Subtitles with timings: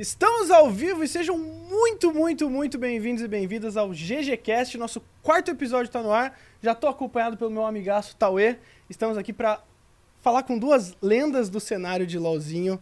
[0.00, 4.78] Estamos ao vivo e sejam muito, muito, muito bem-vindos e bem-vindas ao GGCast.
[4.78, 6.38] Nosso quarto episódio está no ar.
[6.62, 8.58] Já estou acompanhado pelo meu amigaço Tauê.
[8.88, 9.60] Estamos aqui para
[10.20, 12.80] falar com duas lendas do cenário de LoLzinho.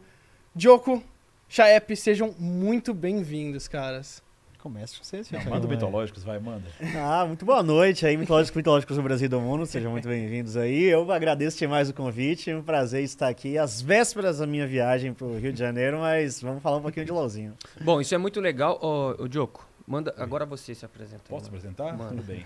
[0.55, 1.03] Joko,
[1.49, 4.23] Chaep, sejam muito bem-vindos, caras.
[4.67, 6.65] Começa você, Não, manda o Mitológicos, vai, manda.
[6.97, 10.57] Ah, muito boa noite aí, Mitológicos, Mitológicos do Brasil e do Mundo, sejam muito bem-vindos
[10.57, 10.83] aí.
[10.87, 15.15] Eu agradeço demais o convite, é um prazer estar aqui às vésperas da minha viagem
[15.15, 17.55] pro Rio de Janeiro, mas vamos falar um pouquinho de LOLzinho.
[17.81, 18.77] Bom, isso é muito legal.
[18.83, 21.23] Ô, ô Diogo, manda, agora você se apresenta.
[21.29, 21.57] Posso mano.
[21.59, 21.97] apresentar?
[21.97, 22.09] Manda.
[22.17, 22.45] Tudo bem.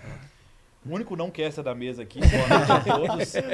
[0.85, 2.79] O único não caster da mesa aqui, boa noite a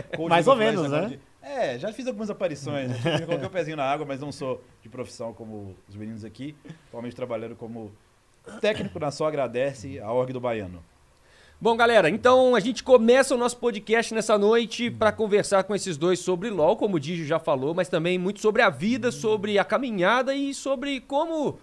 [0.11, 0.29] todos.
[0.29, 1.05] Mais ou menos, né?
[1.07, 2.91] de- É, já fiz algumas aparições.
[3.01, 6.53] Já coloquei o pezinho na água, mas não sou de profissão como os meninos aqui.
[6.89, 7.93] Atualmente trabalhando como
[8.61, 10.83] técnico na Só Agradece, a org do Baiano.
[11.59, 15.97] Bom, galera, então a gente começa o nosso podcast nessa noite para conversar com esses
[15.97, 19.57] dois sobre LoL, como o Digio já falou, mas também muito sobre a vida, sobre
[19.57, 21.57] a caminhada e sobre como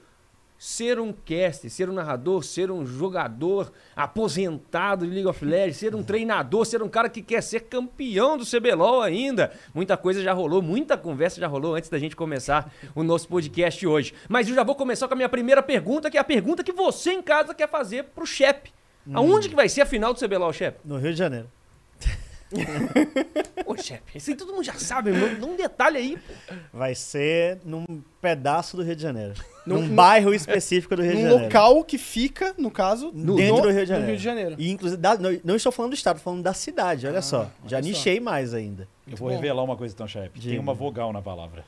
[0.64, 5.94] ser um caster, ser um narrador, ser um jogador aposentado de League of Legends, ser
[5.94, 9.52] um treinador, ser um cara que quer ser campeão do CBLOL ainda.
[9.74, 13.86] Muita coisa já rolou, muita conversa já rolou antes da gente começar o nosso podcast
[13.86, 14.14] hoje.
[14.26, 16.72] Mas eu já vou começar com a minha primeira pergunta, que é a pergunta que
[16.72, 18.72] você em casa quer fazer pro Shep.
[19.12, 20.78] Aonde que vai ser a final do CBLOL, Shep?
[20.82, 21.46] No Rio de Janeiro.
[23.66, 25.38] Ô, Shep, isso aí todo mundo já sabe, mano.
[25.40, 26.18] Dá um detalhe aí.
[26.72, 27.84] Vai ser num
[28.20, 29.34] pedaço do Rio de Janeiro.
[29.66, 31.44] Num- Num, num- bairro específico do Rio de Num Janeiro.
[31.44, 34.08] local que fica, no caso, No- dentro no- do Rio de Janeiro.
[34.10, 34.54] Rio de Janeiro.
[34.58, 37.50] E inclusive, da- não, não estou falando do estado, estou falando da cidade, olha só.
[37.66, 37.88] Já olha só.
[37.88, 38.86] nichei mais ainda.
[39.10, 39.34] Eu vou bom.
[39.34, 40.40] revelar uma coisa então, chefe.
[40.40, 41.64] Tem uma vogal na palavra.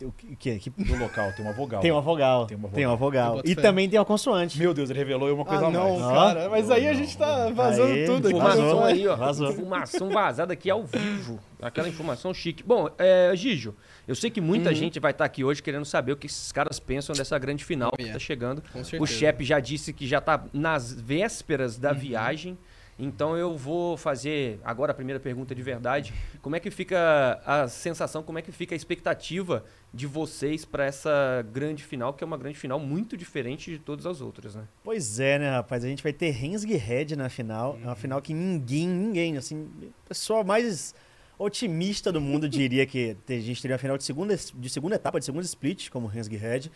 [0.00, 1.80] O que, que, que- No local, tem uma vogal.
[1.80, 2.46] Tem uma vogal.
[2.46, 3.40] Tem uma Tem uma vogal.
[3.44, 3.60] E fé.
[3.62, 4.56] também tem uma consoante.
[4.56, 5.84] Meu Deus, ele revelou uma coisa Ah, a mais.
[5.84, 6.12] não, Ó.
[6.14, 6.48] cara.
[6.48, 8.38] Mas aí a Não, gente tá vazando Aí, tudo aqui.
[8.38, 8.84] vazou.
[8.84, 9.16] Aí, ó.
[9.16, 9.50] Vazou.
[9.50, 11.40] Informação vazada aqui ao vivo.
[11.60, 12.62] Aquela informação chique.
[12.62, 13.74] Bom, é, Gijo,
[14.06, 14.74] eu sei que muita Uhum.
[14.76, 17.90] gente vai estar aqui hoje querendo saber o que esses caras pensam dessa grande final
[17.92, 18.62] Oh, que tá chegando.
[18.72, 19.02] Com certeza.
[19.02, 21.98] O Shep já disse que já tá nas vésperas da Uhum.
[21.98, 22.58] viagem.
[23.00, 26.12] Então eu vou fazer agora a primeira pergunta de verdade.
[26.42, 30.84] Como é que fica a sensação, como é que fica a expectativa de vocês para
[30.84, 34.64] essa grande final, que é uma grande final muito diferente de todas as outras, né?
[34.84, 35.84] Pois é, né, rapaz?
[35.84, 37.78] A gente vai ter Rensga e Red na final.
[37.82, 39.68] É uma final que ninguém, ninguém, assim,
[40.04, 40.94] a pessoa mais
[41.38, 45.18] otimista do mundo diria que a gente teria a final de segunda, de segunda etapa,
[45.18, 46.70] de segunda split, como Rensga e Red.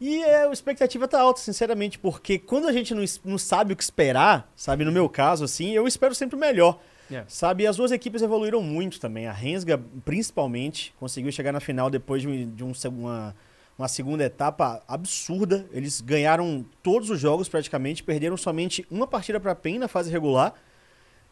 [0.00, 3.76] E é, a expectativa tá alta, sinceramente, porque quando a gente não, não sabe o
[3.76, 6.80] que esperar, sabe, no meu caso, assim, eu espero sempre o melhor.
[7.10, 7.24] É.
[7.26, 9.26] Sabe, as duas equipes evoluíram muito também.
[9.26, 13.34] A Rensga, principalmente, conseguiu chegar na final depois de, de um uma,
[13.78, 15.66] uma segunda etapa absurda.
[15.72, 20.54] Eles ganharam todos os jogos praticamente, perderam somente uma partida para PEN na fase regular.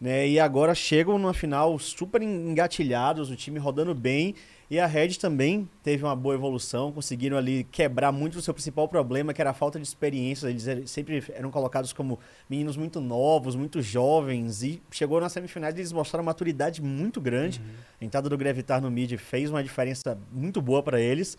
[0.01, 4.35] Né, e agora chegam numa final super engatilhados, o time rodando bem.
[4.71, 8.89] E a Red também teve uma boa evolução, conseguiram ali quebrar muito o seu principal
[8.89, 10.49] problema, que era a falta de experiência.
[10.49, 12.19] Eles sempre eram colocados como
[12.49, 14.63] meninos muito novos, muito jovens.
[14.63, 17.61] E chegou nas semifinais e eles mostraram uma maturidade muito grande.
[18.01, 21.37] A entrada do Gravitar no mid fez uma diferença muito boa para eles.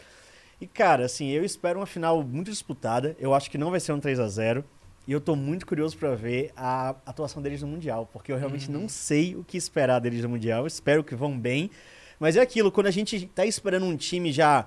[0.60, 3.16] E, cara, assim, eu espero uma final muito disputada.
[3.18, 4.64] Eu acho que não vai ser um 3 a 0
[5.12, 8.72] E eu tô muito curioso para ver a atuação deles no Mundial, porque eu realmente
[8.72, 10.66] não sei o que esperar deles no Mundial.
[10.66, 11.70] Espero que vão bem.
[12.18, 14.66] Mas é aquilo, quando a gente tá esperando um time já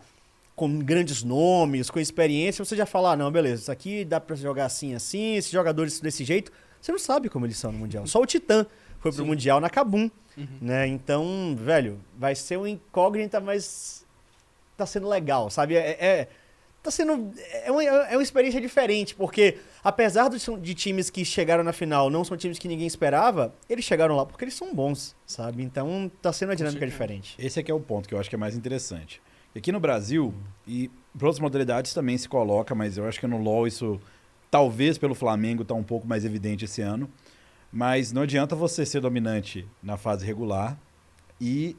[0.54, 4.36] com grandes nomes, com experiência, você já fala, ah, não, beleza, isso aqui dá pra
[4.36, 6.52] jogar assim, assim, esses jogadores desse jeito.
[6.78, 8.06] Você não sabe como eles são no Mundial.
[8.06, 8.66] Só o Titã
[8.98, 9.26] foi pro Sim.
[9.26, 10.46] Mundial na Kabum, Uhum.
[10.60, 10.86] né?
[10.86, 14.04] Então, velho, vai ser uma incógnita, mas
[14.76, 15.74] tá sendo legal, sabe?
[15.74, 16.28] É, é-
[16.82, 17.32] tá sendo
[17.64, 22.08] é uma, é uma experiência diferente, porque apesar de, de times que chegaram na final
[22.08, 25.62] não são times que ninguém esperava, eles chegaram lá porque eles são bons, sabe?
[25.62, 27.36] Então tá sendo uma dinâmica diferente.
[27.38, 29.20] Esse aqui é o ponto que eu acho que é mais interessante.
[29.54, 30.34] Aqui no Brasil,
[30.66, 34.00] e para outras modalidades também se coloca, mas eu acho que no LoL isso,
[34.50, 37.08] talvez pelo Flamengo, tá um pouco mais evidente esse ano.
[37.70, 40.78] Mas não adianta você ser dominante na fase regular
[41.40, 41.76] e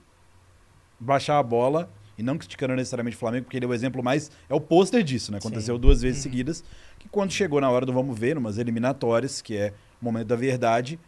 [0.99, 4.31] baixar a bola, e não criticando necessariamente o Flamengo, porque ele é o exemplo mais.
[4.49, 5.37] É o pôster disso, né?
[5.37, 5.81] Aconteceu Sim.
[5.81, 6.63] duas vezes seguidas.
[6.97, 10.35] Que quando chegou na hora do vamos ver, umas eliminatórias, que é o momento da
[10.35, 10.99] verdade,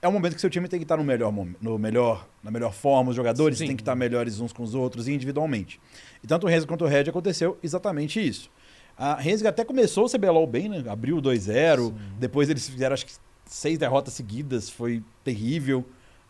[0.00, 2.72] é o momento que seu time tem que estar no melhor, no melhor, na melhor
[2.72, 3.66] forma, os jogadores Sim.
[3.68, 5.80] têm que estar melhores uns com os outros e individualmente.
[6.22, 8.50] E tanto o Renzo quanto o Red aconteceu exatamente isso.
[8.96, 10.84] A Renzo até começou o CBLOL bem, né?
[10.88, 13.12] Abriu o 2-0, depois eles fizeram acho que
[13.44, 15.84] seis derrotas seguidas, foi terrível.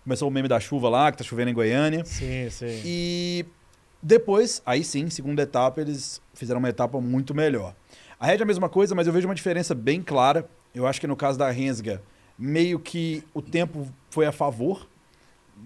[0.05, 2.05] Começou o meme da chuva lá, que tá chovendo em Goiânia.
[2.05, 2.81] Sim, sim.
[2.85, 3.45] E
[4.03, 7.75] depois, aí sim, segunda etapa, eles fizeram uma etapa muito melhor.
[8.21, 10.49] A Red é a mesma coisa, mas eu vejo uma diferença bem clara.
[10.75, 12.03] Eu acho que no caso da Rensga,
[12.39, 14.89] meio que o tempo foi a favor.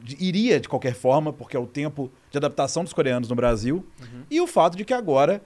[0.02, 3.84] De- iria de qualquer forma, porque é o tempo de adaptação dos coreanos no Brasil.
[4.30, 5.42] E o fato de que agora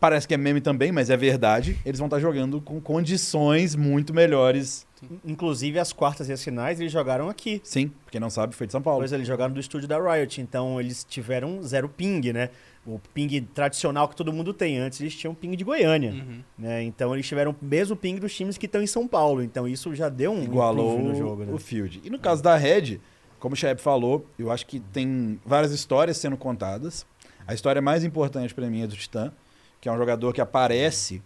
[0.00, 4.14] parece que é meme também, mas é verdade, eles vão estar jogando com condições muito
[4.14, 4.86] melhores.
[5.24, 7.60] Inclusive, as quartas e as finais eles jogaram aqui.
[7.64, 9.00] Sim, quem não sabe, foi de São Paulo.
[9.00, 12.50] Pois eles jogaram do estúdio da Riot, então eles tiveram zero ping, né?
[12.86, 14.78] O ping tradicional que todo mundo tem.
[14.78, 16.40] Antes eles tinham ping de Goiânia, Uhum.
[16.58, 16.82] né?
[16.82, 19.42] Então eles tiveram o mesmo ping dos times que estão em São Paulo.
[19.42, 21.52] Então isso já deu um igualou no jogo, né?
[21.52, 22.00] o field.
[22.02, 22.98] E no caso da Red,
[23.38, 27.06] como o Shep falou, eu acho que tem várias histórias sendo contadas.
[27.46, 29.32] A história mais importante pra mim é do Titã,
[29.80, 31.22] que é um jogador que aparece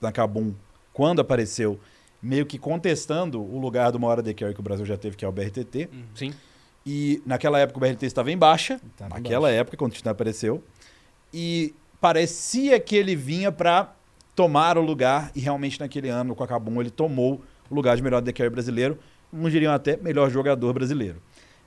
[0.00, 0.54] na Kabum
[0.92, 1.78] quando apareceu,
[2.22, 5.24] meio que contestando o lugar do maior AD Carry que o Brasil já teve, que
[5.24, 5.88] é o BRTT.
[6.14, 6.32] Sim.
[6.84, 10.62] E naquela época o BRT estava em baixa, em naquela época, quando o Titã apareceu.
[11.32, 13.94] E parecia que ele vinha pra
[14.34, 18.02] tomar o lugar, e realmente naquele ano, com a Kabum, ele tomou o lugar de
[18.02, 18.98] melhor AD Carry brasileiro,
[19.32, 21.20] não diriam até melhor jogador brasileiro.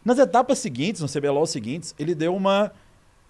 [0.03, 2.71] Nas etapas seguintes, no CBLOL seguintes, ele deu uma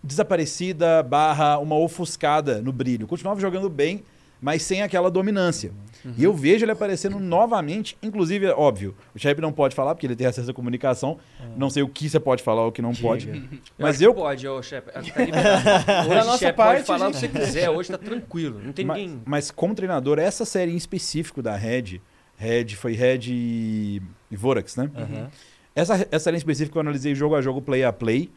[0.03, 3.05] desaparecida barra uma ofuscada no brilho.
[3.05, 4.03] Continuava jogando bem,
[4.43, 5.71] mas sem aquela dominância.
[6.03, 6.13] Uhum.
[6.17, 10.05] E eu vejo ele aparecendo novamente, inclusive, é óbvio, o Shep não pode falar, porque
[10.05, 11.17] ele tem acesso à comunicação.
[11.55, 13.07] Não sei o que você pode falar ou o que não Diga.
[13.07, 13.29] pode.
[13.29, 13.41] Eu
[13.79, 14.13] Mas que eu.
[14.13, 17.69] Pode, ô, que tá Hoje, nossa chefe, parte, pode falar a o que você quiser.
[17.69, 18.59] Hoje tá tranquilo.
[18.61, 19.21] Não tem Mas, ninguém.
[19.25, 22.01] mas como treinador, essa série em específico da Red,
[22.35, 24.91] Red foi Red e, e Vorax, né?
[24.93, 25.29] Aham.
[25.73, 28.29] Essa, essa série em específico eu analisei jogo a jogo, play a play,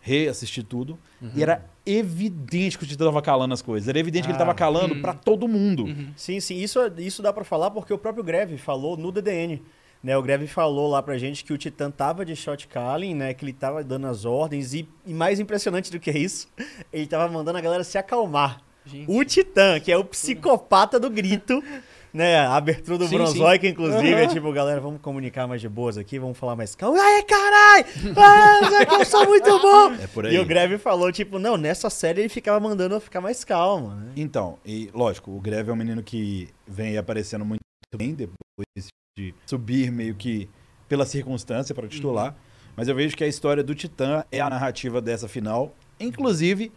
[0.00, 0.98] reassisti tudo.
[1.20, 1.30] Uhum.
[1.36, 3.88] E era evidente que o Titã tava calando as coisas.
[3.88, 4.38] Era evidente que ele Ah.
[4.38, 5.00] tava calando Hum.
[5.02, 5.84] pra todo mundo.
[5.84, 6.08] Uhum.
[6.16, 6.56] Sim, sim.
[6.56, 9.62] Isso, isso dá pra falar porque o próprio Greve falou no DDN.
[10.02, 13.34] Né, o Greve falou lá pra gente que o Titã tava de shot calling, né?
[13.34, 14.72] Que ele tava dando as ordens.
[14.72, 16.48] E, e mais impressionante do que isso,
[16.90, 18.62] ele tava mandando a galera se acalmar.
[18.86, 19.04] Gente.
[19.10, 21.62] O Titã, que é o psicopata do grito,
[22.12, 22.38] né?
[22.38, 24.34] A abertura do Sim, Bronzóica, inclusive, é Aham.
[24.34, 26.98] tipo, galera, vamos comunicar mais de boas aqui, vamos falar mais calma.
[27.00, 27.84] Ai, carai!
[28.16, 29.92] Ah, que eu sou muito bom!
[29.94, 30.34] É por aí.
[30.34, 33.94] E o Greve falou, tipo, não, nessa série ele ficava mandando eu ficar mais calmo,
[33.94, 34.12] né?
[34.16, 37.60] Então, e lógico, o Greve é um menino que vem aparecendo muito
[37.96, 40.48] bem depois de subir meio que
[40.88, 42.34] pela circunstância para titular.
[42.76, 45.74] Mas eu vejo que a história do Titã é a narrativa dessa final.
[45.98, 46.72] Inclusive,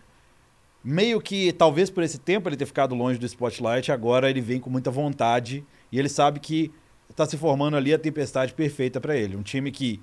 [0.84, 4.60] meio que, talvez por esse tempo ele ter ficado longe do spotlight, agora ele vem
[4.60, 6.72] com muita vontade e ele sabe que
[7.10, 9.38] está se formando ali a tempestade perfeita para ele.
[9.38, 10.02] Um time que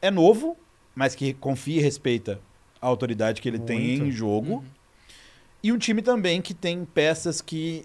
[0.00, 0.56] é novo,
[0.94, 2.40] mas que confia e respeita
[2.80, 4.04] a autoridade que ele tem Muito.
[4.04, 4.54] em jogo.
[4.54, 4.64] Uhum.
[5.62, 7.84] E um time também que tem peças que,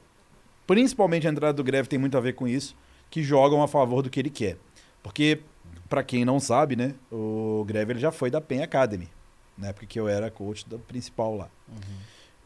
[0.68, 2.76] principalmente a entrada do Greve tem muito a ver com isso,
[3.10, 4.58] que jogam a favor do que ele quer.
[5.02, 5.40] Porque,
[5.90, 9.10] pra quem não sabe, né, o Greve ele já foi da PEN Academy,
[9.58, 11.50] na época que eu era coach da principal lá.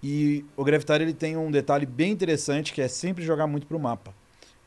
[0.07, 3.79] E o Gravitar ele tem um detalhe bem interessante que é sempre jogar muito pro
[3.79, 4.13] mapa.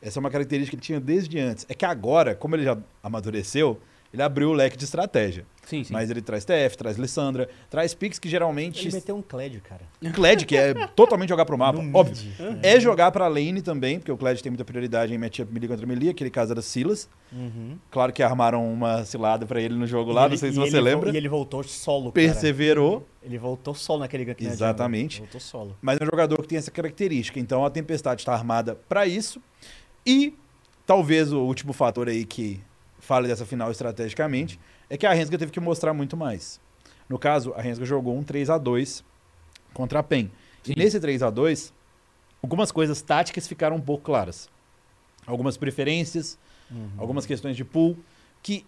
[0.02, 1.64] Essa é uma característica que ele tinha desde antes.
[1.69, 3.81] É que agora, como ele já amadureceu,
[4.13, 5.45] ele abriu o leque de estratégia.
[5.67, 5.93] Sim, sim.
[5.93, 9.83] Mas ele traz TF, traz Lissandra, traz picks que geralmente Ele meteu um Clédio, cara.
[10.15, 12.17] Kled, que é totalmente jogar pro mapa, No óbvio.
[12.41, 12.59] mid.
[12.65, 15.87] É jogar pra lane também, porque o Kled tem muita prioridade em matchup melee contra
[15.87, 17.07] melee, aquele caso era Silas.
[17.31, 17.77] Uhum.
[17.91, 20.57] Claro que armaram uma cilada pra ele no jogo lá, E não ele- sei se
[20.59, 21.11] você lembra.
[21.13, 22.13] E ele voltou solo, cara.
[22.15, 25.19] Perseverou, Ele voltou solo naquele gank na Exatamente.
[25.19, 25.77] Voltou solo.
[25.83, 27.39] mas é um jogador que tem essa característica.
[27.39, 29.39] Então a Tempestade está armada pra isso.
[30.07, 30.33] E
[30.87, 32.59] talvez o último fator aí que
[33.09, 34.61] fale dessa final estrategicamente
[34.91, 36.61] é que a Rensga teve que mostrar muito mais.
[37.09, 39.03] No caso, a Rensga jogou um 3 a 2
[39.73, 40.31] contra a PEN.
[40.62, 40.73] Sim.
[40.77, 41.73] E nesse 3 a 2
[42.43, 44.50] algumas coisas táticas ficaram um pouco claras.
[45.27, 46.38] Algumas preferências,
[46.71, 46.91] Uhum.
[46.99, 47.97] algumas questões de pool,
[48.43, 48.67] que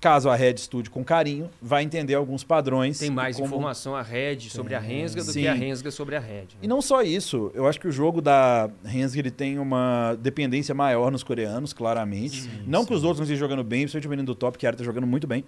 [0.00, 2.98] caso a Red estude com carinho, vai entender alguns padrões.
[2.98, 4.80] Tem mais como- informação a Red sobre a.
[4.80, 5.42] Rensga do Sim.
[5.42, 6.40] que a Rensga sobre a Red.
[6.42, 6.46] né?
[6.62, 10.74] E não só isso, eu acho que o jogo da Rensga ele tem uma dependência
[10.74, 12.42] maior nos coreanos, claramente.
[12.42, 12.94] Sim, não que sim.
[12.94, 15.06] os outros não estejam jogando bem, principalmente o menino do top, que era tá jogando
[15.06, 15.44] muito bem.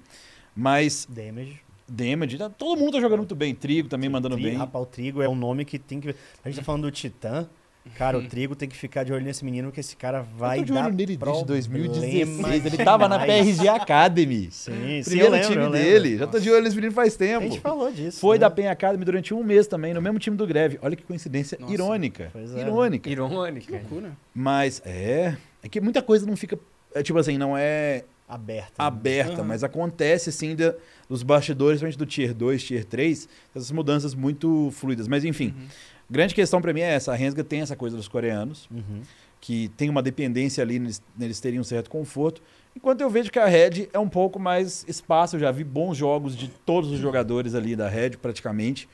[0.55, 1.61] Mas Damage.
[1.89, 3.55] Damage, tá- todo mundo tá jogando muito bem.
[3.55, 4.57] Trigo também mandando Tri- bem.
[4.57, 6.15] Rapaz, o Trigo é um nome que tem que...
[6.45, 7.49] A gente tá falando do Titã.
[7.97, 10.63] Cara, o Trigo tem que ficar de olho nesse menino, porque esse cara vai eu
[10.63, 12.67] tô de dar olho nele desde problema 2016.
[12.67, 13.19] Ele tava na.
[13.19, 14.49] PRG Academy.
[14.51, 16.17] Sim, sim, Primeiro eu lembro, time dele.
[16.19, 17.43] Já tô de olho nesse menino faz A tempo.
[17.43, 18.21] gente falou disso.
[18.21, 18.41] Foi né?
[18.41, 20.79] da PEN Academy durante um mês também, no mesmo time do Greve.
[20.81, 21.73] Olha que coincidência Nossa.
[21.75, 22.31] irônica.
[22.33, 23.11] Pois é, irônica.
[23.11, 23.73] Irônica.
[23.73, 24.13] Loucura.
[24.35, 25.37] Mas é.
[25.63, 26.59] É que muita coisa não fica.
[26.95, 28.71] É, tipo assim, não é Aberta.
[28.83, 28.87] né?
[28.87, 30.75] aberta, mas acontece assim da,
[31.09, 35.07] dos bastidores, principalmente do Tier 2, Tier 3, essas mudanças muito fluidas.
[35.09, 35.67] Mas enfim, Uhum.
[36.13, 37.13] Grande questão pra mim é essa.
[37.13, 39.03] A Rensga tem essa coisa dos coreanos, Uhum.
[39.41, 42.41] que tem uma dependência ali, neles, neles terem um certo conforto.
[42.77, 45.37] Enquanto eu vejo que a Red é um pouco mais espaço.
[45.37, 48.89] Eu já vi bons jogos de todos os jogadores ali da Red, praticamente.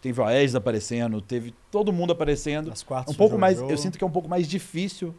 [0.00, 2.70] Teve o Aegis aparecendo, teve todo mundo aparecendo.
[2.70, 5.12] As quartas Um pouco do mais, eu sinto que é um pouco mais difícil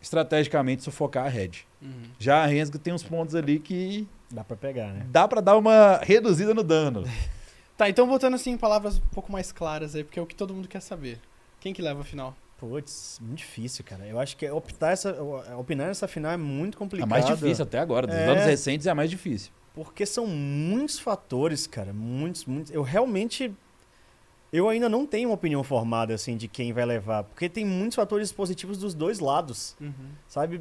[0.00, 1.50] estrategicamente sufocar a Red.
[1.82, 1.90] Uhum.
[2.18, 5.06] Já a Rensga tem uns pontos ali que Dá pra pegar, né?
[5.10, 7.04] dá pra dar uma reduzida no dano.
[7.80, 10.34] Tá, então botando assim em palavras um pouco mais claras aí, porque é o que
[10.34, 11.18] todo mundo quer saber.
[11.58, 12.36] Quem que leva a final?
[12.58, 14.06] Putz, muito difícil, cara.
[14.06, 15.16] Eu acho que optar essa,
[15.58, 17.08] opinar nessa final é muito A complicado.
[17.08, 18.06] mais difícil até agora.
[18.06, 18.26] Dos É.
[18.28, 19.50] anos recentes é a mais difícil.
[19.72, 21.90] Porque são muitos fatores, cara.
[21.90, 22.70] Muitos, muitos.
[22.70, 23.50] Eu realmente.
[24.52, 27.24] Eu ainda não tenho uma opinião formada, assim, de quem vai levar.
[27.24, 29.74] Porque tem muitos fatores positivos dos dois lados.
[29.80, 29.92] Uhum.
[30.28, 30.60] Sabe?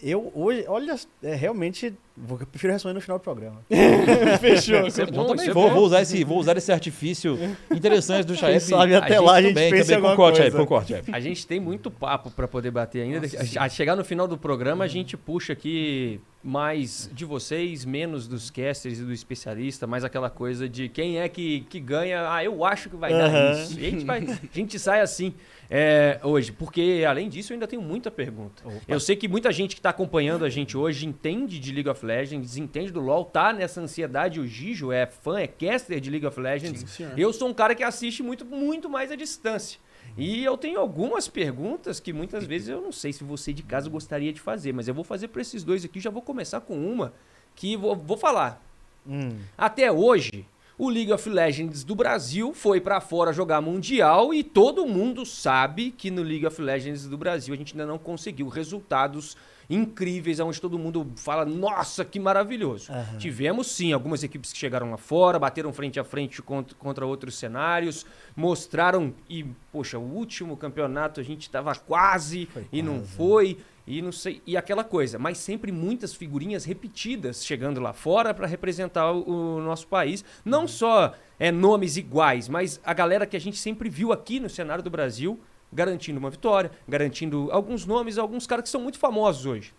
[0.00, 0.64] Eu hoje.
[0.68, 0.94] Olha,
[1.24, 1.92] é realmente.
[2.22, 3.64] Vou, eu prefiro responder no final do programa.
[4.40, 4.86] Fechou.
[4.86, 5.74] Isso é bom, também isso é vou, bom.
[5.74, 7.38] vou usar esse, vou usar esse artifício
[7.70, 8.60] interessante do Chaep.
[8.60, 10.50] sabe até a lá a gente Também, pensa também alguma concorde, coisa.
[10.50, 11.14] Chaep, concorde, Chaep.
[11.14, 13.26] A gente tem muito papo pra poder bater ainda.
[13.58, 18.50] A chegar no final do programa, a gente puxa aqui mais de vocês, menos dos
[18.50, 22.32] casters e do especialista, mais aquela coisa de quem é que, que ganha.
[22.32, 23.62] Ah, eu acho que vai dar Aham.
[23.62, 23.78] isso.
[23.78, 25.34] E a gente, vai, a gente sai assim
[25.68, 28.62] é, hoje, porque além disso, eu ainda tenho muita pergunta.
[28.88, 32.04] Eu sei que muita gente que tá acompanhando a gente hoje entende de League of
[32.04, 32.09] Legends,
[32.56, 34.40] entende do LoL, tá nessa ansiedade.
[34.40, 36.84] O Gijo é fã, é caster de League of Legends.
[36.90, 37.08] Sim.
[37.16, 39.78] Eu sou um cara que assiste muito, muito mais à distância.
[40.16, 43.88] E eu tenho algumas perguntas que muitas vezes eu não sei se você de casa
[43.88, 46.00] gostaria de fazer, mas eu vou fazer para esses dois aqui.
[46.00, 47.12] Já vou começar com uma
[47.54, 48.62] que vou, vou falar.
[49.06, 49.38] Hum.
[49.56, 50.44] Até hoje,
[50.76, 55.90] o League of Legends do Brasil foi para fora jogar Mundial e todo mundo sabe
[55.90, 59.36] que no League of Legends do Brasil a gente ainda não conseguiu resultados
[59.70, 62.90] incríveis, onde todo mundo fala, nossa, que maravilhoso.
[62.92, 63.16] Aham.
[63.18, 67.38] Tivemos sim algumas equipes que chegaram lá fora, bateram frente a frente contra, contra outros
[67.38, 73.16] cenários, mostraram e, poxa, o último campeonato a gente estava quase Foi e não quase.
[73.16, 73.58] foi.
[73.86, 78.46] E não sei, e aquela coisa, mas sempre muitas figurinhas repetidas chegando lá fora para
[78.46, 80.24] representar o, o nosso país.
[80.44, 84.48] Não só é, nomes iguais, mas a galera que a gente sempre viu aqui no
[84.48, 85.40] cenário do Brasil
[85.72, 89.74] garantindo uma vitória, garantindo alguns nomes, alguns caras que são muito famosos hoje.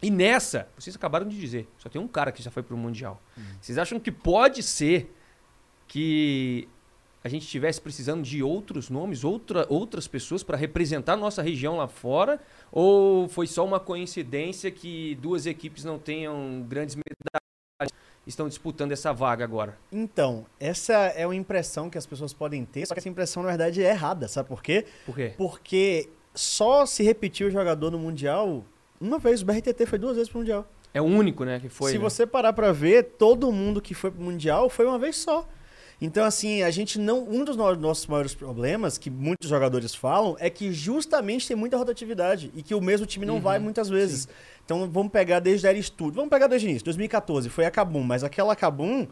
[0.00, 3.20] E nessa, vocês acabaram de dizer, só tem um cara que já foi pro Mundial.
[3.60, 5.12] Vocês acham que pode ser
[5.88, 6.68] que
[7.22, 11.76] a gente estivesse precisando de outros nomes, outra, outras pessoas para representar a nossa região
[11.76, 12.40] lá fora?
[12.70, 17.47] Ou foi só uma coincidência que duas equipes não tenham grandes medalhas
[18.28, 19.78] estão disputando essa vaga agora?
[19.90, 23.48] Então, essa é uma impressão que as pessoas podem ter, só que essa impressão, na
[23.48, 24.84] verdade, é errada, sabe por quê?
[25.06, 25.34] Por quê?
[25.36, 28.64] Porque só se repetiu o jogador no Mundial
[29.00, 29.42] uma vez.
[29.42, 30.66] O BRTT foi duas vezes pro Mundial.
[30.92, 31.90] É o único, né, que foi.
[31.90, 32.02] se né?
[32.02, 35.46] você parar pra ver, todo mundo que foi pro Mundial foi uma vez só.
[36.00, 37.28] Então, assim, a gente não.
[37.28, 41.76] Um dos no- nossos maiores problemas, que muitos jogadores falam, é que justamente tem muita
[41.76, 44.28] rotatividade e que o mesmo time não Uhum, vai muitas vezes.
[44.64, 46.14] Então, vamos pegar desde a Era Studio.
[46.14, 46.84] Vamos pegar desde o início.
[46.84, 49.08] 2014 foi a Kabum, mas aquela Kabum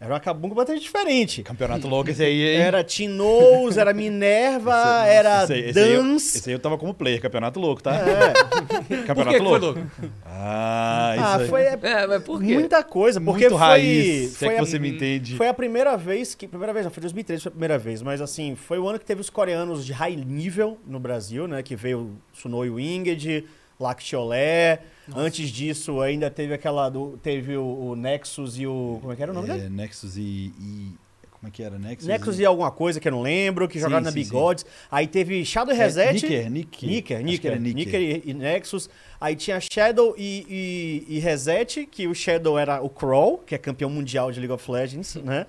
[0.00, 1.42] era uma Kabum completamente diferente.
[1.42, 2.56] Campeonato louco esse aí, hein?
[2.62, 4.72] Era Tinoz, era Minerva,
[5.04, 6.38] Esse- era esse aí- esse aí eu- Dance.
[6.38, 7.94] Esse aí eu tava como player, campeonato louco, tá?
[7.96, 8.32] É.
[8.80, 9.66] Por que Campeonato que foi louco.
[9.78, 9.80] louco?
[10.24, 11.48] Ah, isso Ah, aí.
[11.48, 12.54] foi É, mas por quê?
[12.54, 15.36] muita coisa, porque Muito foi, raiz, se foi é que a- você me entende.
[15.36, 16.48] Foi a primeira vez que.
[16.48, 19.04] Primeira vez, não, foi 2013, foi a primeira vez, mas assim, foi o ano que
[19.04, 21.62] teve os coreanos de high nível no Brasil, né?
[21.62, 23.44] Que veio o Sunoi Winged,
[23.80, 24.80] Lactiolé.
[25.14, 26.88] Antes disso, ainda teve aquela.
[26.88, 28.98] Do, teve o, o Nexus e o.
[29.00, 29.66] Como é que era o nome dele?
[29.66, 30.20] É, Nexus e,
[30.60, 30.92] e-
[31.32, 31.78] Como é que era?
[31.78, 34.64] Nexus, Nexus e alguma coisa que eu não lembro, que Sim, jogaram na sim, Bigodes.
[34.90, 36.12] Aí teve Shadow É, Reset.
[36.12, 36.88] Nicker, Nicker.
[36.88, 38.88] Nicker, Nicker, Nicker e, e Nexus.
[39.20, 40.46] Aí tinha Shadow e,
[41.08, 44.52] e- e Reset, que o Shadow era o Crawl, que é campeão mundial de League
[44.52, 45.44] of Legends, né?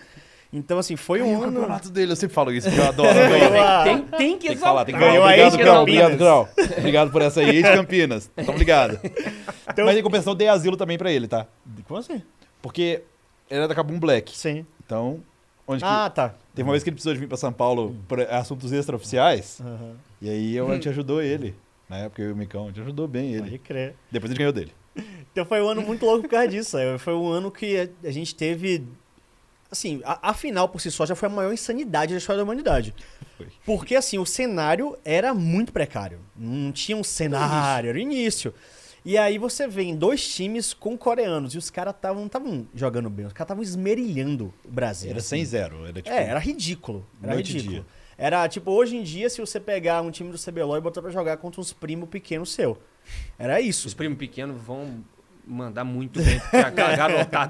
[0.54, 1.54] Então, assim, foi um o ano...
[1.54, 3.14] campeonato dele, eu sempre falo isso, porque eu adoro.
[3.16, 5.32] Ganhou Tem, tem que Tem que falar, tem que Ganhou falar.
[5.48, 5.82] Obrigado, Grau.
[5.82, 6.50] Obrigado, Grau.
[6.78, 8.30] Obrigado por essa aí, Eide Campinas.
[8.36, 9.00] Então, obrigado.
[9.70, 11.48] Então- Mas em compensação, dei asilo também pra ele, tá?
[11.88, 12.22] Como assim?
[12.62, 13.02] Porque
[13.50, 14.38] ele era da Cabum Black.
[14.38, 14.66] Sim.
[14.86, 15.22] Então,
[15.66, 15.90] onde que...
[15.90, 16.36] Ah, tá.
[16.54, 19.62] Teve uma vez que ele precisou de vir pra São Paulo por assuntos extraoficiais.
[19.62, 19.94] Aham.
[20.22, 21.56] E aí eu, a gente ajudou ele.
[21.90, 23.44] Na época, eu e o Micão, a gente ajudou bem ele.
[23.44, 23.96] Pode crer.
[24.12, 24.72] Depois a gente ganhou dele.
[25.32, 26.78] Então foi um ano muito louco por causa disso.
[26.78, 26.98] é.
[26.98, 28.84] Foi um ano que a gente teve.
[29.72, 32.44] Assim, a, a final por si só já foi a maior insanidade da história da
[32.44, 32.94] humanidade.
[33.38, 33.48] Foi.
[33.66, 36.20] Porque, assim, o cenário era muito precário.
[36.36, 38.54] Não tinha um cenário, era o início.
[39.04, 43.10] E aí você vê em dois times com coreanos e os caras estavam estavam jogando
[43.10, 45.10] bem, os caras estavam esmerilhando o Brasil.
[45.10, 45.42] Era assim.
[45.42, 45.88] 100-0.
[45.88, 46.10] Era tipo.
[46.10, 47.06] É, era ridículo.
[47.24, 47.78] Era noite ridículo.
[47.78, 47.86] dia.
[48.16, 51.10] Era tipo, hoje em dia, se você pegar um time do CBLOL e botar pra
[51.10, 52.78] jogar contra uns primos pequenos seu.
[53.40, 53.88] Era isso.
[53.88, 55.04] Os primos pequenos vão
[55.46, 56.40] mandar muito bem.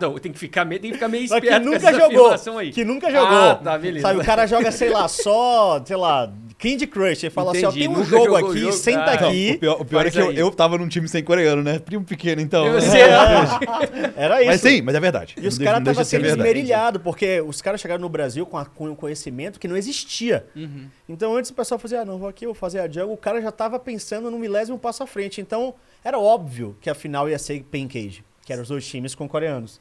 [0.10, 2.20] porque tem que ficar meio, tem que ficar meio que esperto com nunca essa jogou.
[2.26, 2.72] afirmação aí.
[2.72, 3.28] Que nunca jogou.
[3.38, 4.08] Ah, tá, beleza.
[4.08, 7.24] Sabe, o cara joga, sei lá, só, sei lá, Candy Crush.
[7.24, 8.74] Ele fala assim, ó, Entendi, tem um jogo aqui, jogo.
[8.74, 9.54] senta Ah, aqui.
[9.56, 11.80] o pior, o pior é que eu, eu tava num time sem coreano, né?
[11.80, 12.72] Primo pequeno, então.
[12.74, 12.98] Você
[14.16, 14.52] Era isso.
[14.52, 15.36] Mas sim, mas é verdade.
[15.42, 18.58] E os Não caras não estavam sendo esmerilhados, porque os caras chegaram no Brasil com,
[18.58, 20.46] a- com um conhecimento que não existia.
[20.56, 20.86] Uhum.
[21.08, 23.42] Então antes o pessoal fazia, ah, não, vou aqui, vou fazer a jungle, o cara
[23.42, 25.42] já tava pensando no milésimo passo à frente.
[25.42, 29.14] Então era óbvio que a final ia ser Pain Cage, que eram os dois times
[29.16, 29.80] com coreanos.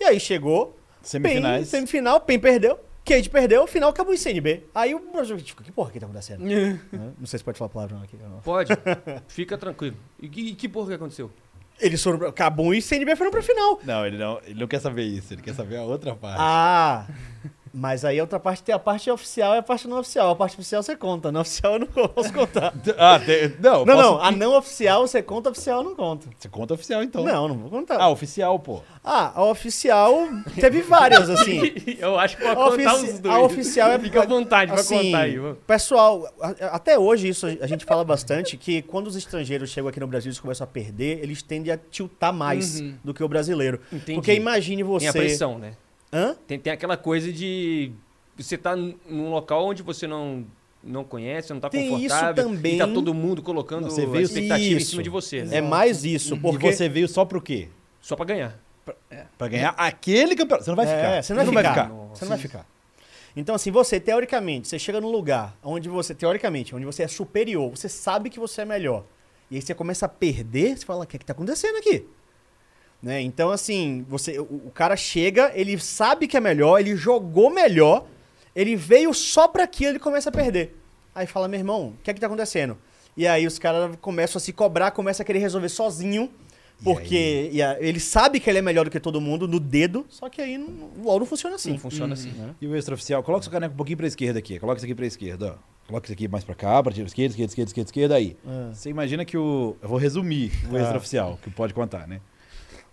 [0.00, 1.68] E aí chegou, Pen, Semifinais.
[1.68, 2.78] semifinal, Pen perdeu.
[3.04, 4.62] Cade perdeu, final acabou em CNB.
[4.72, 6.42] Aí o Brasil, tipo, que porra que tá acontecendo?
[6.44, 6.78] Né?
[7.18, 8.16] Não sei se pode falar palavrão aqui.
[8.16, 8.38] não.
[8.40, 8.72] Pode,
[9.26, 9.96] fica tranquilo.
[10.20, 11.28] E que, e que porra que aconteceu?
[11.80, 13.80] Eles foram pra Cabum e CNB foram pra final.
[13.82, 16.36] Não, ele não, ele não quer saber isso, ele quer saber a outra parte.
[16.40, 17.06] Ah,
[17.74, 20.30] mas aí a outra parte tem a parte oficial e a parte não oficial.
[20.30, 22.72] A parte oficial você conta, não oficial eu não posso contar.
[22.98, 25.94] Ah, tem- não, Não, posso- não, a não oficial você conta, a oficial eu não
[25.96, 26.26] conta.
[26.38, 27.24] Você conta oficial, então.
[27.24, 27.96] Não, não vou contar.
[28.00, 28.80] Ah, oficial, pô.
[29.04, 30.28] Ah, a oficial
[30.60, 31.60] teve várias, assim.
[31.98, 33.34] Eu acho que pode A, contar ofici- os dois.
[33.34, 35.38] a oficial é Fica à vontade pra assim, contar aí.
[35.66, 36.28] Pessoal,
[36.70, 40.28] até hoje isso a gente fala bastante que quando os estrangeiros chegam aqui no Brasil
[40.28, 42.94] e eles começam a perder, eles tendem a tiltar mais Uhum.
[43.02, 43.80] do que o brasileiro.
[43.92, 44.14] Entendi.
[44.14, 45.10] Porque imagine você.
[45.12, 45.72] Tem a pressão, né?
[46.12, 46.36] Hã?
[46.46, 47.92] Tem, tem aquela coisa de
[48.36, 50.44] você tá num- local onde você não,
[50.82, 52.44] não conhece, não tá Tem isso confortável.
[52.44, 52.74] também.
[52.74, 54.90] E tá todo mundo colocando Não, você a veio- expectativa em Isso.
[54.90, 55.56] cima de você, né?
[55.58, 57.68] É mais isso, porque E você veio só pro quê?
[58.00, 58.58] Só pra ganhar.
[59.38, 60.64] Pra ganhar aquele campeonato.
[60.64, 61.22] Você não vai É, ficar.
[61.22, 61.84] você não vai vai ficar.
[61.84, 61.94] ficar.
[62.14, 62.66] Você não vai ficar.
[63.36, 67.70] Então, assim, você, teoricamente, você chega num lugar onde você, teoricamente, onde você é superior,
[67.70, 69.04] você sabe que você é melhor.
[69.50, 72.04] E aí você começa a perder, você fala, o que é que tá acontecendo aqui?
[73.02, 73.20] Né?
[73.20, 78.06] Então, assim, você, o, o cara chega, ele sabe que é melhor, ele jogou melhor,
[78.54, 80.76] ele veio só pra aquilo, ele começa a perder.
[81.14, 82.78] Aí fala, meu irmão, o que é que tá acontecendo?
[83.16, 86.30] E aí os caras começam a se cobrar, começam a querer resolver sozinho,
[86.80, 89.58] E porque e a- ele sabe que ele é melhor do que todo mundo no
[89.60, 91.72] dedo, só que aí não- o LoL não funciona assim.
[91.72, 92.30] Sim, funciona assim.
[92.30, 92.54] né?
[92.60, 93.22] E o extraoficial?
[93.22, 94.58] Coloca seu caneco um pouquinho pra esquerda aqui.
[94.60, 95.72] Coloca isso aqui pra esquerda, ó.
[95.88, 98.36] Coloca isso aqui mais pra cá, pra esquerda, esquerda, esquerda, esquerda, esquerda, aí.
[98.46, 98.70] Ah.
[98.72, 99.76] Você imagina que o...
[99.82, 100.80] Eu vou resumir o Ah.
[100.80, 102.20] extraoficial, que pode contar, né?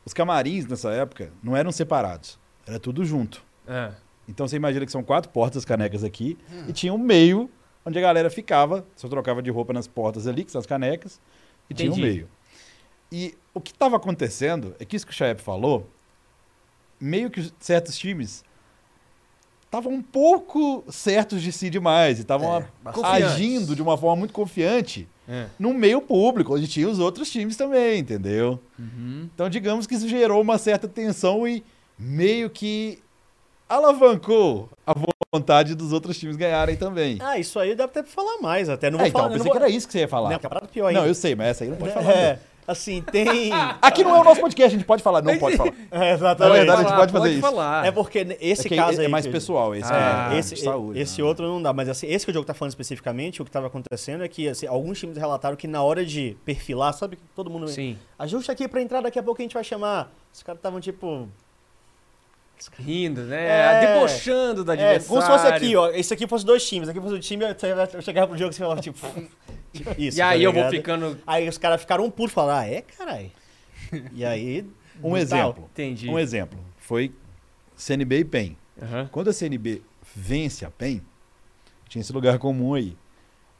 [0.05, 2.39] Os camarins, nessa época, não eram separados.
[2.65, 3.43] Era tudo junto.
[3.67, 3.91] É.
[4.27, 6.37] Então você imagina que são quatro portas canecas aqui
[6.67, 7.49] e tinha um meio
[7.85, 11.19] onde a galera ficava, só trocava de roupa nas portas ali, que são as canecas,
[11.69, 12.07] e tinha um Entendi.
[12.07, 12.29] meio.
[13.11, 15.89] E o que estava acontecendo é que isso que o Chaep falou,
[16.99, 18.43] meio que os- certos times
[19.65, 23.05] estavam um pouco certos de si demais e estavam a- bastante.
[23.23, 25.45] agindo de uma forma muito confiante É.
[25.59, 28.59] no meio público, onde tinha os outros times também, entendeu?
[29.31, 31.63] Então, digamos que isso gerou uma certa tensão e
[31.97, 32.97] meio que
[33.67, 34.93] alavancou a
[35.31, 37.17] vontade dos outros times ganharem também.
[37.21, 38.89] Ah, isso aí dá até pra falar mais, até.
[38.89, 39.33] Não vou É, então, falar.
[39.33, 39.59] eu não pensei vou...
[39.59, 40.29] que era isso que você ia falar.
[40.31, 41.01] Não, que é pior ainda.
[41.01, 42.11] Não, eu sei, mas essa aí não pode falar.
[42.11, 42.39] É.
[42.69, 43.51] assim, tem...
[43.81, 45.21] Aqui não é o nosso podcast, a gente pode falar.
[45.21, 45.73] Não pode falar.
[45.91, 46.49] É, exatamente.
[46.51, 47.41] Na verdade, a gente pode fazer isso.
[47.41, 47.85] falar.
[47.85, 49.11] É porque esse É que caso é aí...
[49.11, 50.99] mais que- pessoal, esse Ah, é esse, de saúde.
[50.99, 51.27] esse né?
[51.27, 53.67] outro não dá, mas assim, esse que o jogo tá falando especificamente, o que tava
[53.67, 57.49] acontecendo é que assim, alguns times relataram que na hora de perfilar, sabe que todo
[57.49, 57.97] mundo Sim.
[58.17, 60.11] ajusta aqui pra entrar, daqui a pouco a gente vai chamar.
[60.33, 61.27] Os caras estavam tipo,
[62.77, 63.47] Rindo, né?
[63.47, 63.93] É.
[63.93, 65.07] Debochando da é, adversário.
[65.07, 68.01] como se fosse aqui, ó, esse aqui fosse dois times, aqui fosse o time, eu
[68.01, 68.99] chegava pro jogo e você falava tipo,
[69.71, 70.17] tipo isso.
[70.17, 71.17] E aí tá eu vou ficando...
[71.25, 73.31] Aí os caras ficaram um puto e falaram, ah, é, caralho.
[74.13, 74.65] E aí,
[75.03, 75.69] Um exemplo.
[75.71, 76.09] Entendi.
[76.09, 76.59] Um exemplo.
[76.77, 77.13] Foi
[77.75, 78.57] CNB e PEN.
[78.81, 79.07] Aham.
[79.11, 79.81] Quando a CNB
[80.15, 81.01] vence a PEN,
[81.87, 82.97] tinha esse lugar comum aí.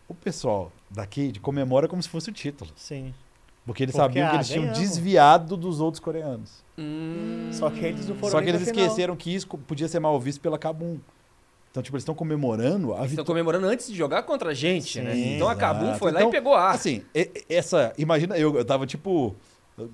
[0.08, 2.72] O pessoal da Cade comemora como se fosse o título.
[2.76, 3.14] Sim.
[3.66, 4.80] Porque eles Porque, sabiam que ah, eles tinham ganhamos.
[4.80, 6.64] desviado dos outros coreanos.
[6.78, 7.50] Hum.
[7.52, 10.42] Só que eles não foram Só que eles esqueceram que isso podia ser mal visto
[10.42, 10.98] pela Kabum.
[11.70, 15.00] Então, tipo, eles estão comemorando a Eles estão comemorando antes de jogar contra a gente,
[15.02, 15.14] né?
[15.14, 16.00] Sim, Então a Kabum exato.
[16.00, 16.74] foi lá Então, e pegou ar.
[16.74, 17.04] Assim,
[17.48, 17.94] essa.
[17.98, 19.36] Imagina eu, eu tava tipo.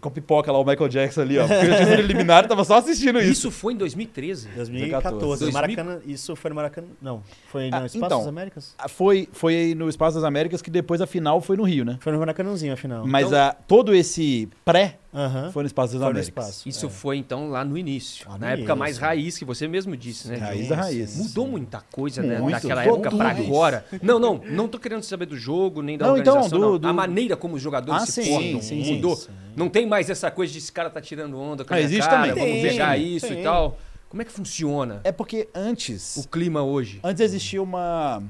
[0.02, 1.48] Com a pipoca lá, o Michael Jackson ali, ó.
[1.48, 3.32] Porque eu e tava só assistindo isso.
[3.32, 4.50] Isso foi em 2013.
[4.56, 5.20] 2014.
[5.20, 5.54] 2000.
[5.54, 6.88] Maracanã, isso foi no Maracanã.
[7.02, 7.22] Não,
[7.52, 8.20] foi no Ah, Espaço então.
[8.20, 8.76] das Américas?
[8.78, 11.98] Ah, Foi, foi no Espaço das Américas que depois a final foi no Rio, né?
[12.02, 13.06] Foi no Maracanãzinho, afinal.
[13.06, 15.52] Mas Então- a, todo esse pré Aham.
[15.52, 16.46] foi no Espaço das Foi Américas.
[16.46, 16.68] espaço.
[16.70, 16.90] Isso É.
[16.90, 18.28] foi então lá no início.
[18.28, 20.36] Lá no na época mais raiz, que você mesmo disse, né?
[20.38, 21.10] Raiz da raiz.
[21.12, 21.24] sim.
[21.24, 22.54] Mudou muita coisa né, Muito.
[22.54, 23.46] daquela Todo época pra mundo.
[23.48, 23.86] agora.
[24.02, 26.60] Não, não, não tô querendo saber do jogo, nem da Não, então, organização.
[26.60, 26.78] do- não.
[26.80, 29.16] do- A maneira como os jogadores Ah, se sim, portam sim, mudou.
[29.16, 29.30] sim.
[29.56, 31.86] Não tem mais essa coisa de esse cara tá tirando onda com a Ah, minha
[31.88, 32.46] existe cara, também.
[32.62, 33.40] vamos pegar isso tem.
[33.40, 33.80] e tal.
[34.10, 36.16] Como é que funciona É porque antes.
[36.18, 37.00] o clima hoje?
[37.04, 38.22] Antes existia uma.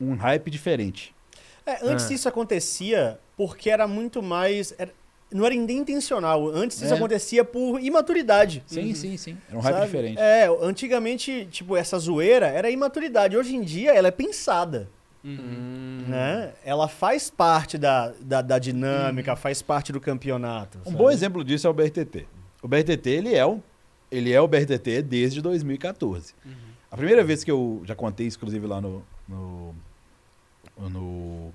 [0.00, 1.14] Um hype diferente.
[1.66, 2.14] É, antes Ah.
[2.14, 4.74] isso acontecia porque era muito mais.
[4.78, 4.92] era-
[5.32, 6.48] não era nem intencional.
[6.48, 6.96] Antes isso É.
[6.96, 8.62] acontecia por imaturidade.
[8.66, 9.36] Sim, sim, sim.
[9.48, 9.86] Era um hype sabe?
[9.86, 10.18] diferente.
[10.20, 13.36] É, antigamente, tipo, essa zoeira era imaturidade.
[13.36, 14.88] Hoje em dia ela é pensada.
[15.24, 16.04] Hum.
[16.08, 16.52] Né?
[16.64, 20.78] Ela faz parte da, da, da dinâmica, faz parte do campeonato.
[20.80, 20.96] Um sabe?
[20.96, 22.26] bom exemplo disso é o BRTT.
[22.62, 23.60] O BRTT, ele é o,
[24.10, 26.34] ele é o BRTT desde 2014.
[26.90, 29.04] A primeira vez que eu já contei, inclusive, lá no...
[29.28, 29.74] no,
[30.88, 31.52] no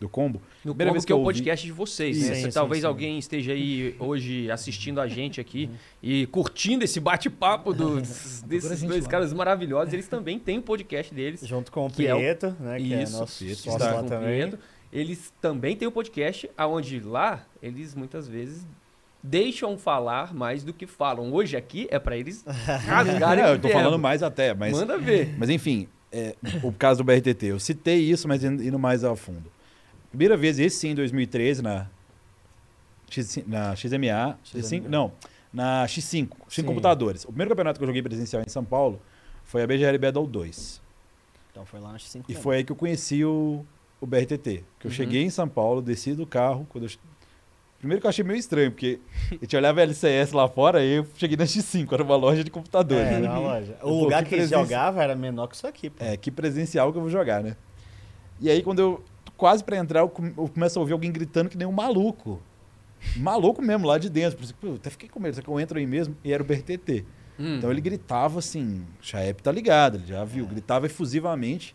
[0.00, 0.40] do combo.
[0.64, 2.34] No Primeira Combo, que é o ouvi- podcast de vocês, Sim, né?
[2.36, 2.86] sim, Se talvez sim.
[2.86, 5.68] alguém esteja aí hoje assistindo a gente aqui
[6.02, 9.10] e curtindo esse bate-papo dos, a desses dois lá.
[9.10, 11.46] caras maravilhosos, eles também têm o podcast deles.
[11.46, 12.78] Junto com o Que é o- Prieto, né?
[12.78, 14.40] Que é Isso, nosso Prieto, sócio está com também.
[14.48, 14.58] Prieto.
[14.92, 18.66] Eles também têm o podcast, aonde lá eles muitas vezes
[19.22, 21.32] deixam falar mais do que falam.
[21.32, 22.42] Hoje aqui é pra eles
[22.86, 24.72] rasgarem É, eu tô falando mais até, mas.
[24.72, 25.34] Manda ver.
[25.38, 29.14] Mas enfim, é, o caso do BRTT, eu citei isso, mas indo indo mais ao
[29.14, 29.44] fundo.
[30.10, 31.86] Primeira vez, esse sim, em 2013, na,
[33.08, 35.12] X, na XMA, X5, não,
[35.52, 36.62] na X5, cinco Sim.
[36.64, 37.24] computadores.
[37.24, 39.00] O primeiro campeonato que eu joguei presencial em São Paulo
[39.44, 40.80] foi a BGL Battle 2.
[41.52, 43.64] Então foi lá nas 5 E foi aí que eu conheci o,
[44.00, 44.64] o BRTT.
[44.78, 44.90] Que eu Uhum.
[44.90, 46.66] cheguei em São Paulo, desci do carro.
[46.70, 46.90] Quando eu...
[47.78, 50.96] Primeiro que eu achei meio estranho, porque a gente olhava a LCS lá fora e
[50.96, 53.06] eu cheguei na X5, era uma loja de computadores.
[53.06, 53.26] É, né?
[53.28, 53.76] na loja.
[53.82, 56.04] O lugar que que eles presença- jogavam era menor que isso aqui, pô.
[56.04, 57.56] É, que presencial que eu vou jogar, né?
[58.38, 59.04] E aí, quando eu
[59.40, 62.40] quase pra entrar, eu, come- eu começo a ouvir alguém gritando que nem um maluco.
[63.16, 64.36] Maluco mesmo, lá de dentro.
[64.36, 66.14] Por isso eu até fiquei com medo, será que eu entro aí mesmo?
[66.22, 67.04] E era o BRTT.
[67.38, 67.56] Hum.
[67.56, 71.74] Então ele gritava assim, Chaep tá ligado, ele já viu, gritava efusivamente,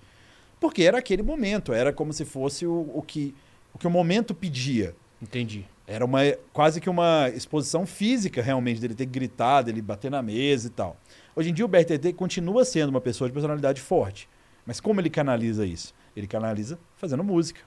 [0.60, 3.34] porque era aquele momento, era como se fosse o, o que,
[3.74, 4.96] o que o momento pedia.
[5.20, 5.66] Entendi.
[5.88, 6.20] Era uma,
[6.54, 10.72] quase que uma exposição física, realmente, dele ter que gritar, dele bater na mesa e
[10.72, 10.98] tal.
[11.36, 14.30] Hoje em dia, o BRTT continua sendo uma pessoa de personalidade forte.
[14.66, 15.94] Mas como ele canaliza isso?
[16.16, 17.62] Ele canaliza fazendo música.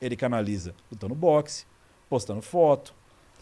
[0.00, 1.64] Ele canaliza lutando boxe,
[2.08, 2.94] postando foto,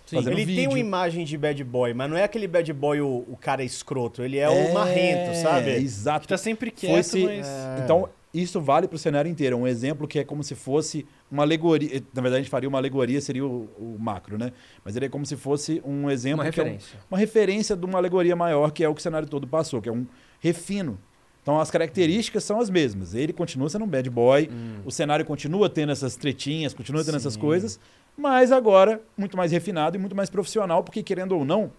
[0.07, 0.18] Sim.
[0.18, 0.57] Ele vídeo.
[0.57, 3.64] tem uma imagem de bad boy, mas não é aquele bad boy o, o cara
[3.64, 5.70] escroto, ele é, o marrento, sabe?
[5.70, 6.22] Exato.
[6.22, 7.46] Que tá sempre quieto, mas...
[7.46, 7.81] É.
[7.83, 9.57] Então, isso vale para o cenário inteiro.
[9.57, 12.03] É um exemplo que é como se fosse uma alegoria.
[12.14, 14.53] Na verdade, a gente faria uma alegoria, seria o, o macro, né?
[14.85, 16.42] Mas ele é como se fosse um exemplo.
[16.42, 16.98] Uma que é um- referência.
[17.11, 19.88] uma referência de uma alegoria maior, que é o que o cenário todo passou, que
[19.88, 20.07] é um
[20.40, 20.98] refino.
[21.42, 23.14] Então, as características são as mesmas.
[23.14, 24.48] Ele continua sendo um bad boy,
[24.85, 27.40] o cenário continua tendo essas tretinhas, continua tendo essas Sim.
[27.40, 27.81] coisas,
[28.16, 31.72] mas agora muito mais refinado e muito mais profissional, porque, querendo ou não,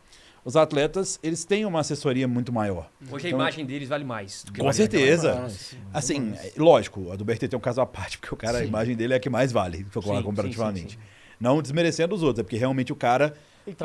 [0.43, 2.89] os atletas eles têm uma assessoria muito maior.
[3.09, 4.43] Hoje a Então- imagem deles vale mais.
[4.43, 5.35] do que Com vale certeza.
[5.35, 8.57] Nossa, Assim, é, lógico, a do BRTT é um caso à parte, porque o cara,
[8.57, 8.67] a Sim.
[8.67, 10.81] imagem dele é a que mais vale, Sim, comparativamente.
[10.95, 11.07] sim, sim.
[11.39, 13.33] Não desmerecendo os outros, é porque realmente o cara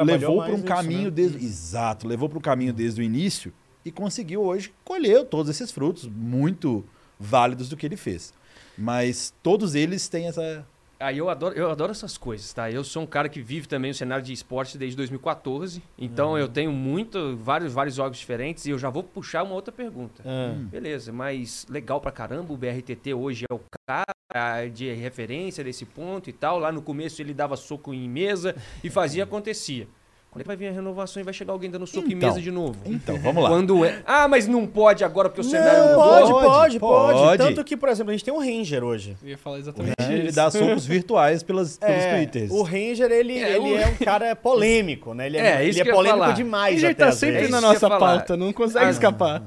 [0.05, 1.11] levou mais para um isso, caminho né?
[1.13, 1.45] desde.
[1.45, 3.53] Exato, levou para um caminho desde o início
[3.89, 6.85] e conseguiu hoje colher todos esses frutos muito
[7.19, 8.35] válidos do que ele fez.
[8.77, 10.65] Mas todos eles têm essa.
[11.01, 12.71] Ah, eu adoro, eu adoro essas coisas, tá?
[12.71, 16.49] Eu sou um cara que vive também o cenário de esporte desde 2014, então eu
[16.49, 20.23] tenho muito, vários, vários jogos diferentes e eu já vou puxar uma outra pergunta.
[20.27, 20.55] Ah.
[20.71, 26.29] Beleza, mas legal pra caramba, o BRTT hoje é o cara de referência desse ponto
[26.29, 26.59] e tal.
[26.59, 29.89] Lá no começo ele dava soco em mesa e fazia acontecia.
[30.31, 32.29] Quando é que vai vir a renovação e vai chegar alguém dando soco em Então.
[32.29, 32.77] mesa de novo?
[32.85, 33.49] Então, vamos lá.
[33.49, 34.03] Quando é?
[34.07, 36.05] Ah, mas não pode agora porque o cenário Não, mudou.
[36.05, 37.39] pode, Pode, pode, pode, pode.
[37.43, 39.17] Tanto que, por exemplo, a gente tem um Ranger hoje.
[39.23, 42.51] Eu ia falar O exatamente Ranger, ele dá socos virtuais pelas, pelos É, twitters.
[42.51, 45.27] o Ranger, ele, É, ele o- é um cara polêmico, né?
[45.27, 47.51] Ele é, É, isso ele que é polêmico demais Ranger até tá sempre É vezes.
[47.53, 49.43] na nossa pauta, não consegue Ah, escapar.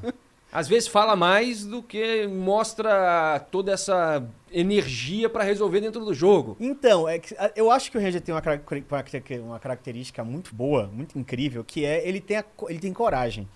[0.52, 6.58] Às vezes fala mais do que mostra toda essa energia pra resolver dentro do jogo.
[6.60, 8.42] Então, é que, eu acho que o Ranger tem uma,
[9.46, 13.48] uma- característica muito boa, muito incrível, que é ele tem, a ele tem coragem.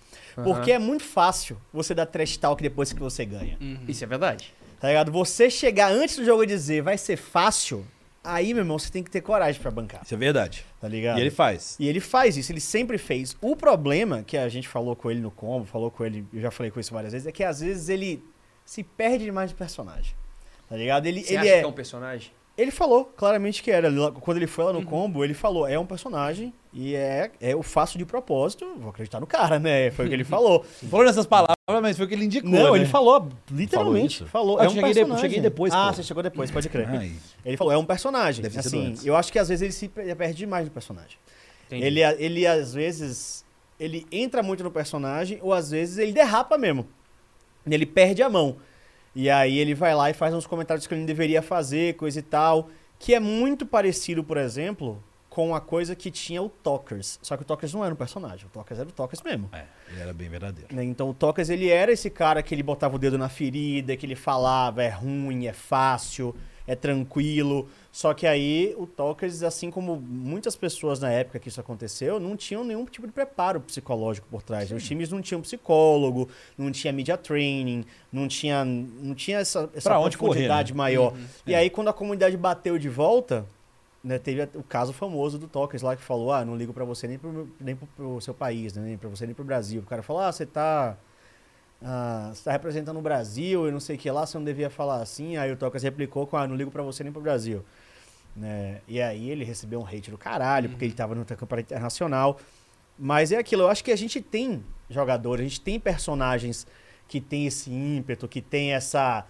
[0.42, 3.58] Porque é muito fácil você dar trash talk depois que você ganha.
[3.86, 4.52] Isso é verdade.
[4.80, 5.10] Tá ligado?
[5.12, 7.86] Você chegar antes do jogo e dizer vai ser fácil,
[8.26, 10.02] aí, meu irmão, você tem que ter coragem pra bancar.
[10.04, 10.64] Isso é verdade.
[10.80, 11.18] Tá ligado?
[11.18, 11.76] E ele faz.
[11.78, 13.36] E ele faz isso, ele sempre fez.
[13.40, 16.50] O problema que a gente falou com ele no combo, falou com ele, eu já
[16.50, 18.22] falei com isso várias vezes, é que às vezes ele
[18.64, 20.14] se perde demais de personagem.
[20.68, 21.06] Tá ligado?
[21.06, 21.58] Ele, Você ele acha é.
[21.60, 22.32] que é um personagem?
[22.58, 23.90] Ele falou claramente que era.
[24.12, 27.62] Quando ele foi lá no combo, ele falou: é um personagem e é, é eu
[27.62, 29.90] faço de propósito, vou acreditar no cara, né?
[29.92, 30.62] Foi o que ele falou.
[30.90, 32.50] Falou nessas palavras, mas foi o que ele indicou.
[32.50, 32.78] Não, né?
[32.78, 34.24] ele falou, literalmente.
[34.26, 34.58] Falou Falou.
[34.58, 35.22] Ah, é eu um cheguei de- personagem.
[35.22, 35.94] cheguei depois, Ah, pô.
[35.94, 36.86] você chegou depois, pode crer.
[36.88, 37.12] Ai,
[37.44, 38.42] Ele falou: é um personagem.
[38.42, 41.16] Deve assim, eu acho que às vezes ele se pe- perde demais no personagem.
[41.66, 41.84] Entendi.
[41.84, 43.44] Ele, ele, às vezes,
[43.80, 46.86] ele entra muito no personagem, ou às vezes ele derrapa mesmo.
[47.68, 48.56] Ele perde a mão.
[49.14, 52.18] E aí ele vai lá e faz uns comentários que ele não deveria fazer, coisa
[52.18, 52.68] e tal.
[52.98, 55.02] Que é muito parecido, por exemplo,
[55.36, 57.18] com a coisa que tinha o Tokers.
[57.20, 59.50] Só que o Tokers não era um personagem, o Tokers era o Tokers mesmo.
[59.52, 60.74] É, ele era bem verdadeiro.
[60.74, 60.82] né?
[60.82, 64.06] Então o Tokers ele era esse cara que ele botava o dedo na ferida, que
[64.06, 66.34] ele falava é ruim, é fácil,
[66.66, 67.68] é tranquilo.
[67.92, 72.34] Só que aí o Tokers, assim como muitas pessoas na época que isso aconteceu, não
[72.34, 74.72] tinham nenhum tipo de preparo psicológico por trás.
[74.72, 79.98] Os times não tinham psicólogo, não tinha media training, não tinha, não tinha essa, essa
[79.98, 80.78] onde correr, profundidade né?
[80.78, 81.12] maior.
[81.46, 81.58] E É.
[81.58, 83.44] aí quando a comunidade bateu de volta,
[84.02, 87.08] né, teve o caso famoso do Tokers lá que falou: ah, não ligo pra você
[87.08, 89.82] nem pro, nem pro, pro seu país, né, nem pra você nem pro Brasil.
[89.82, 90.96] O cara falou: ah, você tá.
[91.82, 94.70] ah, você tá representando o Brasil e não sei o que lá, você não devia
[94.70, 95.36] falar assim.
[95.36, 97.64] Aí o Tokers replicou com: ah, não ligo pra você nem pro Brasil.
[98.36, 98.80] Né?
[98.86, 102.38] E aí ele recebeu um hate do caralho, porque ele tava no campeonato internacional.
[102.98, 106.66] Mas é aquilo, eu acho que a gente tem jogadores, a gente tem personagens
[107.08, 109.26] que tem esse ímpeto, que tem essa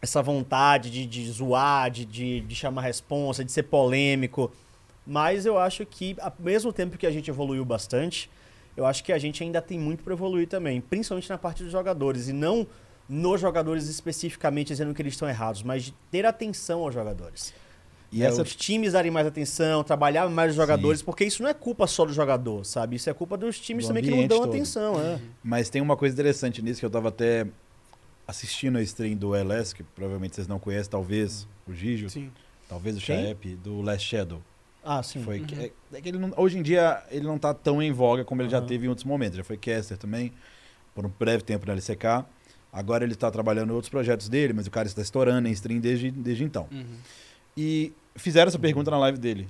[0.00, 4.50] essa vontade de, de zoar, de, de, de chamar responsa, de ser polêmico.
[5.06, 8.30] Mas eu acho que, ao mesmo tempo que a gente evoluiu bastante,
[8.76, 11.72] eu acho que a gente ainda tem muito para evoluir também, principalmente na parte dos
[11.72, 12.28] jogadores.
[12.28, 12.66] E não
[13.08, 17.54] nos jogadores especificamente dizendo que eles estão errados, mas de ter atenção aos jogadores.
[18.12, 21.50] E É, essa Os times darem mais atenção, trabalhar mais os jogadores, porque isso não
[21.50, 22.96] é culpa só do jogador, sabe?
[22.96, 24.50] Isso é culpa dos times Do também que não dão todo.
[24.50, 25.18] atenção, é.
[25.42, 27.46] Mas tem uma coisa interessante nisso que eu tava até
[28.28, 32.30] assistindo a stream do LS, que provavelmente vocês não conhecem, talvez o Gijo, Sim.
[32.68, 33.00] talvez o?
[33.00, 34.42] Chaep, do Last Shadow.
[34.84, 35.22] Ah, sim.
[35.22, 37.90] Foi que, é, é que ele não- hoje em dia ele não tá tão em
[37.90, 38.66] voga como ele já Aham.
[38.66, 39.36] teve em outros momentos.
[39.36, 40.32] Já foi caster também,
[40.94, 42.24] por um breve tempo na LCK.
[42.72, 45.80] Agora ele tá trabalhando em outros projetos dele, mas o cara está estourando em stream
[45.80, 46.68] desde, desde então.
[46.70, 46.96] Uhum.
[47.56, 49.48] E fizeram essa pergunta na live dele.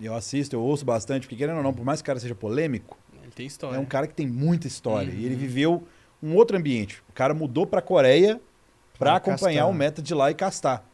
[0.00, 2.18] E eu assisto, eu ouço bastante, porque querendo ou não, por mais que o cara
[2.20, 3.76] seja polêmico, Ele tem história.
[3.76, 5.12] é um cara que tem muita história.
[5.12, 5.18] Uhum.
[5.18, 5.86] E ele viveu
[6.22, 7.02] um outro ambiente.
[7.08, 8.40] O cara mudou pra Coreia
[8.98, 9.70] pra Pra acompanhar castar.
[9.70, 10.84] o meta de lá e castar.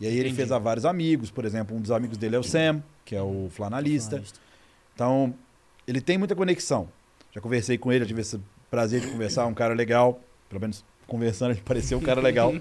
[0.00, 0.36] E aí ele Entendi.
[0.36, 3.22] fez a vários amigos, por exemplo, um dos amigos dele é o Sam, que é
[3.22, 4.16] o flanalista.
[4.16, 4.40] Analista.
[4.94, 5.32] Então,
[5.86, 6.88] ele tem muita conexão.
[7.30, 8.40] Já conversei com ele, já tive esse
[8.70, 10.18] prazer de conversar, um cara legal.
[10.48, 12.52] Pelo menos conversando, ele pareceu um cara legal.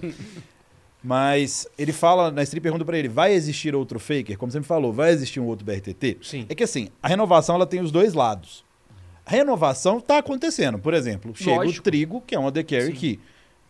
[1.03, 4.37] Mas ele fala, na stream pergunta pra ele, vai existir outro Faker?
[4.37, 6.19] Como você me falou, vai existir um outro BRTT?
[6.21, 6.45] Sim.
[6.47, 8.63] É que assim, a renovação ela tem os dois lados.
[9.31, 10.77] Renovação tá acontecendo.
[10.77, 11.79] Por exemplo, chega Lógico.
[11.79, 12.91] o Trigo, que é uma The Carry Sim.
[12.93, 13.19] que,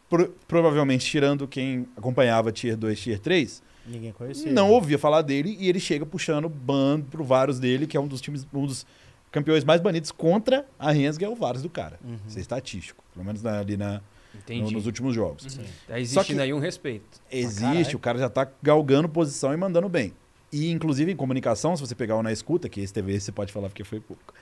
[0.10, 4.52] pro- provavelmente tirando quem acompanhava Tier 2, Tier 3, Ninguém conhecia.
[4.52, 8.08] não ouvia falar dele e ele chega puxando ban pro Varus dele, que é um
[8.08, 8.86] dos times, um dos
[9.32, 12.00] campeões mais banidos contra a Rensga, é o Varus do cara.
[12.04, 12.18] Uhum.
[12.28, 14.02] Isso é estatístico, pelo menos na- ali na,
[14.50, 15.44] no- nos últimos jogos.
[15.54, 15.62] Sim.
[15.88, 17.06] Tá Só existindo que- aí um respeito.
[17.32, 17.96] Existe, caralho.
[17.96, 20.12] o cara já tá galgando posição e mandando bem.
[20.54, 23.54] E, inclusive, em comunicação, se você pegar o na escuta, que esse esse, você pode
[23.54, 24.34] falar porque foi pouco.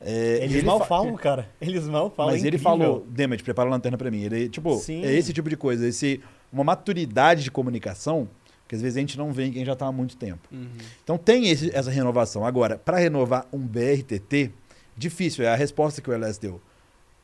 [0.00, 1.48] É, Eles ele mal fa- falam, cara.
[1.60, 2.32] Eles mal falam.
[2.32, 4.22] Mas é ele falou, Demet, prepara a lanterna pra mim.
[4.22, 5.04] Ele, tipo, Sim.
[5.04, 6.20] é esse tipo de coisa, esse,
[6.52, 8.28] uma maturidade de comunicação
[8.68, 10.48] que às vezes a gente não vê em quem já tá há muito tempo.
[10.52, 10.66] Uhum.
[11.04, 12.44] Então tem esse- essa renovação.
[12.44, 14.50] Agora, para renovar um BRTT,
[14.96, 16.60] difícil, é a resposta que o LS deu.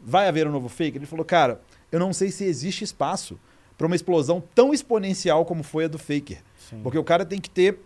[0.01, 0.97] Vai haver um novo fake?
[0.99, 3.39] Ele falou, cara, eu não sei se existe espaço
[3.77, 6.39] para uma explosão tão exponencial como foi a do Faker.
[6.71, 6.81] Sim.
[6.83, 7.79] Porque o cara tem que ter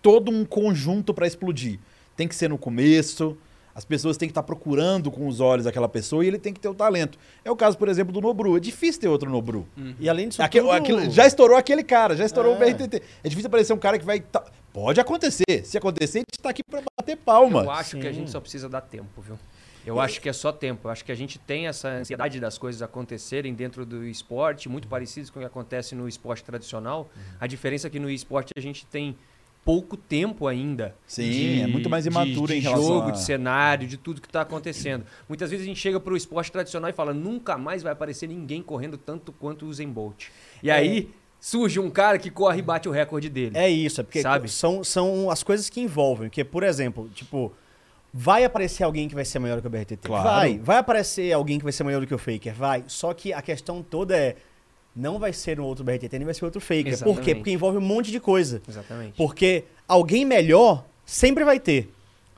[0.00, 1.78] todo um conjunto para explodir.
[2.16, 3.36] Tem que ser no começo,
[3.74, 6.60] as pessoas têm que estar procurando com os olhos aquela pessoa e ele tem que
[6.60, 7.18] ter o talento.
[7.44, 8.56] É o caso, por exemplo, do Nobru.
[8.56, 9.66] É difícil ter outro Nobru.
[9.98, 10.74] E além disso Aquele- tudo...
[10.76, 12.56] aquele- já estourou aquele cara, já estourou É.
[12.56, 13.02] o BRTT.
[13.24, 14.20] É difícil aparecer um cara que vai.
[14.20, 15.44] tá- Pode acontecer.
[15.64, 17.62] Se acontecer, a gente tá aqui pra bater palma.
[17.64, 18.20] Eu acho que a Sim.
[18.20, 19.38] gente só precisa dar tempo, viu?
[19.84, 20.86] Eu acho que é só tempo.
[20.86, 24.86] Eu acho que a gente tem essa ansiedade das coisas acontecerem dentro do esporte, muito
[24.86, 27.10] parecidos com o que acontece no esporte tradicional.
[27.40, 29.16] A diferença é que no esporte a gente tem
[29.64, 30.94] pouco tempo ainda.
[31.06, 34.20] Sim, é muito mais imaturo de, em de relação jogo, a- de cenário, de tudo
[34.20, 35.04] que está acontecendo.
[35.28, 38.26] Muitas vezes a gente chega para o esporte tradicional e fala, nunca mais vai aparecer
[38.28, 40.26] ninguém correndo tanto quanto o Usain Bolt.
[40.62, 43.56] E aí surge um cara que corre e bate o recorde dele.
[43.56, 44.48] É isso, é porque Sabe?
[44.48, 46.28] São, são as coisas que envolvem.
[46.30, 47.52] Que, por exemplo, tipo,
[48.12, 49.96] vai aparecer alguém que vai ser maior do que o BRTT?
[50.08, 50.24] Claro.
[50.28, 50.58] Vai.
[50.58, 52.54] Vai aparecer alguém que vai ser maior do que o Faker?
[52.54, 52.84] Vai.
[52.88, 54.36] Só que a questão toda é,
[54.94, 56.82] não vai ser um outro BRTT, nem vai ser outro Faker.
[56.82, 56.90] Por quê?
[56.90, 57.34] Exatamente.
[57.36, 58.60] Porque envolve um monte de coisa.
[58.68, 59.14] Exatamente.
[59.16, 61.90] Porque alguém melhor sempre vai ter.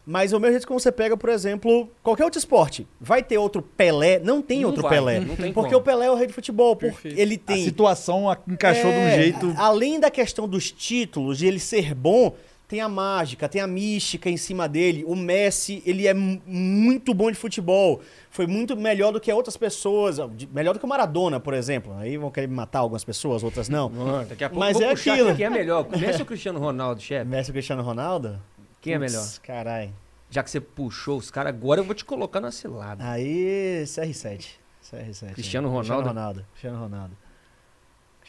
[0.06, 2.86] Mas o mesmo jeito que você pega, por exemplo, qualquer outro esporte.
[3.00, 4.18] Vai ter outro Pelé?
[4.18, 5.18] Não tem Não outro vai, Pelé.
[5.20, 5.80] não tem porque como.
[5.80, 6.76] o Pelé é o rei do futebol.
[6.76, 7.18] Porque Perfeito.
[7.18, 9.54] ele A tem situação a- encaixou de um é, jeito.
[9.56, 12.34] Além da questão dos títulos, de ele ser bom,
[12.74, 15.04] tem a mágica, tem a mística em cima dele.
[15.06, 18.00] O Messi, ele é mu- muito bom de futebol.
[18.30, 20.16] Foi muito melhor do que outras pessoas.
[20.52, 21.96] Melhor do que o Maradona, por exemplo.
[21.98, 23.88] Aí vão querer matar algumas pessoas, outras não.
[23.88, 25.28] Mano, daqui a pouco Mas é puxar aquilo.
[25.28, 25.86] aqui, Quem é melhor?
[25.96, 27.24] Messi ou Cristiano Ronaldo, chefe?
[27.24, 28.42] Messi ou Cristiano Ronaldo?
[28.80, 29.24] Quem é melhor?
[29.40, 29.92] Caralho.
[30.28, 33.04] Já que você puxou os caras, agora eu vou te colocar na cilada.
[33.08, 34.46] Aí, CR7.
[34.82, 35.32] CR7.
[35.34, 35.74] Cristiano aí.
[35.74, 36.02] Ronaldo?
[36.02, 36.46] Cristiano Ronaldo.
[36.50, 37.16] Cristiano Ronaldo.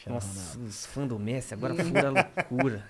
[0.06, 0.68] Cristiano Nossa, Ronaldo.
[0.68, 2.84] os fãs do Messi agora fura loucura.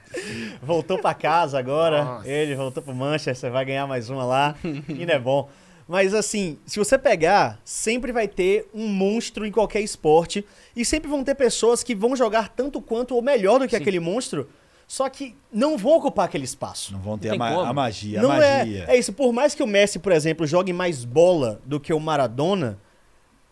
[0.63, 2.05] Voltou pra casa agora.
[2.05, 2.29] Nossa.
[2.29, 4.55] Ele voltou pro Manchester, vai ganhar mais uma lá.
[4.65, 5.49] e não é bom.
[5.89, 10.45] Mas assim, se você pegar, sempre vai ter um monstro em qualquer esporte.
[10.75, 13.83] E sempre vão ter pessoas que vão jogar tanto quanto ou melhor do que Sim.
[13.83, 14.49] aquele monstro.
[14.89, 16.93] Só que não vão ocupar aquele espaço.
[16.93, 17.61] Não vão ter Não a, ma- como.
[17.63, 18.21] a magia.
[18.23, 18.85] não a magia.
[18.89, 18.95] é.
[18.95, 19.13] É isso.
[19.13, 22.79] Por mais que o Messi, por exemplo, jogue mais bola do que o Maradona,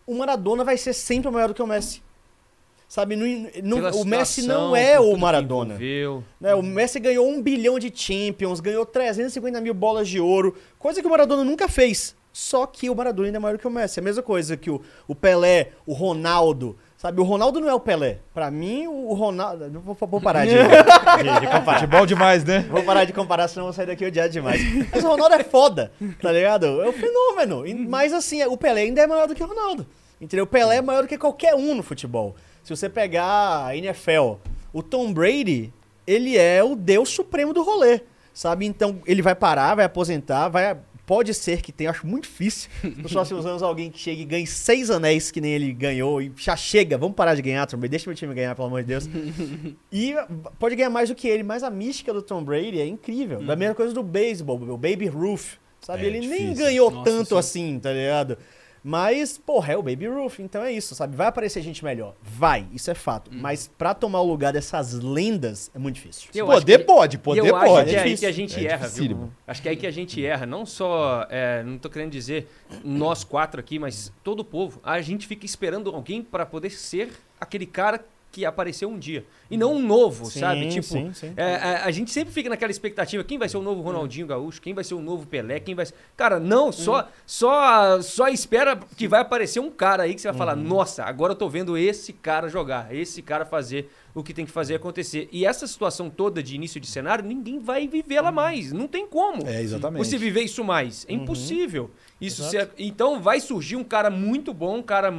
[0.05, 2.01] o Maradona vai ser sempre maior do que o Messi.
[2.87, 3.15] Sabe?
[3.15, 3.25] Não-
[3.63, 5.75] não- o Messi não é o Maradona.
[6.39, 11.01] Né, o Messi ganhou um bilhão de Champions, ganhou 350 mil bolas de ouro, coisa
[11.01, 12.15] que o Maradona nunca fez.
[12.31, 13.99] Só que o Maradona ainda é maior que o Messi.
[13.99, 16.75] É a mesma coisa que o, o Pelé, o Ronaldo.
[16.97, 18.19] Sabe, o Ronaldo não é o Pelé.
[18.33, 19.69] Pra mim, o Ronaldo.
[19.69, 21.79] Não vou, vou parar de, de, de comparar.
[21.79, 22.59] Futebol demais, né?
[22.69, 24.61] Vou parar de comparar, senão eu vou sair daqui odiado demais.
[24.91, 26.81] Mas o Ronaldo é foda, tá ligado?
[26.83, 27.63] É um fenômeno.
[27.89, 29.85] Mas assim, o Pelé ainda é maior do que o Ronaldo.
[30.19, 30.43] Entendeu?
[30.43, 32.35] O Pelé é maior do que qualquer um no futebol.
[32.65, 34.37] Se você pegar a NFL,
[34.73, 35.71] o Tom Brady,
[36.05, 38.01] ele é o deus supremo do rolê.
[38.33, 38.65] sabe?
[38.65, 40.75] Então ele vai parar, vai aposentar, vai.
[41.05, 44.47] Pode ser que tenha, acho muito difícil, nos próximos anos alguém que chegue e ganhe
[44.47, 47.91] seis anéis que nem ele ganhou e já chega, vamos parar de ganhar, Tom Brady,
[47.91, 49.07] deixa meu time ganhar, pelo amor de Deus.
[49.93, 50.15] e
[50.57, 53.43] pode ganhar mais do que ele, mas a mística do Tom Brady é incrível.
[53.43, 56.05] Da mesma coisa do beisebol, o Baby Ruth, sabe?
[56.05, 56.65] É, ele nem difícil.
[56.65, 57.37] ganhou Nossa, tanto sim.
[57.37, 58.39] assim, tá ligado?
[58.87, 61.15] Mas, porra, é o Baby Ruth, então é isso, sabe?
[61.15, 62.13] Vai aparecer gente melhor.
[62.21, 63.31] Vai, isso é fato.
[63.33, 66.29] Mas pra tomar o lugar dessas lendas é muito difícil.
[66.35, 67.89] Eu poder que- pode, poder eu acho pode.
[67.89, 68.19] que é aí difícil.
[68.19, 68.85] que a gente É erra, viu?
[68.87, 69.33] dificílimo.
[69.47, 70.45] Acho que é aí que a gente erra.
[70.45, 72.47] Não só, é, não tô querendo dizer
[72.83, 74.79] nós quatro aqui, mas todo o povo.
[74.83, 79.23] A gente fica esperando alguém para poder ser aquele cara que apareceu um dia.
[79.49, 80.67] E não um novo, Sim, sabe?
[80.67, 81.33] Tipo, sim, sim.
[81.37, 84.61] é, a, a gente sempre fica naquela expectativa, quem vai ser o novo Ronaldinho Gaúcho,
[84.61, 85.93] quem vai ser o novo Pelé, quem vai ser...
[86.17, 90.37] Cara, não, só, só, só espera que vai aparecer um cara aí que você vai
[90.37, 94.45] falar, nossa, agora eu tô vendo esse cara jogar, esse cara fazer o que tem
[94.45, 95.29] que fazer acontecer.
[95.31, 99.47] E essa situação toda de início de cenário, ninguém vai vivê-la mais, não tem como.
[99.47, 100.05] É, exatamente.
[100.05, 101.05] Você viver isso mais.
[101.07, 101.23] É Uhum.
[101.23, 101.89] impossível.
[102.19, 102.73] Isso Exato.
[102.75, 105.13] se- então vai surgir um cara muito bom, um cara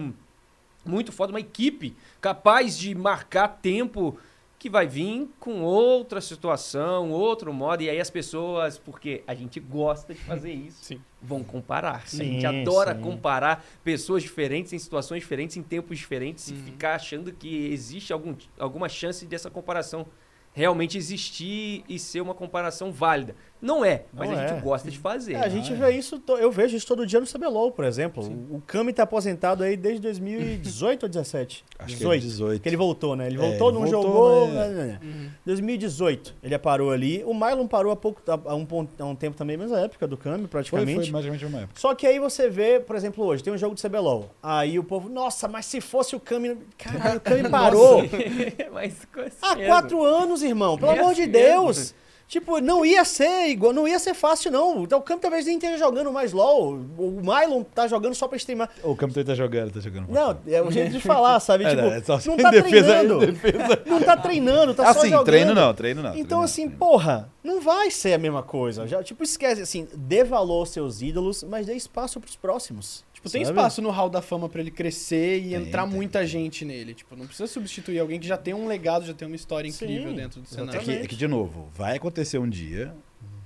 [0.87, 4.19] muito foda, uma equipe capaz de marcar tempo
[4.59, 9.61] que vai vir com outra situação, outro modo, e aí as pessoas, porque a gente
[9.61, 11.01] gosta de fazer isso, Sim.
[11.21, 11.97] vão comparar.
[11.97, 13.01] a Sim, gente adora sim.
[13.03, 16.57] comparar pessoas diferentes em situações diferentes, em tempos diferentes, Uhum.
[16.57, 20.07] e ficar achando que existe algum, alguma chance dessa comparação
[20.55, 23.37] realmente existir e ser uma comparação válida.
[23.61, 24.61] Não é, mas Não a gente é.
[24.61, 25.35] gosta de fazer.
[25.35, 28.23] É, a gente vê isso, eu vejo isso todo dia no CBLOL, por exemplo.
[28.51, 31.65] O Kami tá aposentado aí desde 2018 ou 17?
[31.79, 32.63] Acho que é 18.
[32.63, 33.27] Que ele voltou, né?
[33.27, 34.49] Ele É, voltou, ele não voltou, jogou.
[34.49, 34.69] né?
[34.69, 35.01] né, né, né.
[35.03, 35.31] Uhum.
[35.47, 37.23] 2018 ele parou ali.
[37.25, 38.67] O Mylon parou há pouco, há um,
[38.99, 40.95] há um tempo também, mesma época do Kami, Foi, praticamente.
[41.03, 41.81] foi mais ou menos uma época.
[41.81, 44.31] Só que aí você vê, por exemplo, hoje tem um jogo de CBLOL.
[44.43, 46.57] Aí o povo, nossa, mas se fosse o Kami.
[46.79, 48.03] Caralho, o Kami parou.
[48.73, 49.07] mas
[49.43, 50.77] Há é, quatro anos, irmão.
[50.77, 51.95] Pelo É amor de assim Deus.
[52.29, 54.83] Tipo, não ia ser igual, não ia ser fácil, não.
[54.83, 56.73] Então, o Campo talvez nem esteja jogando mais LOL.
[56.99, 58.69] O Mylon tá jogando só pra streamar.
[58.83, 60.09] O campo tá jogando, tá jogando.
[60.09, 61.65] Não, é o jeito de falar, sabe?
[61.67, 63.27] É, tipo, não, é só não tá defesa- treinando.
[63.27, 63.83] defesa.
[63.87, 65.25] Não tá treinando, tá só assim, jogando.
[65.27, 66.11] treino não, treino não.
[66.11, 66.73] Então, treino assim, não.
[66.73, 68.87] porra, não vai ser a mesma coisa.
[68.87, 73.05] Já, tipo, esquece, assim, dê valor aos seus ídolos, mas dê espaço pros próximos.
[73.27, 73.59] Tipo, tem Sabe?
[73.59, 76.95] espaço no hall da fama pra ele crescer e Tem, entrar tem, muita gente nele.
[76.95, 79.85] Tipo, não precisa substituir alguém que já tem um legado, já tem uma história Sim,
[79.85, 80.81] incrível dentro do É cenário.
[80.81, 82.95] que, é que, de novo, vai acontecer um dia,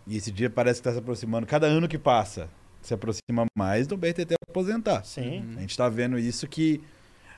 [0.07, 2.49] e esse dia parece que tá se aproximando, cada ano que passa,
[2.83, 5.05] se aproxima mais do BRTT aposentar.
[5.05, 5.41] Sim.
[5.41, 5.55] Uhum.
[5.59, 6.81] A gente tá vendo isso que,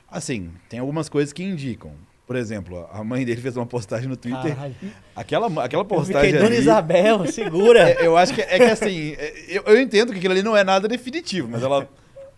[0.09, 1.91] assim, tem algumas coisas que indicam.
[2.25, 4.55] Por exemplo, a mãe dele fez uma postagem no Twitter.
[4.55, 4.75] Caralho.
[5.13, 7.89] Aquela, aquela Eu postagem fiquei, Dona ali, Isabel, segura.
[7.89, 10.55] é, eu acho que é que assim, é, eu, eu entendo que aquilo ali não
[10.55, 11.87] é nada definitivo, mas ela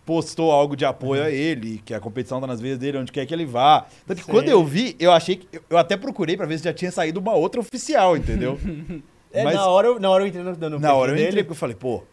[0.05, 3.25] postou algo de apoio a ele, que a competição tá nas veias dele, onde quer
[3.25, 3.85] que ele vá.
[4.05, 4.31] Tanto que Sim.
[4.31, 5.47] quando eu vi, eu achei que.
[5.69, 8.59] Eu, até procurei pra ver se já tinha saído uma outra oficial, entendeu?
[9.37, 11.29] É, Mas- na, hora, eu- na hora eu entrei no, no Na hora eu entrei,
[11.29, 12.03] dele, porque eu falei, pô,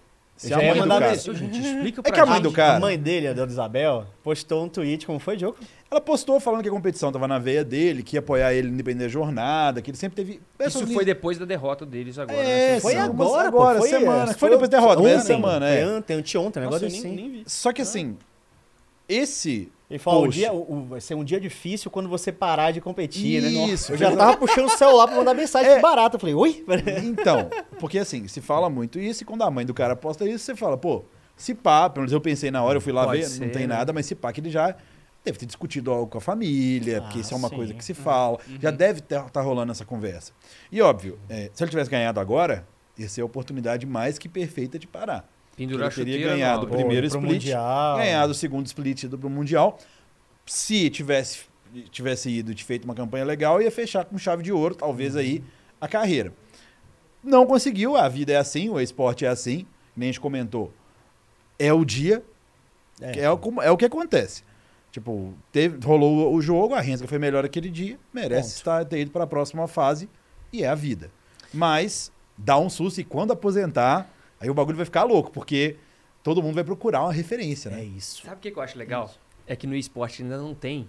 [0.42, 1.10] se Já a mãe do mandar cara.
[1.12, 1.52] mensagem.
[1.52, 2.42] Gente, explica É pra que a mãe gente.
[2.44, 5.56] do cara- A mãe dele, a Dona Isabel, postou um tweet, como foi, Diogo?
[5.90, 9.04] Ela postou falando que a competição tava na veia dele, que ia apoiar ele independente
[9.04, 10.40] da jornada, que ele sempre teve.
[10.60, 12.38] Isso foi depois da derrota deles agora.
[12.38, 12.80] É, né?
[12.80, 13.80] Foi agora, agora, pô.
[13.82, 14.30] Foi, semana.
[14.30, 15.84] é, Foi depois da derrota, essa semana, é.
[15.84, 17.14] Foi ontem, anteontem, um Nossa, negócio eu nem, assim.
[17.14, 17.44] nem vi.
[17.46, 18.16] Só que assim,
[19.08, 19.70] esse.
[19.92, 20.38] Ele falou, Post.
[20.40, 23.50] dia, o- vai ser um dia difícil quando você parar de competir, né?
[23.50, 25.80] Isso, Eu já tava puxando o celular pra mandar mensagem É.
[25.80, 26.16] barato.
[26.16, 26.64] Eu falei, oi?
[27.04, 30.44] Então, porque assim, se fala muito isso, e quando a mãe do cara posta isso,
[30.46, 31.04] você fala, pô,
[31.36, 33.50] se pá, pelo menos eu pensei na hora, eu fui lá Pode ver, ser, não
[33.52, 33.74] tem né?
[33.74, 34.74] nada, mas se pá que ele já
[35.22, 37.54] deve ter discutido algo com a família, porque Ah, isso é uma sim.
[37.56, 40.32] coisa que se fala, já deve estar tá rolando essa conversa.
[40.70, 42.66] E óbvio, é, se ele tivesse ganhado agora,
[42.98, 45.28] ia ser a oportunidade mais que perfeita de parar.
[45.56, 47.96] Pendurar Ele teria chuteira ganhado no o primeiro split, Mundial.
[47.98, 49.78] ganhado o segundo split do pro Mundial.
[50.46, 51.40] Se tivesse,
[51.90, 55.42] tivesse ido e feito uma campanha legal, ia fechar com chave de ouro, talvez aí,
[55.80, 56.32] a carreira.
[57.22, 60.72] Não conseguiu, a vida é assim, o esporte é assim, nem a gente comentou.
[61.58, 62.22] É o dia,
[63.00, 63.20] É.
[63.20, 64.42] é, o, como- é o que acontece.
[64.90, 68.56] Tipo, teve, rolou o jogo, a Rensga foi melhor aquele dia, merece Ponto.
[68.56, 70.08] estar, ter ido para a próxima fase,
[70.52, 71.10] e é a vida.
[71.54, 74.11] Mas dá um susto e quando aposentar,
[74.42, 75.76] aí o bagulho vai ficar louco, porque
[76.22, 77.84] todo mundo vai procurar uma referência, É né?
[77.84, 78.22] isso.
[78.22, 79.12] Sabe o que eu acho legal?
[79.46, 80.88] É que no esporte ainda não tem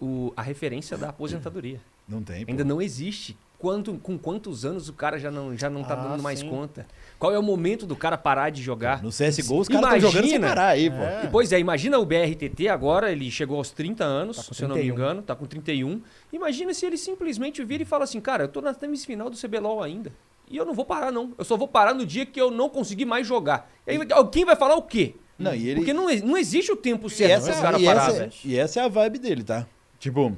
[0.00, 1.80] o, a referência da aposentadoria.
[2.08, 2.44] Não tem.
[2.44, 2.50] pô.
[2.50, 3.36] Ainda não existe.
[3.56, 6.50] Quanto, com quantos anos o cara já não, já não tá Ah, dando mais sim.
[6.50, 6.84] conta?
[7.16, 9.00] Qual é o momento do cara parar de jogar?
[9.00, 10.00] No CSGO, os caras estão Imagina.
[10.00, 10.96] jogando sem parar aí, pô.
[10.96, 11.24] É.
[11.24, 14.68] E, pois é, imagina o BRTT agora, ele chegou aos 30 anos, Tá se eu
[14.68, 14.94] não me 31.
[14.96, 16.02] engano, tá com 31.
[16.32, 19.80] Imagina se ele simplesmente vira e fala assim, cara, eu tô na semifinal do CBLOL
[19.80, 20.10] ainda.
[20.52, 21.32] E eu não vou parar, não.
[21.38, 23.72] Eu só vou parar no dia que eu não conseguir mais jogar.
[23.86, 23.98] E aí,
[24.30, 25.16] quem vai falar o quê?
[25.38, 28.18] Não, ele, Porque não, não existe o tempo certo essa, pra cara e, parar, essa,
[28.18, 28.32] velho.
[28.44, 29.66] e essa é a vibe dele, tá?
[29.98, 30.36] Tipo,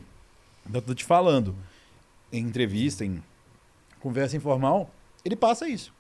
[0.73, 1.55] eu tô te falando,
[2.33, 3.21] em entrevista, em
[3.99, 4.89] conversa informal,
[5.25, 5.93] ele passa isso.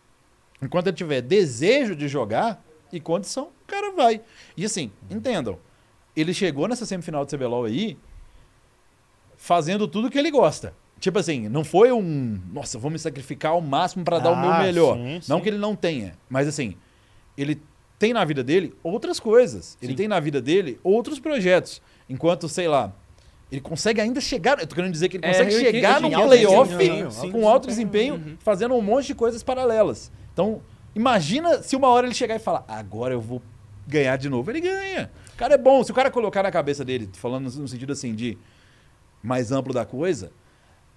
[0.62, 4.20] Enquanto ele tiver desejo de jogar e condição, o cara vai.
[4.56, 5.58] E assim, entendam,
[6.14, 7.98] ele chegou nessa semifinal de CBLOL aí
[9.36, 10.72] fazendo tudo que ele gosta.
[11.04, 14.50] Tipo assim, não foi um, nossa, vou me sacrificar ao máximo para dar o meu
[14.50, 14.96] Ah, melhor.
[14.96, 15.42] sim, Não sim.
[15.42, 16.76] que ele não tenha, mas assim,
[17.36, 17.60] ele
[17.98, 19.76] tem na vida dele outras coisas.
[19.82, 19.96] Ele Sim.
[19.96, 21.82] tem na vida dele outros projetos.
[22.08, 22.90] Enquanto, sei lá,
[23.52, 24.58] ele consegue ainda chegar.
[24.58, 27.44] Eu tô querendo dizer que ele É, consegue eu chegar no playoff sim, com sim,
[27.46, 27.68] alto sim.
[27.68, 28.36] desempenho, Uhum.
[28.38, 30.10] fazendo um monte de coisas paralelas.
[30.32, 30.62] Então,
[30.94, 33.42] imagina se uma hora ele chegar e falar: agora eu vou
[33.86, 34.50] ganhar de novo.
[34.50, 35.10] Ele ganha.
[35.34, 35.84] O cara é bom.
[35.84, 38.38] Se o cara colocar na cabeça dele, falando no sentido assim de
[39.22, 40.32] mais amplo da coisa,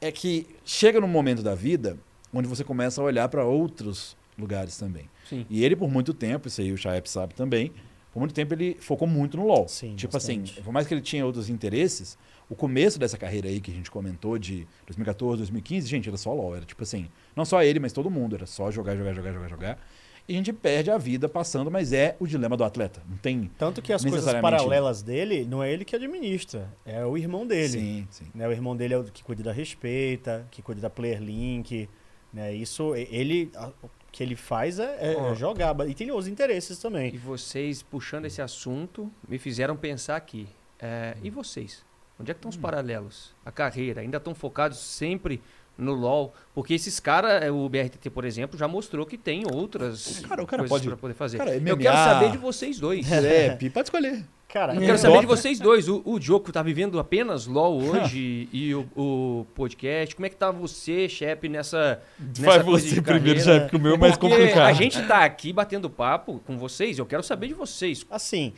[0.02, 1.98] é que chega num momento da vida
[2.34, 5.10] onde você começa a olhar para outros lugares também.
[5.28, 5.46] Sim.
[5.50, 7.72] E ele, por muito tempo, isso aí o Chaep sabe também,
[8.14, 9.68] por muito tempo ele focou muito no LoL.
[9.68, 10.54] Sim, tipo bastante.
[10.54, 12.18] assim, por mais que ele tinha outros interesses,
[12.50, 16.34] o começo dessa carreira aí que a gente comentou de 2014, 2015, gente, era só
[16.34, 16.56] LoL.
[16.56, 18.36] Era tipo assim, não só ele, mas todo mundo.
[18.36, 19.88] Era só jogar, jogar, jogar, jogar, jogar.
[20.28, 23.02] E a gente perde a vida passando, mas é o dilema do atleta.
[23.10, 23.50] Não tem...
[23.58, 27.70] Tanto que as coisas paralelas dele, não é ele que administra, é o irmão dele.
[27.80, 28.26] Sim, sim.
[28.36, 28.46] Né?
[28.48, 31.88] O irmão dele é o que cuida da respeita, que cuida da player link,
[32.34, 32.54] né?
[32.54, 35.34] Isso, e- ele, a- o que ele faz é, é Ó.
[35.34, 37.18] jogar, e tem os interesses E também.
[37.18, 40.46] vocês, puxando esse assunto, me fizeram pensar aqui.
[40.78, 41.86] É, e vocês?
[42.20, 43.34] Onde é que estão os paralelos?
[43.46, 44.02] A carreira?
[44.02, 45.42] Ainda estão focados sempre
[45.78, 46.34] no LoL?
[46.54, 50.64] Porque esses caras, o BRTT, por exemplo, já mostrou que tem outras Cara, o cara
[50.64, 51.38] coisas pode- para poder fazer.
[51.38, 51.78] cara, Eu MMA.
[51.78, 53.06] quero saber de vocês dois.
[53.12, 54.24] É, Pi, pode escolher.
[54.50, 54.86] Cara, Eu É.
[54.86, 55.90] quero saber de vocês dois.
[55.90, 60.16] O, o Diogo tá vivendo apenas LoL hoje e o, o podcast.
[60.16, 63.76] Como é que tá você, Shep, nessa, nessa Vai coisa você de primeiro, já, porque
[63.76, 64.68] o meu é mais Porque complicado.
[64.68, 66.98] a gente tá aqui batendo papo com vocês.
[66.98, 68.06] Eu quero saber de vocês.
[68.10, 68.54] Assim,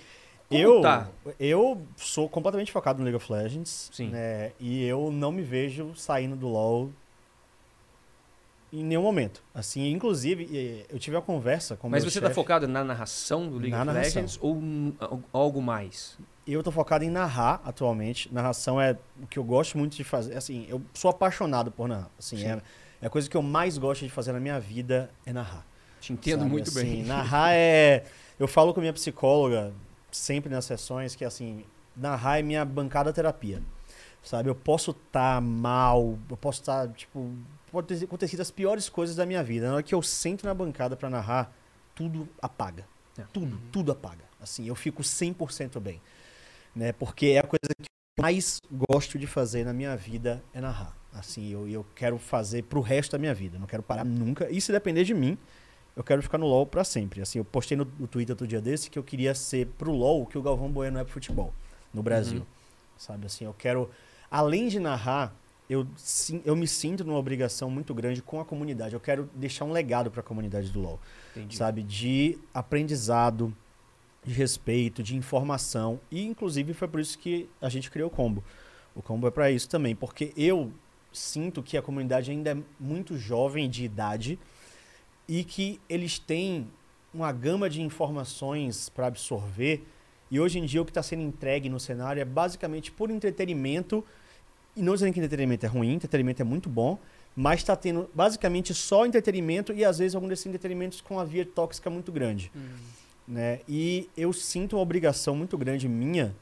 [0.47, 1.09] Como eu, tá?
[1.39, 3.89] eu sou completamente focado no League of Legends.
[3.91, 4.09] Sim.
[4.09, 4.51] Né?
[4.59, 6.91] E eu não me vejo saindo do LoL
[8.71, 9.43] em nenhum momento.
[9.53, 12.35] Assim, inclusive, eh, eu tive uma conversa com Mas você tá chefe.
[12.35, 14.21] focado na narração do League Na of narração.
[14.21, 14.61] Legends ou
[15.33, 16.17] algo mais?
[16.47, 18.33] Eu tô focado em narrar atualmente.
[18.33, 20.35] Narração é o que eu gosto muito de fazer.
[20.37, 22.09] Assim, eu sou apaixonado por narrar.
[22.17, 22.45] Assim, Sim.
[22.47, 22.61] é,
[23.01, 25.65] é a coisa que eu mais gosto de fazer na minha vida é narrar.
[26.01, 26.51] Te entendo sabe?
[26.51, 27.03] muito Assim, bem.
[27.05, 28.03] Narrar é.
[28.39, 29.73] Eu falo com minha psicóloga
[30.11, 31.65] sempre nas sessões que assim,
[31.95, 33.61] narrar é minha bancada terapia.
[34.23, 34.49] Sabe?
[34.49, 37.31] Eu posso estar mal, eu posso estar, tipo,
[37.71, 39.67] pode ter acontecido as piores coisas da minha vida.
[39.67, 41.53] Na hora que eu sento na bancada pra narrar,
[41.95, 42.85] tudo apaga.
[43.17, 43.23] É.
[43.33, 44.23] Tudo, tudo apaga.
[44.41, 46.01] Assim, eu fico 100% bem.
[46.75, 46.91] Né?
[46.93, 50.95] Porque é a coisa que eu mais gosto de fazer na minha vida é narrar.
[51.13, 53.57] Assim, eu, eu quero fazer pro resto da minha vida.
[53.57, 54.49] Não quero parar nunca.
[54.49, 55.37] E se depender de mim,
[55.95, 57.21] eu quero ficar no LoL pra sempre.
[57.21, 60.25] Assim, eu postei no, no Twitter outro dia desse que eu queria ser pro LoL
[60.25, 61.53] que o Galvão Bueno é pro futebol
[61.93, 62.39] no Brasil.
[62.39, 62.45] Uhum.
[62.97, 63.89] Sabe assim, eu quero
[64.29, 65.33] além de narrar,
[65.69, 68.93] eu, sim- eu me sinto numa obrigação muito grande com a comunidade.
[68.93, 70.99] Eu quero deixar um legado pra comunidade do LoL,
[71.35, 71.55] Entendi.
[71.57, 73.55] sabe, de aprendizado,
[74.23, 78.43] de respeito, de informação e inclusive foi por isso que a gente criou o Combo.
[78.95, 80.71] O Combo é pra isso também, porque eu
[81.13, 84.37] sinto que a comunidade ainda é muito jovem de idade
[85.27, 86.67] e que eles têm
[87.13, 89.87] uma gama de informações para absorver.
[90.29, 94.03] E hoje em dia o que está sendo entregue no cenário é basicamente por entretenimento.
[94.75, 96.97] E não dizendo que entretenimento é ruim, entretenimento é muito bom,
[97.35, 101.45] mas está tendo basicamente só entretenimento e às vezes algum desses entretenimentos com a via
[101.45, 102.51] tóxica muito grande.
[103.27, 103.59] Né?
[103.67, 106.35] E eu sinto uma obrigação muito grande minha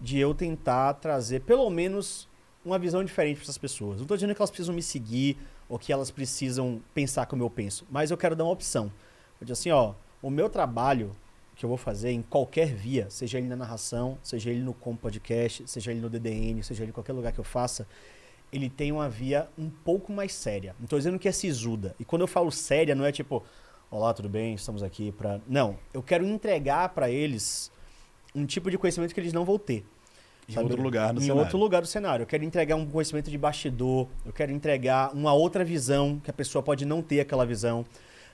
[0.00, 2.28] de eu tentar trazer pelo menos
[2.64, 3.96] uma visão diferente para essas pessoas.
[3.96, 5.36] Não estou dizendo que elas precisam me seguir
[5.68, 8.92] ou que elas precisam pensar como eu penso, mas eu quero dar uma opção.
[9.40, 11.14] Eu digo assim, ó, o meu trabalho
[11.58, 14.94] que eu vou fazer em qualquer via, seja ele na narração, seja ele no com
[14.94, 17.84] podcast, seja ele no DDN, seja ele em qualquer lugar que eu faça,
[18.52, 20.74] ele tem uma via um pouco mais séria.
[20.78, 21.96] Não estou dizendo que é sisuda.
[21.98, 23.42] E quando eu falo séria, não é tipo,
[23.90, 24.54] olá, tudo bem?
[24.54, 25.40] Estamos aqui para.
[25.48, 27.72] Não, eu quero entregar para eles
[28.32, 29.84] um tipo de conhecimento que eles não vão ter.
[30.48, 30.64] Em sabe?
[30.68, 31.42] outro lugar no em cenário.
[31.42, 32.22] outro lugar do cenário.
[32.22, 36.32] Eu quero entregar um conhecimento de bastidor, eu quero entregar uma outra visão, que a
[36.32, 37.84] pessoa pode não ter aquela visão.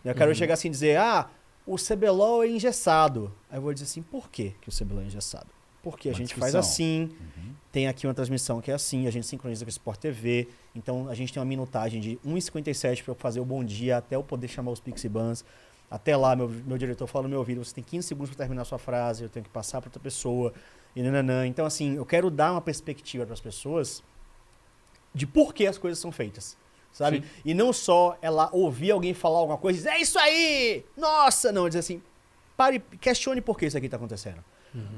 [0.05, 0.35] Eu quero Uhum.
[0.35, 1.29] chegar assim e dizer, ah,
[1.67, 3.33] o CBLOL é engessado.
[3.51, 5.47] Aí eu vou dizer assim, por que, que o CBLOL é engessado?
[5.83, 6.61] Porque a Uma gente faz discussão.
[6.61, 7.53] assim, Uhum.
[7.71, 11.09] tem aqui uma transmissão que é assim, a gente sincroniza com o Sport TV, então
[11.09, 14.23] a gente tem uma minutagem de 1h57 para eu fazer o bom dia até eu
[14.23, 15.45] poder chamar os Pixie Bans.
[15.91, 18.63] Até lá, meu, meu diretor fala no meu ouvido, você tem 15 segundos para terminar
[18.63, 20.53] a sua frase, eu tenho que passar para outra pessoa,
[20.97, 21.47] e nananã.
[21.47, 24.03] Então, assim, eu quero dar uma perspectiva para as pessoas
[25.15, 26.57] de por que as coisas são feitas,
[26.95, 27.19] sabe?
[27.19, 27.25] Sim.
[27.45, 30.83] E não só ela ouvir alguém falar alguma coisa e dizer, é isso aí!
[30.97, 31.53] Nossa!
[31.53, 32.01] Não, dizer assim,
[32.57, 34.43] pare, questione por que isso aqui está acontecendo.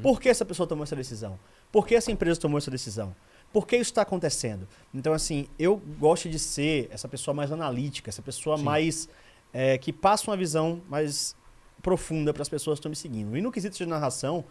[0.02, 1.38] Por que essa pessoa tomou essa decisão?
[1.70, 3.14] Por que essa empresa tomou essa decisão?
[3.52, 4.66] Por que isso está acontecendo?
[4.92, 8.64] Então, assim, eu gosto de ser essa pessoa mais analítica, essa pessoa Sim.
[8.64, 9.08] mais
[9.52, 11.36] é, que passa uma visão mais
[11.82, 13.36] profunda para as pessoas que estão me seguindo.
[13.36, 14.44] E no quesito de narração,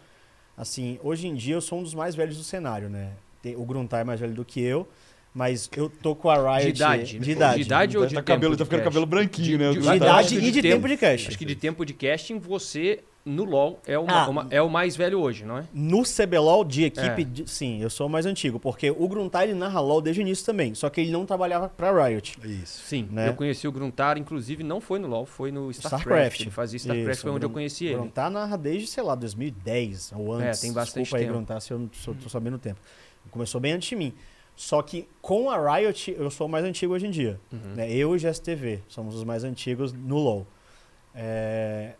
[0.56, 3.12] assim, hoje em dia eu sou um dos mais velhos do cenário, né?
[3.56, 4.88] O Gruntar é mais velho do que eu,
[5.36, 6.72] mas eu tô com a Riot...
[6.72, 7.18] De idade.
[7.18, 7.56] De idade.
[7.56, 8.88] De idade ou de tá tempo cabelo, de tá ficando cast?
[8.90, 9.70] cabelo branquinho, né?
[9.72, 11.28] De- De Acho idade e de de tempo- tempo de cast.
[11.28, 14.28] Acho que de tempo de casting, você, no LoL, é, uma- Ah.
[14.30, 15.64] uma- é o mais velho hoje, não é?
[15.74, 17.24] No CBLOL de equipe, É.
[17.24, 20.22] de- sim, eu sou o mais antigo, porque o Gruntar ele narra LOL desde o
[20.22, 22.38] início também, só que ele não trabalhava pra Riot.
[22.42, 22.82] Isso.
[22.86, 23.28] Sim, Né?
[23.28, 26.00] eu conheci o Gruntar, inclusive não foi no LoL, foi no StarCraft.
[26.06, 26.40] StarCraft.
[26.40, 27.94] Ele fazia StarCraft, Isso, foi onde eu conheci ele.
[27.96, 30.60] Gruntar narra desde, sei lá, 2010 ou antes.
[30.60, 31.34] É, tem bastante Desculpa aí, tempo.
[31.36, 32.80] Gruntar, se eu não sou, tô sabendo o tempo.
[33.30, 34.14] Começou bem antes de mim.
[34.56, 37.38] Só que com a Riot, eu sou o mais antigo hoje em dia.
[37.52, 37.74] Uhum.
[37.74, 37.92] né?
[37.92, 40.46] Eu e o GSTV somos os mais antigos no LoL.
[41.14, 41.94] É,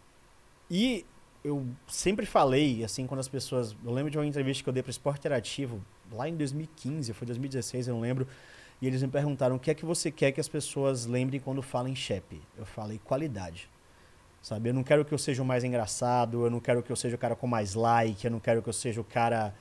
[0.70, 1.04] E
[1.44, 3.76] eu sempre falei, assim, quando as pessoas.
[3.84, 5.80] Eu lembro de uma entrevista que eu dei para Esporte Interativo,
[6.10, 8.26] lá em 2015, foi 2016, eu não lembro.
[8.80, 11.62] E eles me perguntaram o que é que você quer que as pessoas lembrem quando
[11.62, 12.40] falam em Shep.
[12.58, 13.68] Eu falei qualidade.
[14.42, 14.68] Sabe?
[14.70, 17.16] Eu não quero que eu seja o mais engraçado, eu não quero que eu seja
[17.16, 19.54] o cara com mais like, eu não quero que eu seja o cara,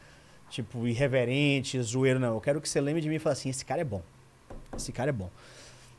[0.55, 2.33] tipo, irreverente, zoeiro, não.
[2.33, 4.01] Eu quero que você lembre de mim e fale assim: esse cara é bom.
[4.75, 5.29] Esse cara é bom.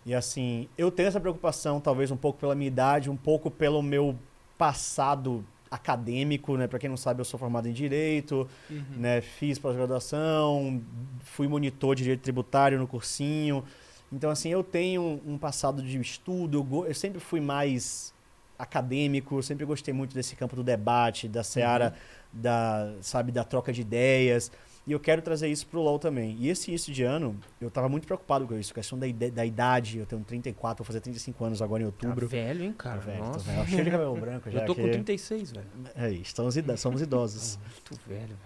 [0.05, 3.83] E assim, eu tenho essa preocupação, talvez um pouco pela minha idade, um pouco pelo
[3.83, 4.17] meu
[4.57, 6.67] passado acadêmico, né?
[6.67, 8.49] Para quem não sabe, eu sou formado em direito,
[8.97, 9.21] né?
[9.21, 10.81] Fiz pós-graduação,
[11.21, 13.65] fui monitor de direito tributário no cursinho.
[14.13, 18.15] Então assim, eu tenho um passado de estudo, eu, eu sempre fui mais
[18.59, 21.95] acadêmico, sempre gostei muito desse campo do debate, da seara
[22.33, 24.51] da, sabe, da troca de ideias.
[24.87, 26.37] E eu quero trazer isso pro LoL também.
[26.39, 29.99] E esse início de ano, eu tava muito preocupado com isso, questão da, da idade.
[29.99, 32.29] Eu tenho 34, vou fazer 35 anos agora em Tá outubro.
[32.29, 33.01] velho, hein, cara?
[33.01, 33.51] Tô velho, tô Nossa.
[33.51, 33.67] velho.
[33.67, 34.61] Cheio de cabelo branco já.
[34.61, 35.67] Eu tô com que- 36, velho.
[35.97, 37.59] É isso, estamos ida- somos idosos.
[37.91, 38.39] Muito velho, velho.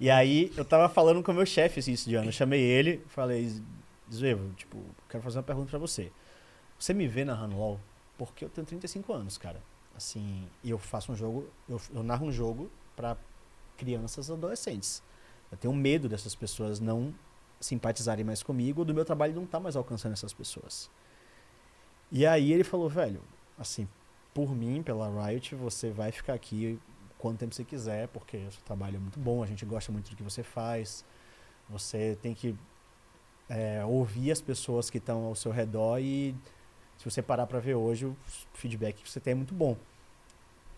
[0.00, 2.28] E aí, eu tava falando com o meu chefe esse início de ano.
[2.28, 3.52] Eu chamei ele, falei,
[4.10, 4.78] Zvevo, tipo,
[5.10, 6.10] quero fazer uma pergunta pra você.
[6.78, 7.78] Você me vê narrando LoL?
[8.26, 9.62] Porque eu tenho 35 anos, cara.
[9.96, 13.16] Assim, eu faço um jogo, eu, eu narro um jogo pra
[13.76, 15.02] crianças e adolescentes.
[15.50, 17.14] Eu tenho medo dessas pessoas não
[17.60, 20.90] simpatizarem mais comigo, do meu trabalho não tá mais alcançando essas pessoas.
[22.10, 23.22] E aí ele falou, velho,
[23.58, 23.88] assim,
[24.34, 26.78] por mim, pela Riot, você vai ficar aqui
[27.18, 30.10] quanto tempo você quiser, porque o seu trabalho é muito bom, a gente gosta muito
[30.10, 31.04] do que você faz.
[31.68, 32.56] Você tem que
[33.48, 36.34] é, ouvir as pessoas que estão ao seu redor e
[37.02, 38.16] se você parar para ver hoje, o
[38.54, 39.76] feedback que você tem é muito bom.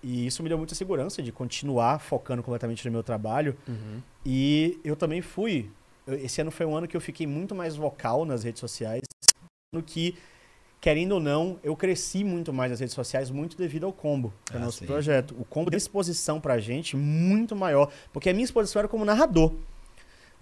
[0.03, 3.55] E isso me deu muita segurança de continuar focando completamente no meu trabalho.
[3.69, 4.01] Uhum.
[4.25, 5.71] E eu também fui.
[6.07, 9.03] Esse ano foi um ano que eu fiquei muito mais vocal nas redes sociais.
[9.75, 10.17] No que,
[10.81, 14.53] querendo ou não, eu cresci muito mais nas redes sociais, muito devido ao combo, que
[14.55, 14.87] é o Ah, nosso sim.
[14.87, 15.35] projeto.
[15.39, 17.91] O combo deu exposição pra gente muito maior.
[18.15, 19.53] Porque a minha exposição era como narrador.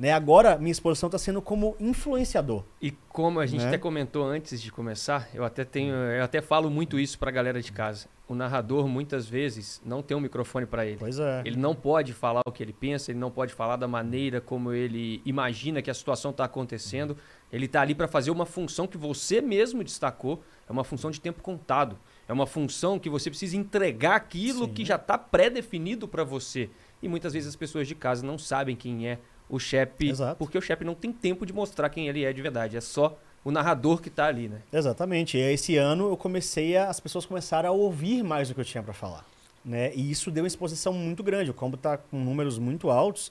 [0.03, 0.13] Né?
[0.13, 2.65] Agora, minha exposição está sendo como influenciador.
[2.81, 3.69] E como a gente Né?
[3.69, 7.63] até comentou antes de começar, eu até tenho, eu até falo muito isso pra galera
[7.63, 8.09] de casa.
[8.27, 10.97] O narrador muitas vezes não tem um microfone pra ele.
[10.99, 11.43] Pois é.
[11.45, 14.73] Ele não pode falar o que ele pensa, ele não pode falar da maneira como
[14.73, 17.17] ele imagina que a situação está acontecendo.
[17.53, 21.21] Ele está ali para fazer uma função que você mesmo destacou, é uma função de
[21.21, 21.97] tempo contado.
[22.27, 24.73] É uma função que você precisa entregar aquilo Sim.
[24.73, 26.71] que já está pré-definido para você.
[27.01, 29.19] E muitas vezes as pessoas de casa não sabem quem é
[29.53, 30.39] o chefe, Exato.
[30.39, 32.75] porque o chefe não tem tempo de mostrar quem ele é de verdade.
[32.75, 34.63] É só o narrador que está ali, né?
[34.73, 35.37] Exatamente.
[35.37, 38.65] E esse ano eu comecei a, as pessoas começaram a ouvir mais do que eu
[38.65, 39.27] tinha para falar,
[39.63, 39.95] né?
[39.95, 41.51] E isso deu uma exposição muito grande.
[41.51, 43.31] O combo tá com números muito altos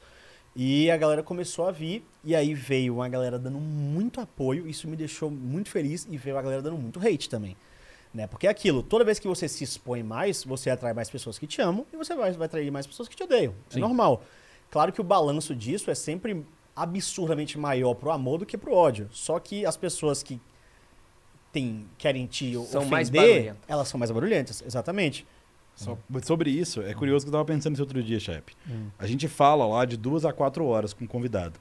[0.55, 4.67] e a galera começou a vir e aí veio uma galera dando muito apoio.
[4.67, 7.57] Isso me deixou muito feliz e veio a galera dando muito hate também.
[8.13, 8.27] Né?
[8.27, 11.47] Porque é aquilo, toda vez que você se expõe mais, você atrai mais pessoas que
[11.47, 13.55] te amam e você vai, vai atrair mais pessoas que te odeiam.
[13.71, 13.79] É Sim.
[13.79, 14.21] normal.
[14.71, 16.43] Claro que o balanço disso é sempre
[16.75, 19.07] absurdamente maior pro amor do que pro ódio.
[19.11, 20.39] Só que as pessoas que
[21.51, 23.57] tem, querem te São ofender, mais barulhentas.
[23.67, 25.27] elas são mais barulhentas, exatamente.
[25.75, 28.53] Só- mas sobre isso, é curioso que eu tava pensando isso outro dia, chefe.
[28.69, 28.87] Hum.
[28.97, 31.59] A gente fala lá de duas a quatro horas com o convidado.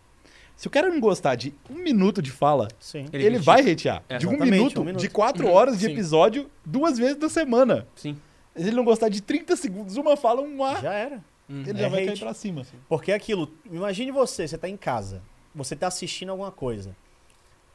[0.56, 3.06] Se o cara não gostar de um minuto de fala, Sim.
[3.12, 4.02] Ele ele, vai hatear.
[4.08, 4.18] É.
[4.18, 5.00] de um minuto, um minuto.
[5.00, 5.92] de quatro Uhum, horas de sim.
[5.92, 7.86] episódio, duas vezes da semana.
[7.96, 8.16] Sim.
[8.54, 11.24] Se ele não gostar de 30 segundos, uma fala, um ar, Já era.
[11.50, 12.06] Ele É já vai hate.
[12.12, 12.66] cair pra cima.
[12.88, 15.20] Porque é aquilo, imagine você, você tá em casa,
[15.54, 16.94] você tá assistindo alguma coisa.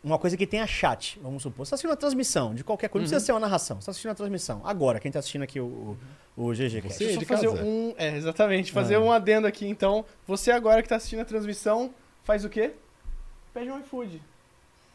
[0.04, 1.66] Uma coisa que tenha chat, vamos supor.
[1.66, 3.82] Você tá assistindo uma transmissão de qualquer coisa, não precisa ser uma narração.
[3.82, 4.62] Você tá assistindo uma transmissão.
[4.64, 5.98] Agora, quem tá assistindo aqui o,
[6.38, 6.94] o, o GG Cast.
[6.94, 7.64] Você Deixa eu fazer casa.
[7.64, 7.96] um.
[7.98, 8.72] É, exatamente.
[8.72, 9.00] Fazer Ah.
[9.02, 10.06] um adendo aqui, então.
[10.28, 11.92] Você agora que tá assistindo a transmissão,
[12.24, 12.74] faz o quê?
[13.52, 14.22] Pede um iFood.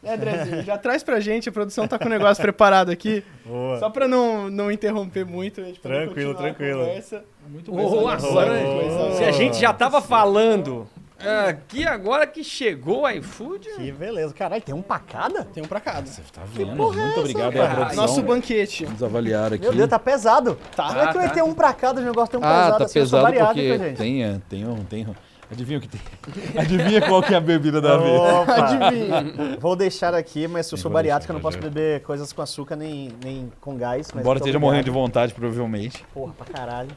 [0.03, 3.23] É, Andrezinho, já traz pra gente, a produção tá com o negócio preparado aqui.
[3.45, 3.77] Boa.
[3.79, 6.79] Só pra não, não interromper muito, a gente poder Tranquilo, tranquilo.
[6.85, 7.23] conversa.
[7.47, 8.07] Muito Ô, bom.
[8.09, 10.87] agora, Coisa- se a gente já tava falando
[11.49, 13.69] Aqui agora que chegou o iFood.
[13.75, 14.33] Que beleza.
[14.33, 15.43] Caralho, tem um pra cada?
[15.43, 16.09] Tem um pra cada.
[16.33, 16.75] Tá vendo?
[16.75, 17.75] Muito obrigado aí, a cara?
[17.75, 17.95] produção.
[18.07, 18.85] Nosso banquete.
[18.85, 19.61] Vamos avaliar aqui.
[19.61, 20.57] Meu Deus, tá pesado.
[20.75, 20.87] Tá.
[20.87, 21.33] Como é que vai tá.
[21.35, 22.01] ter um pra cada?
[22.01, 23.97] O negócio tem um Ah, pesado tá assim, eu sou pesado variado, porque gente?
[23.97, 25.13] tem, é, tem um, tem um.
[25.51, 26.01] Adivinha o que tem?
[26.57, 28.21] Adivinha qual que é a bebida da vez?
[28.49, 29.57] Adivinha.
[29.59, 32.75] Vou deixar aqui, mas eu Sim, sou bariátrico, eu não posso beber coisas com açúcar
[32.77, 34.07] nem, nem com gás.
[34.13, 36.05] Mas Embora esteja morrendo de vontade, provavelmente.
[36.13, 36.89] Porra, pra caralho.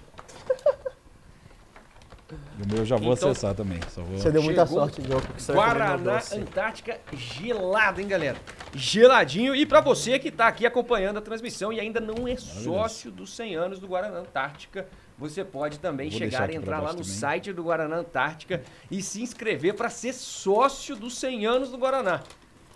[2.33, 3.81] O meu eu já vou Então- acessar também.
[3.91, 4.19] Só vou...
[4.19, 6.21] Você deu muita Chegou sorte, Diogo, Guaraná.
[6.33, 8.37] Antártica gelado, hein, galera?
[8.73, 9.55] Geladinho.
[9.55, 13.35] E pra você que tá aqui acompanhando a transmissão e ainda não é sócio dos
[13.35, 14.87] 100 anos do Guaraná Antártica,
[15.19, 17.05] você pode também Vou chegar e entrar lá no também.
[17.05, 22.23] site do Guaraná Antártica e se inscrever pra ser sócio dos 100 anos do Guaraná.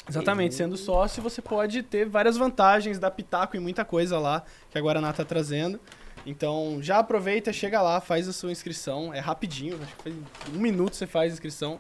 [0.09, 4.79] Exatamente, sendo sócio, você pode ter várias vantagens, dar pitaco e muita coisa lá que
[4.79, 5.79] a Guaraná tá trazendo.
[6.25, 9.13] Então, já aproveita, chega lá, faz a sua inscrição.
[9.13, 10.15] É rapidinho, acho que foi
[10.55, 11.79] um minuto você faz a inscrição.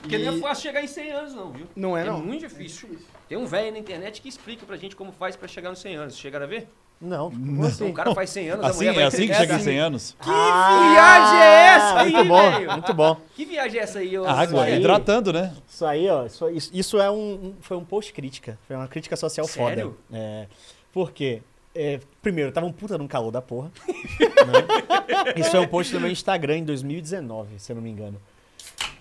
[0.00, 1.66] Porque E- não é fácil chegar em 100 anos, não, viu?
[1.76, 2.18] Não é, É não.
[2.18, 2.98] muito difícil.
[3.28, 5.96] Tem um velho na internet que explica pra gente como faz pra chegar nos 100
[5.96, 6.16] anos.
[6.16, 6.68] Chegaram a ver?
[7.04, 7.90] Não, Então, assim?
[7.90, 9.64] o cara faz 100 anos, a Assim, mulher é assim que chega em assim.
[9.64, 10.16] 100 anos?
[10.20, 12.72] Que viagem é essa aí, Muito bom, velho?
[12.72, 13.16] muito bom.
[13.36, 15.52] Que viagem é essa aí, Água, aí- hidratando, né?
[15.68, 19.46] Isso aí, ó, isso, isso- é um, foi um post crítica, foi uma crítica social
[19.46, 19.96] Sério?
[20.10, 20.18] foda.
[20.18, 20.46] É,
[20.92, 21.42] por quê?
[21.74, 23.70] É, primeiro, tava um puta num calor da porra.
[23.88, 25.32] né?
[25.36, 28.16] Isso foi um post no meu Instagram em 2019, se eu não me engano.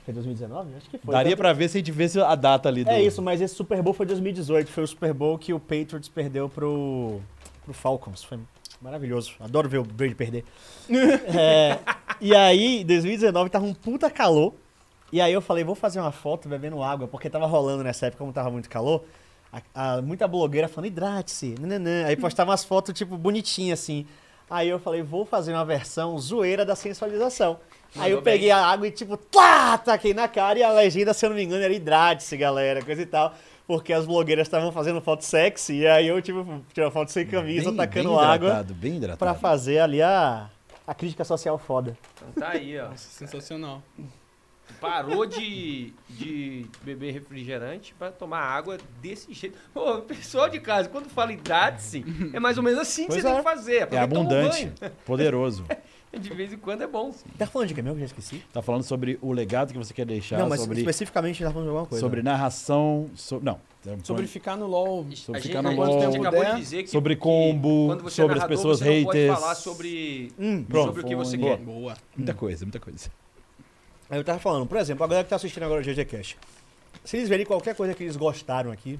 [0.03, 0.69] Foi 2019?
[0.75, 1.13] Acho que foi.
[1.13, 2.89] Daria Tanto- pra ver se a gente visse a data ali do...
[2.89, 4.69] É isso, mas esse Super Bowl foi 2018.
[4.69, 7.21] Foi o Super Bowl que o Patriots perdeu pro,
[7.63, 8.23] pro Falcons.
[8.23, 8.39] Foi
[8.81, 9.33] maravilhoso.
[9.39, 10.43] Adoro ver o Brady perder.
[10.89, 11.79] É,
[12.21, 14.53] e aí, em 2019, tava um puta calor.
[15.11, 18.19] E aí eu falei, vou fazer uma foto bebendo água, porque tava rolando nessa época,
[18.19, 19.03] como tava muito calor.
[19.51, 21.53] a- a- muita blogueira falando, hidrate-se.
[22.07, 24.07] Aí postava umas fotos, tipo, bonitinhas assim.
[24.49, 27.59] Aí eu falei, vou fazer uma versão zoeira da sensualização.
[27.95, 28.33] Aí eu bem.
[28.33, 31.37] peguei a água e tipo, tá, taquei na cara e a legenda, se eu não
[31.37, 33.35] me engano, era hidrate-se, galera, coisa e tal.
[33.65, 37.25] Porque as blogueiras estavam fazendo foto sexy e aí eu, tipo, tirei uma foto sem
[37.25, 39.19] camisa, bem, tacando bem água hidratado, bem hidratado.
[39.19, 40.49] pra fazer ali a,
[40.85, 41.97] a crítica social foda.
[42.15, 42.89] Então tá aí, ó.
[42.89, 43.81] Nossa, sensacional.
[44.79, 49.57] Parou de, de beber refrigerante pra tomar água desse jeito.
[49.73, 52.03] Pô, pessoal de casa, quando fala hidrate-se,
[52.33, 53.37] é mais ou menos assim que Pois você tem é.
[53.37, 53.87] que fazer.
[53.91, 54.71] É um abundante,
[55.05, 55.63] poderoso.
[56.19, 57.11] De vez em quando é bom.
[57.39, 57.97] Tá falando de que mesmo?
[57.99, 58.43] Já esqueci.
[58.53, 61.65] Tá falando sobre o legado que você quer deixar, não, mas sobre, especificamente tá falando
[61.65, 62.05] de alguma coisa.
[62.05, 63.59] sobre narração, so- não,
[64.03, 65.05] Sobre ficar no LoL.
[65.15, 65.79] Sobre ficar no a gente
[66.17, 68.79] LOL, acabou de dizer que sobre que combo, quando você é sobre as narrador, pessoas
[68.79, 69.39] você não pode haters.
[69.39, 71.57] falar sobre, Hum, Pronto, sobre o que você boa.
[71.57, 71.63] quer.
[71.63, 71.97] Boa.
[72.15, 73.09] muita coisa, muita coisa.
[74.09, 76.37] Aí eu tava falando, por exemplo, a galera que tá assistindo agora o GG Cash.
[77.03, 78.97] Se eles verem qualquer coisa que eles gostaram aqui,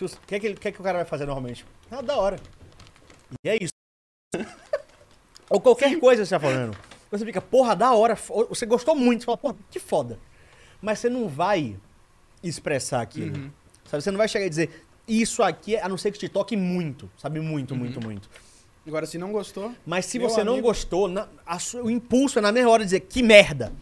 [0.00, 1.64] o que, é que, que é que o cara vai fazer normalmente?
[1.90, 2.36] Ah, da hora.
[3.42, 3.72] E é isso.
[5.50, 6.76] Ou qualquer coisa que você tá falando.
[7.10, 8.16] Você fica, porra, da hora.
[8.48, 10.18] Você gostou muito, você fala, porra, que foda.
[10.80, 11.76] Mas você não vai
[12.42, 13.36] expressar aquilo.
[13.36, 13.50] Uhum.
[13.90, 14.02] Sabe?
[14.02, 17.10] Você não vai chegar e dizer, isso aqui, a não ser que te toque muito.
[17.18, 17.40] Sabe?
[17.40, 18.30] Muito, muito, muito.
[18.86, 22.42] Agora, se não gostou, Mas se você não amigo- gostou, na- a o impulso é
[22.42, 23.72] na mesma hora dizer que merda.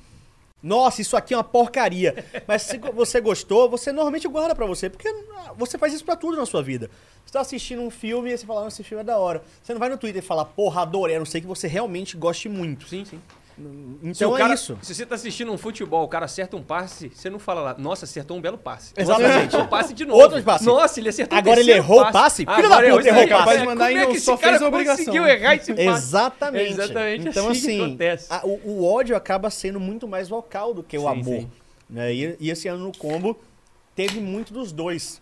[0.62, 2.24] Nossa, isso aqui é uma porcaria.
[2.46, 6.16] Mas se você gostou, você normalmente guarda pra você, porque ah, você faz isso pra
[6.16, 6.90] tudo na sua vida.
[7.24, 9.42] Você tá assistindo um filme e você fala, "Ah, esse filme é da hora.
[9.62, 12.16] Você não vai no Twitter e falar, porra, adorei, a não ser que você realmente
[12.16, 12.88] goste muito.
[12.88, 13.20] Sim, sim.
[14.02, 14.78] Então é cara- isso.
[14.82, 17.74] Se você tá assistindo um futebol, o cara acerta um passe, você não fala lá,
[17.78, 18.92] nossa, acertou um belo passe.
[18.96, 19.52] Exatamente.
[19.52, 20.20] Nossa, um passe de novo.
[20.20, 20.64] Outro passe.
[20.64, 22.46] Nossa, ele acertou um Agora ele errou o passe?
[22.46, 23.64] Filho da puta, errou o passe.
[23.64, 25.88] mandar como é que só esse cara conseguiu errar esse passe?
[25.88, 26.64] Exatamente.
[26.64, 30.82] É exatamente então, assim assim, a- o, o ódio acaba sendo muito mais vocal do
[30.82, 31.40] que o Sim, amor.
[31.40, 31.50] sim.
[31.90, 32.14] né?
[32.14, 33.38] E, e esse ano no combo
[33.96, 35.20] teve muito dos dois.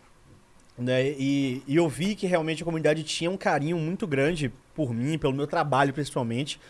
[0.79, 1.09] Né?
[1.19, 5.17] E, e eu vi que realmente a comunidade tinha um carinho muito grande por mim,
[5.17, 6.61] pelo meu trabalho principalmente.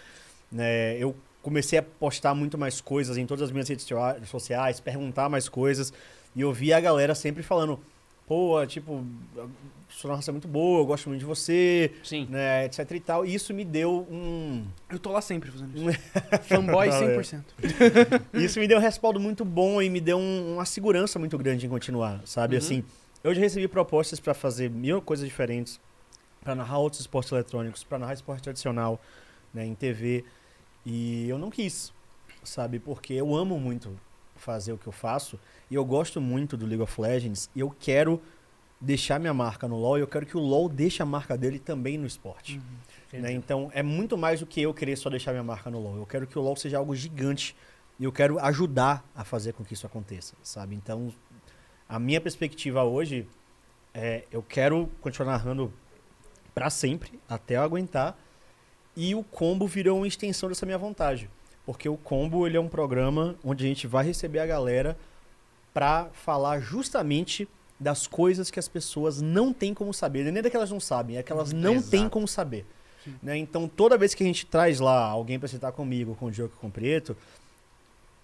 [0.51, 0.97] Né?
[0.99, 5.29] Eu comecei a postar muito mais coisas em todas as minhas redes socia- sociais, perguntar
[5.29, 5.93] mais coisas.
[6.35, 7.79] E eu vi a galera sempre falando,
[8.27, 9.05] pô, tipo,
[9.39, 9.47] a
[9.89, 12.27] sua narração é muito boa, eu gosto muito de você, Sim.
[12.29, 13.25] né, etc e tal.
[13.25, 14.67] E isso me deu um...
[14.91, 16.01] eu tô lá sempre fazendo isso.
[16.49, 17.43] Fanboy 100%.
[18.35, 21.65] Isso me deu um respaldo muito bom e me deu um- uma segurança muito grande
[21.65, 22.57] em continuar, sabe?
[22.57, 22.59] Uhum.
[22.59, 22.85] Assim,
[23.23, 25.79] eu já recebi propostas pra fazer mil coisas diferentes,
[26.43, 29.01] pra narrar outros esportes eletrônicos, pra narrar esporte tradicional,
[29.55, 30.25] né, em TV,
[30.87, 31.93] e eu não quis,
[32.45, 32.79] sabe?
[32.79, 33.99] Porque eu amo muito
[34.37, 37.75] fazer o que eu faço e eu gosto muito do League of Legends e eu
[37.77, 38.23] quero
[38.81, 41.59] deixar minha marca no LoL e eu quero que o LoL deixe a marca dele
[41.59, 42.61] também no esporte.
[43.13, 43.33] Né?
[43.33, 45.97] Então é muito mais do que eu querer só deixar minha marca no LoL.
[45.97, 47.57] Eu quero que o LoL seja algo gigante
[47.99, 50.77] e eu quero ajudar a fazer com que isso aconteça, sabe?
[50.77, 51.13] Então
[51.89, 53.27] a minha perspectiva hoje
[53.93, 55.73] é eu quero continuar narrando
[56.55, 58.17] pra sempre, até eu aguentar,
[58.97, 61.29] e o combo virou uma extensão dessa minha vontade.
[61.67, 64.97] Porque o Combo ele é um programa onde a gente vai receber a galera
[65.75, 70.23] pra falar justamente das coisas que as pessoas não têm como saber.
[70.23, 72.11] Não é nem da que elas não sabem, é que elas não têm Exato.
[72.13, 72.65] como saber.
[73.21, 73.37] Né?
[73.37, 76.55] Então, toda vez que a gente traz lá alguém pra sentar comigo, com o Diogo
[76.61, 77.17] com o Prieto,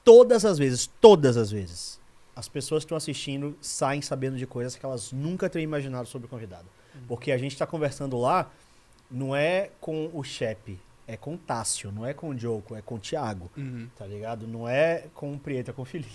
[0.04, 2.00] todas as vezes, todas as vezes,
[2.34, 6.26] as pessoas que estão assistindo saem sabendo de coisas que elas nunca teriam imaginado sobre
[6.26, 6.66] o convidado.
[7.08, 8.50] Porque a gente está conversando lá,
[9.12, 12.80] não é com o Chepe, é com o Tássio, não é com o Diogo, é
[12.80, 13.88] com o Thiago, Uhum.
[13.98, 14.46] tá ligado?
[14.46, 16.08] Não é com o Prieto, é com o Felipe.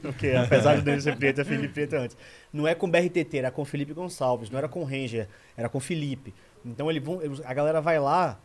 [0.00, 2.16] Porque apesar de dele ser Prieto, é Felipe Prieto antes.
[2.52, 5.28] Não é com o BRTT, era com o Felipe Gonçalves, não era com o Ranger,
[5.56, 6.32] era com o Felipe.
[6.64, 7.02] Então ele
[7.44, 8.40] a galera vai lá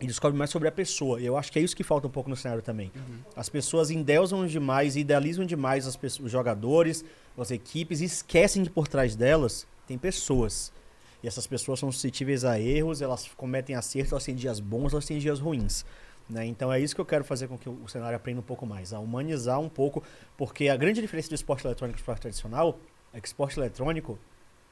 [0.00, 1.20] e descobre mais sobre a pessoa.
[1.20, 2.90] E eu acho que é isso que falta um pouco no cenário também.
[3.34, 7.04] As pessoas endeusam demais, idealizam demais as pessoas, os jogadores,
[7.36, 10.72] as equipes, e esquecem que por trás delas tem pessoas.
[11.22, 15.06] E essas pessoas são suscetíveis a erros, elas cometem acertos, elas têm dias bons, elas
[15.06, 15.84] têm dias ruins.
[16.28, 16.46] Né?
[16.46, 18.92] Então é isso que eu quero fazer com que o cenário aprenda um pouco mais,
[18.92, 20.02] a humanizar um pouco,
[20.36, 22.78] porque a grande diferença do esporte eletrônico e do esporte tradicional
[23.12, 24.18] é que o esporte eletrônico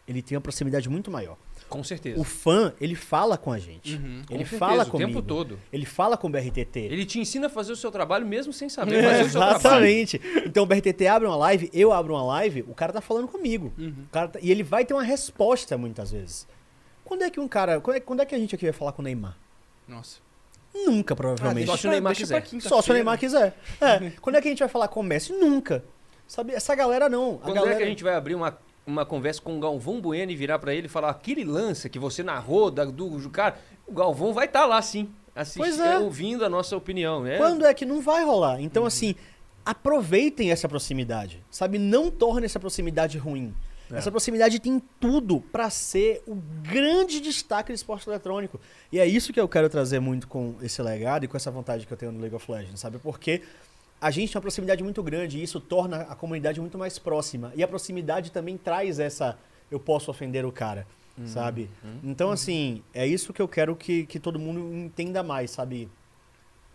[0.07, 1.37] ele tem uma proximidade muito maior.
[1.69, 2.21] Com certeza.
[2.21, 3.95] O fã, ele fala com a gente.
[3.97, 4.23] Uhum.
[4.29, 5.09] Com Ele certeza, fala o comigo.
[5.11, 5.59] tempo todo.
[5.73, 6.79] Ele fala com o BRTT.
[6.79, 9.57] Ele te ensina a fazer o seu trabalho mesmo sem saber fazer o seu trabalho.
[9.57, 10.21] Exatamente.
[10.47, 13.73] Então o BRTT abre uma live, eu abro uma live, o cara tá falando comigo.
[13.79, 13.95] Uhum.
[14.07, 16.47] O cara tá- e ele vai ter uma resposta muitas vezes.
[17.05, 17.81] Quando é que um cara.
[17.81, 19.37] Quando é, quando é que a gente aqui vai falar com o Neymar?
[19.89, 20.19] Nossa.
[20.75, 21.67] Nunca, provavelmente.
[21.67, 22.47] Só se o Neymar quiser.
[22.61, 23.57] Só se o Neymar quiser.
[23.81, 24.11] É.
[24.21, 25.33] Quando é que a gente vai falar com o Messi?
[25.33, 25.85] Nunca.
[26.27, 26.53] Sabe?
[26.53, 27.37] Essa galera não.
[27.37, 27.75] A Quando galera...
[27.75, 28.57] é que a gente vai abrir uma,
[28.87, 31.99] uma conversa com o Galvão Bueno e virar pra ele e falar aquele lance que
[31.99, 33.57] você narrou da, do, cara?
[33.87, 35.99] O Galvão vai estar lá sim, assistindo, é.
[35.99, 37.23] ouvindo a nossa opinião.
[37.23, 37.37] né?
[37.37, 38.61] Quando é que não vai rolar?
[38.61, 39.15] Então, assim,
[39.65, 41.43] aproveitem essa proximidade.
[41.51, 41.79] Sabe?
[41.79, 43.55] Não tornem essa proximidade ruim.
[43.91, 43.99] É.
[43.99, 48.61] Essa proximidade tem tudo pra ser o grande destaque do esporte eletrônico.
[48.91, 51.87] E é isso que eu quero trazer muito com esse legado e com essa vontade
[51.87, 52.99] que eu tenho no League of Legends, sabe?
[52.99, 53.43] Porque
[54.05, 57.51] a gente tem uma proximidade muito grande e isso torna a comunidade muito mais próxima.
[57.57, 59.39] E a proximidade também traz essa
[59.71, 60.87] eu posso ofender o cara,
[61.25, 61.71] sabe?
[62.03, 65.89] Então, assim, é isso que eu quero que, que todo mundo entenda mais, sabe?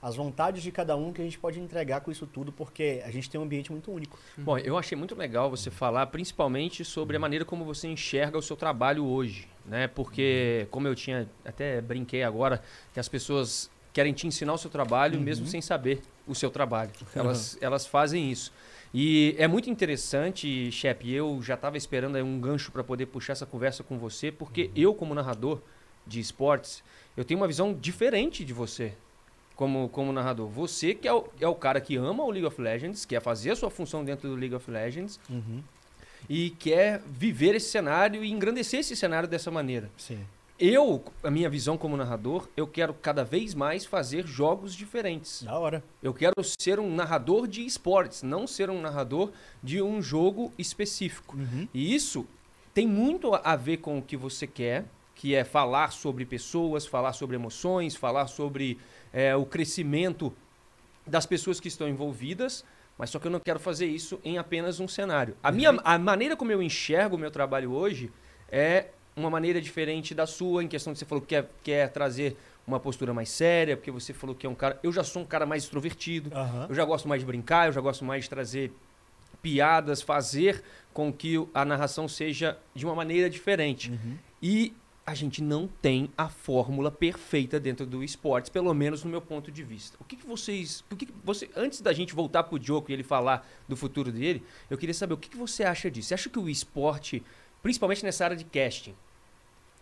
[0.02, 3.12] As vontades de cada um que a gente pode entregar com isso tudo, porque a
[3.12, 4.18] gente tem um ambiente muito único.
[4.36, 8.42] Bom, eu achei muito legal você falar principalmente sobre a maneira como você enxerga o
[8.42, 9.88] seu trabalho hoje, né?
[9.88, 13.70] Porque, como eu tinha até brinquei agora, que as pessoas
[14.00, 16.92] querem te ensinar o seu trabalho mesmo sem saber o seu trabalho.
[17.14, 18.50] Elas, elas fazem isso.
[18.94, 23.46] E é muito interessante, Shep, eu já estava esperando um gancho para poder puxar essa
[23.46, 25.60] conversa com você, porque eu, como narrador
[26.08, 26.82] de esportes,
[27.18, 28.94] eu tenho uma visão diferente de você
[29.54, 30.48] como, como narrador.
[30.48, 33.52] Você que é o, é o cara que ama o League of Legends, quer fazer
[33.52, 35.20] a sua função dentro do League of Legends
[36.30, 39.90] e quer viver esse cenário e engrandecer esse cenário dessa maneira.
[39.98, 40.26] Sim.
[40.60, 45.44] Eu, a minha visão como narrador, eu quero cada vez mais fazer jogos diferentes.
[45.44, 45.82] Da hora.
[46.04, 49.32] Eu quero ser um narrador de esportes, não ser um narrador
[49.64, 51.38] de um jogo específico.
[51.74, 52.28] E isso
[52.74, 54.84] tem muito a ver com o que você quer,
[55.16, 58.78] que é falar sobre pessoas, falar sobre emoções, falar sobre
[59.14, 60.34] é, o crescimento
[61.08, 62.66] das pessoas que estão envolvidas,
[62.98, 65.38] mas só que eu não quero fazer isso em apenas um cenário.
[65.42, 68.12] A, minha, a maneira como eu enxergo o meu trabalho hoje
[68.52, 68.88] é
[69.20, 72.80] uma maneira diferente da sua, em questão de você falou que quer, quer trazer uma
[72.80, 74.80] postura mais séria, porque você falou que é um cara.
[74.82, 76.68] Eu já sou um cara mais extrovertido, Aham.
[76.70, 78.72] eu já gosto mais de brincar, eu já gosto mais de trazer
[79.42, 80.64] piadas, fazer
[80.94, 83.92] com que a narração seja de uma maneira diferente.
[84.42, 84.74] E
[85.06, 89.52] a gente não tem a fórmula perfeita dentro do esportes, pelo menos no meu ponto
[89.52, 89.98] de vista.
[90.00, 90.84] O que, que vocês.
[90.92, 94.12] O que que você, antes da gente voltar pro Diogo e ele falar do futuro
[94.12, 96.10] dele, eu queria saber o que, que você acha disso.
[96.10, 97.24] Você acha que o esporte,
[97.64, 98.94] principalmente nessa área de casting,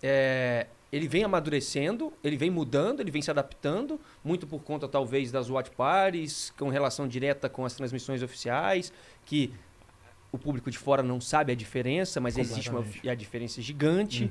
[0.02, 5.32] é, ele vem amadurecendo, ele vem mudando, ele vem se adaptando, muito por conta talvez
[5.32, 8.94] das watch parties, com relação direta com as transmissões oficiais,
[9.26, 9.54] que
[10.32, 14.30] o público de fora não sabe a diferença, mas existe uma a diferença é gigante.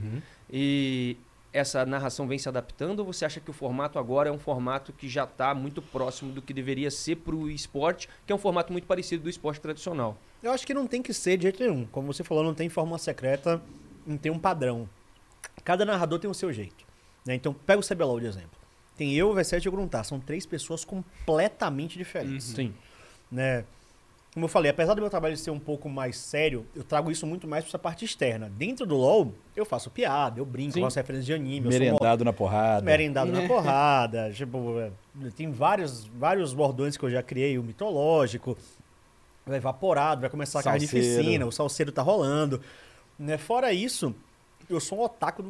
[0.50, 1.16] E
[1.52, 4.92] essa narração vem se adaptando ou você acha que o formato agora é um formato
[4.92, 8.38] que já está muito próximo do que deveria ser para o esporte, que é um
[8.38, 10.16] formato muito parecido do esporte tradicional?
[10.42, 11.86] Eu acho que não tem que ser de jeito nenhum.
[11.86, 13.60] Como você falou, não tem fórmula secreta,
[14.06, 14.88] não tem um padrão.
[15.66, 16.84] Cada narrador tem o seu jeito.
[17.26, 17.34] né?
[17.34, 18.58] Então, pega o CBLOL de exemplo.
[18.96, 20.04] Tem eu, o V7 e o Gruntar.
[20.04, 22.46] São três pessoas completamente diferentes.
[22.46, 22.72] Sim.
[23.30, 23.64] né?
[24.32, 27.26] Como eu falei, apesar do meu trabalho ser um pouco mais sério, eu trago isso
[27.26, 28.48] muito mais pra essa parte externa.
[28.56, 30.82] Dentro do LoL, eu faço piada, eu brinco, Sim.
[30.82, 32.84] faço referências de anime, eu sou Merendado na porrada.
[32.84, 34.30] merendado na porrada.
[34.32, 34.90] Tipo, é,
[35.34, 38.56] tem vários, vários bordões que eu já criei, o mitológico,
[39.46, 42.60] o evaporado, vai começar a carnificina, o salseiro tá rolando.
[43.18, 43.38] Né?
[43.38, 44.14] Fora isso,
[44.68, 45.44] eu sou um otaku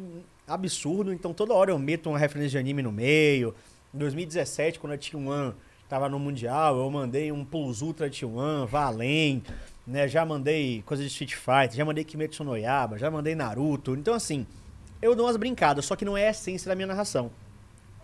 [0.47, 3.53] absurdo, então toda hora eu meto uma referência de anime no meio.
[3.93, 5.53] Em 2017, quando a T1
[5.89, 9.43] tava no Mundial, eu mandei um Plus Ultra T1, vá além,
[9.85, 10.07] né?
[10.07, 13.95] Já mandei coisa de Street Fighter, já mandei Kimetsu no Yaba, já mandei Naruto.
[13.95, 14.45] Então, assim,
[15.01, 17.31] eu dou umas brincadas, só que não é a essência da minha narração.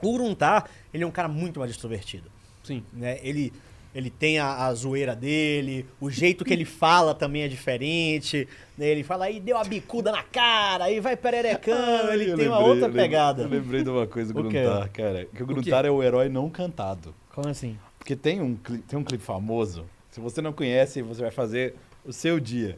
[0.02, 2.30] O Gruntar, ele é um cara muito mais extrovertido.
[2.64, 2.84] Sim.
[2.92, 3.20] Né?
[3.22, 3.54] Ele,
[3.96, 8.48] ele tem a, a zoeira dele, o jeito que ele fala também é diferente.
[8.78, 8.88] né?
[8.88, 12.72] Ele fala aí, deu a bicuda na cara, aí vai pererecando, ele tem uma lembrei-
[12.74, 13.44] outra eu pegada.
[13.44, 14.42] Eu lembrei de uma coisa O?
[14.44, 15.26] Gruntar, cara.
[15.26, 17.14] Que o Gruntar é o herói não cantado.
[17.34, 17.78] Como assim?
[18.00, 19.86] Porque tem um, tem um clipe famoso.
[20.12, 21.76] Se você não conhece, você vai fazer
[22.06, 22.78] o seu dia.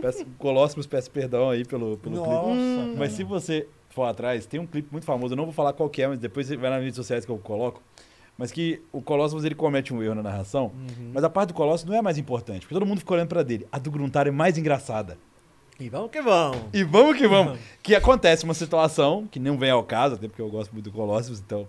[0.00, 2.28] Peço, Colossus peço perdão aí pelo, pelo clipe.
[2.30, 5.32] Nossa, Mas se você for atrás, tem um clipe muito famoso.
[5.34, 7.30] Eu não vou falar qual que é, mas depois você vai nas redes sociais que
[7.32, 7.82] eu coloco.
[8.40, 10.72] Mas que o Colossus ele comete um erro na narração.
[11.12, 12.60] Mas a parte do Colossus não é mais importante.
[12.60, 13.68] Porque todo mundo fica olhando pra dele.
[13.70, 15.18] A do Gruntar é mais engraçada.
[15.78, 16.58] E vamos que vamos.
[16.72, 17.58] E vamos que vamos.
[17.82, 20.90] que acontece uma situação que não vem ao caso, até porque eu gosto muito do
[20.90, 21.68] Colossus, então.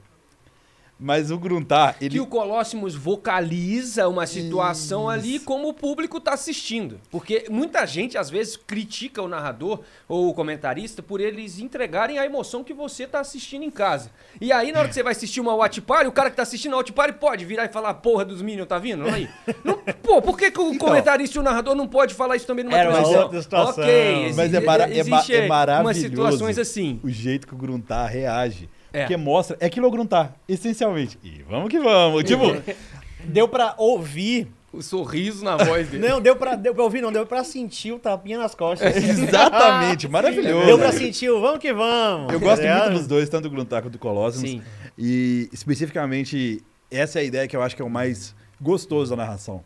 [1.03, 2.11] Mas o Gruntar, ele.
[2.11, 6.99] Que o Colossus vocaliza uma situação ali como o público tá assistindo.
[7.09, 12.25] Porque muita gente, às vezes, critica o narrador ou o comentarista por eles entregarem a
[12.25, 14.11] emoção que você tá assistindo em casa.
[14.39, 16.43] E aí, na hora que você vai assistir uma Watch Party, o cara que tá
[16.43, 19.03] assistindo a Watch Party pode virar e falar, porra dos Minions, tá vindo?
[19.07, 19.27] Aí.
[19.65, 20.87] Não, pô, por que, que o Então.
[20.87, 23.83] comentarista e o narrador não pode falar isso também numa Era uma outra situação.
[23.83, 25.81] Ok, Mas é, exi- mara- é, é maravilhoso.
[25.81, 26.99] umas situações assim.
[27.03, 28.69] O jeito que o Gruntar reage.
[28.93, 29.01] É.
[29.01, 29.57] Porque mostra.
[29.59, 31.17] É aquilo é o Gruntar, essencialmente.
[31.23, 32.23] E vamos que vamos.
[32.23, 32.43] Tipo,
[33.25, 34.47] Deu pra ouvir.
[34.73, 36.07] O sorriso na voz dele.
[36.07, 37.11] Não, deu pra, deu pra ouvir, não.
[37.11, 38.95] Deu pra sentir o tapinha nas costas.
[39.03, 40.65] exatamente, maravilhoso.
[40.65, 42.31] Deu pra sentir o vamos que vamos.
[42.31, 42.83] Eu gosto ligado?
[42.83, 44.39] muito dos dois, tanto do Gruntar quanto do Colossus.
[44.39, 44.61] Sim.
[44.97, 49.17] E especificamente, essa é a ideia que eu acho que é o mais gostoso da
[49.17, 49.61] narração.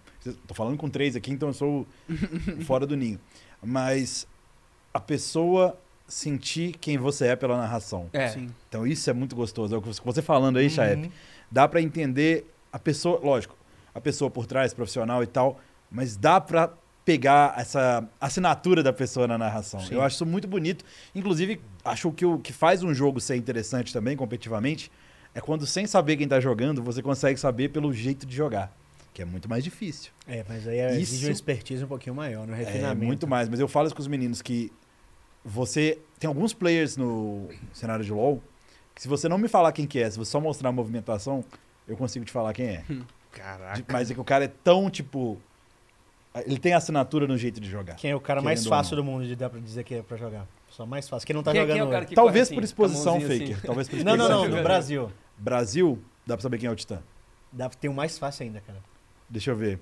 [0.48, 1.86] Tô falando com três aqui, então eu sou
[2.66, 3.20] fora do ninho.
[3.64, 4.28] Mas
[4.92, 8.10] a pessoa sentir quem você é pela narração.
[8.14, 8.30] É.
[8.30, 8.50] Sim.
[8.70, 9.74] Então isso é muito gostoso.
[9.74, 11.12] É o que você falando aí, Chaep.
[11.52, 13.56] Dá pra entender a pessoa, lógico,
[13.94, 16.72] a pessoa por trás, profissional e tal, mas dá pra
[17.04, 19.80] pegar essa assinatura da pessoa na narração.
[19.92, 20.84] Eu acho isso muito bonito.
[21.14, 24.92] Inclusive, acho que o que faz um jogo ser interessante também, competitivamente,
[25.34, 28.76] é quando, sem saber quem tá jogando, você consegue saber pelo jeito de jogar.
[29.14, 30.12] Que é muito mais difícil.
[30.28, 33.06] É, mas aí é, exige Isso- uma expertise um pouquinho maior, no É refinamento.
[33.06, 33.48] muito mais.
[33.48, 34.72] Mas eu falo isso com os meninos que
[35.46, 36.00] você.
[36.20, 38.42] Tem alguns players no cenário de LoL
[38.96, 41.44] que se você não me falar quem que é, se você só mostrar a movimentação,
[41.88, 42.84] eu consigo te falar quem é.
[43.32, 43.76] Caraca.
[43.82, 45.38] De- Mas é que o cara é tão, tipo.
[46.46, 47.96] Ele tem assinatura no jeito de jogar.
[47.96, 49.04] Quem é o cara mais fácil não.
[49.04, 50.46] do mundo de dar pra dizer que é pra jogar?
[50.70, 51.26] Só mais fácil.
[51.26, 51.76] Quem não tá Quem- jogando.
[51.76, 52.10] quem é o cara hoje.
[52.10, 53.42] que Talvez por assim, exposição, Faker.
[53.44, 53.56] assim?
[53.66, 54.50] Talvez por Não, não, exposição.
[54.50, 54.58] não.
[54.58, 55.12] No Brasil.
[55.38, 57.00] Brasil, dá pra saber quem é o Titã.
[57.54, 58.80] Dá pra ter um mais fácil ainda, cara.
[59.30, 59.80] Deixa eu ver.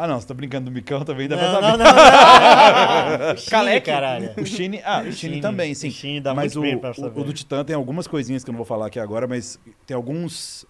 [0.00, 1.66] Ah, não, você tá brincando do Micão também, dá pra Não, saber.
[1.66, 3.34] não, não, não.
[3.34, 3.86] O Chile, Caleque.
[3.90, 4.30] caralho.
[4.40, 5.40] O Shine, ah, o Shine Shine.
[5.40, 5.90] também, O sim.
[5.90, 7.20] Shine dá mas muito o, bem pra o- saber.
[7.20, 9.96] o do Titã tem algumas coisinhas que eu não vou falar aqui agora, mas tem
[9.96, 10.64] alguns,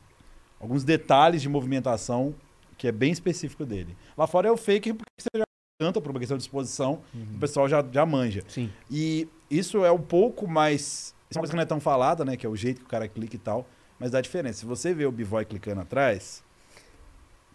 [0.59, 2.35] alguns detalhes de movimentação
[2.79, 3.95] que é bem específico dele.
[4.17, 5.45] Lá fora é o fake porque você já
[5.81, 7.27] canta por uma questão de exposição, Uhum.
[7.37, 8.43] o pessoal já, já manja.
[8.49, 8.71] Sim.
[8.91, 11.15] E isso é um pouco mais.
[11.31, 12.35] Isso é uma coisa que não é tão falada, né?
[12.37, 13.67] Que é o jeito que o cara clica e tal.
[14.01, 14.61] Mas dá diferença.
[14.61, 16.43] Se você vê o B-Boy clicando atrás,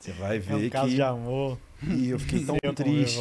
[0.03, 0.95] você vai É ver um caso que.
[0.95, 1.57] de amor.
[1.87, 3.19] E eu fiquei tão Eu triste.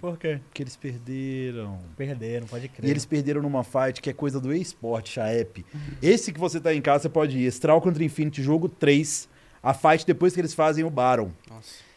[0.00, 0.40] Por quê?
[0.48, 1.78] Porque eles perderam.
[1.96, 2.86] Perderam, pode crer.
[2.88, 5.64] E eles perderam numa fight que é coisa do eSport, Chaep.
[6.02, 7.44] Esse que você tá em casa, você pode ir.
[7.46, 9.28] Estral contra Infinity, jogo 3.
[9.62, 11.30] A fight depois que eles fazem o Baron.
[11.50, 11.88] Nossa.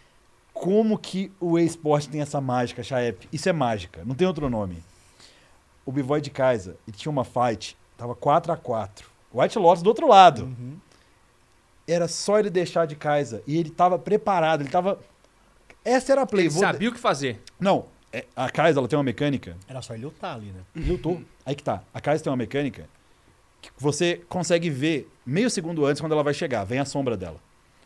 [0.54, 3.28] Como que o eSport tem essa mágica, Chaep?
[3.32, 4.84] Isso é mágica, não tem outro nome.
[5.86, 9.88] O B-Boy de Kaiser, ele tinha uma fight, tava 4 a 4 White Lotus do
[9.88, 10.44] outro lado.
[10.44, 10.76] Uhum.
[11.92, 13.42] Era só ele deixar de Kaiser.
[13.46, 15.00] E ele tava preparado, ele tava...
[15.84, 16.46] Essa era a play.
[16.46, 17.40] Ele Vou- sabia o que fazer.
[17.60, 20.62] Não, é- a Kaiser ela tem uma mecânica Era só ele lutar ali, né?
[20.76, 21.22] Lutou.
[21.46, 21.84] Aí que tá.
[21.94, 22.88] A Kaiser tem uma mecânica
[23.62, 26.64] que você consegue ver meio segundo antes quando ela vai chegar.
[26.64, 27.38] Vem a sombra dela.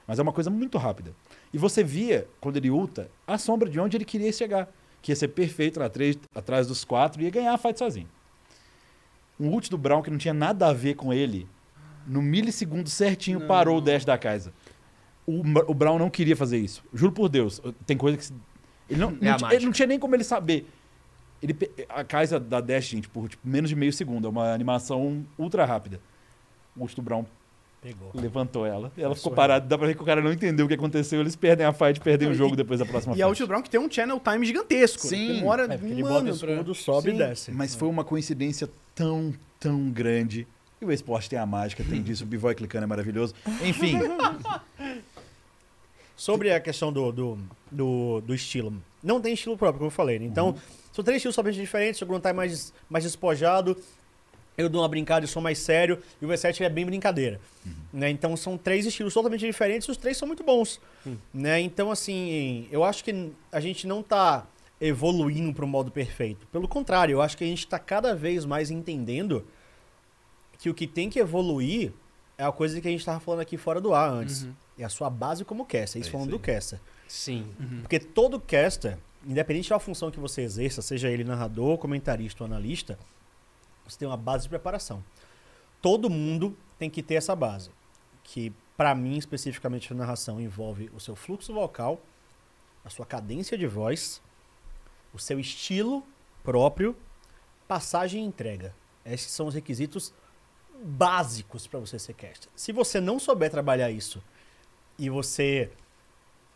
[0.08, 1.14] Mas é uma coisa muito rápida.
[1.53, 4.68] E você via, quando ele ulta, a sombra de onde ele queria chegar.
[5.01, 8.08] Que ia ser perfeito lá atrás, atrás dos quatro e ia ganhar a fight sozinho.
[9.39, 11.47] Um ult do Brown que não tinha nada a ver com ele,
[12.06, 13.47] no milissegundo certinho, Não.
[13.47, 14.51] parou o dash da Kaiser.
[15.26, 16.84] O, o Brown não queria fazer isso.
[16.93, 17.62] Juro por Deus.
[17.86, 18.26] Tem coisa que...
[18.26, 18.34] se-
[18.89, 20.68] Ele não, É não ele não tinha nem como ele saber.
[21.41, 21.56] Ele,
[21.89, 24.28] a Kaiser da Dash, gente, por tipo, menos de meio segundo.
[24.28, 25.99] É uma animação ultra rápida.
[26.78, 27.26] O do Brown
[27.82, 28.12] Pegou.
[28.14, 28.91] levantou ela.
[28.97, 29.66] Ela Passou ficou parada.
[29.66, 31.20] Dá pra ver que o cara não entendeu o que aconteceu.
[31.22, 33.30] Eles perdem a fight, perdem o jogo depois da próxima E a fight.
[33.41, 35.06] Ultra Brown que tem um channel time gigantesco.
[35.08, 35.36] Sim.
[35.36, 36.74] Demora É, um ano o pra...
[36.74, 37.51] sobe Sim, e desce.
[37.51, 40.47] Mas foi uma coincidência tão, tão grande.
[40.91, 42.23] E o esporte tem a mágica, tem disso.
[42.23, 43.33] O B-Boy clicando é maravilhoso.
[43.63, 43.97] Enfim,
[46.17, 47.38] Sobre a questão do, do,
[47.69, 48.73] do, do estilo.
[49.03, 50.17] Não tem estilo próprio, como eu falei.
[50.17, 50.25] né?
[50.25, 50.55] Então, Uhum.
[50.93, 52.01] são três estilos totalmente diferentes.
[52.01, 53.75] O Gruntai é mais, mais despojado.
[54.57, 57.41] Eu dou uma brincada e sou mais sério, e o V7 é bem brincadeira.
[57.91, 58.09] Né?
[58.09, 60.79] Então são três estilos totalmente diferentes, os três são muito bons.
[61.33, 61.59] Né?
[61.59, 64.47] Então, assim, eu acho que a gente não tá
[64.79, 66.47] evoluindo para o modo perfeito.
[66.53, 69.45] Pelo contrário, eu acho que a gente está cada vez mais entendendo
[70.58, 71.93] que o que tem que evoluir
[72.38, 74.47] é a coisa que a gente estava falando aqui fora do ar antes.
[74.78, 76.01] É a sua base como caster.
[76.01, 76.80] Isso É falando isso do caster.
[77.08, 77.53] Sim.
[77.82, 82.99] Porque todo caster, independente da função que você exerça, seja ele narrador, comentarista ou analista,
[83.88, 85.03] você tem uma base de preparação.
[85.82, 87.70] Todo mundo tem que ter essa base.
[88.24, 92.01] Que, para mim, especificamente na narração, envolve o seu fluxo vocal,
[92.84, 94.22] a sua cadência de voz,
[95.14, 96.03] o seu estilo
[96.43, 96.95] próprio,
[97.68, 98.76] passagem e entrega.
[99.06, 100.14] Esses são os requisitos
[100.84, 102.49] básicos para você ser caster.
[102.55, 104.23] Se você não souber trabalhar isso
[104.97, 105.71] e você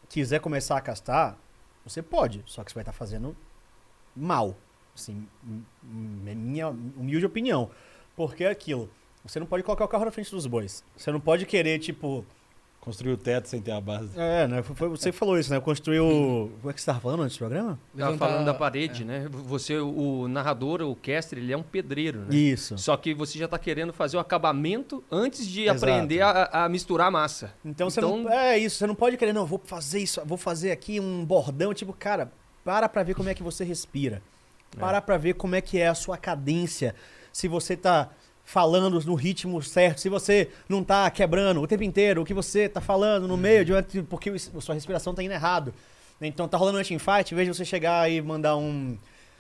[0.08, 1.38] quiser começar a castar,
[1.84, 3.36] você pode, só que você vai estar fazendo
[4.16, 4.56] mal.
[4.96, 5.28] Assim,
[6.28, 7.72] é minha humilde opinião.
[8.16, 8.90] Porque é aquilo.
[9.24, 10.84] Você não pode colocar o carro na frente dos bois.
[10.96, 12.26] Você não pode querer, tipo.
[12.90, 14.10] Construir o teto sem ter a base.
[14.18, 14.64] É, né?
[14.64, 15.58] Foi, foi- você que falou isso, né?
[15.60, 15.62] O.
[15.62, 17.80] Como é que você estava falando antes do programa?
[17.96, 19.28] Tava Levantar- falando da parede, né?
[19.30, 22.36] Você, o narrador, o caster, ele é um pedreiro, né?
[22.36, 22.78] Isso.
[22.80, 25.86] Só que você já tá querendo fazer o acabamento antes de Exato.
[25.86, 27.54] aprender a, a misturar a massa.
[27.64, 28.30] Então, você Então- não.
[28.32, 31.74] É isso, você não pode querer, não, vou fazer isso, vou fazer aqui um bordão.
[31.74, 32.32] Tipo, cara,
[32.66, 34.22] para pra ver como é que você respira.
[34.80, 36.96] Para pra ver como é que é a sua cadência.
[37.32, 38.10] Se você tá
[38.52, 42.68] falando no ritmo certo, se você não tá quebrando o tempo inteiro o que você
[42.68, 45.72] tá falando no meio, de porque o- sua respiração tá indo errado.
[46.20, 48.98] Então tá rolando um anti-fight, em vez de você chegar e mandar um.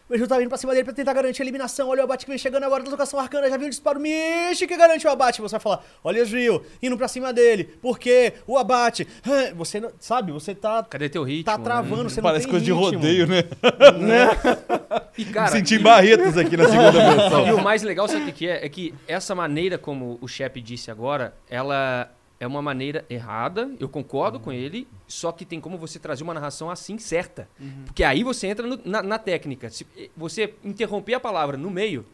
[0.10, 1.88] O Eju tá vindo pra cima dele pra tentar garantir a eliminação.
[1.90, 3.48] Olha o abate que vem chegando agora da locação arcana.
[3.48, 5.40] Já viu o disparo Mishi que garante o abate.
[5.40, 7.66] Você vai falar, olha o Ezreal indo pra cima dele.
[7.80, 9.08] Porque o abate.
[9.56, 9.92] Você não.
[10.00, 10.84] Sabe, você tá.
[10.84, 11.44] Cadê teu ritmo?
[11.44, 11.64] Tá né?
[11.64, 12.98] travando, você Parece não tem coisa de ritmo.
[12.98, 13.44] rodeio, né?
[15.18, 17.46] E, cara, senti em Barretos aqui na segunda versão.
[17.48, 18.66] E o mais legal, sabe o que é?
[18.66, 23.90] É que essa maneira, como o Shep disse agora, ela é uma maneira errada, eu
[23.90, 27.50] concordo com ele, só que tem como você trazer uma narração assim certa.
[27.86, 29.70] Porque aí você entra no- na, na técnica.
[29.70, 29.86] Se
[30.16, 32.06] você interromper a palavra no meio,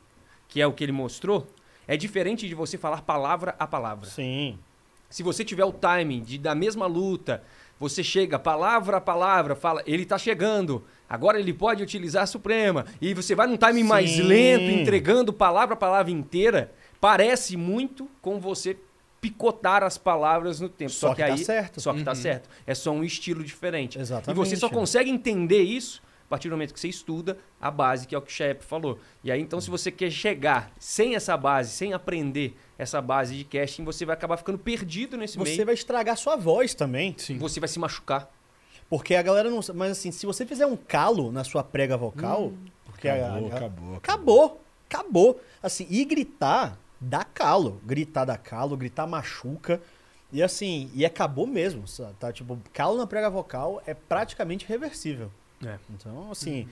[0.47, 1.45] que é o que ele mostrou,
[1.88, 4.07] é diferente de você falar palavra a palavra.
[4.09, 4.57] Sim.
[5.09, 7.43] Se você tiver o timing de da mesma luta,
[7.80, 12.86] você chega palavra a palavra, fala, ele tá chegando, agora ele pode utilizar a Suprema,
[12.99, 14.23] e você vai num timing mais Sim.
[14.23, 18.76] lento, entregando palavra a palavra inteira, parece muito com você
[19.30, 20.91] picotar as palavras no tempo.
[20.91, 21.82] Só Só, que que, tá aí, certo.
[21.82, 22.49] Só que tá certo.
[22.67, 23.97] É só um estilo diferente.
[23.99, 24.30] Exatamente.
[24.32, 28.07] E você só consegue entender isso a partir do momento que você estuda a base,
[28.07, 28.99] que é o que o Shep falou.
[29.23, 33.43] E aí, então, se você quer chegar sem essa base, sem aprender essa base de
[33.43, 35.65] casting, você vai acabar ficando perdido nesse Você meio.
[35.65, 37.13] vai estragar sua voz também.
[37.17, 37.38] Sim.
[37.38, 38.30] Você vai se machucar.
[38.89, 39.59] Porque a galera não.
[39.73, 42.53] Mas assim, se você fizer um calo na sua prega vocal.
[42.86, 44.61] porque a- Acabou, a- acabou, Acabou.
[44.89, 45.41] Acabou.
[45.61, 47.80] Assim, e gritar dá calo.
[47.86, 49.82] Gritar dá calo, gritar machuca.
[50.32, 51.88] E assim, e acabou mesmo.
[51.88, 52.14] sabe?
[52.20, 52.32] Tá?
[52.32, 55.32] Tipo, calo na prega vocal é praticamente reversível.
[55.66, 55.78] É.
[55.89, 56.68] Então, assim.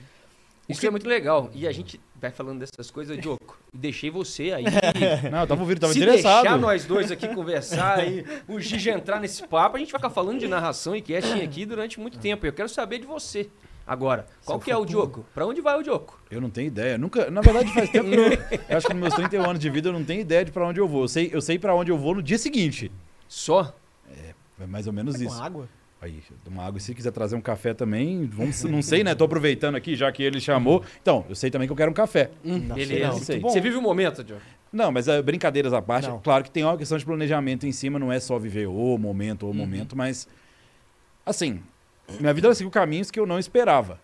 [0.68, 1.50] Isso é muito legal.
[1.54, 3.58] E a gente vai falando dessas coisas, Diogo.
[3.72, 4.64] Deixei você aí.
[5.30, 6.42] Não, eu tava ouvindo, tava Se interessado.
[6.42, 10.10] deixar nós dois aqui conversar e o Gigi entrar nesse papo, a gente vai ficar
[10.10, 12.46] falando de narração e casting aqui durante muito tempo.
[12.46, 13.50] Eu quero saber de você.
[13.86, 15.26] Agora, qual que é o Diogo?
[15.34, 16.18] Pra onde vai o Diogo?
[16.30, 16.96] Eu não tenho ideia.
[16.96, 18.22] Nunca, na verdade, faz tempo que eu,
[18.68, 20.66] eu acho que nos meus 31 anos de vida eu não tenho ideia de pra
[20.66, 21.02] onde eu vou.
[21.02, 22.90] Eu sei, eu sei para onde eu vou no dia seguinte.
[23.28, 23.74] Só?
[24.60, 25.42] É mais ou menos Com isso.
[25.42, 25.68] água.
[26.00, 26.78] Aí, uma água.
[26.78, 29.14] E se quiser trazer um café também, vamos, não sei, né?
[29.14, 30.82] Tô aproveitando aqui, já que ele chamou.
[31.00, 32.30] Então, eu sei também que eu quero um café.
[32.44, 33.08] Não, Beleza.
[33.08, 33.40] não sei.
[33.40, 34.42] Você vive o momento, Diogo.
[34.72, 36.18] Não, mas é, brincadeiras à parte, Não.
[36.20, 39.48] claro que tem uma questão de planejamento em cima, não é só viver o momento,
[39.48, 40.26] o momento, mas
[41.24, 41.62] assim,
[42.20, 44.00] minha vida ela seguiu caminhos que eu não esperava.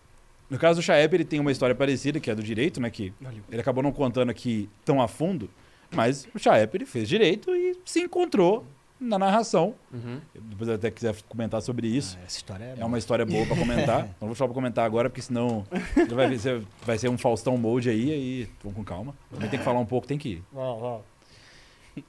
[0.49, 2.89] No caso do Chaeb, ele tem uma história parecida, que é do direito, né?
[2.89, 3.13] Que
[3.49, 5.49] ele acabou não contando aqui tão a fundo,
[5.93, 8.65] mas o Chaeb, ele fez direito e se encontrou
[8.99, 9.73] na narração.
[9.91, 10.21] Uhum.
[10.35, 12.17] Depois eu até quiser comentar sobre isso.
[12.19, 12.81] Ah, essa história é.
[12.81, 14.03] É uma história boa pra comentar.
[14.21, 15.65] Não vou deixar pra comentar agora, porque senão
[16.09, 19.15] vai ser, vai ser um Faustão Mode aí, aí vamos com calma.
[19.31, 20.43] Também tem que falar um pouco, tem que ir.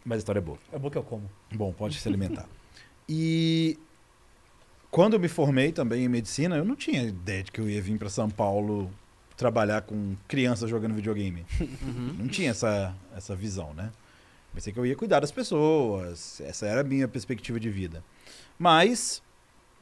[0.05, 0.59] Mas a história é boa.
[0.73, 1.31] É bom que eu como.
[1.55, 2.47] Bom, pode se alimentar.
[3.09, 3.79] E
[4.93, 7.81] quando eu me formei também em medicina, eu não tinha ideia de que eu ia
[7.81, 8.91] vir para São Paulo
[9.39, 11.47] trabalhar com crianças jogando videogame.
[12.19, 13.91] Não tinha essa, essa visão, né?
[14.55, 18.05] Pensei que eu ia cuidar das pessoas, essa era a minha perspectiva de vida.
[18.59, 19.23] Mas,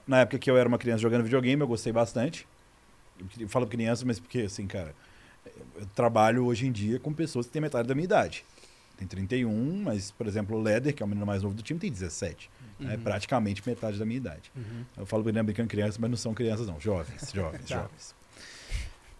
[0.06, 2.46] na época que eu era uma criança jogando videogame, eu gostei bastante.
[3.38, 4.94] Eu falo criança, mas porque, assim, cara,
[5.74, 8.44] eu trabalho hoje em dia com pessoas que têm metade da minha idade.
[9.01, 11.80] Tem 31, mas, por exemplo, o Leder, que é o menino mais novo do time,
[11.80, 12.51] tem 17.
[12.86, 14.53] É praticamente metade da minha idade.
[14.94, 16.78] Eu falo que ele é brincando criança, mas não são crianças, não.
[16.78, 17.76] Jovens, jovens, Tá.
[17.76, 18.14] jovens.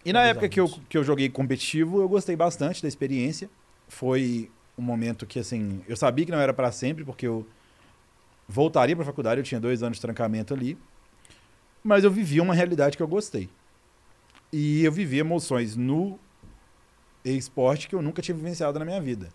[0.05, 3.49] E na época que eu, que eu joguei competitivo, eu gostei bastante da experiência.
[3.89, 7.47] foi um momento que, assim, eu sabia que não era para sempre, porque eu
[8.49, 10.76] voltaria para a faculdade, eu tinha dois anos de trancamento ali,
[11.83, 13.49] mas eu vivia uma realidade que eu gostei.
[14.53, 16.18] E eu vivi emoções no
[17.24, 19.28] esporte que eu nunca tinha vivenciado na minha vida.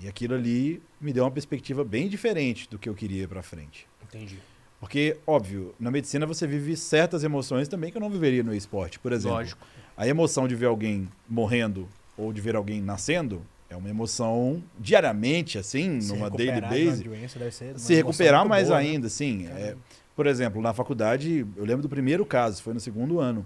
[0.00, 3.86] E aquilo ali me deu uma perspectiva bem diferente do que eu queria para frente.
[4.04, 4.38] Entendi.
[4.80, 8.98] Porque, óbvio, na medicina você vive certas emoções também que eu não viveria no esporte.
[8.98, 9.66] Por exemplo, Lógico.
[9.96, 15.58] a emoção de ver alguém morrendo ou de ver alguém nascendo é uma emoção diariamente,
[15.58, 17.02] assim, Se numa daily base.
[17.04, 18.88] doença deve ser Se recuperar mais boa, né?
[18.88, 19.46] ainda, sim.
[19.48, 19.76] É,
[20.16, 23.44] por exemplo, na faculdade, eu lembro do primeiro caso, foi no segundo ano,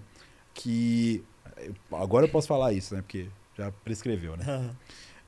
[0.53, 1.23] que.
[1.91, 3.01] Agora eu posso falar isso, né?
[3.01, 3.27] Porque
[3.57, 4.69] já prescreveu, né?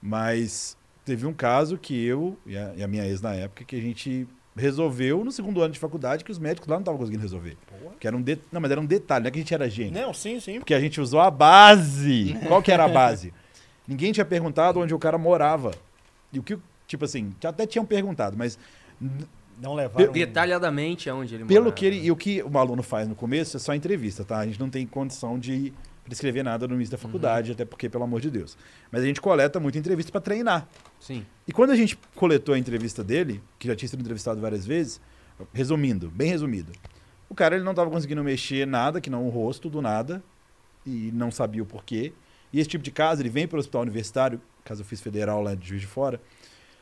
[0.02, 3.76] Mas teve um caso que eu e a, e a minha ex na época que
[3.76, 7.22] a gente resolveu no segundo ano de faculdade que os médicos lá não estavam conseguindo
[7.22, 7.58] resolver.
[8.00, 8.38] Que era um de...
[8.52, 9.94] Não, mas era um detalhe, não é que a gente era gênio.
[9.94, 10.60] Não, sim, sim.
[10.60, 12.36] Porque a gente usou a base.
[12.48, 13.34] Qual que era a base?
[13.88, 15.72] Ninguém tinha perguntado onde o cara morava.
[16.34, 18.58] E o que, tipo assim, até tinham perguntado, mas
[19.62, 20.12] Não levaram.
[20.12, 21.76] Detalhadamente aonde ele pelo morava.
[21.76, 22.06] que ele.
[22.06, 24.40] E o que o aluno faz no começo é só entrevista, tá?
[24.40, 25.72] A gente não tem condição de
[26.06, 28.58] prescrever nada no início da faculdade, até porque, pelo amor de Deus.
[28.92, 30.68] Mas a gente coleta muita entrevista para treinar.
[31.00, 31.26] Sim.
[31.48, 35.02] E quando a gente coletou a entrevista dele, que já tinha sido entrevistado várias vezes,
[35.54, 36.72] resumindo, bem resumido,
[37.28, 40.24] o cara ele não estava conseguindo mexer nada, que não o rosto, do nada,
[40.86, 42.14] e não sabia o porquê.
[42.54, 45.42] E esse tipo de caso, ele vem para o hospital universitário, caso eu fiz federal
[45.42, 46.22] lá de Juiz de Fora.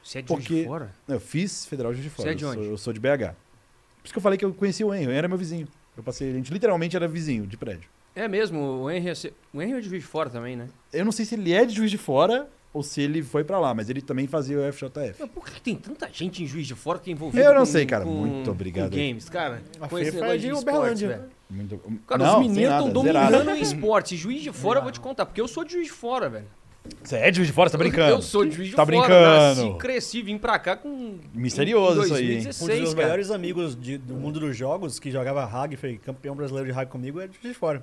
[0.04, 0.94] Você é de Juiz Porque- de fora?
[1.08, 2.28] Eu fiz federal de Juiz de Fora.
[2.30, 2.60] Você é de eu, onde?
[2.64, 3.34] Sou, eu sou de BH.
[4.02, 5.66] Por isso que eu falei que eu conheci o Henry, o Henry era meu vizinho.
[5.96, 7.90] Eu passei, a gente literalmente era vizinho de prédio.
[8.16, 10.68] É mesmo, o Henry, é o Henry é de Juiz de fora também, né?
[10.92, 13.60] Eu não sei se ele é de Juiz de Fora ou se ele foi para
[13.60, 15.16] lá, mas ele também fazia o FJF.
[15.20, 17.62] Mas por que tem tanta gente em Juiz de fora que é envolvida Eu não
[17.62, 18.04] com- sei, cara.
[18.04, 19.62] com- Muito obrigado Com games, cara.
[19.80, 21.24] A com esse é negócio de esportes, velho.
[21.50, 21.78] Muito...
[22.08, 24.18] Cara, Não, os nada, estão dominando em esportes.
[24.20, 26.46] Juiz de fora, eu vou te contar, porque eu sou de Juiz de fora, velho.
[27.02, 27.70] Você é de Juiz de Fora?
[27.70, 28.12] Você tá brincando?
[28.12, 28.98] Eu sou de Juiz de Tá fora.
[28.98, 29.66] brincando.
[29.68, 31.18] Nasci, cresci, vim pra cá com...
[31.34, 32.32] Misterioso em isso aí, hein?
[32.32, 35.98] Um dos 2016, meus melhores amigos de- do mundo dos jogos, que jogava rugby, foi
[35.98, 37.82] campeão brasileiro de rugby comigo, é de Juiz de fora.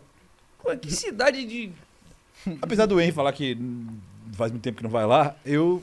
[0.63, 1.71] Pô, que cidade de...
[2.63, 3.87] Apesar do Henry falar que hum,
[4.33, 5.83] faz muito tempo que não vai lá, eu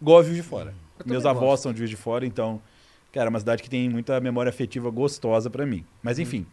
[0.00, 0.74] gosto de Juiz de Fora.
[0.98, 1.36] Eu Meus gosto.
[1.36, 2.60] avós são de Juiz de Fora, então,
[3.12, 5.84] cara, é uma cidade que tem muita memória afetiva gostosa pra mim.
[6.02, 6.44] Mas enfim,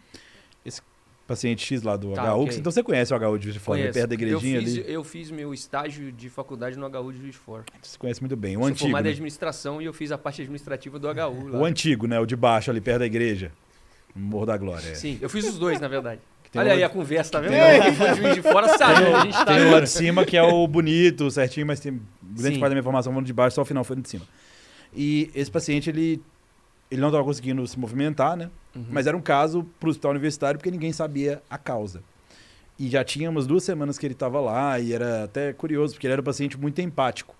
[0.65, 0.81] esse
[1.27, 2.57] paciente X lá do Tá, HU, ok.
[2.57, 3.93] então você conhece o HU de Juiz de Fora, Conheço.
[3.93, 4.93] perto da igrejinha eu fiz, ali.
[4.93, 7.63] Eu fiz meu estágio de faculdade no HU de Juiz de Fora.
[7.81, 8.55] Você conhece muito bem.
[8.55, 8.79] O Sou antigo.
[8.81, 9.11] formado em né?
[9.11, 11.59] administração e eu fiz a parte administrativa do HU lá.
[11.59, 12.19] O antigo, né?
[12.19, 13.51] O de baixo ali perto da igreja.
[14.15, 14.89] Morro da Glória.
[14.89, 14.95] é.
[14.95, 16.19] Sim, eu fiz os dois, na verdade.
[16.51, 17.51] Tem Olha aí a conversa, tá vendo?
[17.51, 19.45] tem foi de Juiz de fora sabe onde a gente tá.
[19.45, 22.59] Tem o lá de cima que é o bonito, certinho, mas tem grande Sim.
[22.59, 24.25] parte da minha formação foi de baixo, só o final foi de cima.
[24.95, 26.19] E esse paciente, ele,
[26.89, 28.49] ele não estava conseguindo se movimentar, né?
[28.75, 28.85] Uhum.
[28.89, 32.01] Mas era um caso para o hospital universitário porque ninguém sabia a causa.
[32.79, 36.07] E já tinha umas duas semanas que ele estava lá e era até curioso, porque
[36.07, 37.35] ele era um paciente muito empático.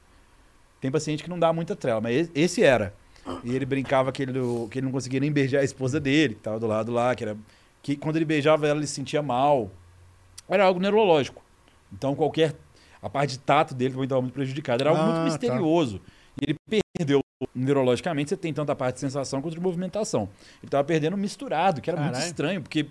[0.82, 2.94] Tem paciente que não dá muita trela, mas esse- era.
[3.44, 6.34] E ele brincava que ele, não- que ele não conseguia nem beijar a esposa dele,
[6.36, 7.36] que estava do lado lá, que era
[7.82, 9.70] que quando ele beijava ela, ele se sentia mal.
[10.48, 11.44] Era algo neurológico.
[11.94, 12.56] Então qualquer
[13.02, 14.84] a parte de tato dele também estava muito prejudicada.
[14.84, 15.24] Era algo Ah, muito tá.
[15.26, 16.02] misterioso.
[16.42, 17.22] E ele perdeu
[17.56, 20.24] neurologicamente, você tem tanto a parte de sensação quanto de movimentação.
[20.58, 22.88] Ele estava perdendo misturado, que era muito estranho, porque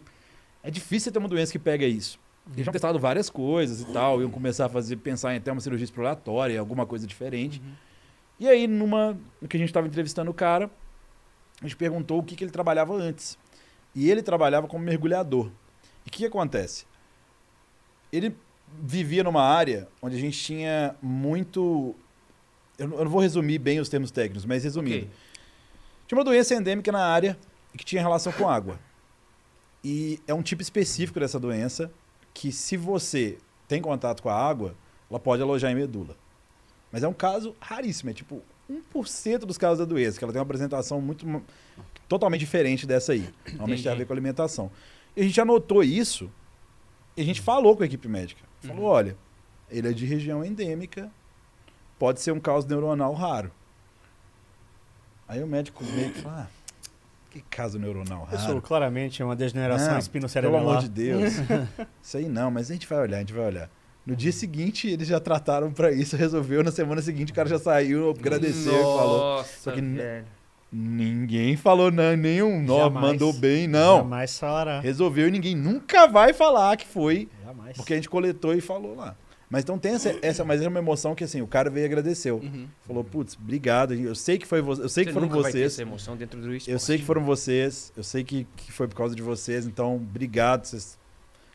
[0.63, 2.19] é difícil você ter uma doença que pega isso.
[2.47, 5.61] Eles tinham testado várias coisas e tal, iam começar a fazer, pensar em até uma
[5.61, 7.61] cirurgia exploratória, alguma coisa diferente.
[8.41, 9.19] E aí, numa,
[9.49, 10.71] que a gente estava entrevistando o cara,
[11.61, 13.37] a gente perguntou o que, que ele trabalhava antes.
[13.95, 15.51] E ele trabalhava como mergulhador.
[16.05, 16.87] E o que, que acontece?
[18.13, 18.35] Ele
[18.81, 21.95] vivia numa área onde a gente tinha muito.
[22.79, 25.07] Eu não, vou resumir bem os termos técnicos, mas resumindo.
[25.07, 25.11] Ok.
[26.07, 27.39] Tinha uma doença endêmica na área
[27.77, 28.79] que tinha relação com água.
[29.85, 31.91] E é um tipo específico dessa doença
[32.33, 34.75] que, se você tem contato com a água,
[35.11, 36.17] ela pode alojar em medula.
[36.91, 40.41] Mas é um caso raríssimo, é tipo 1% dos casos da doença, que ela tem
[40.41, 41.27] uma apresentação muito
[42.09, 43.29] totalmente diferente dessa aí.
[43.51, 44.71] Normalmente tem a ver com alimentação.
[45.17, 46.31] E a gente anotou isso
[47.17, 48.43] e a gente falou com a equipe médica.
[48.61, 49.17] Falou, olha,
[49.71, 51.11] ele é de região endêmica,
[51.99, 53.53] pode ser um caso neuronal raro.
[55.27, 56.59] Aí o médico meio que fala, ah,
[57.31, 58.63] que caso neuronal Isso raro.
[58.63, 60.61] claramente é uma degeneração Não, espinocerebral.
[60.61, 61.35] Pelo amor de Deus.
[62.03, 63.71] isso aí não, mas a gente vai olhar, a gente vai olhar.
[64.07, 66.65] No dia seguinte, eles já trataram pra isso, resolveu.
[66.65, 69.19] Na semana seguinte, o cara já saiu, agradeceu e falou.
[69.19, 70.25] Nossa, Só que velho.
[70.71, 73.99] Ninguém falou não, nenhum nó, mandou bem, não.
[73.99, 74.81] Jamais falará.
[74.81, 77.77] Resolveu e ninguém nunca vai falar que foi, Jamais.
[77.77, 79.17] porque a gente coletou e falou lá.
[79.51, 81.87] Mas então tem essa, essa mas é uma emoção que assim, o cara veio e
[81.87, 82.37] agradeceu.
[82.37, 82.69] Uhum.
[82.87, 83.95] Falou, putz, obrigado.
[83.95, 85.73] Eu sei que foi você, eu sei que Você foram vai ter vocês.
[85.73, 86.71] essa emoção dentro do esporte.
[86.71, 89.97] Eu sei que foram vocês, eu sei que, que foi por causa de vocês, então
[89.97, 90.67] obrigado.
[90.67, 90.99] Vocês...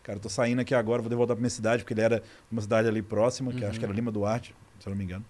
[0.02, 2.62] Cara, eu tô saindo aqui agora, vou voltar pra minha cidade, porque ele era uma
[2.62, 3.70] cidade ali próxima, que Uhum.
[3.70, 4.56] acho que era Lima Duarte.
[4.80, 5.24] se eu não me engano.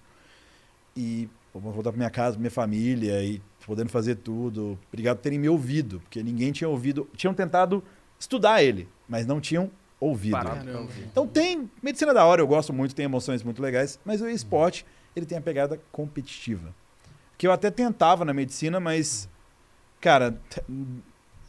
[0.95, 1.27] E
[1.61, 4.77] voltar pra minha casa, pra minha família e podendo fazer tudo.
[4.89, 7.09] Obrigado por terem me ouvido, porque ninguém tinha ouvido.
[7.15, 7.83] Tinham tentado
[8.19, 9.69] estudar ele, mas não tinham
[9.99, 10.31] ouvido.
[10.33, 10.89] Parado.
[11.11, 14.85] Então tem medicina da hora, eu gosto muito, tem emoções muito legais, mas o esporte,
[15.15, 16.73] ele tem a pegada competitiva.
[17.37, 19.29] Que eu até tentava na medicina, mas
[20.01, 20.61] cara, t-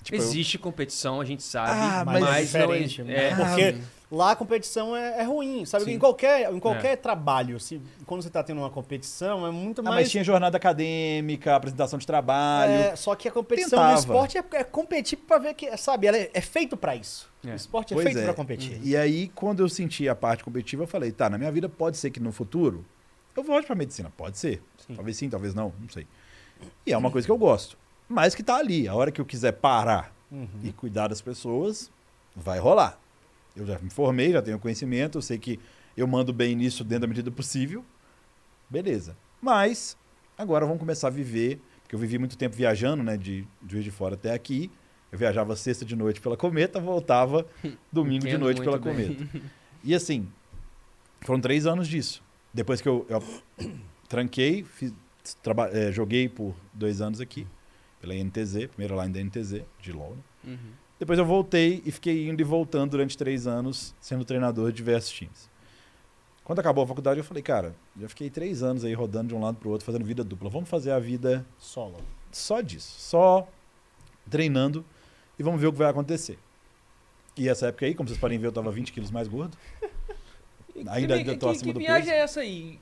[0.03, 3.07] tipo, eu- Existe competição, a gente sabe, Ah, mas mas, é não diferente, é, é,
[3.07, 3.37] né?
[3.37, 3.75] Porque
[4.15, 5.85] lá a competição é, é ruim, sabe?
[5.85, 5.93] Sim.
[5.93, 9.85] Em qualquer, em qualquer trabalho, se, quando você tá tendo uma competição, é muito ah,
[9.85, 9.97] mais...
[9.97, 12.73] mas tinha jornada acadêmica, apresentação de trabalho.
[12.73, 13.93] É, só que a competição Tentava.
[13.95, 17.31] do esporte é, é competir pra ver que, sabe, ela é, é feito pra isso.
[17.45, 17.51] É.
[17.51, 18.25] O esporte é Pois feito é.
[18.25, 18.81] pra competir.
[18.83, 21.97] E aí, quando eu senti a parte competitiva, eu falei, tá, na minha vida pode
[21.97, 22.85] ser que no futuro
[23.37, 24.13] eu volte pra medicina.
[24.17, 24.63] Pode ser.
[24.87, 24.95] Sim.
[24.95, 26.07] Talvez sim, talvez não, não sei.
[26.87, 27.77] E é uma coisa que eu gosto.
[28.09, 28.87] Mas que tá ali.
[28.87, 30.49] A hora que eu quiser parar Uhum.
[30.65, 31.91] e cuidar das pessoas,
[32.35, 32.99] vai rolar.
[33.57, 35.59] Eu já me formei, já tenho conhecimento, eu sei que
[35.97, 37.85] eu mando bem nisso dentro da medida possível.
[38.69, 39.17] Beleza.
[39.41, 39.97] Mas
[40.37, 43.91] agora vamos começar a viver, porque eu vivi muito tempo viajando, né, de, Juiz de
[43.91, 44.71] Fora até aqui.
[45.13, 47.47] Eu viajava sexta de noite pela Cometa, voltava
[47.93, 49.15] domingo de noite pela bem.
[49.15, 49.41] Cometa.
[49.87, 50.27] E assim,
[51.21, 52.23] foram três anos disso.
[52.55, 53.23] Depois que eu, eu
[54.09, 54.95] tranquei, fiz-
[55.43, 57.47] traba- eh, joguei por dois anos aqui,
[58.01, 60.17] pela NTZ, primeira line da NTZ, de LoL.
[60.17, 60.53] né?
[60.53, 60.71] Uhum.
[61.05, 65.13] Depois eu voltei e fiquei indo e voltando durante três anos, sendo treinador de diversos
[65.13, 65.51] times.
[66.43, 69.43] Quando acabou a faculdade, eu falei, cara, já fiquei três anos aí rodando de um
[69.43, 70.49] lado pro outro, fazendo vida dupla.
[70.49, 71.99] Vamos fazer a vida Solo.
[72.33, 73.47] só disso, só
[74.31, 74.83] treinando
[75.39, 76.39] e vamos ver o que vai acontecer.
[77.37, 79.59] E essa época aí, como vocês podem ver, eu tava 20 quilos mais gordo.
[80.89, 82.15] Ainda que, tô que, acima que do viagem peso.
[82.15, 82.81] é essa aí?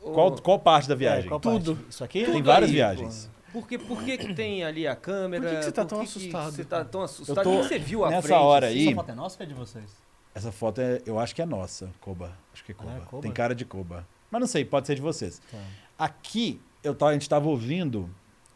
[0.00, 1.28] Qual, qual parte da viagem?
[1.28, 1.76] É, Tudo.
[1.90, 2.24] Isso aqui?
[2.24, 3.28] Tem Tudo várias aí, viagens.
[3.34, 5.42] Por que, por que, que tem ali a câmera?
[5.42, 6.52] Por que que você tá tão que assustado?
[6.52, 7.38] Você tá tão assustado?
[7.38, 8.38] Eu tô- O que você viu à nessa frente?
[8.40, 8.76] hora assim?
[8.78, 9.96] aí- Essa foto é nossa ou é de vocês?
[10.34, 12.36] Essa foto é, eu acho que é nossa, Koba.
[12.52, 12.94] Acho que é Koba.
[12.96, 13.22] Ah, Koba?
[13.22, 14.06] Tem cara de Koba.
[14.30, 15.40] Mas não sei, pode ser de vocês.
[15.50, 15.58] Tá.
[15.98, 18.08] Aqui, eu tava, a gente estava ouvindo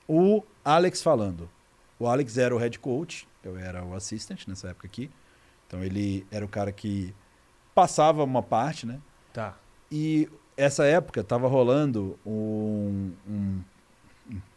[0.06, 1.48] o Alex falando.
[1.98, 5.10] O Alex era o head coach, eu era o assistant nessa época aqui.
[5.66, 7.14] Então ele era o cara que
[7.74, 9.00] passava uma parte, né?
[9.32, 9.56] Tá.
[9.90, 13.60] E essa época tava rolando um- um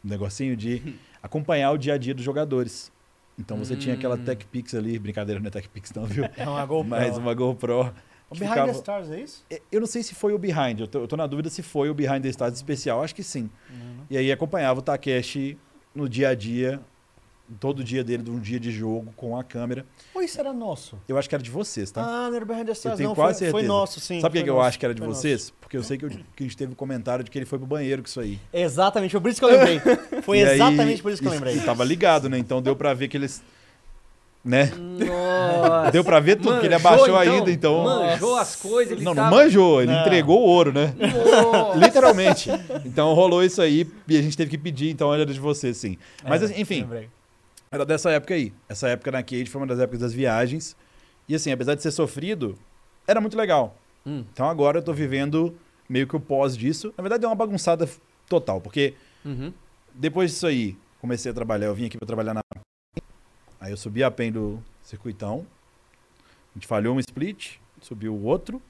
[0.03, 2.91] negocinho de acompanhar o dia a dia dos jogadores.
[3.37, 4.23] Então você tinha aquela Hum.
[4.23, 6.23] Tech Pix ali, brincadeira, não é Tech Pix não, viu?
[6.37, 6.89] É uma GoPro.
[6.89, 7.93] Mas uma GoPro.
[8.29, 9.45] O Behind ficava- the Stars, é isso?
[9.49, 11.61] É, Eu não sei se foi o Behind, eu tô, eu tô na dúvida se
[11.61, 13.49] foi o Behind the Stars especial, acho que sim.
[13.69, 13.97] Uhum.
[14.09, 15.57] E aí acompanhava o Takeshi
[15.93, 16.79] no dia a dia,
[17.59, 19.85] todo dia dele, de um dia de jogo, com a câmera.
[20.13, 20.97] Ou isso era nosso?
[21.07, 22.01] Eu acho que era de vocês, tá?
[22.01, 23.15] Ah, não era Behind the Stars, tenho não.
[23.15, 23.73] quase foi, foi certeza.
[23.79, 24.19] nosso, sim.
[24.21, 25.53] Sabe por que foi eu nosso, acho que era de foi vocês?
[25.61, 27.57] Porque eu sei que, eu- que a gente teve um comentário de que ele foi
[27.59, 28.31] pro banheiro com isso aí.
[28.51, 28.65] nosso.
[28.65, 29.79] Exatamente, foi por isso que eu lembrei.
[30.23, 31.55] Foi aí, exatamente por isso que eu lembrei.
[31.57, 32.37] E tava ligado, né?
[32.37, 33.41] Então deu pra ver que eles.
[34.43, 34.71] Né?
[34.75, 35.89] Nossa.
[35.91, 37.83] Deu pra ver tudo, que ele Manjou, abaixou ainda, então.
[37.83, 39.35] Manjou as coisas, ele não, não tava...
[39.35, 40.01] manjou, ele Não.
[40.01, 40.93] entregou o ouro, né?
[40.99, 41.77] Nossa.
[41.79, 42.49] Literalmente.
[42.85, 45.97] Então rolou isso aí e a gente teve que pedir, então era de você, sim.
[46.23, 47.09] Mas É, enfim, lembrei.
[47.71, 48.53] Era dessa época aí.
[48.69, 50.75] Essa época na Cade foi uma das épocas das viagens.
[51.27, 52.57] E assim, apesar de ser sofrido,
[53.07, 53.75] era muito legal.
[54.05, 54.23] Hum.
[54.31, 55.57] Então agora eu tô vivendo
[55.89, 56.93] meio que o pós disso.
[56.97, 57.89] Na verdade, é uma bagunçada
[58.29, 58.93] total, porque
[59.23, 59.51] Uhum.
[59.93, 61.67] depois disso aí, comecei a trabalhar.
[61.67, 62.41] Eu vim aqui pra trabalhar na.
[63.59, 65.45] Aí eu subi a PEN do circuitão.
[66.51, 68.61] A gente falhou um split, subiu o outro.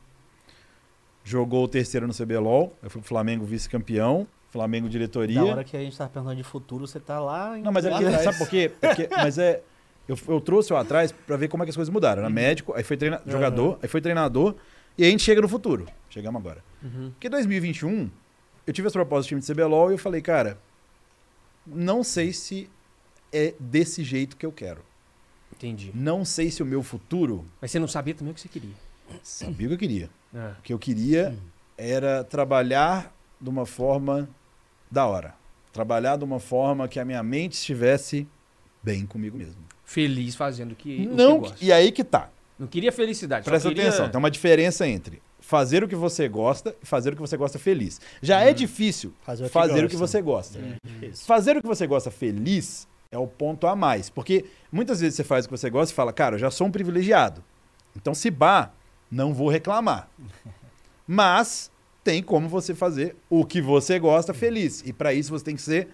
[1.23, 2.73] Jogou o terceiro no CBLOL.
[2.81, 4.27] Eu fui pro Flamengo vice-campeão.
[4.55, 5.35] Flamengo diretoria.
[5.41, 7.59] Da hora que a gente tava perguntando de futuro, você tá lá...
[7.59, 8.71] em- Não, mas é sabe por quê?
[8.79, 9.61] Porque- mas é.
[10.07, 12.21] Eu, eu trouxe o atrás pra ver como é que as coisas mudaram.
[12.21, 14.55] Era médico, aí foi treina, jogador, aí foi treinador,
[14.97, 15.87] e aí a gente chega no futuro.
[16.09, 16.63] Chegamos agora.
[16.83, 17.09] Uhum.
[17.11, 18.09] Porque 2021,
[18.67, 20.59] eu tive as propostas do time de CBLOL e eu falei, cara,
[21.65, 22.69] não sei se
[23.33, 24.81] é desse jeito que eu quero.
[25.51, 25.91] Entendi.
[25.93, 27.43] Não sei se o meu futuro.
[27.61, 28.75] Mas você não sabia também o que você queria.
[29.23, 30.09] Sabia o que eu queria.
[30.33, 30.53] Ah.
[30.59, 31.35] O que eu queria
[31.77, 33.11] era trabalhar
[33.41, 34.29] de uma forma
[34.95, 35.35] da hora.
[35.73, 38.25] Trabalhar de uma forma que a minha mente estivesse
[38.81, 39.57] bem comigo mesmo.
[39.83, 41.57] Feliz fazendo o que, o que Não, gosta.
[41.59, 42.29] e aí que tá.
[42.57, 43.89] Não queria felicidade, Presta queria...
[43.89, 47.35] atenção, tem uma diferença entre fazer o que você gosta e fazer o que você
[47.35, 47.99] gosta feliz.
[48.21, 50.07] Já é difícil Fazer o que fazer o que gosta.
[50.07, 50.59] você gosta.
[51.01, 51.11] É.
[51.13, 54.09] Fazer o que você gosta feliz é o ponto a mais.
[54.09, 56.67] Porque muitas vezes você faz o que você gosta e fala, cara, eu já sou
[56.67, 57.43] um privilegiado.
[57.95, 58.71] Então, se bah,
[59.11, 60.09] não vou reclamar.
[61.05, 61.69] Mas
[62.05, 64.83] tem como você fazer o que você gosta feliz.
[64.85, 65.89] E para isso você tem que ser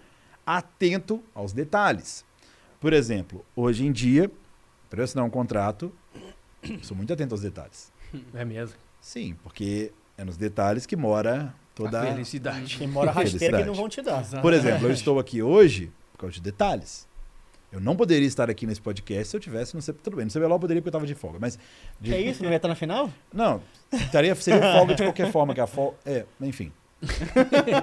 [0.45, 2.25] atento aos detalhes.
[2.81, 4.29] Por exemplo, hoje em dia,
[4.89, 5.89] para eu assinar um contrato,
[6.61, 7.91] eu sou muito atento aos detalhes.
[8.33, 8.75] É mesmo.
[8.99, 12.77] Sim, porque é nos detalhes que mora toda A felicidade.
[12.77, 14.21] Quem mora rasteira que não vão te dar.
[14.41, 17.07] Por exemplo, eu estou aqui hoje por causa de detalhes.
[17.72, 19.81] Eu não poderia estar aqui nesse podcast se eu tivesse no.
[19.93, 21.57] Tudo bem, no CBLOL eu poderia porque eu tava de folga, mas...
[21.99, 22.43] de- é isso?
[22.43, 23.10] Não ia estar na final?
[23.34, 23.61] Não,
[23.93, 25.95] estaria, seria folga de qualquer forma, que a folga...
[26.06, 26.72] É, enfim.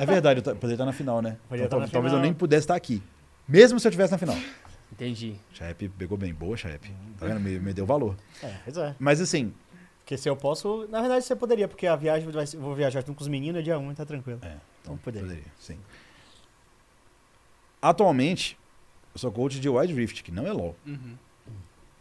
[0.01, 1.39] É verdade, eu poderia estar na final, né?
[1.49, 2.23] Poderia Então, estar na talvez eu final.
[2.23, 3.03] nem pudesse estar aqui.
[3.49, 4.37] Mesmo se eu estivesse na final.
[4.93, 5.37] Entendi.
[5.53, 6.33] Chaep pegou bem.
[6.35, 6.91] Boa, Chaep.
[7.19, 7.41] Tá vendo?
[7.41, 8.15] Me, me deu valor.
[8.43, 8.95] É, pois é.
[8.99, 9.53] Mas assim,
[10.01, 10.87] Porque se eu posso.
[10.91, 13.59] Na verdade, você poderia, porque a viagem vai eu vou viajar junto com os meninos
[13.61, 14.39] é dia 1, tá tranquilo.
[14.43, 15.41] É, Então poderia.
[15.59, 15.79] sim.
[17.81, 18.59] Atualmente,
[19.19, 20.77] eu sou coach de Wide Rift, que não é LoL.
[20.87, 21.17] Uhum.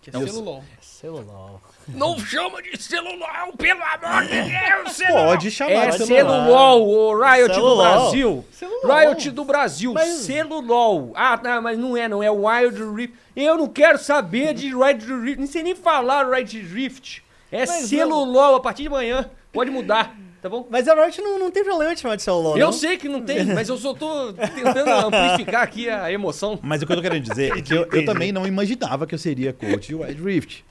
[0.02, 0.62] Que é celular.
[0.62, 1.60] É celular.
[1.88, 5.26] Não chama de celular, pelo amor de Deus, celular.
[5.26, 7.76] Pode chamar É de celular, o Riot do.
[7.76, 8.46] Brasil.
[8.52, 9.00] Celular.
[9.02, 11.12] Riot do Brasil, Mas- celulol.
[11.16, 13.16] Ah, não, mas não é, não é Wild Rift.
[13.36, 17.24] Eu não quero saber de Wild Rift, não sei nem falar Wild Rift.
[17.52, 19.30] É Mas celulol a partir de manhã.
[19.52, 20.68] Pode mudar, tá bom?
[20.70, 22.58] Mas a Riot não, não tem problema de chamar de celular.
[22.58, 22.74] Eu não.
[22.74, 26.60] sei que não tem, mas eu só tô tentando amplificar aqui a emoção.
[26.62, 29.14] Mas o que eu tô querendo dizer é que eu, eu também não imaginava que
[29.16, 30.66] eu seria coach de Wide Rift.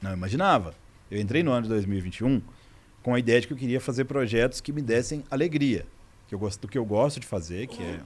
[0.00, 0.74] Não imaginava.
[1.10, 2.40] Eu entrei no ano de 2021
[3.02, 5.84] com a ideia de que eu queria fazer projetos que me dessem alegria.
[6.28, 8.00] Que eu gosto, do que eu gosto de fazer, que é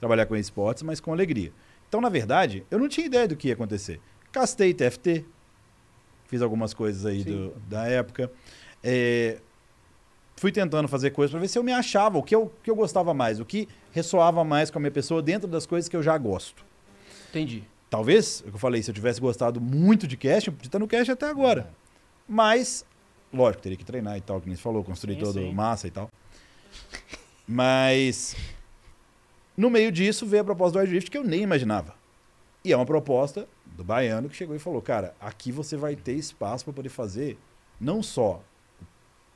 [0.00, 1.52] trabalhar com esportes, mas com alegria.
[1.88, 4.00] Então, na verdade, eu não tinha ideia do que ia acontecer.
[4.32, 5.24] Castei TFT,
[6.26, 8.30] fiz algumas coisas aí do- da época.
[8.82, 9.38] É,
[10.36, 12.76] fui tentando fazer coisas para ver se eu me achava, o que eu, que eu
[12.76, 16.02] gostava mais, o que ressoava mais com a minha pessoa dentro das coisas que eu
[16.02, 16.64] já gosto.
[17.30, 17.64] Entendi.
[17.88, 20.68] Talvez, é o que eu falei, se eu tivesse gostado muito de cast, eu podia
[20.68, 21.70] estar no cast até agora.
[22.28, 22.84] Mas,
[23.32, 25.52] lógico, teria que treinar e tal, que nem você falou, construir Sim, todo sim.
[25.52, 26.10] massa e tal.
[27.46, 28.36] Mas,
[29.56, 31.94] no meio disso, veio a proposta do Wild Rift que eu nem imaginava.
[32.64, 36.14] E é uma proposta do baiano que chegou e falou: cara, aqui você vai ter
[36.14, 37.38] espaço para poder fazer,
[37.80, 38.42] não só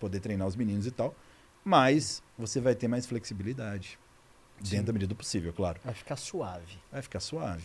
[0.01, 1.14] poder treinar os meninos e tal,
[1.64, 3.98] mas você vai ter mais flexibilidade.
[4.62, 6.77] Dentro da medida do possível, claro Vai ficar suave.
[6.93, 7.64] vai ficar suave.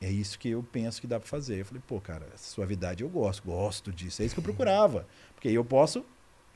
[0.00, 1.60] É isso que eu penso que dá pra fazer.
[1.60, 4.20] Eu falei, pô, cara, essa suavidade eu gosto, gosto disso.
[4.22, 5.06] É isso que eu procurava.
[5.34, 6.04] Porque aí eu posso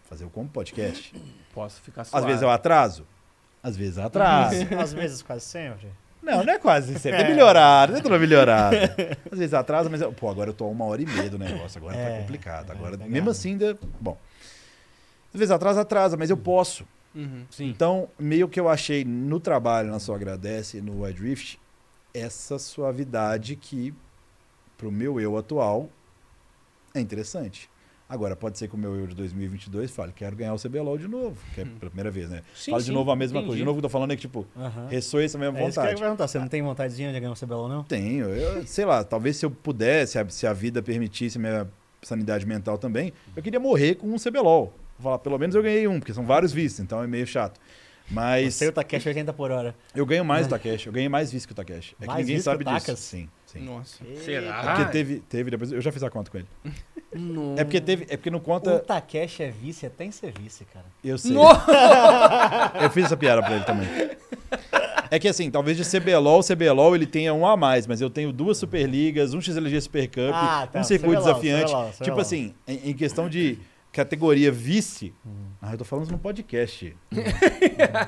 [0.05, 1.13] fazer o como podcast.
[1.55, 2.27] Posso ficar Às suave.
[2.27, 3.07] vezes eu atraso.
[3.63, 4.55] Às vezes eu atraso.
[4.79, 5.89] Às vezes, quase sempre.
[6.23, 7.23] Não, não é quase sempre.
[7.23, 8.77] É melhorado, é tudo melhorado.
[9.31, 11.39] Às vezes atrasa, mas, eu- pô, agora eu tô a uma hora e meia do
[11.39, 11.79] negócio.
[11.79, 12.71] Agora É, tá complicado.
[12.71, 13.77] é, Agora, tá mesmo assim, ainda.
[14.01, 14.17] Bom.
[15.33, 16.85] Às vezes atrasa, atrasa, mas eu posso.
[17.15, 17.45] Uhum.
[17.51, 17.69] Sim.
[17.69, 21.59] Então, meio que eu achei no trabalho, na sua agradece, no Wide Rift,
[22.15, 23.95] essa suavidade que,
[24.77, 25.89] pro meu eu atual,
[26.95, 27.71] é interessante.
[28.09, 31.09] Agora, pode ser que o meu eu de 2022 fale, quero ganhar o CBLOL de
[31.09, 32.43] novo, que é pela primeira vez, né?
[32.55, 33.47] Sim, Fala de novo a mesma entendi.
[33.49, 33.59] coisa.
[33.61, 34.87] De novo, o que eu tô falando é que, tipo, Aham.
[34.89, 36.01] ressoa essa mesma É isso que eu vontade.
[36.01, 36.29] perguntar.
[36.29, 37.85] Você não tem vontadezinha de ganhar um CBLOL, não?
[37.85, 38.27] Tenho.
[38.29, 41.67] Eu, sei lá, talvez se eu pudesse, se a, se a vida permitisse minha
[42.03, 44.75] sanidade mental também, eu queria morrer com um CBLOL.
[45.03, 47.61] Vou falar, pelo menos eu ganhei um, porque são vários vistos, então é meio chato.
[48.11, 49.75] Mas Você e o Takeshi 80 por hora.
[49.95, 51.95] eu ganho mais o Takeshi, eu ganhei mais visto que o Takeshi.
[51.99, 52.87] É que Mais ninguém visto que sabe o disso.
[52.87, 52.99] Takas?
[52.99, 53.61] Sim, sim.
[53.61, 54.05] Nossa.
[54.25, 54.61] Será?
[54.61, 56.47] É porque teve, teve depois, eu já fiz a conta com ele.
[57.15, 57.55] Não.
[57.57, 60.65] É porque teve, é porque não O conta, Takeshi é vice até em ser vice,
[60.67, 60.85] cara.
[61.03, 61.33] eu sei.
[61.33, 61.43] No-
[62.83, 63.89] Eu fiz essa piada pra ele também.
[65.11, 68.33] É que assim, talvez de CBLOL, CBLOL ele tenha um a mais, mas eu tenho
[68.33, 71.71] duas Superligas, um XLG Super Cup, Ah, tá, um circuito CBLOL, desafiante.
[71.73, 72.21] CBLOL, Tipo CBLOL.
[72.21, 73.59] assim, em, em questão de
[73.93, 75.15] categoria vice.
[75.25, 75.33] Uhum.
[75.61, 76.97] Ah, eu tô falando isso no podcast.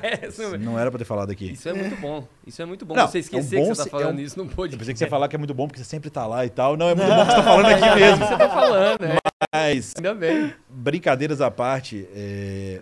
[0.01, 1.51] É, isso, Não era pra ter falado aqui.
[1.51, 2.27] isso é muito bom.
[2.45, 2.95] Isso é muito bom.
[2.95, 4.55] Não, você é um esquecer bom que você tá falando é um- isso no Eu
[4.55, 4.77] podcast.
[4.79, 6.49] pensei que você ia falar que é muito bom porque você sempre tá lá e
[6.49, 6.75] tal.
[6.75, 8.25] Não, é muito bom que você tá falando aqui mesmo.
[8.25, 9.17] Você tá falando, né?
[9.53, 10.53] Mas Ainda bem.
[10.69, 12.81] brincadeiras à parte, é...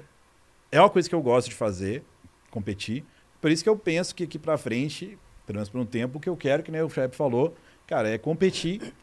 [0.72, 2.04] é uma coisa que eu gosto de fazer,
[2.50, 3.04] competir.
[3.42, 6.22] Por isso que eu penso que aqui pra frente, pelo menos por um tempo, o
[6.22, 7.54] que eu quero, que nem o Shep falou,
[7.86, 8.94] cara, é competir.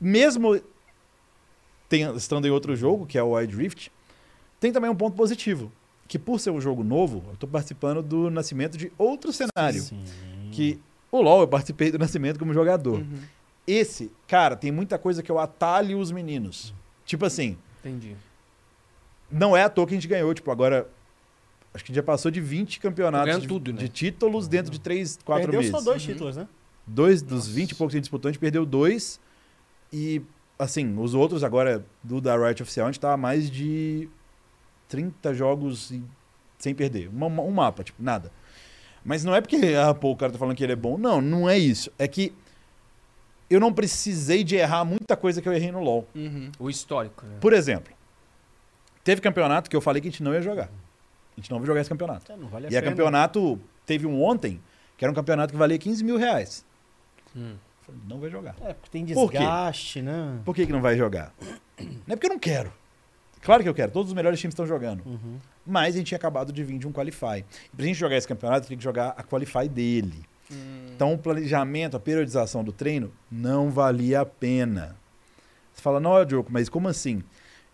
[0.00, 0.60] Mesmo
[1.90, 3.90] ten- estando em outro jogo, que é o Wild Rift,
[4.58, 5.70] tem também um ponto positivo.
[6.08, 9.82] Que por ser um jogo novo, eu tô participando do nascimento de outro cenário.
[9.82, 10.02] Sim.
[10.50, 10.80] Que
[11.12, 13.00] o LoL eu participei do nascimento como jogador.
[13.00, 13.18] Uhum.
[13.66, 16.74] Esse, cara, tem muita coisa que eu atalho os meninos.
[17.04, 18.16] Tipo assim, Entendi.
[19.30, 20.88] não é à toa que a gente ganhou, tipo, agora.
[21.72, 23.78] Acho que já passou de 20 campeonatos de, tudo, né?
[23.78, 25.70] de títulos dentro de 3, 4 Perdeu meses.
[25.70, 26.48] só dois títulos, né?
[26.84, 29.20] Dois dos 20 e poucos que a gente disputou, a gente perdeu dois.
[29.92, 30.20] E,
[30.60, 34.08] assim, os outros agora do da Riot Oficial, a gente tá a mais de
[34.88, 35.92] 30 jogos
[36.58, 37.08] sem perder.
[37.08, 38.30] Um, um mapa, tipo, nada.
[39.04, 40.98] Mas não é porque, ah, pô, o cara tá falando que ele é bom.
[40.98, 41.90] Não, não é isso.
[41.98, 42.32] É que
[43.48, 46.06] eu não precisei de errar muita coisa que eu errei no LoL.
[46.14, 46.52] Uhum.
[46.58, 47.38] O histórico, né?
[47.40, 47.92] Por exemplo,
[49.02, 50.68] teve campeonato que eu falei que a gente não ia jogar.
[51.36, 52.30] A gente não vai jogar esse campeonato.
[52.30, 52.92] É, Não vale a E a pena.
[52.92, 54.60] campeonato, teve um ontem,
[54.98, 56.64] que era um campeonato que valia 15 mil reais.
[57.34, 57.54] Hum.
[57.90, 58.54] Falei, não vai jogar.
[58.62, 60.40] É, porque tem Por desgaste, né?
[60.44, 61.32] Por que, que não vai jogar?
[61.78, 62.72] Não é porque eu não quero.
[63.42, 65.02] Claro que eu quero, todos os melhores times estão jogando.
[65.06, 65.38] Uhum.
[65.66, 67.44] Mas a gente tinha acabado de vir de um Qualify.
[67.72, 70.24] E pra gente jogar esse campeonato, tem que jogar a Qualify dele.
[70.94, 74.96] Então o planejamento, a periodização do treino não valia a pena.
[75.72, 77.22] Você fala, não, Diogo, mas como assim?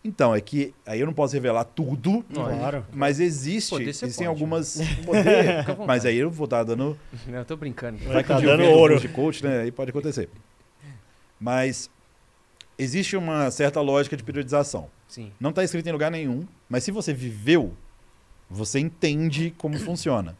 [0.06, 2.86] Então, é que aí eu não posso revelar tudo, Claro.
[2.92, 4.28] mas existe, Poder existem pode.
[4.28, 4.78] algumas.
[5.04, 6.96] Poder, mas aí eu vou estar dando.
[7.26, 7.98] Não, eu tô brincando.
[8.04, 9.00] Vai que tá um dia eu dando ouro.
[9.00, 9.62] de coach, né?
[9.62, 10.28] Aí pode acontecer.
[11.40, 11.90] Mas
[12.78, 14.88] existe uma certa lógica de periodização.
[15.08, 15.32] Sim.
[15.40, 17.72] Não está escrito em lugar nenhum, mas se você viveu,
[18.48, 20.36] você entende como funciona.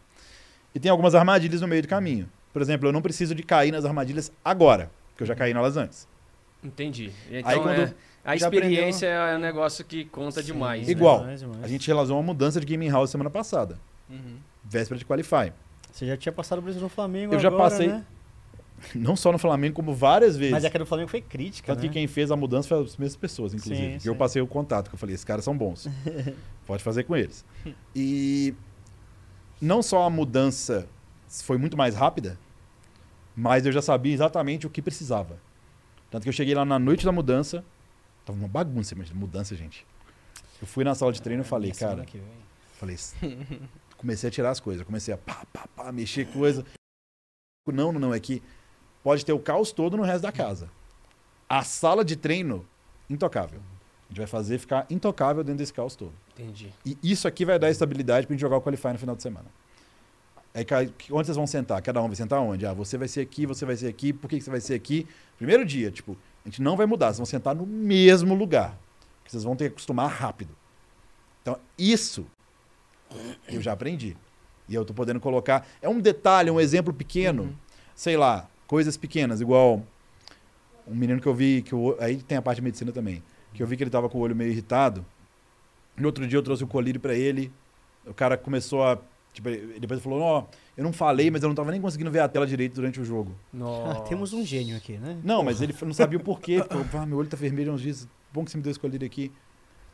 [0.74, 2.28] E tem algumas armadilhas no meio do caminho.
[2.52, 5.76] Por exemplo, eu não preciso de cair nas armadilhas agora, porque eu já caí nelas
[5.76, 6.06] antes.
[6.62, 7.12] Entendi.
[7.30, 7.94] Então, Aí quando é,
[8.26, 10.86] a já experiência é um negócio que conta demais.
[10.86, 10.92] né?
[10.92, 11.20] Igual.
[11.20, 11.64] Demais, demais.
[11.64, 13.78] A gente realizou uma mudança de gaming house semana passada,
[14.10, 14.36] Uhum.
[14.64, 15.52] véspera de Qualify.
[15.92, 18.04] Você já tinha passado por isso no Flamengo Eu já agora, passei- né?
[18.94, 20.52] Não só no Flamengo, como várias vezes.
[20.52, 21.88] Mas é que a do Flamengo foi crítica, Tanto né?
[21.88, 23.92] que quem fez a mudança foi as mesmas pessoas, inclusive.
[23.94, 24.18] Sim, que eu sim.
[24.18, 25.88] passei o contato, que eu falei, esses caras são bons.
[26.66, 27.44] Pode fazer com eles.
[27.96, 28.54] E
[29.60, 30.86] não só a mudança
[31.42, 32.38] foi muito mais rápida,
[33.34, 35.38] mas eu já sabia exatamente o que precisava.
[36.10, 37.64] Tanto que eu cheguei lá na noite da mudança,
[38.26, 39.86] tava uma bagunça, mas mudança, gente.
[40.60, 42.22] Eu fui na sala de treino e falei, Semana cara,
[42.78, 42.96] falei,
[43.96, 46.64] comecei a tirar as coisas, comecei a pá, pá, pá, mexer coisa.
[47.66, 48.42] Não, não, não, é que
[49.02, 50.68] pode ter o caos todo no resto da casa.
[51.48, 52.66] A sala de treino,
[53.08, 53.60] intocável.
[54.06, 56.12] A gente vai fazer ficar intocável dentro desse caos todo.
[56.34, 56.72] Entendi.
[56.84, 59.46] E isso aqui vai dar estabilidade pra gente jogar o Qualify no final de semana.
[60.54, 61.82] Aí, cai- onde vocês vão sentar?
[61.82, 62.64] Cada um vai sentar onde?
[62.64, 64.74] Ah, você vai ser aqui, você vai ser aqui, por que que você vai ser
[64.74, 65.06] aqui?
[65.36, 66.16] Primeiro dia, tipo,
[66.46, 68.78] a gente não vai mudar, vocês vão sentar no mesmo lugar.
[69.24, 70.56] Que vocês vão ter que acostumar rápido.
[71.42, 72.24] Então, isso
[73.48, 74.16] eu já aprendi.
[74.68, 75.66] E eu tô podendo colocar.
[75.82, 77.52] É um detalhe, um exemplo pequeno.
[77.96, 79.82] Sei lá, coisas pequenas, igual
[80.86, 83.60] um menino que eu vi, que o, aí tem a parte de medicina também, que
[83.60, 85.04] eu vi que ele tava com o olho meio irritado.
[85.96, 87.52] No outro dia eu trouxe o colírio pra ele.
[88.06, 89.00] O cara começou a.
[89.36, 90.44] Tipo, ele- depois ele falou: Ó,
[90.76, 93.04] eu não falei, mas eu não tava nem conseguindo ver a tela direito durante o
[93.04, 93.32] jogo.
[93.52, 93.98] Nossa.
[93.98, 95.18] Ah, temos um gênio aqui, né?
[95.22, 96.62] Não, mas ele não sabia o porquê.
[96.62, 98.08] Ficou, ah, meu olho tá vermelho há uns dias.
[98.32, 99.30] Bom que você me deu esse colírio aqui.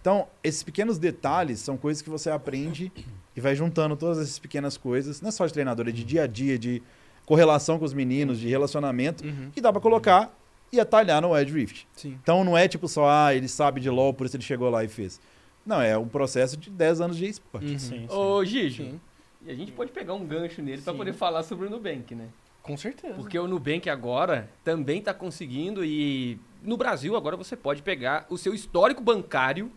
[0.01, 2.90] Então, esses pequenos detalhes são coisas que você aprende
[3.36, 5.20] e vai juntando todas essas pequenas coisas.
[5.20, 6.82] Não é só de treinador, é de dia a dia, de
[7.27, 9.51] correlação com os meninos, de relacionamento, Uhum.
[9.52, 10.36] que dá pra colocar
[10.73, 11.86] e atalhar no Edge Rift.
[11.94, 12.19] Sim.
[12.23, 14.82] Então não é tipo só, ah, ele sabe de LoL, por isso ele chegou lá
[14.85, 15.20] e fez.
[15.64, 17.70] Não, é um processo de 10 anos de esporte.
[17.70, 17.78] Uhum.
[17.78, 18.14] Sim, sim.
[18.16, 19.01] Ô, Gijo, Sim.
[19.47, 20.97] E a gente pode pegar um gancho nele Sim.
[20.97, 22.28] poder falar sobre o Nubank, né?
[22.62, 23.14] Com certeza.
[23.14, 28.39] Porque o Nubank agora também tá conseguindo e no Brasil agora você pode pegar o
[28.39, 29.70] seu histórico bancário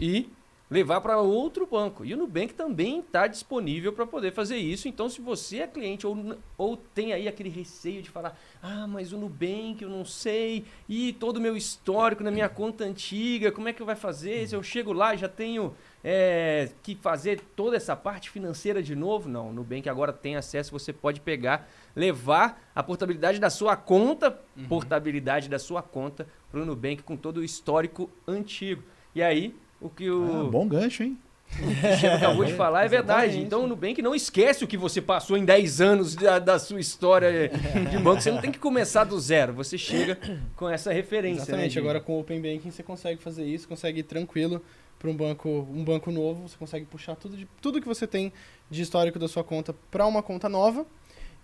[0.00, 0.28] e
[0.68, 2.04] levar para outro banco.
[2.04, 4.88] E o Nubank também está disponível para poder fazer isso.
[4.88, 9.12] Então, se você é cliente ou, ou tem aí aquele receio de falar, ah, mas
[9.12, 13.68] o Nubank eu não sei, e todo o meu histórico na minha conta antiga, como
[13.68, 14.48] é que vai fazer?
[14.48, 15.72] Se eu chego lá e já tenho
[16.04, 19.26] é, que fazer toda essa parte financeira de novo?
[19.26, 21.66] Não, o Nubank agora tem acesso, você pode pegar,
[21.96, 27.38] levar a portabilidade da sua conta, portabilidade da sua conta para o Nubank com todo
[27.38, 28.82] o histórico antigo.
[29.14, 31.18] E aí, o que o Ah, bom gancho, hein?
[31.56, 33.38] Cristiano acabou de falar é verdade.
[33.38, 36.80] Então o Nubank não esquece o que você passou em 10 anos da, da sua
[36.80, 37.50] história
[37.90, 38.20] de banco.
[38.20, 39.52] Você não tem que começar do zero.
[39.54, 40.18] Você chega
[40.56, 41.42] com essa referência.
[41.42, 41.76] Exatamente.
[41.76, 44.60] né, Agora com o Open Banking você consegue fazer isso, consegue ir tranquilo
[45.04, 48.32] para um banco, um banco novo, você consegue puxar tudo, de, tudo que você tem
[48.70, 50.86] de histórico da sua conta para uma conta nova.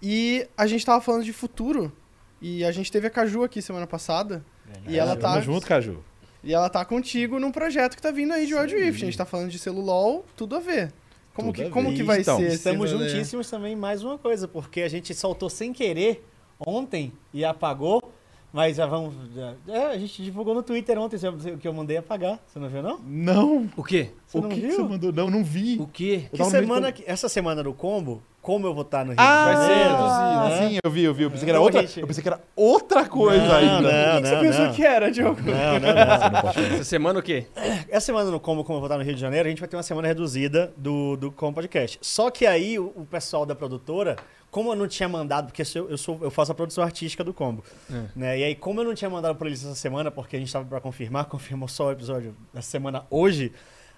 [0.00, 1.92] E a gente tava falando de futuro
[2.40, 4.42] e a gente teve a Caju aqui semana passada
[4.88, 6.02] e ela Tamo tá junto, Caju.
[6.42, 8.74] e ela tá contigo num projeto que tá vindo aí de Wild.
[8.74, 9.02] Rift.
[9.02, 10.90] A gente tá falando de celulol, tudo a ver.
[11.34, 11.96] Como Tudo que, a como ver.
[11.96, 15.70] que vai Então, ser Estamos juntíssimos também mais uma coisa, porque a gente soltou sem
[15.72, 16.26] querer
[16.58, 18.02] ontem e apagou,
[18.52, 19.14] mas já vamos.
[19.34, 21.16] já- é, a gente divulgou no Twitter ontem
[21.54, 22.38] o que eu mandei apagar.
[22.46, 22.98] Você não viu, não?
[23.06, 23.68] Não.
[23.76, 24.10] O quê?
[24.26, 24.76] Você o não que, que viu?
[24.76, 25.12] você mandou?
[25.12, 25.78] Não, não vi.
[25.80, 26.24] O quê?
[26.32, 29.54] Que semana, que- essa semana do combo, como eu vou estar no Rio Ah, de
[29.56, 30.68] Vai ser Janeiro, reduzido, né?
[30.70, 31.22] sim, eu vi, eu vi.
[31.24, 33.80] Eu pensei que era outra, eu pensei que era outra coisa Não, ainda.
[33.80, 34.72] não, O que você não, pensou não.
[34.74, 35.40] que era, Diogo?
[35.42, 36.52] Não, não, não.
[36.52, 36.60] Você.
[36.74, 37.46] Essa semana o quê?
[37.90, 39.68] Essa semana no Combo, como eu vou estar no Rio de Janeiro, a gente vai
[39.68, 41.98] ter uma semana reduzida do, do Combo Podcast.
[42.00, 44.16] Só que aí o, o pessoal da produtora,
[44.50, 47.32] como eu não tinha mandado, porque eu, eu, sou, eu faço a produção artística do
[47.32, 48.02] Combo, É.
[48.16, 48.38] né?
[48.38, 50.64] E aí, como eu não tinha mandado pra eles essa semana, porque a gente tava
[50.64, 53.52] pra confirmar, confirmou só o episódio da semana hoje,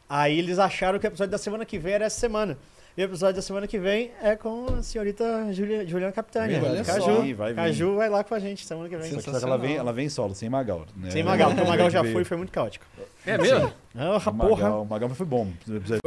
[0.09, 2.59] aí eles acharam que o episódio da semana que vem era essa semana.
[2.95, 6.53] E o episódio da semana que vem é com a senhorita Julia, Juliana Capitani.
[6.61, 7.13] Vem, olha Caju, só.
[7.35, 7.55] Vai vir.
[7.55, 9.19] Caju vai lá com a gente semana que vem.
[9.19, 10.85] Só que ela vem, ela vem solo, sem Magal.
[10.95, 11.11] Né?
[11.11, 12.85] Sem Magal, porque o Magal já foi e foi muito caótico.
[13.25, 13.73] É mesmo?
[13.97, 14.65] Ah, O porra.
[14.65, 15.47] Magal, o Magal foi bom.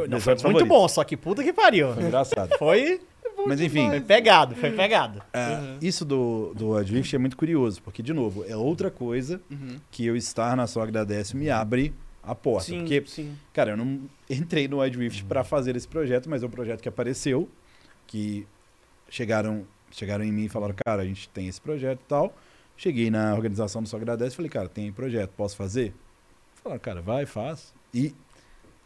[0.08, 0.66] Não, foi muito favorito.
[0.66, 1.92] bom, só que puta que pariu.
[1.92, 2.56] Foi engraçado.
[2.56, 3.00] Foi,
[3.46, 5.22] Mas enfim, foi pegado, foi pegado.
[5.32, 9.78] é, isso do, do Adrift é muito curioso, porque, de novo, é outra coisa Uhum.
[9.90, 12.66] que eu estar na sogra da Décio me abre a porta.
[12.66, 13.36] Sim, porque, sim.
[13.52, 16.88] cara, eu não entrei no Adrift para fazer esse projeto, mas é um projeto que
[16.88, 17.48] apareceu,
[18.06, 18.46] que
[19.08, 22.36] chegaram chegaram em mim e falaram, cara, a gente tem esse projeto e tal.
[22.76, 25.94] Cheguei na organização do Só Agradece e falei, cara, tem projeto, posso fazer?
[26.62, 27.72] Falaram, cara, vai, faz.
[27.94, 28.12] E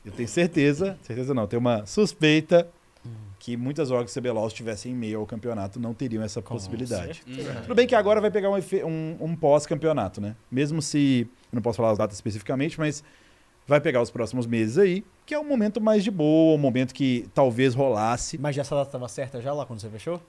[0.05, 2.69] eu tenho certeza, certeza não, tenho uma suspeita
[3.41, 7.23] que muitas orgs CBLOL, se tivessem em meio ao campeonato, não teriam essa possibilidade.
[7.63, 8.55] Tudo bem que agora vai pegar um,
[8.87, 10.37] um- um pós-campeonato, né?
[10.51, 11.27] Mesmo se.
[11.51, 13.03] Eu não posso falar as datas especificamente, mas
[13.67, 16.93] vai pegar os próximos meses aí, que é um momento mais de boa, um momento
[16.95, 18.37] que talvez rolasse.
[18.39, 20.21] Mas já essa data estava certa já lá quando você fechou?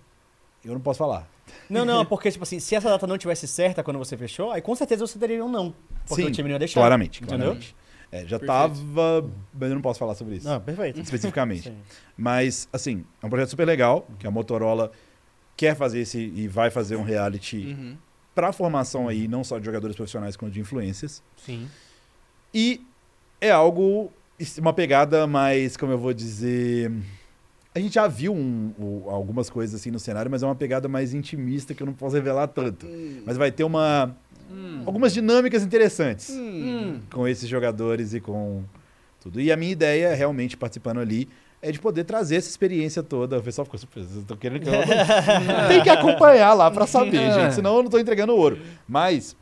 [0.64, 1.28] Eu não posso falar.
[1.70, 4.62] Não, não, porque, tipo assim, se essa data não tivesse certa quando você fechou, aí
[4.62, 5.74] com certeza você teria um não.
[6.08, 6.80] Porque Sim, o time não ia deixar.
[6.80, 7.40] Claramente, Entendeu?
[7.48, 7.76] claramente.
[8.12, 8.46] É, já Perfeito.
[8.48, 9.30] tava.
[9.54, 10.48] Mas eu não posso falar sobre isso.
[10.48, 11.00] Não, perfeito.
[11.00, 11.72] Especificamente.
[12.18, 14.92] Mas, assim, é um projeto super legal, que a Motorola
[15.56, 17.96] quer fazer esse e vai fazer um reality Uhum.
[18.36, 21.24] para formação aí, não só de jogadores profissionais, quanto de influências.
[21.38, 21.68] Sim.
[22.54, 22.82] E
[23.40, 24.12] é algo,
[24.58, 26.92] uma pegada mais, como eu vou dizer.
[27.74, 30.90] A gente já viu um- o- algumas coisas assim no cenário, mas é uma pegada
[30.90, 32.86] mais intimista que eu não posso revelar tanto.
[33.26, 34.14] Mas vai ter uma,
[34.52, 34.84] Hum.
[34.86, 36.99] algumas dinâmicas interessantes Hum.
[37.11, 38.64] com esses jogadores e com
[39.19, 39.40] tudo.
[39.40, 41.30] E a minha ideia, realmente participando ali,
[41.61, 43.38] é de poder trazer essa experiência toda.
[43.38, 44.19] O pessoal ficou surpreso.
[44.19, 44.73] Eu tô querendo que eu...
[45.69, 47.32] Tem que acompanhar lá pra saber, É.
[47.34, 47.53] gente.
[47.56, 48.60] Senão eu não tô entregando ouro.
[48.88, 49.36] Mas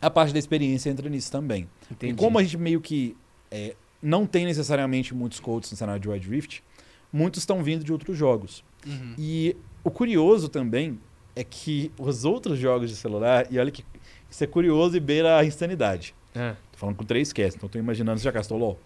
[0.00, 1.68] a parte da experiência entra nisso também.
[1.90, 2.12] Entendi.
[2.12, 3.16] E como a gente meio que
[3.50, 6.62] é, não tem necessariamente muitos coaches no cenário de Wild Rift,
[7.12, 8.62] muitos estão vindo de outros jogos.
[8.86, 9.14] Uhum.
[9.18, 11.00] E o curioso também
[11.34, 13.84] é que os outros jogos de celular, e olha que
[14.30, 16.14] isso é curioso e beira a insanidade.
[16.34, 16.52] É.
[16.72, 18.78] Tô falando com três cast, então tô imaginando, você já castou LOL?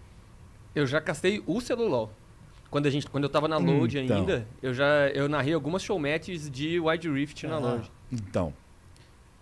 [0.73, 2.11] Eu já castei o celulol.
[2.69, 4.17] Quando, a gente, quando eu tava na Load Então.
[4.17, 7.59] ainda, eu já eu narrei algumas showmatches de Wide Rift na Ah.
[7.59, 7.91] Load.
[8.11, 8.53] Então,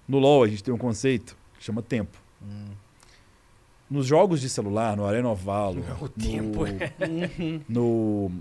[0.07, 2.17] no LoL a gente tem um conceito que chama tempo.
[3.89, 6.59] Nos jogos de celular, no Arena of Valor, O no, tempo,
[7.69, 8.31] no...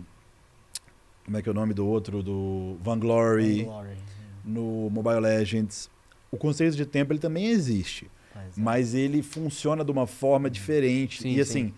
[1.25, 2.23] Como é que é o nome do outro?
[2.23, 3.97] Do Vainglory, Glory.
[4.45, 5.89] no Mobile Legends.
[6.33, 8.61] O conceito de tempo ele também existe, Mas, é.
[8.61, 11.23] mas ele funciona de uma forma diferente.
[11.23, 11.73] Sim, e assim,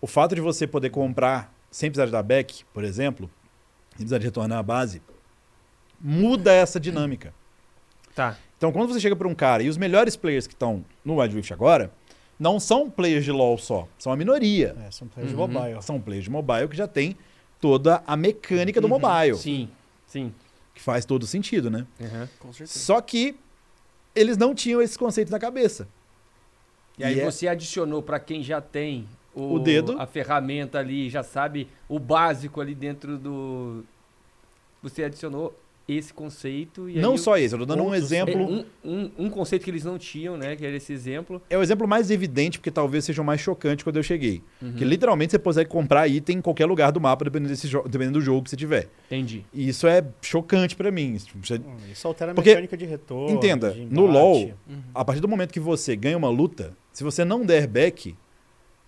[0.00, 3.28] o fato de você poder comprar sem precisar de dar back, por exemplo,
[3.90, 5.02] sem precisar de retornar à base,
[6.00, 7.34] muda essa dinâmica.
[8.14, 8.38] Tá.
[8.56, 11.34] Então, quando você chega para um cara, e os melhores players que estão no Wild
[11.36, 11.92] Rift agora,
[12.38, 14.74] não são players de LoL só, são a minoria.
[14.86, 15.46] É, são players Uhum.
[15.48, 15.82] de mobile.
[15.82, 17.16] São players de mobile que já tem
[17.60, 19.68] toda a mecânica do mobile, Sim,
[20.06, 20.32] sim.
[20.74, 21.86] que faz todo sentido, né?
[22.00, 22.28] Uhum.
[22.38, 22.78] Com certeza.
[22.78, 23.36] Só que
[24.20, 25.88] eles não tinham esse conceito na cabeça.
[26.98, 29.96] E aí E é- você adicionou pra quem já tem o, O dedo.
[30.00, 33.84] a ferramenta ali, já sabe o básico ali dentro do.
[34.82, 35.54] Você adicionou
[35.96, 38.32] esse conceito e não aí só esse, eu tô dando um exemplo.
[38.34, 40.54] é, um, um, um conceito que eles não tinham, né?
[40.56, 41.40] Que era esse exemplo.
[41.50, 44.42] É o exemplo mais evidente, porque talvez seja o mais chocante quando eu cheguei.
[44.62, 44.72] Uhum.
[44.74, 48.18] Que literalmente você consegue comprar item em qualquer lugar do mapa, dependendo, desse jo- dependendo
[48.18, 48.88] do jogo que você tiver.
[49.06, 49.44] Entendi.
[49.52, 51.14] E isso é chocante pra mim.
[51.14, 53.36] Isso- você- Hum, Isso altera a Porque, mecânica de retorno.
[53.36, 54.06] entenda, de no.
[54.06, 54.36] LoL,
[54.68, 54.80] Uhum.
[54.94, 58.14] a partir do momento que você ganha uma luta, se você não der back,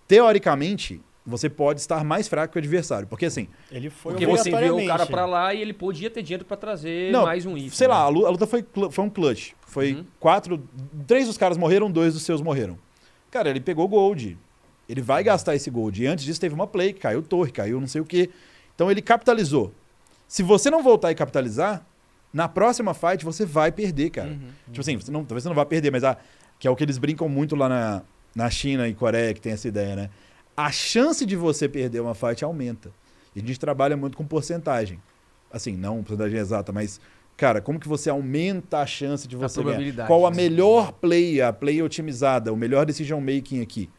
[0.07, 3.07] teoricamente, você pode estar mais fraco que o adversário.
[3.07, 6.21] Porque assim, Ele foi Porque você enviou o cara pra lá e ele podia ter
[6.21, 7.69] dinheiro pra trazer Não, mais um item.
[7.69, 8.17] sei lá, a né?
[8.17, 9.51] lu- a luta foi, foi um clutch.
[9.65, 10.05] Foi Uhum.
[10.19, 10.61] quatro.
[11.07, 12.77] Três dos caras morreram, dois dos seus morreram.
[13.31, 14.37] Cara, ele pegou gold.
[14.87, 16.03] Ele vai gastar esse gold.
[16.03, 18.29] E antes disso teve uma play, que caiu torre, caiu não sei o quê.
[18.75, 19.73] Então ele capitalizou.
[20.27, 21.85] Se você não voltar e capitalizar,
[22.33, 24.29] na próxima fight você vai perder, cara.
[24.29, 24.39] Uhum.
[24.67, 26.17] Tipo assim, você não, talvez você não vá perder, mas a,
[26.59, 28.01] que é o que eles brincam muito lá na,
[28.35, 30.09] na China e Coreia, que tem essa ideia, né?
[30.55, 32.91] A chance de você perder uma fight aumenta.
[33.35, 35.01] E a gente trabalha muito com porcentagem.
[35.51, 36.99] Assim, não porcentagem exata, mas,
[37.37, 39.63] cara, como que você aumenta a chance de A você ganhar?
[39.71, 40.35] probabilidade, Qual a né?
[40.37, 43.89] melhor play, a play otimizada, o melhor decision making aqui?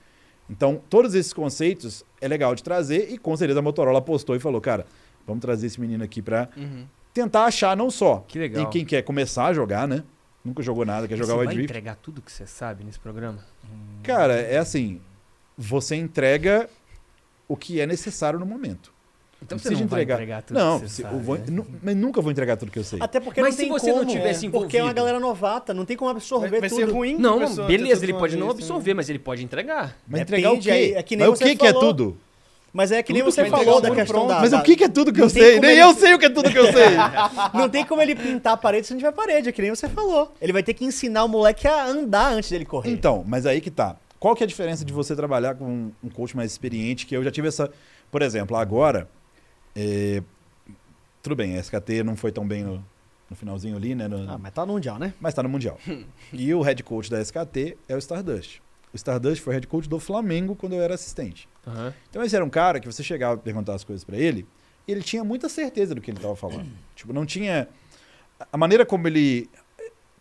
[0.50, 4.40] Então, todos esses conceitos é legal de trazer e com certeza a Motorola apostou e
[4.40, 4.84] falou, cara,
[5.26, 6.86] vamos trazer esse menino aqui pra Uhum.
[7.14, 8.64] tentar achar não só Que legal.
[8.64, 10.04] e quem quer começar a jogar, né?
[10.44, 11.70] Nunca jogou nada, quer jogar você Wild vai Rift.
[11.70, 13.38] entregar tudo que você sabe nesse programa?
[14.02, 15.00] Cara, é assim,
[15.56, 16.68] você entrega
[17.48, 18.92] o que é necessário no momento.
[19.42, 20.14] Então Não você não vai entregar.
[20.14, 21.64] entregar tudo não, que você sabe, vou- né?
[21.82, 22.98] mas nunca vou entregar tudo que eu sei.
[23.02, 24.94] Até porque Mas não se tem você não como, tivesse Porque é uma envolvido?
[24.94, 26.78] galera novata, não tem como absorver Vai, vai tudo.
[26.78, 27.16] ser ruim.
[27.18, 28.52] Não, beleza, ele pode não né?
[28.52, 29.98] absorver, mas ele pode entregar.
[30.08, 30.70] Mas Depende, entregar o quê?
[30.70, 32.16] aí, é que nem mas o que, que é tudo?
[32.72, 34.28] Mas é que nem Tudo você que vai falou da questão pronto.
[34.30, 34.40] da...
[34.40, 35.60] Mas o que, que é tudo que não eu sei?
[35.60, 36.86] Nem ele- eu sei o que é tudo que eu sei.
[37.54, 39.88] Não tem como ele pintar a parede se não tiver parede, é que nem você
[39.88, 40.34] falou.
[40.40, 42.90] Ele vai ter que ensinar o moleque a andar antes dele correr.
[42.90, 43.94] Então, mas aí que tá.
[44.24, 47.04] Qual que é a diferença de você trabalhar com um- coach mais experiente?
[47.04, 47.70] Que eu já tive essa.
[48.10, 49.06] Por exemplo, agora.
[49.76, 50.22] é,
[51.22, 52.82] Tudo bem, a SKT não foi tão bem no,
[53.28, 54.08] no finalzinho ali, né?
[54.08, 55.12] no- Ah, mas tá no Mundial, né?
[55.20, 55.78] mas tá no Mundial.
[56.32, 58.62] e o head coach da SKT é o Stardust.
[58.94, 61.46] O Stardust foi head coach do Flamengo quando eu era assistente.
[62.08, 64.46] Então esse era um cara que você chegava e perguntava as coisas pra ele,
[64.88, 66.66] e ele tinha muita certeza do que ele tava falando.
[66.96, 67.68] tipo, não tinha
[68.50, 69.50] a maneira como ele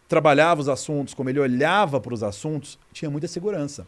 [0.10, 3.88] trabalhava os assuntos, como ele olhava para os assuntos, tinha muita segurança.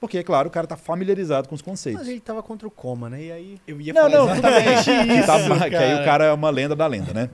[0.00, 2.00] Porque, é claro, o cara tá familiarizado com os conceitos.
[2.02, 3.22] Mas ele tava contra o coma, né?
[3.24, 3.60] E aí.
[3.66, 6.02] Eu ia Não, falar não, exatamente Que, isso, tá- que aí cara.
[6.02, 7.30] o cara é uma lenda da lenda, né?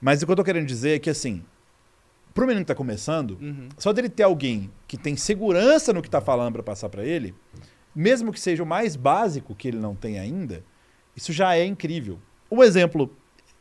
[0.00, 1.42] Mas o que eu tô querendo dizer é que, assim,
[2.32, 3.68] pro menino que tá começando, Uhum.
[3.76, 7.34] só dele ter alguém que tem segurança no que tá falando pra passar pra ele,
[7.94, 10.64] mesmo que seja o mais básico que ele não tem ainda,
[11.16, 12.18] isso já é incrível.
[12.50, 13.14] Um exemplo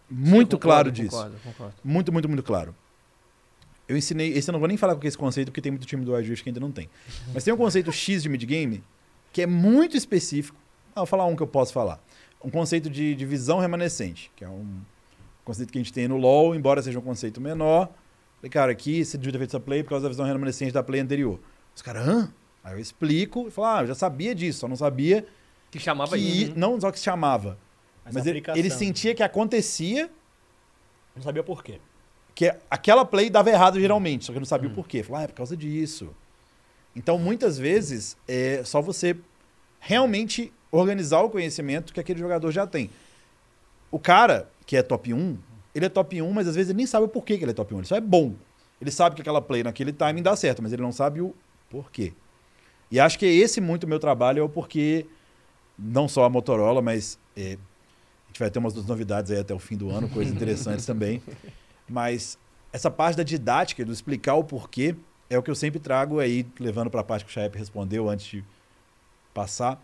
[0.09, 1.09] muito Sim, concordo, claro disso.
[1.17, 1.73] Concordo, concordo.
[1.83, 2.73] Muito, muito, muito claro.
[3.87, 6.03] Eu ensinei, esse eu não vou nem falar com esse conceito, porque tem muito time
[6.03, 6.89] do Rift que ainda não tem.
[7.33, 8.83] Mas tem um conceito X de mid-game
[9.31, 10.57] que é muito específico.
[10.93, 12.01] Ah, vou falar um que eu posso falar.
[12.43, 14.81] Um conceito de divisão remanescente, que é um
[15.45, 17.89] conceito que a gente tem no LoL, embora seja um conceito menor.
[18.37, 20.83] Falei, cara, aqui você devia ter feito essa play por causa da visão remanescente da
[20.83, 21.39] play anterior.
[21.75, 22.33] Os caras, hã?
[22.63, 25.25] Aí eu explico e falo, ah, eu já sabia disso, só não sabia
[25.71, 26.23] Que chamava que...
[26.23, 26.53] isso.
[26.57, 27.57] Não só que se chamava,
[28.03, 30.09] Mas mas, ele, ele sentia que acontecia
[31.15, 31.79] Não sabia por quê.
[32.37, 35.01] Que aquela play dava errado geralmente, só que eu não sabia o porquê.
[35.01, 36.15] Falei, ah, é por causa disso.
[36.95, 39.17] Então, muitas vezes, é só você
[39.79, 42.91] realmente organizar o conhecimento que aquele jogador já tem.
[43.89, 45.35] O cara que é top 1,
[45.73, 47.55] ele é top 1, mas às vezes ele nem sabe o porquê que ele é
[47.55, 47.77] top 1.
[47.79, 48.35] Ele só é bom.
[48.79, 51.33] Ele sabe que aquela play naquele timing dá certo, mas ele não sabe o
[51.71, 52.13] porquê.
[52.91, 55.07] E acho que esse muito o meu trabalho é o porquê,
[55.75, 57.57] não só a Motorola, mas é,
[58.25, 60.85] a gente vai ter umas duas novidades aí até o fim do ano, coisas interessantes
[60.85, 61.19] também.
[61.89, 62.37] Mas
[62.73, 64.95] essa parte da didática, do explicar o porquê,
[65.29, 68.09] é o que eu sempre trago aí, levando para a parte que o Chaep respondeu
[68.09, 68.43] antes de
[69.33, 69.81] passar.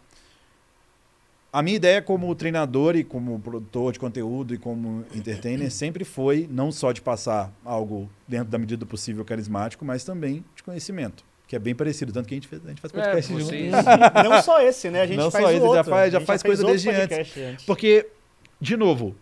[1.52, 6.48] A minha ideia como treinador e como produtor de conteúdo e como entertainer sempre foi
[6.50, 11.24] não só de passar algo dentro da medida do possível carismático, mas também de conhecimento,
[11.48, 13.46] que é bem parecido, tanto que a gente, fez, a gente faz É, podcast junto.
[13.46, 13.72] vocês-
[14.24, 15.02] Não só esse, né?
[15.02, 17.38] A gente Não faz só o esse, já faz- já faz coisa desde antes.
[17.38, 17.64] antes.
[17.66, 18.08] Porque,
[18.60, 19.16] de novo,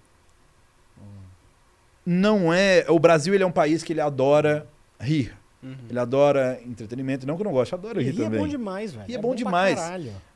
[2.06, 2.86] não é.
[2.90, 4.68] O Brasil ele é um país que ele adora
[5.00, 5.36] rir.
[5.64, 5.76] Uhum.
[5.90, 7.26] Ele adora entretenimento.
[7.28, 8.40] Não que eu não gosto, eu adoro rir Rir é também.
[8.40, 9.08] bom demais, velho.
[9.08, 9.80] Rir é bom pra demais.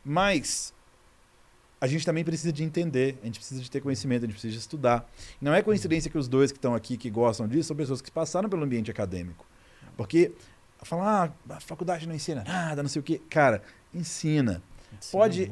[0.04, 0.74] Mas
[1.82, 4.54] a gente também precisa de entender, a gente precisa de ter conhecimento, a gente precisa
[4.54, 5.10] de estudar.
[5.42, 8.12] Não é coincidência que os dois que estão aqui, que gostam disso, são pessoas que
[8.12, 9.46] passaram pelo ambiente acadêmico.
[9.98, 10.32] Porque
[10.84, 13.20] falar, ah, a faculdade não ensina nada, não sei o quê.
[13.30, 13.62] Cara,
[13.94, 14.62] ensina.
[15.02, 15.52] Sim, Pode-.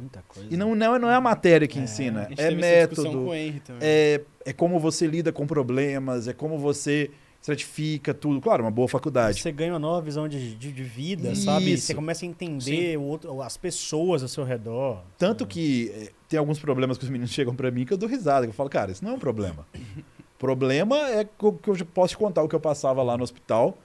[0.50, 3.10] E não, não, é- não é a matéria que É, ensina, é método.
[3.12, 3.80] com o Henry também.
[3.82, 7.12] é, é como você lida com problemas, é como você
[7.44, 8.40] certifica tudo.
[8.40, 9.42] Claro, uma boa faculdade.
[9.42, 11.74] Você ganha uma nova visão de, de, de vida, sabe?
[11.74, 11.88] Isso.
[11.88, 15.04] Você começa a entender o outro, as pessoas ao seu redor.
[15.18, 18.08] Tanto que é, tem alguns problemas que os meninos chegam pra mim que eu dou
[18.08, 18.46] risada.
[18.46, 19.68] que Eu falo, cara, isso não é um problema.
[20.40, 23.24] problema é que eu que eu posso te contar o que eu passava lá no
[23.24, 23.78] hospital,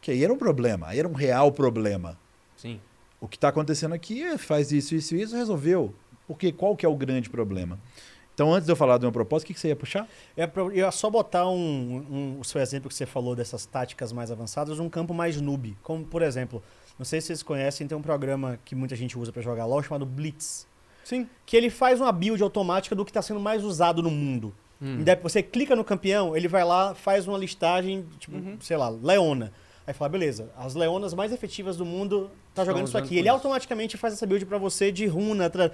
[0.00, 2.18] que aí era um problema, aí era um real problema.
[2.56, 2.80] Sim.
[3.20, 5.94] O que está acontecendo aqui é faz isso, isso, isso, resolveu.
[6.26, 7.78] Porque qual que é o grande problema?
[8.36, 10.06] Então, antes de eu falar do meu propósito, o que, que você ia puxar?
[10.36, 14.12] É eu ia só botar um, um- o seu exemplo que você falou dessas táticas
[14.12, 15.74] mais avançadas, um campo mais noob.
[15.82, 16.62] Como, por exemplo,
[16.98, 19.82] não sei se vocês conhecem, tem um programa que muita gente usa pra jogar LoL
[19.82, 20.66] chamado Blitz.
[21.02, 21.26] Sim.
[21.46, 24.52] Que ele faz uma build automática do que está sendo mais usado no mundo.
[24.82, 25.02] Hum.
[25.22, 28.58] Você clica no campeão, ele vai lá, faz uma listagem, tipo, Uhum.
[28.60, 29.50] sei lá, Leona.
[29.86, 33.16] Aí fala, beleza, as leonas mais efetivas do mundo tá Estão jogando isso aqui.
[33.16, 35.48] Ele automaticamente faz essa build pra você de runa.
[35.48, 35.70] tra-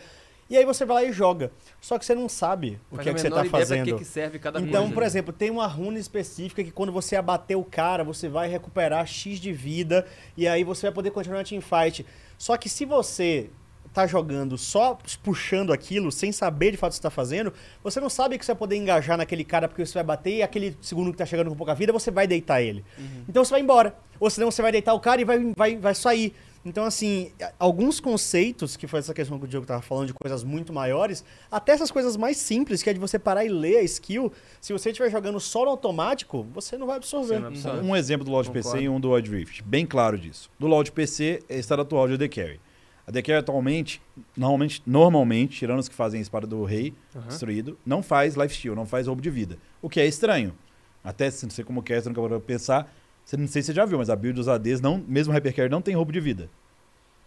[0.52, 1.50] E aí você vai lá e joga.
[1.80, 3.86] Só que você não sabe o Faz que é que você tá pra fazendo.
[3.86, 4.94] que, que serve cada Então, coisa.
[4.94, 9.06] por exemplo, tem uma runa específica que quando você abater o cara, você vai recuperar
[9.06, 10.06] X de vida
[10.36, 12.04] e aí você vai poder continuar a teamfight.
[12.36, 13.48] Só que se você
[13.94, 17.50] tá jogando só puxando aquilo, sem saber de fato o que você tá fazendo,
[17.82, 20.42] você não sabe que você vai poder engajar naquele cara porque você vai bater e
[20.42, 22.84] aquele segundo que tá chegando com pouca vida, você vai deitar ele.
[23.26, 23.94] Então você vai embora.
[24.20, 26.34] Ou senão você vai deitar o cara e vai, vai, vai sair.
[26.64, 30.44] Então, assim, alguns conceitos, que foi essa questão que o Diogo tava falando de coisas
[30.44, 33.82] muito maiores, até essas coisas mais simples, que é de você parar e ler a
[33.82, 37.40] skill, se você estiver jogando só no automático, você não vai absorver.
[37.40, 37.84] Não absorve.
[37.84, 39.62] Um exemplo do LoL de PC e um do Wild Rift.
[39.64, 40.48] Bem claro disso.
[40.58, 42.60] Do LoL de PC é estado atual de The Carry.
[43.04, 44.00] A The Carry atualmente,
[44.36, 47.26] normalmente, normalmente, tirando os que fazem a espada do rei Aham.
[47.26, 49.58] destruído, não faz lifesteal, não faz roubo de vida.
[49.80, 50.54] O que é estranho.
[51.02, 52.94] Até se não sei como que é, você nunca parou pra pensar.
[53.24, 55.54] Você não sei se você já viu, mas a build dos ADs, não, mesmo Hyper
[55.54, 56.48] Carry, não tem roubo de vida.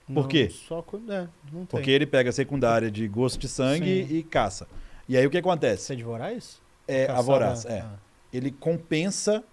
[0.08, 0.50] Por Não, quê?
[0.52, 1.66] Só, co- é, não tem.
[1.68, 4.16] Porque ele pega a secundária de gosto de sangue Sim.
[4.18, 4.68] e caça.
[5.10, 5.84] E aí o que acontece?
[5.84, 6.62] Você é de Voraz?
[6.88, 7.80] É, a Caçada- Voraz, é.
[7.80, 7.94] Ah.
[8.32, 9.44] ele compensa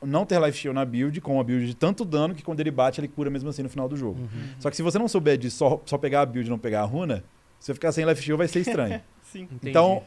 [0.00, 2.70] não ter life steal na build com uma build de tanto dano que quando ele
[2.70, 4.20] bate ele cura mesmo assim no final do jogo.
[4.20, 4.28] Uhum.
[4.60, 6.82] Só que se você não souber de só, só pegar a build e não pegar
[6.82, 7.24] a runa,
[7.58, 9.00] se você ficar sem life steal vai ser estranho.
[9.24, 9.42] Sim.
[9.42, 9.70] Entendi.
[9.70, 10.04] então,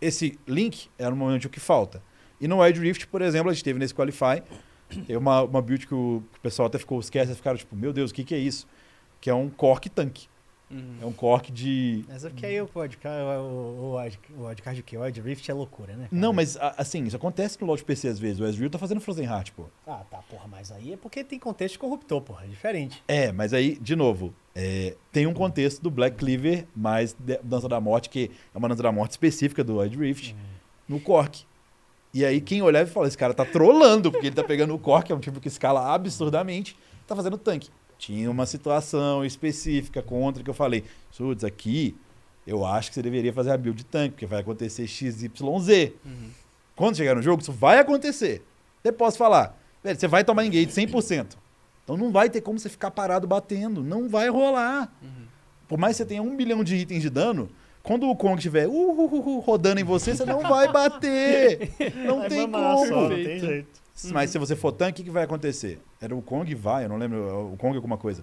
[0.00, 2.02] esse link é normalmente o que falta.
[2.40, 4.42] E no Wild Rift, por exemplo, a gente teve nesse Qualify,
[5.06, 7.92] tem uma, uma build que o, que o pessoal até ficou, esquece, ficaram tipo, meu
[7.92, 8.66] Deus, o que, que é isso?
[9.20, 10.26] Que é um Cork Tank.
[10.68, 10.96] Uhum.
[11.00, 12.04] É um cork de.
[12.08, 15.48] Mas é porque aí o podcast, o, o, Wide- o Wildcard que o Wild Rift
[15.48, 16.08] é loucura, né?
[16.10, 16.20] cara?
[16.20, 18.40] Não, mas a- assim, isso acontece no LoL de PC às vezes.
[18.40, 19.66] O Ezreal tá fazendo Frozen Heart, pô.
[19.86, 23.00] Ah, tá, porra, mas aí é porque tem contexto corruptor, porra, é diferente.
[23.06, 27.80] É, mas aí, de novo, é, tem um contexto do Black Cleaver mais Dança da
[27.80, 30.34] Morte, que é uma Dança da Morte específica do Wild Rift,
[30.88, 31.44] no Cork.
[32.16, 34.78] E aí quem olhava e fala, esse cara tá trolando, porque ele tá pegando o
[34.78, 36.74] Cork, é um tipo que escala absurdamente,
[37.06, 37.68] tá fazendo tanque.
[37.98, 41.94] Tinha uma situação específica contra que eu falei, Sudes, aqui
[42.46, 45.28] eu acho que você deveria fazer a build de tanque, porque vai acontecer XYZ.
[46.06, 46.30] Uhum.
[46.74, 48.42] Quando chegar no jogo, isso vai acontecer.
[48.82, 51.36] Você posso falar, velho, você vai tomar engage 100%.
[51.84, 53.82] Então não vai ter como você ficar parado batendo.
[53.82, 54.90] Não vai rolar.
[55.68, 57.50] Por mais que você tenha um bilhão de itens de dano,
[57.86, 61.70] quando o Kong estiver uh, uh, uh, uh, rodando em você, você não vai bater.
[62.04, 62.86] Não Vai tem como.
[62.86, 63.80] só, não tem jeito.
[64.12, 65.78] Mas se você for tanque, o que vai acontecer?
[66.00, 68.22] Era o Kong vai, eu não lembro, o Kong alguma coisa.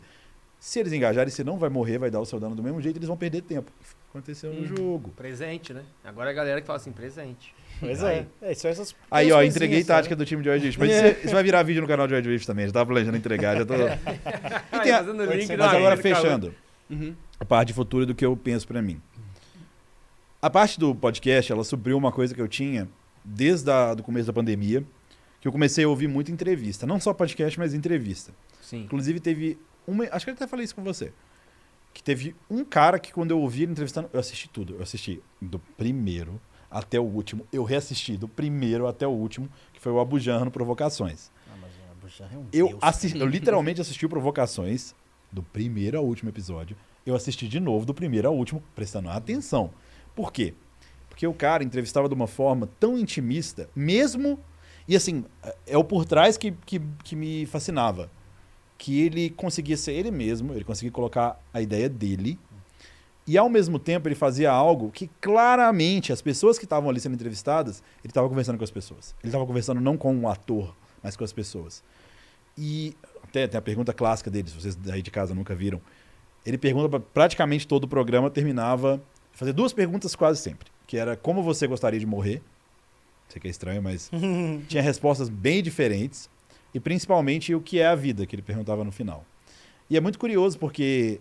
[0.59, 2.97] Se eles engajarem, você não vai morrer, vai dar o seu dano do mesmo jeito,
[2.97, 3.71] eles vão perder tempo.
[4.09, 4.75] Aconteceu no Uhum.
[4.77, 5.09] jogo.
[5.15, 5.81] Presente, né?
[6.03, 7.53] Agora a galera que fala assim, presente.
[7.79, 8.25] Pois Aí.
[8.41, 8.51] é.
[8.51, 9.87] é são essas Aí, ó, entreguei sabe?
[9.87, 10.79] tática do time de George Rift.
[10.79, 12.67] Mas isso, isso vai virar vídeo no canal de George Rift também.
[12.67, 13.73] Já tava planejando entregar, já tô.
[14.77, 16.53] E tem a- fazendo link Mas agora fechando.
[16.89, 17.15] Uhum.
[17.39, 19.01] a parte de futuro do que eu penso pra mim.
[20.43, 22.89] A parte do podcast, ela supriu uma coisa que eu tinha
[23.23, 24.83] desde o do começo da pandemia,
[25.39, 26.85] que eu comecei a ouvir muita entrevista.
[26.85, 28.33] Não só podcast, mas entrevista.
[28.61, 28.81] Sim.
[28.81, 29.57] Inclusive teve
[29.87, 31.13] uma, acho que eu até falei isso com você.
[31.93, 34.75] Que teve um cara que quando eu ouvi ele entrevistando, eu assisti tudo.
[34.75, 37.47] Eu assisti do primeiro até o último.
[37.49, 41.31] Eu reassisti do primeiro até o último, que foi o Abujan no Provocações.
[41.47, 44.93] Ah, mas o é um Eu, assisti, eu literalmente assisti o Provocações
[45.31, 46.75] do primeiro ao último episódio.
[47.05, 49.71] Eu assisti de novo do primeiro ao último, prestando atenção.
[50.15, 50.53] Por quê?
[51.09, 54.39] Porque o cara entrevistava de uma forma tão intimista, mesmo.
[54.87, 55.23] E assim,
[55.65, 58.09] é o por trás que, que, que me fascinava.
[58.77, 62.37] Que ele conseguia ser ele mesmo, ele conseguia colocar a ideia dele.
[63.25, 67.13] E ao mesmo tempo ele fazia algo que claramente as pessoas que estavam ali sendo
[67.13, 69.15] entrevistadas, ele estava conversando com as pessoas.
[69.23, 71.81] Ele estava conversando não com um ator, mas com as pessoas.
[72.57, 75.81] E até tem a pergunta clássica dele, se vocês aí de casa nunca viram.
[76.45, 79.01] Ele pergunta pra praticamente todo o programa, terminava.
[79.33, 80.69] Fazer duas perguntas quase sempre.
[80.87, 82.41] Que era como você gostaria de morrer.
[83.29, 84.09] Sei que é estranho, mas
[84.67, 86.29] tinha respostas bem diferentes.
[86.73, 89.25] E principalmente o que é a vida, que ele perguntava no final.
[89.89, 91.19] E é muito curioso porque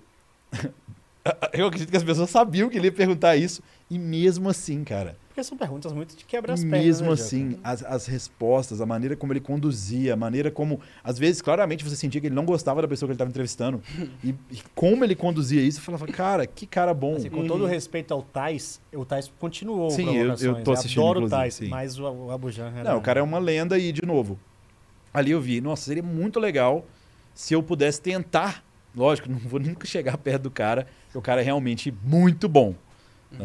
[1.53, 3.63] eu acredito que as pessoas sabiam que ele ia perguntar isso.
[3.91, 6.79] E mesmo assim, cara, Porque são perguntas muito de quebra as pernas.
[6.85, 10.79] mesmo né, assim, as, as respostas, a maneira como ele conduzia, a maneira como.
[11.03, 13.83] Às vezes, claramente, você sentia que ele não gostava da pessoa que ele estava entrevistando.
[14.23, 17.17] e, e como ele conduzia isso, eu falava, cara, que cara bom.
[17.17, 21.01] Assim, com todo respeito ao Tais, o Tais continuou Sim, o eu- eu tô assistindo,
[21.03, 21.69] adoro o Tais, sim.
[21.69, 22.91] mas o, o Abujan era...
[22.91, 24.39] Não, o cara é uma lenda e, de novo,
[25.15, 26.85] ali eu vi, nossa, seria muito legal
[27.35, 28.63] se eu pudesse tentar.
[28.95, 32.75] Lógico, não vou nunca chegar perto do cara, porque o cara é realmente muito bom.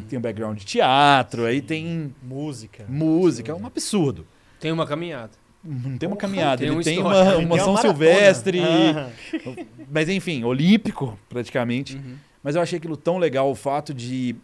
[0.09, 2.85] Tem um background de teatro, aí tem Música.
[2.87, 4.25] música, é um absurdo.
[4.59, 5.31] Tem uma caminhada.
[5.63, 7.77] Não tem uma caminhada, tem ele um tem uma, Ele uma tem São.
[7.77, 9.09] Silvestre, Aham.
[9.91, 11.95] mas enfim, olímpico praticamente.
[11.95, 12.15] Uhum.
[12.43, 14.35] Mas eu achei aquilo tão legal o fato de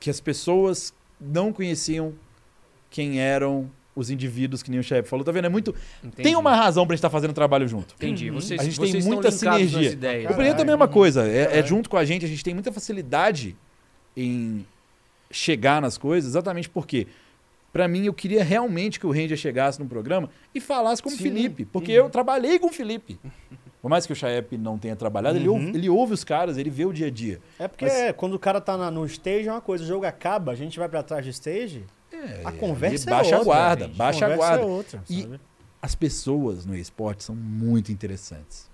[0.00, 2.14] que as pessoas não conheciam
[2.88, 5.24] quem eram os indivíduos que nem o chefe falou.
[5.24, 5.46] Tá vendo?
[5.46, 5.74] É muito.
[6.02, 6.22] Entendi.
[6.22, 7.94] Tem uma razão pra gente estar fazendo trabalho junto.
[7.96, 8.30] Entendi.
[8.30, 8.40] Uhum.
[8.40, 10.30] Vocês, A gente tem vocês muita estão linkados sinergia.
[10.30, 11.26] o Preto é a mesma coisa.
[11.28, 12.24] É, é junto com a gente.
[12.24, 13.56] A gente tem muita facilidade
[14.20, 14.66] em
[15.30, 17.06] chegar nas coisas, exatamente porque.
[17.70, 21.22] Pra mim, eu queria realmente que o Ranger chegasse no programa e falasse como Sim.
[21.22, 21.64] Felipe.
[21.66, 22.06] Porque Uhum.
[22.06, 23.20] eu trabalhei com o Felipe.
[23.82, 25.54] Por mais que o Chaep não tenha trabalhado, ele, Uhum.
[25.66, 27.38] ouve, ele ouve os caras, ele vê o dia a dia.
[27.58, 30.06] É porque Mas- quando o cara tá na- no stage é uma coisa, o jogo
[30.06, 31.84] acaba, a gente vai pra trás do stage,
[32.42, 33.52] a conversa ele baixa é outra.
[33.52, 33.96] a guarda, gente.
[33.96, 34.62] baixa a guarda.
[34.62, 35.40] é outra, E- sabe?
[35.80, 38.68] As pessoas no esporte são muito interessantes.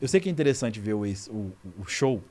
[0.00, 2.22] Eu sei que é interessante ver o, o- o show,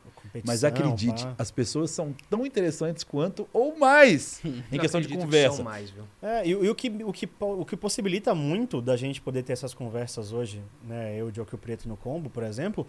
[0.45, 1.35] mas Competição, acredite, pá.
[1.37, 5.57] as pessoas são tão interessantes quanto ou mais em Não questão de que conversa.
[5.57, 6.03] são mais, viu?
[6.21, 9.53] É, e, e o, que, o, que, o que possibilita muito da gente poder ter
[9.53, 12.85] essas conversas hoje, né, eu, o Diogo e o Preto no combo, por exemplo,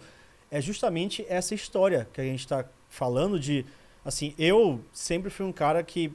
[0.49, 3.65] é justamente essa história que a gente está falando de,
[4.03, 6.11] assim, eu sempre fui um cara que,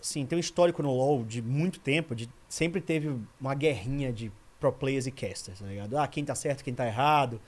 [0.00, 4.32] assim, tem um histórico no LoL de muito tempo, de sempre teve uma guerrinha de
[4.58, 5.96] pro players e casters, tá ligado?
[5.98, 7.40] Ah, quem tá certo, quem tá errado.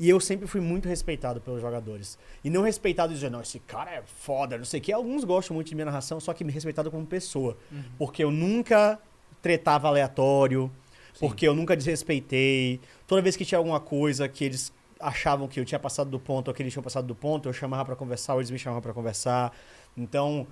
[0.00, 2.18] E eu sempre fui muito respeitado pelos jogadores.
[2.42, 4.90] E não respeitado dizendo, não, esse cara é foda, não sei o que.
[4.90, 7.54] Alguns gostam muito de minha narração, só que me respeitado como pessoa.
[7.98, 8.98] Porque eu nunca
[9.42, 10.70] tretava aleatório,
[11.18, 12.80] porque eu nunca desrespeitei.
[13.06, 16.48] Toda vez que tinha alguma coisa que eles achavam que eu tinha passado do ponto
[16.48, 18.80] ou que eles tinham passado do ponto, eu chamava pra conversar ou eles me chamavam
[18.80, 19.52] pra conversar.
[19.94, 20.46] Então,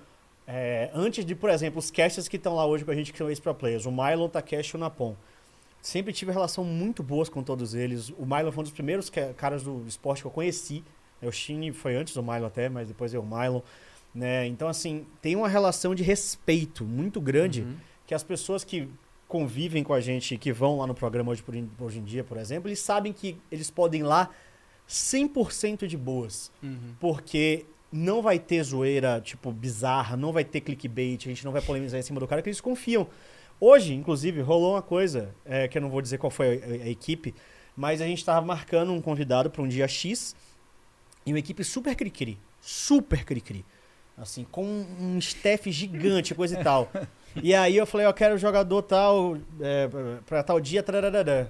[0.45, 3.17] é, antes de, por exemplo, os casters que estão lá hoje com a gente, que
[3.17, 5.15] são ex-pro players, o Mylon, o Takeshi e o Napon.
[5.81, 8.09] Sempre tive relação muito boas com todos eles.
[8.17, 10.83] O Mylon foi um dos primeiros ca- caras do esporte que eu conheci.
[11.21, 13.63] O Shine foi antes do Milo até, mas depois é o Milo.
[14.13, 14.45] Né?
[14.47, 17.75] Então, assim, tem uma relação de respeito muito grande Uhum.
[18.07, 18.89] que as pessoas que
[19.27, 21.53] convivem com a gente, que vão lá no programa hoje, por
[21.85, 24.29] hoje em dia, por exemplo, eles sabem que eles podem ir lá
[24.87, 26.51] 100% de boas.
[26.63, 26.95] Uhum.
[26.99, 31.61] Porque não vai ter zoeira, tipo, bizarra, não vai ter clickbait, a gente não vai
[31.61, 33.07] polemizar em cima do cara, que eles confiam.
[33.59, 36.85] Hoje, inclusive, rolou uma coisa, é, que eu não vou dizer qual foi a, a-
[36.85, 37.35] a equipe,
[37.75, 40.35] mas a gente tava marcando um convidado para um dia X
[41.25, 43.65] e uma equipe super cri-cri, super cri-cri.
[44.17, 46.89] Assim, com um staff gigante, coisa e tal.
[47.43, 49.87] E aí eu falei, eu quero jogador tal, é,
[50.25, 51.45] pra- tal dia, tarararã.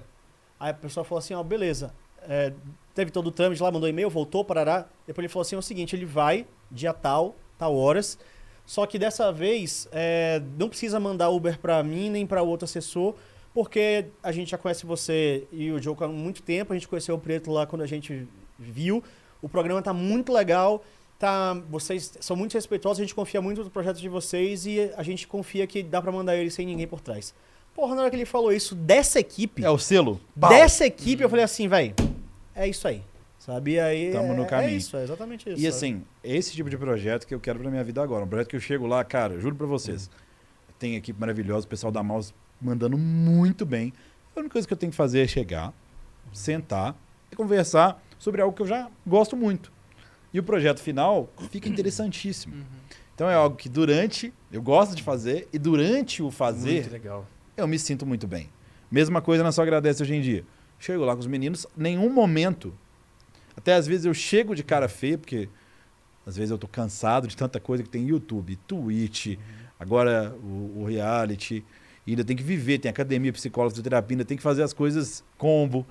[0.60, 1.92] Aí a pessoa falou assim, ó, beleza,
[2.28, 2.52] é,
[2.94, 4.86] teve todo o trâmite lá, mandou e-mail, voltou, parará.
[5.06, 8.18] Depois ele falou assim, é o seguinte, ele vai, dia tal, tal horas,
[8.66, 13.14] só que dessa vez é, não precisa mandar Uber pra mim nem pra outro assessor,
[13.52, 17.14] porque a gente já conhece você e o Diogo há muito tempo, a gente conheceu
[17.14, 18.26] o Preto lá quando a gente
[18.58, 19.02] viu.
[19.42, 20.84] O programa tá muito legal,
[21.18, 25.02] tá, vocês são muito respeitosos, a gente confia muito no projeto de vocês e a
[25.02, 27.34] gente confia que dá pra mandar ele sem ninguém por trás.
[27.74, 30.20] Porra, na hora que ele falou isso dessa equipe, É o selo?
[30.34, 31.94] Dessa equipe, eu falei assim, velho,
[32.54, 33.02] é isso aí.
[33.40, 33.72] Sabe?
[33.72, 34.76] E aí Tamo é, no é caminho.
[34.76, 35.58] isso, é exatamente isso.
[35.58, 35.68] E sabe?
[35.68, 38.24] assim, esse tipo de projeto que eu quero pra minha vida agora.
[38.24, 40.10] Um projeto que eu chego lá, cara, juro pra vocês.
[40.78, 43.94] Tem equipe maravilhosa, o pessoal da Mouse mandando muito bem.
[44.36, 45.72] A única coisa que eu tenho que fazer é chegar,
[46.34, 46.94] sentar
[47.32, 49.72] e conversar sobre algo que eu já gosto muito.
[50.34, 52.54] E o projeto final fica interessantíssimo.
[53.14, 57.26] Então é algo que durante, eu gosto de fazer, e durante o fazer, Muito legal.
[57.56, 58.50] eu me sinto muito bem.
[58.90, 60.44] Mesma coisa na Só Agradece hoje em dia.
[60.78, 62.72] Chego lá com os meninos, nenhum momento.
[63.60, 65.46] Até às vezes eu chego de cara feia, porque
[66.26, 69.36] às vezes eu tô cansado de tanta coisa que tem YouTube, Twitch,
[69.78, 71.62] agora o, o reality.
[72.06, 75.22] E ainda tem que viver, tem academia, psicólogo, fisioterapia, ainda tem que fazer as coisas
[75.36, 75.86] combo.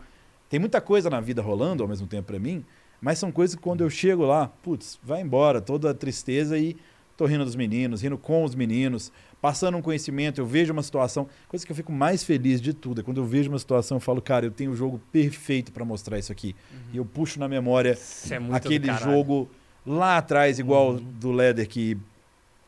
[0.49, 2.65] Tem muita coisa na vida rolando ao mesmo tempo pra mim,
[2.99, 6.75] mas são coisas que quando eu chego lá, putz, vai embora toda a tristeza e
[7.15, 9.11] tô rindo dos meninos, rindo com os meninos,
[9.41, 13.01] passando um conhecimento, eu vejo uma situação, coisa que eu fico mais feliz de tudo,
[13.01, 15.85] é quando eu vejo uma situação, eu falo, cara, eu tenho o jogo perfeito pra
[15.85, 16.55] mostrar isso aqui.
[16.93, 17.97] E eu puxo na memória
[18.29, 19.49] é aquele jogo
[19.85, 21.97] lá atrás, igual do Leder, que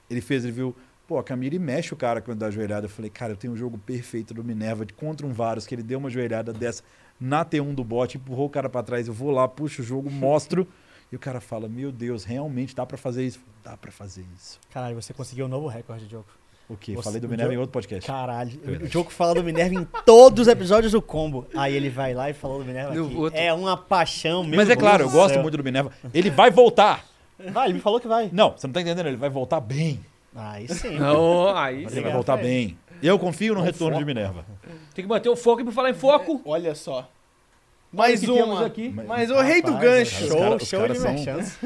[0.10, 0.76] ele fez, ele viu,
[1.08, 2.86] pô, a Camille mexe o cara quando dá a joelhada.
[2.86, 5.76] Eu falei, cara, eu tenho um jogo perfeito do Minerva de contra um Varus, que
[5.76, 6.84] ele deu uma joelhada dessa
[7.20, 10.10] na T1 do bot, empurrou o cara pra trás, eu vou lá, puxo o jogo,
[10.10, 10.68] mostro,
[11.12, 13.40] e o cara fala, meu Deus, realmente dá pra fazer isso?
[13.64, 14.60] Dá pra fazer isso.
[14.72, 16.26] Caralho, você conseguiu um novo recorde, Diogo.
[16.72, 16.94] O quê?
[16.94, 18.08] Você- Falei do Minerva em outro podcast.
[18.08, 18.52] Caralho.
[18.64, 18.86] Verdade.
[18.86, 21.46] O Diogo fala do Minerva em todos os episódios do combo.
[21.56, 23.16] Aí ele vai lá e falou do Minerva No aqui.
[23.16, 25.92] outro- É uma paixão, meu Mas é claro, eu gosto muito do Minerva.
[26.14, 27.06] Ele vai voltar.
[27.52, 28.30] Vai, ele me falou que vai.
[28.32, 30.00] Não, você não tá entendendo, ele vai voltar bem.
[30.34, 30.98] Aí sim.
[30.98, 31.86] Não, aí Ele sim.
[31.86, 32.50] vai Obrigado, voltar Fred.
[32.50, 32.78] bem.
[33.04, 34.00] Eu confio no retorno foco.
[34.00, 34.46] de Minerva.
[34.94, 36.40] Tem que manter o foco e pra falar em foco.
[36.46, 37.10] Olha só.
[37.92, 38.66] Mais temos uma.
[38.66, 38.88] aqui.
[39.06, 40.24] Mas o rei do gancho.
[40.24, 41.58] Os Show, cara- os show de são- merchants.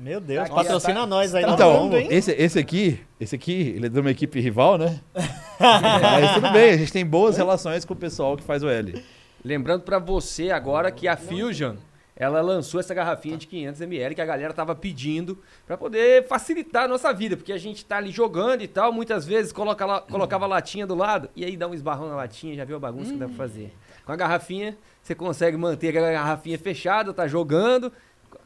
[0.00, 2.08] Meu Deus, Aqui, patrocina tá- nós aí no Então, hein?
[2.10, 4.98] esse, esse aqui, esse aqui, ele é de uma equipe rival, né?
[5.60, 9.04] Mas tudo bem, a gente tem boas relações com o pessoal que faz o L.
[9.44, 11.74] Lembrando pra você agora que a Fusion,
[12.16, 16.88] ela lançou essa garrafinha de 500ml que a galera tava pedindo pra poder facilitar a
[16.88, 20.46] nossa vida, porque a gente tá ali jogando e tal, muitas vezes coloca lá- colocava
[20.46, 23.12] a latinha do lado e aí dá um esbarrão na latinha, já viu a bagunça
[23.12, 23.70] que dá pra fazer.
[24.06, 27.92] Com a garrafinha, você consegue manter a garrafinha fechada, tá jogando,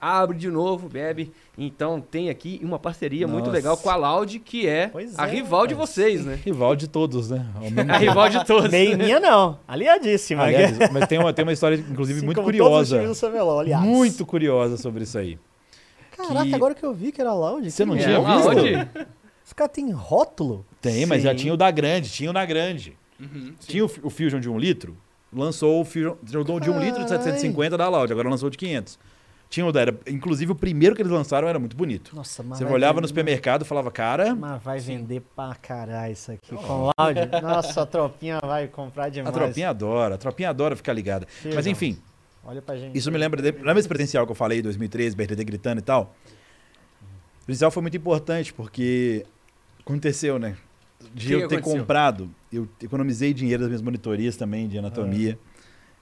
[0.00, 1.32] abre de novo, bebe.
[1.56, 3.56] Então tem aqui uma parceria muito Nossa.
[3.56, 6.38] legal com a Loud, que é Pois a é, rival de vocês, né?
[6.44, 7.46] Rival de todos, né?
[7.88, 8.70] A rival de todos.
[8.70, 9.58] Nem minha não.
[9.66, 10.44] Aliadíssima.
[10.44, 12.96] Aliás, mas tem uma, tem uma história, inclusive, Assim muito como todos os curiosa.
[13.60, 13.82] aliás.
[13.82, 15.38] Muito curiosa sobre isso aí.
[16.16, 17.70] Caraca, que- agora que eu vi que era Loud.
[17.70, 18.48] Você não que tinha visto?
[18.50, 18.88] aonde?
[19.44, 20.64] Os caras têm rótulo?
[20.80, 21.36] Tem, mas já Sim.
[21.36, 22.96] tinha o da grande, tinha o da grande.
[23.20, 23.66] Uhum, sim.
[23.72, 24.96] Tinha o, o Fusion de 1 litro,
[25.32, 27.24] lançou o Fusion o de 1 litro de Carai.
[27.24, 28.98] 750 da Loud, agora lançou o de 500.
[29.54, 32.10] Tinha o da, era, inclusive o primeiro que eles lançaram era muito bonito.
[32.16, 36.12] Nossa, mas Você olhava vender- no supermercado e falava, cara, Mas vai vender pra caralho
[36.12, 37.20] isso aqui com Loud.
[37.40, 39.32] Nossa, a tropinha vai comprar a demais.
[39.32, 41.24] tropinha adora, a tropinha adora ficar ligada.
[41.28, 41.54] Fusion.
[41.54, 41.96] Mas enfim,
[42.44, 42.98] Olha pra gente.
[42.98, 46.12] Isso me lembra, de, lembra esse presencial que eu falei, 2013, BRTT gritando e tal?
[47.42, 49.24] O presencial foi muito importante porque
[49.80, 50.56] aconteceu, né?
[51.14, 51.78] De Que eu ter aconteceu?
[51.80, 55.38] comprado, eu economizei dinheiro das minhas monitorias também de anatomia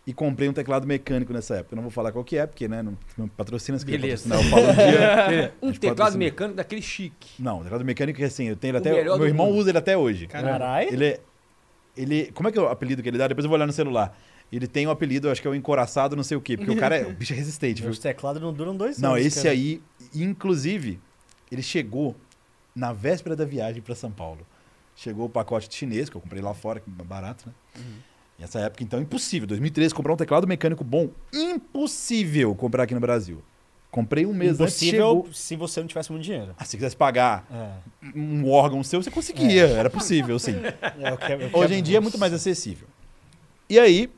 [0.07, 1.75] e comprei um teclado mecânico nessa época.
[1.75, 4.29] Eu não vou falar qual que é, porque né, não, não patrocina se Beleza.
[4.29, 5.55] patrocinar, eu falo um dia.
[5.63, 6.19] Um teclado patrocina.
[6.25, 7.31] mecânico daquele chique.
[7.41, 8.91] Não, o teclado mecânico é assim, eu tenho ele até.
[9.05, 9.59] Meu irmão mundo.
[9.59, 10.27] usa ele até hoje.
[10.27, 10.93] Caralho.
[10.93, 11.21] Ele é.
[11.97, 12.33] Ele.
[12.33, 13.29] Como é que é o apelido que ele dá?
[13.29, 14.17] Depois eu vou olhar no celular.
[14.51, 16.77] Ele tem um apelido, acho que é o encoraçado, não sei o quê, porque o
[16.77, 17.07] cara é.
[17.07, 17.89] O bicho é resistente, viu?
[17.89, 19.25] Meus teclados não duram dois Não, anos.
[19.25, 19.51] esse cara.
[19.51, 19.81] aí,
[20.15, 21.01] inclusive,
[21.51, 22.15] ele chegou
[22.75, 24.47] na véspera da viagem para São Paulo.
[24.95, 27.55] Chegou o pacote chinês, que eu comprei lá fora, que é barato, né?
[27.77, 27.81] E
[28.43, 29.47] essa época, então, impossível.
[29.47, 33.43] 2013, comprar um teclado mecânico bom, impossível comprar aqui no Brasil.
[33.91, 35.33] Comprei um mês antes, Impossível chegou.
[35.35, 36.55] se você não tivesse muito dinheiro.
[36.59, 38.09] Ah, se quisesse pagar É.
[38.19, 39.67] um órgão seu, você conseguia.
[39.67, 40.55] Era possível, sim.
[40.99, 42.89] É, eu quero- eu Hoje quero- em dia é muito mais acessível.
[43.69, 44.11] E aí,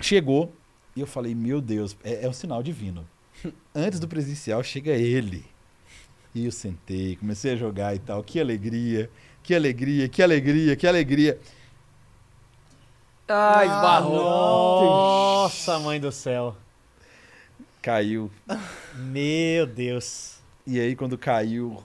[0.00, 0.52] chegou,
[0.94, 3.06] e eu falei, meu Deus, é, é um sinal divino.
[3.74, 5.44] Antes do presencial, chega ele.
[6.34, 8.22] E eu sentei, comecei a jogar e tal.
[8.22, 9.10] Que alegria,
[9.42, 11.38] que alegria, que alegria, que alegria.
[13.34, 14.22] Ah, esbarrou.
[14.22, 16.54] Nossa, mãe do céu.
[17.80, 18.30] Caiu.
[18.94, 20.36] Meu Deus.
[20.66, 21.82] E aí, quando caiu,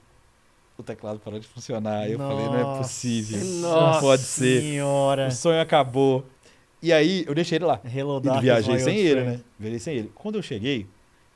[0.77, 2.09] o teclado parou de funcionar.
[2.09, 3.39] Eu falei, não é Nossa possível.
[3.61, 4.61] Nossa não pode ser.
[4.61, 5.27] Senhora.
[5.27, 6.25] O sonho acabou.
[6.81, 7.79] E aí, eu deixei ele lá.
[7.83, 9.37] Hello, E viajei sem ele, friend.
[9.37, 9.43] né?
[9.57, 10.11] Viajei sem ele.
[10.13, 10.85] Quando eu cheguei,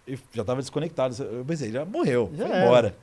[0.05, 1.15] eu já tava desconectado.
[1.23, 2.65] Eu pensei, já morreu, Já foi era.
[2.65, 2.95] embora.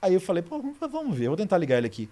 [0.00, 2.08] Aí eu falei, pô, vamos ver, eu vou tentar ligar ele aqui.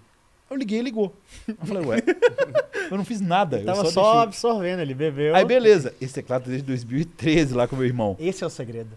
[0.49, 1.13] Eu liguei e ligou.
[1.47, 2.03] Eu falei, ué,
[2.91, 3.59] eu não fiz nada.
[3.59, 5.35] Eu Tava só, só, absorvendo, ele bebeu.
[5.35, 8.15] Aí beleza, esse teclado tá desde 2013 lá com meu irmão.
[8.19, 8.91] Esse é o segredo.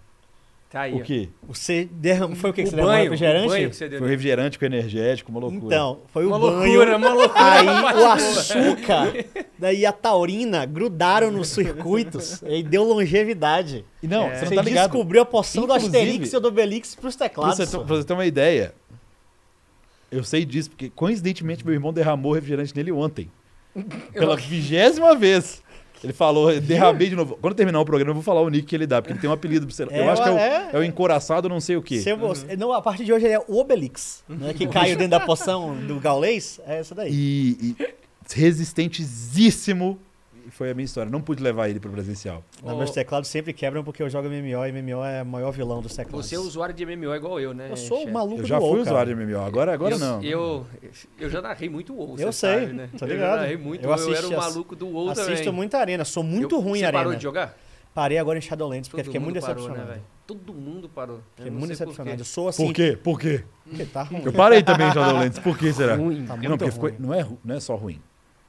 [0.70, 0.92] Tá aí.
[0.92, 1.30] O quê?
[1.44, 2.36] Você derramou.
[2.36, 2.62] Foi o que?
[2.62, 3.48] que O você derramou banho, o refrigerante?
[3.48, 3.98] banho que você deu.
[4.00, 5.64] Foi refrigerante com energético, uma loucura.
[5.64, 6.56] Então, foi o Uma banho.
[6.58, 7.52] loucura, uma loucura.
[7.52, 7.66] Aí
[7.96, 9.24] o açúcar,
[9.58, 13.82] daí a taurina grudaram nos circuitos e deu longevidade.
[14.02, 14.34] E não, É.
[14.34, 14.90] você não Você tá ligado.
[14.90, 17.56] descobriu a poção do Inclusive- Asterix e do Obelix pros Pra teclados.
[17.56, 18.74] você, ter- pra você ter uma ideia,
[20.10, 23.30] eu sei disso, porque coincidentemente meu irmão derramou refrigerante nele ontem.
[24.12, 25.62] Pela vigésima vez.
[26.02, 27.36] Ele falou, derramei de novo.
[27.40, 29.28] Quando terminar o programa, eu vou falar o nick que ele dá, porque ele tem
[29.28, 29.82] um apelido pra você.
[29.90, 31.98] É, eu acho que é o, é- é o encoraçado não sei o quê.
[31.98, 35.18] Se você- Não, a partir de hoje ele é o Obelix, né, que caiu dentro
[35.18, 36.60] da poção do Gaulês.
[36.68, 37.12] É essa daí.
[37.12, 37.88] E, e
[38.32, 39.98] resistentezíssimo.
[40.58, 41.08] Foi a minha história.
[41.08, 42.42] Não pude levar ele pro presencial.
[42.64, 45.80] Não, meus teclados sempre quebram porque eu jogo MMO e MMO é o maior vilão
[45.80, 46.26] dos teclados.
[46.26, 47.68] Você é usuário de MMO igual eu, né?
[47.70, 48.90] Eu sou o maluco Eu já do WoW, fui cara.
[48.96, 50.20] usuário de MMO, agora, agora eu, não.
[50.20, 50.66] Eu,
[51.16, 52.88] eu já narrei muito WoW, Eu você sei, sabe, né?
[53.00, 53.30] Eu ligado.
[53.30, 55.52] já narrei muito, Eu eu, era assisti o maluco do WoW Assisto também.
[55.52, 56.98] muita arena, sou muito Eu- ruim em você arena.
[57.04, 57.56] parou de jogar?
[57.94, 59.92] Parei agora em Shadowlands porque Todo fiquei muito mundo parou, decepcionado.
[59.96, 60.00] né?
[60.26, 61.20] Todo mundo parou.
[61.36, 62.16] fiquei Eu não muito decepcionado.
[62.16, 62.20] quê.
[62.20, 62.66] Eu sou assim.
[62.66, 62.98] Por quê?
[63.00, 63.44] Por quê?
[63.64, 64.22] Porque tá ruim.
[64.24, 65.38] Eu parei também em Shadowlands.
[65.38, 65.94] Por que será?
[65.94, 66.24] Ruim.
[66.26, 66.98] Tá não, muito porque ficou- ruim.
[66.98, 68.00] não, é, não é só ruim.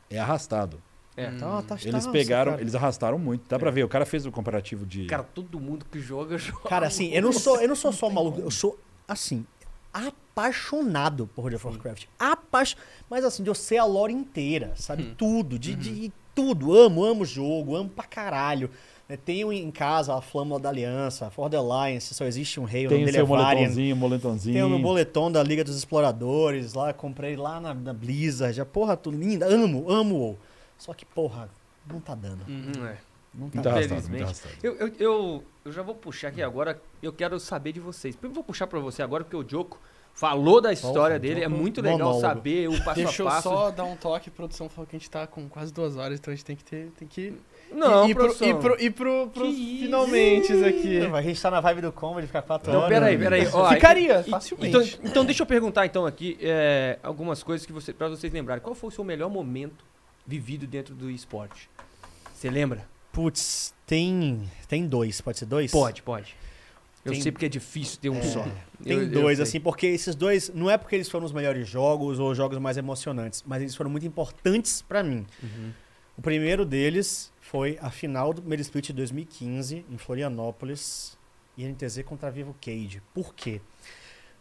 [0.09, 0.81] É arrastado.
[1.19, 1.31] É.
[1.31, 2.61] Tá, tá, Eles tá, pegaram, cara.
[2.63, 3.47] eles arrastaram muito.
[3.49, 5.05] Dá pra ver, o cara fez o comparativo de.
[5.05, 6.69] Cara, todo mundo que joga, joga.
[6.69, 9.45] Cara, assim, eu não sou, eu não sou só maluco, eu sou, assim,
[9.93, 12.05] apaixonado por World of Warcraft.
[12.17, 12.75] Apaix...
[13.09, 15.03] Mas assim, de eu ser a lore inteira, sabe?
[15.03, 15.13] Hum.
[15.17, 16.77] Tudo, de, de tudo.
[16.77, 18.69] Amo, amo o jogo, amo pra caralho.
[19.07, 19.17] né?
[19.17, 22.85] Tenho em casa a Flâmula da Aliança, a For the Alliance, só existe um rei,
[22.85, 24.53] o Tem nome o dele é moletomzinho, moletomzinho.
[24.53, 28.59] Tem o meu boletom da Liga dos Exploradores lá, comprei lá na, na Blizzard.
[28.61, 29.47] A porra, tudo linda.
[29.47, 30.39] Amo, amo o WoW.
[30.79, 31.47] Só que, porra,
[31.85, 32.43] não tá dando.
[32.49, 32.97] Hum, é.
[33.33, 33.83] Não tá dando.
[33.83, 34.41] Infelizmente.
[34.63, 36.81] Eu, eu, eu, eu já vou puxar aqui agora.
[37.03, 38.17] Eu quero saber de vocês.
[38.23, 39.79] Eu vou puxar pra você agora, porque o Joko
[40.13, 41.43] falou da história Porra, dele.
[41.43, 42.21] É muito legal monólogo.
[42.21, 43.43] saber o passo Deixa a eu passo.
[43.49, 46.17] só dar um toque, a produção falou que a gente tá com quase duas horas,
[46.19, 46.91] então a gente tem que ter.
[46.97, 47.33] Tem que
[47.71, 50.97] Não, ir, ir pro, ir pro, ir pro, pros finalmente aqui.
[51.13, 52.93] A gente tá na vibe do comedy, ficar quatro Então, horas.
[52.97, 53.47] peraí, peraí.
[53.53, 54.69] Ó, Ficaria, e- facilmente.
[54.69, 58.61] Então, então deixa eu perguntar então aqui é, algumas coisas que você, para vocês lembrarem.
[58.63, 59.85] Qual foi o seu melhor momento
[60.29, 61.69] vivido dentro do esporte?
[62.33, 62.87] Você lembra?
[63.11, 65.71] Putz, tem, tem dois, pode ser dois?
[65.71, 66.35] Pode, pode.
[67.03, 68.43] Eu Tem- sei porque é difícil ter um É, só.
[68.83, 69.43] Tem Eu- eu dois, sei.
[69.43, 72.57] assim, porque esses dois, não é porque eles foram os melhores jogos ou os jogos
[72.59, 75.25] mais emocionantes, mas eles foram muito importantes pra mim.
[75.41, 75.71] Uhum.
[76.17, 81.17] O primeiro deles foi a final do primeiro split de 2015, em Florianópolis,
[81.57, 83.01] INTZ contra Vivo Cage.
[83.13, 83.59] Por quê?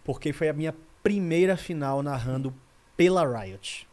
[0.05, 2.52] Porque foi a minha primeira final narrando
[2.97, 3.88] pela Riot.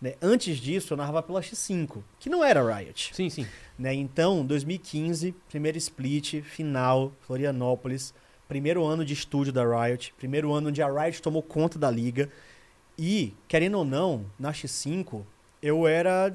[0.00, 0.14] Né?
[0.22, 3.10] Antes disso, eu narrava pela X5, que não era Riot.
[3.14, 3.46] Sim, sim.
[3.78, 3.92] né?
[3.92, 8.14] Então, 2015, primeiro split, final, Florianópolis,
[8.48, 12.30] primeiro ano de estúdio da Riot, primeiro ano onde a Riot tomou conta da liga.
[12.98, 15.22] E, querendo ou não, na X5,
[15.62, 16.34] eu era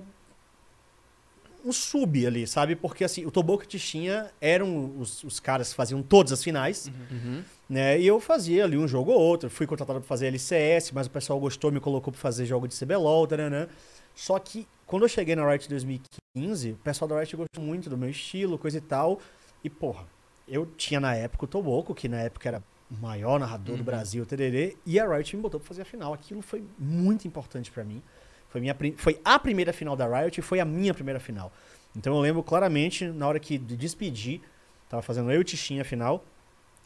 [1.66, 2.76] um sub ali, sabe?
[2.76, 7.44] Porque assim, o Toboco tinha eram os, os caras que faziam todas as finais, Uhum.
[7.70, 8.00] Né?
[8.00, 9.50] E eu fazia ali um jogo ou outro.
[9.50, 12.76] Fui contratado para fazer LCS, mas o pessoal gostou, me colocou para fazer jogo de
[12.78, 13.68] CBLOL, taranã.
[14.14, 17.90] Só que quando eu cheguei na Riot em 2015, o pessoal da Riot gostou muito
[17.90, 19.20] do meu estilo, coisa e tal.
[19.64, 20.06] E, porra,
[20.48, 23.86] eu tinha na época o Toboco, que na época era o maior narrador do Uhum.
[23.86, 26.14] Brasil, tererê, e a Riot me botou pra fazer a final.
[26.14, 28.02] Aquilo foi muito importante pra mim.
[28.48, 31.52] Foi, minha, foi a primeira final da Riot e foi a minha primeira final.
[31.96, 34.40] Então eu lembro claramente, na hora que de despedir,
[34.88, 36.24] tava fazendo eu e Tichinha a final,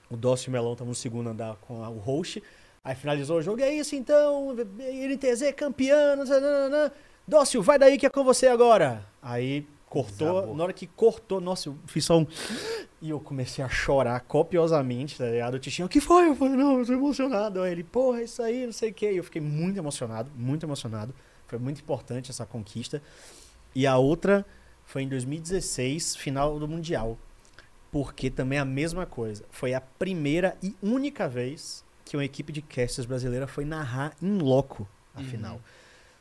[0.10, 2.41] o Dócio e o Melão estavam no segundo andar com a- o host,
[2.84, 6.91] aí finalizou o jogo, e é isso então, NTZ campeão, nananana.
[7.27, 9.06] Dócio, vai daí que é com você agora.
[9.22, 10.56] Aí cortou, Desabou.
[10.56, 12.26] na hora que cortou, nossa, eu fiz só um...
[13.02, 15.53] E eu comecei a chorar copiosamente, tá ligado?
[15.53, 16.27] O Tichinho, o que foi?
[16.27, 17.61] Eu falei, não, eu tô emocionado.
[17.61, 19.14] Aí ele, porra, é isso aí, não sei o quê.
[19.14, 21.15] E eu fiquei muito emocionado, muito emocionado.
[21.48, 23.02] Foi muito importante essa conquista.
[23.73, 24.45] E a outra
[24.84, 27.18] foi em 2016, final do Mundial.
[27.91, 29.44] Porque também é a mesma coisa.
[29.49, 34.38] Foi a primeira e única vez que uma equipe de casters brasileira foi narrar em
[34.38, 35.26] loco a Uhum.
[35.26, 35.61] final.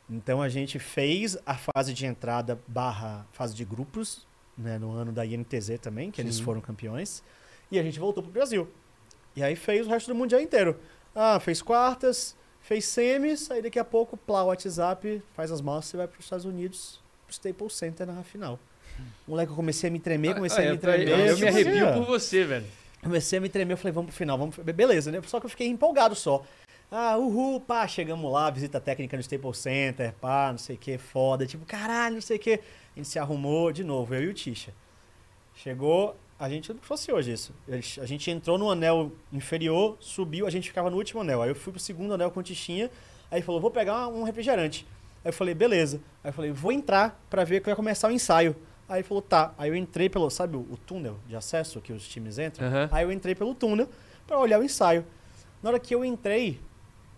[0.09, 4.27] Então a gente fez a fase de entrada barra fase de grupos,
[4.57, 6.43] né, no ano da INTZ também, que eles Sim.
[6.43, 7.23] foram campeões.
[7.71, 8.67] E a gente voltou pro Brasil.
[9.35, 10.79] E aí fez o resto do mundial inteiro.
[11.15, 15.97] Ah, fez quartas, fez semis, aí daqui a pouco, plá, WhatsApp, faz as malas e
[15.97, 18.59] vai para os Estados Unidos, pro Staples Center na final.
[19.27, 21.07] Moleque, eu comecei a me tremer, comecei Ah, a me tremer.
[21.07, 22.65] Eu, eu me tipo arrepio assim, por você, velho.
[23.01, 24.63] Comecei a me tremer, eu falei, vamos pro final, vamos pro...
[24.73, 25.21] Beleza, né?
[25.25, 26.43] Só que eu fiquei empolgado só.
[26.91, 30.97] Ah, uhul, pá, chegamos lá, visita técnica no Staples Center, pá, não sei o que,
[30.97, 31.45] foda.
[31.45, 32.53] Tipo, caralho, não sei o que.
[32.53, 32.59] A
[32.95, 34.73] gente se arrumou de novo, eu e o Tisha.
[35.55, 37.53] Chegou, a gente, não fosse hoje isso.
[38.01, 41.41] A gente entrou no anel inferior, subiu, a gente ficava no último anel.
[41.41, 42.89] Aí eu fui pro segundo anel com o Tichinha,
[43.29, 44.85] aí falou, vou pegar um refrigerante.
[45.23, 46.01] Aí eu falei, beleza.
[46.23, 48.55] Aí eu falei, vou entrar pra ver que vai começar o ensaio.
[48.89, 49.53] Aí ele falou, tá.
[49.55, 52.67] Aí eu entrei pelo, sabe o, o túnel de acesso que os times entram?
[52.67, 52.89] Aham.
[52.91, 53.87] Aí eu entrei pelo túnel
[54.25, 55.05] pra olhar o ensaio.
[55.61, 56.59] Na hora que eu entrei,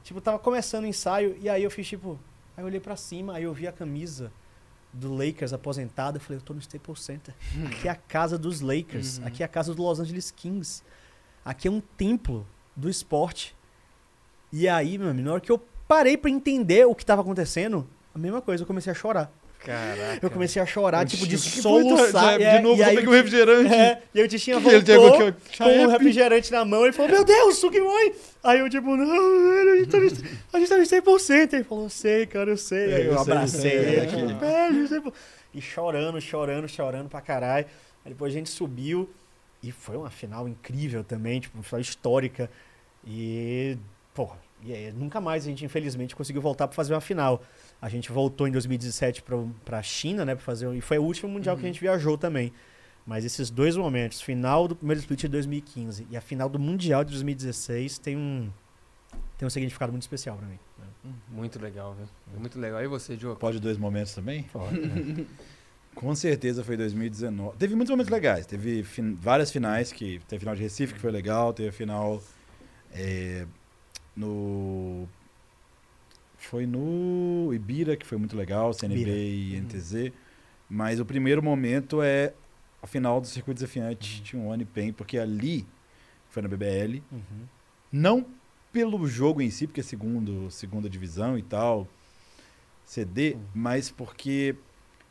[0.04, 2.20] tipo, tava começando o ensaio, e aí eu fiz tipo.
[2.58, 4.32] Aí eu olhei pra cima, aí eu vi a camisa
[4.92, 6.18] do Lakers aposentada.
[6.18, 7.34] Eu falei, eu tô no Staples Center.
[7.66, 9.20] Aqui é a casa dos Lakers.
[9.20, 9.28] Uhum.
[9.28, 10.84] Aqui é a casa do Los Angeles Kings.
[11.46, 12.46] Aqui é um templo
[12.76, 13.56] do esporte.
[14.52, 17.88] E aí, meu amigo, na hora que eu parei pra entender o que tava acontecendo,
[18.14, 19.32] a mesma coisa, eu comecei a chorar.
[19.64, 20.20] Caraca.
[20.22, 22.42] Eu comecei a chorar, tipo, de O que foi, soluçar.
[22.42, 23.74] é, De novo, e aí como é o o refrigerante?
[23.74, 25.88] é, e aí o Tichinha ele voltou ó, com um Chaep.
[25.92, 26.84] refrigerante na mão.
[26.84, 28.16] Ele falou, meu Deus, Sugimoi!
[28.44, 29.98] Aí eu tipo, não, a gente tá
[30.54, 31.60] a gente tá Staples Center.
[31.60, 32.94] Ele falou, eu sei, cara, eu sei.
[32.94, 35.14] Aí eu, Eu abracei é, ele, tipo,
[35.54, 37.68] E chorando, chorando, chorando pra caralho.
[38.04, 39.08] Aí depois a gente subiu
[39.62, 42.50] e foi uma final incrível também, tipo, uma final histórica.
[43.06, 43.78] E,
[44.14, 47.44] porra, e aí, nunca mais a gente, infelizmente, conseguiu voltar pra fazer uma final.
[47.82, 51.30] A gente voltou em 2017 pra, pra China, né, pra fazer, e foi o último
[51.32, 52.54] mundial que a gente viajou também.
[53.06, 57.04] Mas esses dois momentos, final do primeiro split de 2015 e a final do Mundial
[57.04, 58.52] de 2016, tem um,
[59.38, 60.60] tem um significado muito especial pra mim.
[61.30, 62.08] Muito legal, velho.
[62.40, 62.84] Muito legal.
[62.84, 63.40] E você, Diogo?
[63.40, 64.46] Pode dois momentos também?
[64.54, 65.26] Né?
[65.96, 67.58] Com certeza foi 2019.
[67.58, 68.46] Teve muitos momentos legais.
[68.46, 72.22] Teve fin- várias finais que teve final de Recife que foi legal, teve a final
[72.94, 73.48] é,
[74.16, 75.08] no
[76.48, 79.16] foi no Ibira que foi muito legal, CNB Ibira.
[79.18, 80.12] e NTZ.
[80.70, 82.34] Mas o primeiro momento é
[82.82, 85.66] a final do circuito desafiante de um ano e pen, porque ali
[86.30, 87.22] foi na BBL, Uhum.
[87.92, 88.26] não
[88.72, 91.88] pelo jogo em si, porque é segundo, segunda divisão e tal,
[92.86, 93.42] CD, Uhum.
[93.54, 94.56] mas porque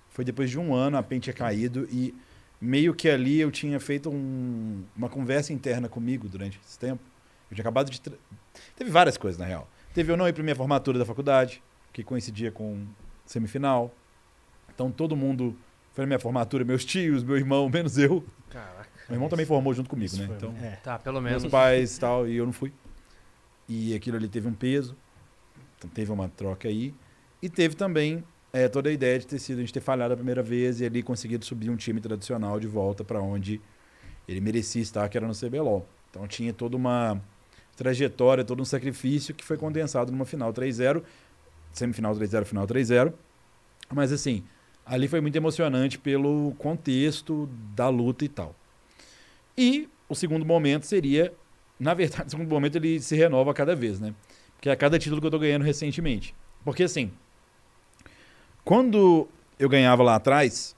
[0.08, 2.14] foi depois de um ano, a PEN tinha caído e
[2.60, 7.02] meio que ali eu tinha feito um- uma conversa interna comigo durante esse tempo.
[7.50, 8.00] Eu tinha acabado de.
[8.00, 9.68] Teve várias coisas, na real.
[9.94, 11.62] Teve eu não ir pra minha formatura da faculdade,
[11.92, 12.86] que coincidia com
[13.26, 13.92] semifinal.
[14.74, 15.56] Então todo mundo
[15.92, 18.24] foi na minha formatura, meus tios, meu irmão, menos eu.
[18.48, 18.88] Caraca.
[19.08, 20.26] Meu irmão também formou junto comigo, né?
[20.26, 20.76] foi- Então, é.
[20.76, 21.50] Tá, pelo meus menos.
[21.50, 22.72] pais e tal, e eu não fui.
[23.68, 24.96] E aquilo ali teve um peso.
[25.78, 26.94] Então teve uma troca aí.
[27.42, 28.22] E teve também
[28.52, 30.84] é, toda a ideia de ter sido a gente ter falhado a primeira vez e
[30.84, 33.60] ali conseguido subir um time tradicional de volta para onde
[34.28, 35.86] ele merecia estar, que era no CBLOL.
[36.10, 37.20] Então tinha toda uma
[37.80, 41.02] trajetória, todo um sacrifício que foi condensado numa final 3-0,
[41.72, 43.14] semifinal 3-0, final 3-0.
[43.90, 44.44] Mas assim,
[44.84, 48.54] ali foi muito emocionante pelo contexto da luta e tal.
[49.56, 51.32] E o segundo momento seria,
[51.78, 54.14] na verdade, o segundo momento ele se renova cada vez, né?
[54.56, 56.34] Porque é a cada título que eu tô ganhando recentemente.
[56.62, 57.10] Porque assim,
[58.62, 59.26] quando
[59.58, 60.76] eu ganhava lá atrás,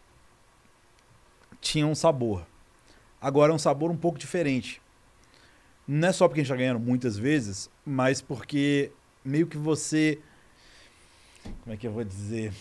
[1.60, 2.46] tinha um sabor.
[3.20, 4.81] Agora é um sabor um pouco diferente.
[5.86, 8.92] Não é só porque a gente tá ganhando muitas vezes, mas porque
[9.24, 10.18] meio que você.
[11.62, 12.52] Como é que eu vou dizer?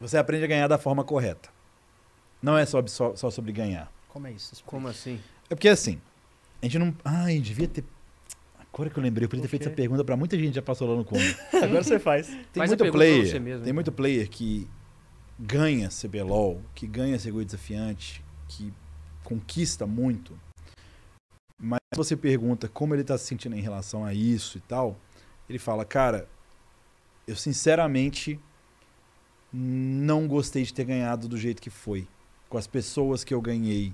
[0.00, 1.48] Você aprende a ganhar da forma correta.
[2.42, 3.90] Não é só, só, só sobre ganhar.
[4.08, 4.52] Como é isso?
[4.52, 4.70] Explica.
[4.70, 5.18] Como assim?
[5.50, 6.00] É porque assim,
[6.62, 6.94] a gente não.
[7.04, 7.84] Ai, devia ter.
[8.72, 10.62] Agora que eu lembrei, eu podia ter feito essa pergunta pra muita gente que já
[10.62, 11.22] passou lá no combo.
[11.62, 12.26] Agora você faz.
[12.26, 13.26] Tem Faz a muito player.
[13.26, 13.74] você mesmo, tem então.
[13.74, 14.68] muito player que
[15.38, 18.72] ganha CBLOL, que ganha circuito desafiante, que
[19.22, 20.38] conquista muito.
[21.58, 24.98] Mas você pergunta como ele tá se sentindo em relação a isso e tal,
[25.48, 26.28] ele fala, cara,
[27.26, 28.38] eu sinceramente
[29.52, 32.06] não gostei de ter ganhado do jeito que foi,
[32.48, 33.92] com as pessoas que eu ganhei,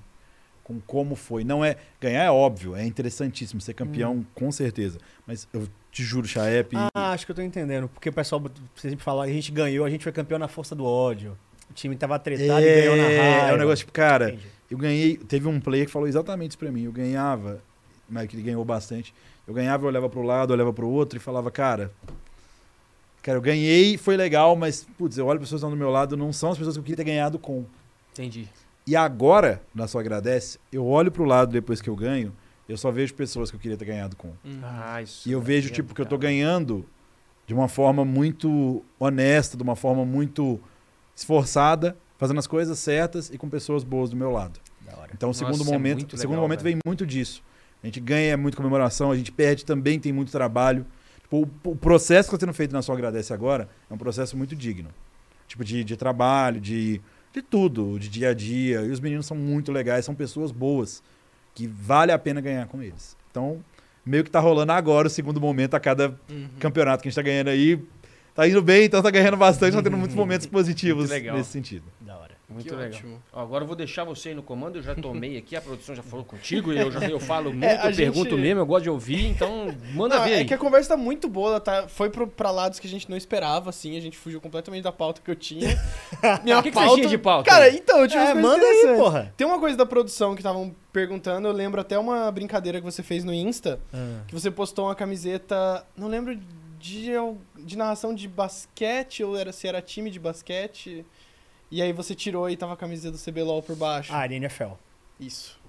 [0.63, 1.43] com como foi.
[1.43, 4.97] Não é ganhar é óbvio, é interessantíssimo ser campeão, com certeza.
[5.27, 7.87] Mas eu te juro, Chaep, Ah, acho que eu tô entendendo.
[7.89, 8.41] Porque o pessoal
[8.75, 11.37] sempre fala, a gente ganhou, a gente foi campeão na força do ódio.
[11.69, 13.49] O time tava tretado e ganhou na raiva.
[13.49, 14.47] é um negócio tipo, cara, Entendi.
[14.71, 15.17] Eu ganhei.
[15.17, 16.83] Teve um player que falou exatamente isso pra mim.
[16.83, 17.61] Eu ganhava,
[18.09, 19.13] mas que ele ganhou bastante.
[19.45, 21.91] Eu ganhava, eu olhava pro lado, eu olhava pro outro e falava, cara.
[23.21, 25.91] Cara, eu ganhei, foi legal, mas, putz, eu olho as pessoas que estão do meu
[25.91, 27.65] lado, não são as pessoas que eu queria ter ganhado com.
[28.13, 28.47] Entendi.
[28.87, 32.33] E agora, na sua agradece, eu olho pro lado depois que eu ganho,
[32.67, 34.31] eu só vejo pessoas que eu queria ter ganhado com.
[34.63, 36.85] Ah, isso E eu é vejo, tipo, que eu tô ganhando
[37.45, 40.59] de uma forma muito honesta, de uma forma muito
[41.15, 44.59] esforçada, fazendo as coisas certas e com pessoas boas do meu lado.
[45.11, 46.75] Então, o Nossa, segundo é momento, muito o segundo legal, momento velho.
[46.75, 47.41] vem muito disso.
[47.81, 50.85] A gente ganha é muito comemoração, a gente perde também tem muito trabalho.
[51.23, 54.37] Tipo, o, o processo que está sendo feito na sua agradece agora é um processo
[54.37, 54.89] muito digno.
[55.47, 57.01] Tipo de, de trabalho, de
[57.33, 58.81] de tudo, de dia a dia.
[58.81, 61.01] E os meninos são muito legais, são pessoas boas
[61.55, 63.17] que vale a pena ganhar com eles.
[63.31, 63.63] Então,
[64.05, 66.47] meio que tá rolando agora o segundo momento a cada Uhum.
[66.59, 67.81] campeonato que a gente tá ganhando aí.
[68.35, 71.35] Tá indo bem, então tá ganhando bastante, tá tendo muitos momentos positivos legal.
[71.35, 71.83] nesse sentido.
[72.51, 72.87] Muito Que legal.
[72.89, 73.23] ótimo.
[73.33, 75.95] Ó, Agora eu vou deixar você aí no comando, eu já tomei aqui, a produção
[75.95, 78.65] já falou contigo, e eu, já, eu falo muito, É, eu pergunto gente- mesmo, eu
[78.65, 80.45] gosto de ouvir, então manda Não, ver é aí.
[80.45, 81.87] que a conversa tá muito boa, tá?
[81.87, 84.91] Foi pro, pra lados que a gente não esperava, assim, a gente fugiu completamente da
[84.91, 85.69] pauta que eu tinha.
[86.43, 87.49] Minha O que que você tinha de pauta?
[87.49, 89.33] Cara, então, eu tinha É, manda aí, porra.
[89.37, 93.01] Tem uma coisa da produção que estavam perguntando, eu lembro até uma brincadeira que você
[93.01, 93.79] fez no Insta,
[94.27, 96.37] que você postou uma camiseta, não lembro
[96.79, 97.11] de,
[97.59, 101.05] de narração de basquete, ou era, se era time de basquete,
[101.71, 104.11] e aí você tirou e tava a camiseta do CBLOL por baixo.
[104.13, 104.73] Ah, NFL.
[105.19, 105.59] Isso.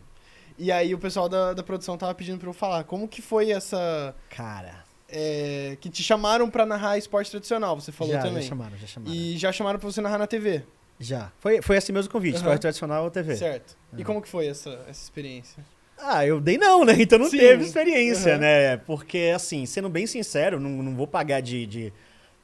[0.58, 3.50] E aí o pessoal da, da produção tava pedindo pra eu falar, como que foi
[3.52, 4.14] essa...
[4.30, 4.84] Cara.
[5.08, 8.42] é, que te chamaram pra narrar esporte tradicional, você falou já, também.
[8.42, 9.14] Já chamaram, já chamaram.
[9.16, 10.62] E já chamaram pra você narrar na TV,
[10.98, 11.32] Já.
[11.40, 12.42] Foi, foi esse mesmo convite, Aham.
[12.44, 13.34] esporte tradicional ou TV.
[13.36, 13.76] certo?
[13.92, 14.04] E Aham.
[14.04, 15.64] como que foi essa, essa experiência?
[15.98, 16.94] Ah, eu dei não, né?
[16.98, 17.38] Então não Sim.
[17.38, 18.40] teve experiência, Aham.
[18.40, 18.76] né?
[18.78, 21.92] Porque, assim, sendo bem sincero, não, não vou pagar de, de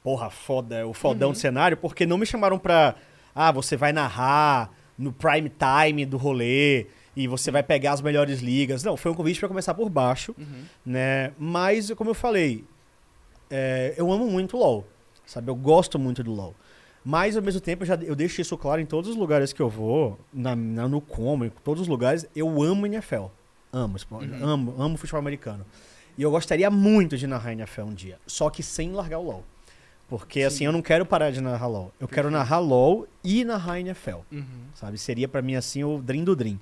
[0.03, 1.33] porra, foda, o fodão Uhum.
[1.33, 2.95] do cenário, porque não me chamaram pra.
[3.41, 8.39] Ah, você vai narrar no prime time do rolê e você vai pegar as melhores
[8.41, 8.83] ligas.
[8.83, 10.35] Não, foi um convite pra começar por baixo,
[10.85, 11.31] né?
[11.37, 12.65] Mas, como eu falei,
[13.49, 14.85] é, eu amo muito o LoL,
[15.25, 15.49] sabe?
[15.49, 16.53] Eu gosto muito do LoL.
[17.03, 19.61] Mas, ao mesmo tempo, eu, já, eu deixo isso claro em todos os lugares que
[19.61, 23.25] eu vou, na, na- no como, em todos os lugares, eu amo NFL.
[23.71, 24.39] Amo, Uhum.
[24.43, 25.65] amo, amo futebol americano.
[26.17, 29.45] E eu gostaria muito de narrar NFL um dia, só que sem largar o LoL.
[30.09, 31.93] Porque, assim, eu não quero parar de narrar LoL.
[31.99, 34.43] Eu quero narrar LoL e narrar NFL Uhum.
[34.73, 34.97] sabe?
[34.97, 36.59] Seria pra mim assim o Dream do Dream.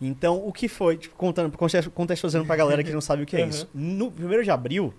[0.00, 3.36] Então, o que foi, tipo, contando, conte- contextualizando pra galera que não sabe o que
[3.36, 3.48] é Uhum.
[3.48, 3.68] isso.
[3.72, 4.92] No 1 de abril,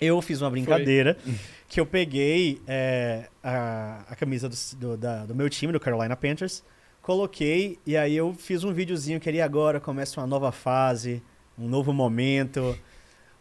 [0.00, 1.16] eu fiz uma brincadeira
[1.68, 6.16] que eu peguei é, a, a camisa do, do- da- do meu time, do Carolina
[6.16, 6.64] Panthers,
[7.02, 11.22] coloquei e aí eu fiz um videozinho que ali agora começa uma nova fase,
[11.58, 12.76] um novo momento.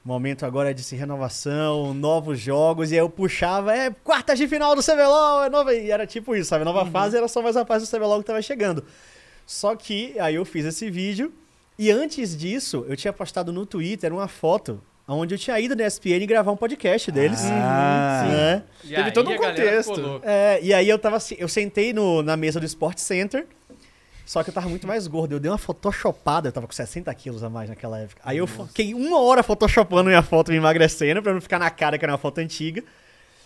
[0.08, 4.74] Momento agora de se renovação, novos jogos, e aí eu puxava, é quartas de final
[4.74, 5.74] do CBLOL, é nova.
[5.76, 6.64] E era tipo isso, sabe?
[6.64, 8.86] Nova fase era só mais uma fase do CBLOL que tava chegando.
[9.46, 11.34] Só que aí eu fiz esse vídeo,
[11.78, 15.86] e antes disso, eu tinha postado no Twitter uma foto onde eu tinha ido na
[15.86, 17.42] ESPN gravar um podcast deles.
[17.44, 18.24] Ah.
[18.30, 18.64] né?
[18.86, 20.22] E Teve aí todo um contexto.
[20.24, 23.46] É, e aí eu tava assim, eu sentei no- na mesa do Sport Center,
[24.28, 25.32] só que eu tava muito mais gordo.
[25.34, 28.22] Eu dei uma photoshopada, eu tava com 60 quilos a mais naquela época.
[28.26, 31.98] Aí eu fiquei uma hora photoshopando minha foto me emagrecendo pra não ficar na cara
[31.98, 32.84] que era uma foto antiga.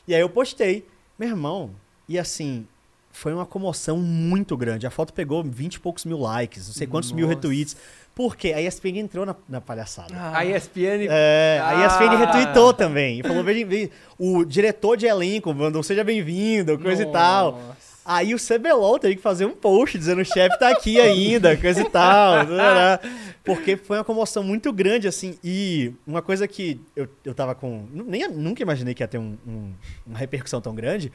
[0.08, 0.86] E aí eu postei.
[1.20, 1.70] Meu irmão,
[2.10, 2.66] e assim,
[3.12, 4.88] foi uma comoção muito grande.
[4.88, 7.36] A foto pegou 20 e poucos mil likes, não sei quantos mil Nossa.
[7.36, 7.78] retweets.
[8.16, 8.52] Por quê?
[8.52, 10.14] A ESPN entrou na, na palhaçada.
[10.36, 11.08] A ESPN...
[11.10, 12.18] É, a ESPN Ah.
[12.26, 13.20] retweetou também.
[13.20, 13.90] E falou, "Veja- veja,
[14.20, 17.58] o diretor de elenco mandou, seja bem-vindo, coisa e tal.
[18.04, 21.82] Aí o CBLOL teve que fazer um post dizendo o chefe tá aqui ainda, coisa
[21.82, 22.46] e tal.
[22.48, 23.00] tarará.
[23.46, 25.38] Porque foi uma comoção muito grande, assim.
[25.44, 27.86] E uma coisa que eu, eu tava com.
[27.92, 29.74] Nem, nunca imaginei que ia ter um- um-
[30.06, 31.12] uma repercussão tão grande.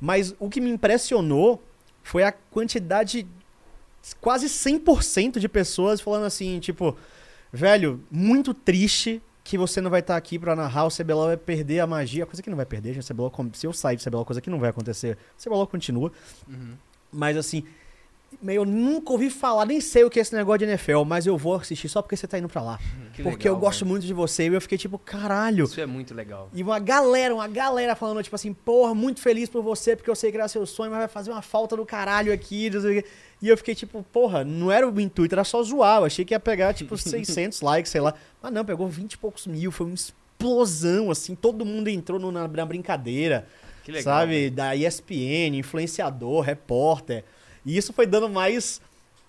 [0.00, 1.62] Mas o que me impressionou
[2.02, 3.26] foi a quantidade.
[4.20, 6.96] Quase 100% de pessoas falando assim, tipo,
[7.52, 9.22] velho, muito triste
[9.52, 12.42] que você não vai estar aqui pra narrar, o CBLOL vai perder a magia, coisa
[12.42, 14.70] que não vai perder, gente, CBLOL, se eu sair do CBLOL, coisa que não vai
[14.70, 16.10] acontecer, o CBLOL continua,
[16.48, 16.72] Uhum.
[17.12, 17.62] mas assim,
[18.40, 21.26] meio, eu nunca ouvi falar, nem sei o que é esse negócio de NFL, mas
[21.26, 22.78] eu vou assistir só porque você tá indo pra lá,
[23.12, 23.90] Que porque legal, eu gosto velho.
[23.90, 26.48] muito de você, e eu fiquei tipo, caralho, Isso é muito legal.
[26.54, 30.16] e uma galera, uma galera falando, tipo assim, porra, muito feliz por você, porque eu
[30.16, 32.70] sei que era seu sonho, mas vai fazer uma falta do caralho aqui.
[33.42, 35.98] E eu fiquei tipo, porra, não era o intuito, era só zoar.
[36.00, 38.14] Eu achei que ia pegar, tipo, 600 likes, sei lá.
[38.40, 41.34] Mas não, pegou 20 e poucos mil, foi uma explosão, assim.
[41.34, 43.46] Todo mundo entrou no- na, na brincadeira,
[43.84, 44.04] Que legal.
[44.20, 44.32] sabe?
[44.32, 44.50] velho.
[44.52, 47.24] Da ESPN, influenciador, repórter.
[47.66, 48.80] E isso foi dando mais.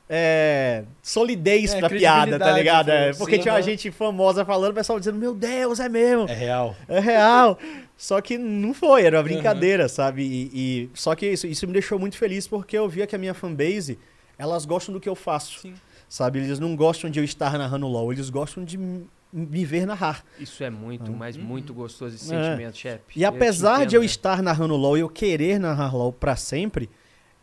[0.10, 2.90] É, solidez É, pra piada, tá ligado?
[2.90, 3.66] É, porque sim, tinha uma aham.
[3.66, 6.28] gente famosa falando, o pessoal dizendo, meu Deus, é mesmo.
[6.30, 6.76] É real.
[6.88, 7.58] É real.
[7.98, 10.24] Só que não foi, era uma brincadeira, sabe?
[10.24, 13.20] E, e- só que isso, isso me deixou muito feliz porque eu via que a
[13.20, 13.98] minha fanbase,
[14.38, 15.60] elas gostam do que eu faço.
[15.62, 15.74] Sim.
[16.10, 16.40] Sabe?
[16.40, 20.24] Eles não gostam de eu estar narrando LOL, eles gostam de me ver narrar.
[20.40, 22.44] Isso é muito, mas muito gostoso esse É.
[22.44, 23.02] sentimento, chefe.
[23.16, 26.36] E apesar te de eu entendo, estar narrando LOL e eu querer narrar LOL pra
[26.36, 26.88] sempre,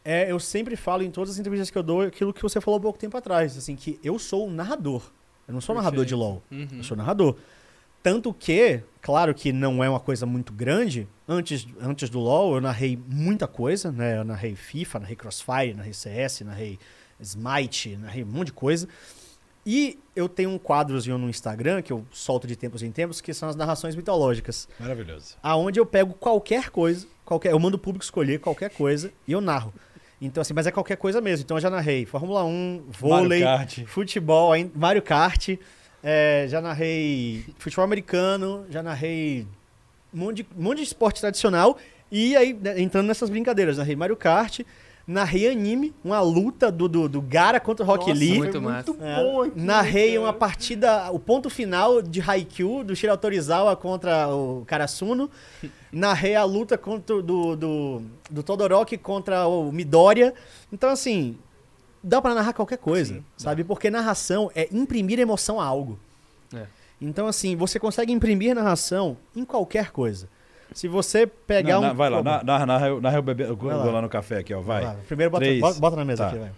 [0.05, 2.78] É, eu sempre falo em todas as entrevistas que eu dou aquilo que você falou
[2.78, 5.02] há pouco tempo atrás, assim, que eu sou um narrador.
[5.47, 6.68] Eu não sou narrador de LoL, Uhum.
[6.78, 7.36] eu sou narrador.
[8.02, 12.60] Tanto que, claro que não é uma coisa muito grande, antes, antes do LoL eu
[12.62, 14.16] narrei muita coisa, né?
[14.16, 16.78] Eu narrei FIFA, narrei Crossfire, narrei CS, narrei
[17.20, 18.89] Smite, narrei um monte de coisa.
[19.66, 23.35] E eu tenho um quadrozinho no Instagram que eu solto de tempos em tempos, que
[23.35, 25.36] são as narrações mitológicas Maravilhoso.
[25.43, 29.40] aonde eu pego qualquer coisa, qualquer, eu mando o público escolher qualquer coisa e eu
[29.43, 29.74] narro.
[30.20, 31.44] Então, assim, mas é qualquer coisa mesmo.
[31.44, 33.40] Então eu já narrei Fórmula 1, vôlei,
[33.86, 35.56] futebol, Mario Kart,
[36.02, 39.47] é, já narrei futebol americano, já narrei
[40.12, 41.78] um monte de, um monte de esporte tradicional.
[42.10, 44.60] E aí, né, entrando nessas brincadeiras, narrei Mario Kart,
[45.06, 48.39] narrei anime, uma luta do, do, do Gara contra o Rock Nossa, Lee.
[48.39, 50.20] muito muito É, bom aqui, narrei cara.
[50.20, 55.28] uma partida, o ponto final de Haikyuu, do Shira Torizawa contra o Karasuno.
[55.93, 60.32] Narrei a luta contra, o- do, do, do Todoroki contra o Midoriya.
[60.72, 61.36] Então, assim,
[62.02, 63.64] dá pra narrar qualquer coisa, Sim, sabe?
[63.64, 65.98] Porque narração é imprimir emoção a algo.
[66.55, 66.66] É.
[67.01, 70.28] Então, assim, você consegue imprimir narração em qualquer coisa.
[70.72, 71.82] Se você pegar Não, um...
[71.82, 73.84] na- vai lá, Pô, na- narra, narra, eu- narra eu Vai vou lá.
[73.92, 74.60] lá no café aqui, ó.
[74.60, 74.82] Vai.
[74.84, 75.60] lá, Primeiro bota, Três.
[75.60, 76.28] bota, bota na mesa Tá.
[76.30, 76.51] aqui, vai.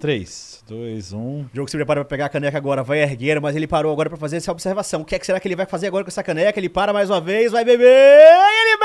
[0.00, 1.18] 3, 2, 1.
[1.18, 4.08] O jogo se prepara pra pegar a caneca agora, vai erguer, mas ele parou agora
[4.08, 5.02] pra fazer essa observação.
[5.02, 6.58] O que, é que será que ele vai fazer agora com essa caneca?
[6.58, 8.78] Ele para mais uma vez, vai beber e ele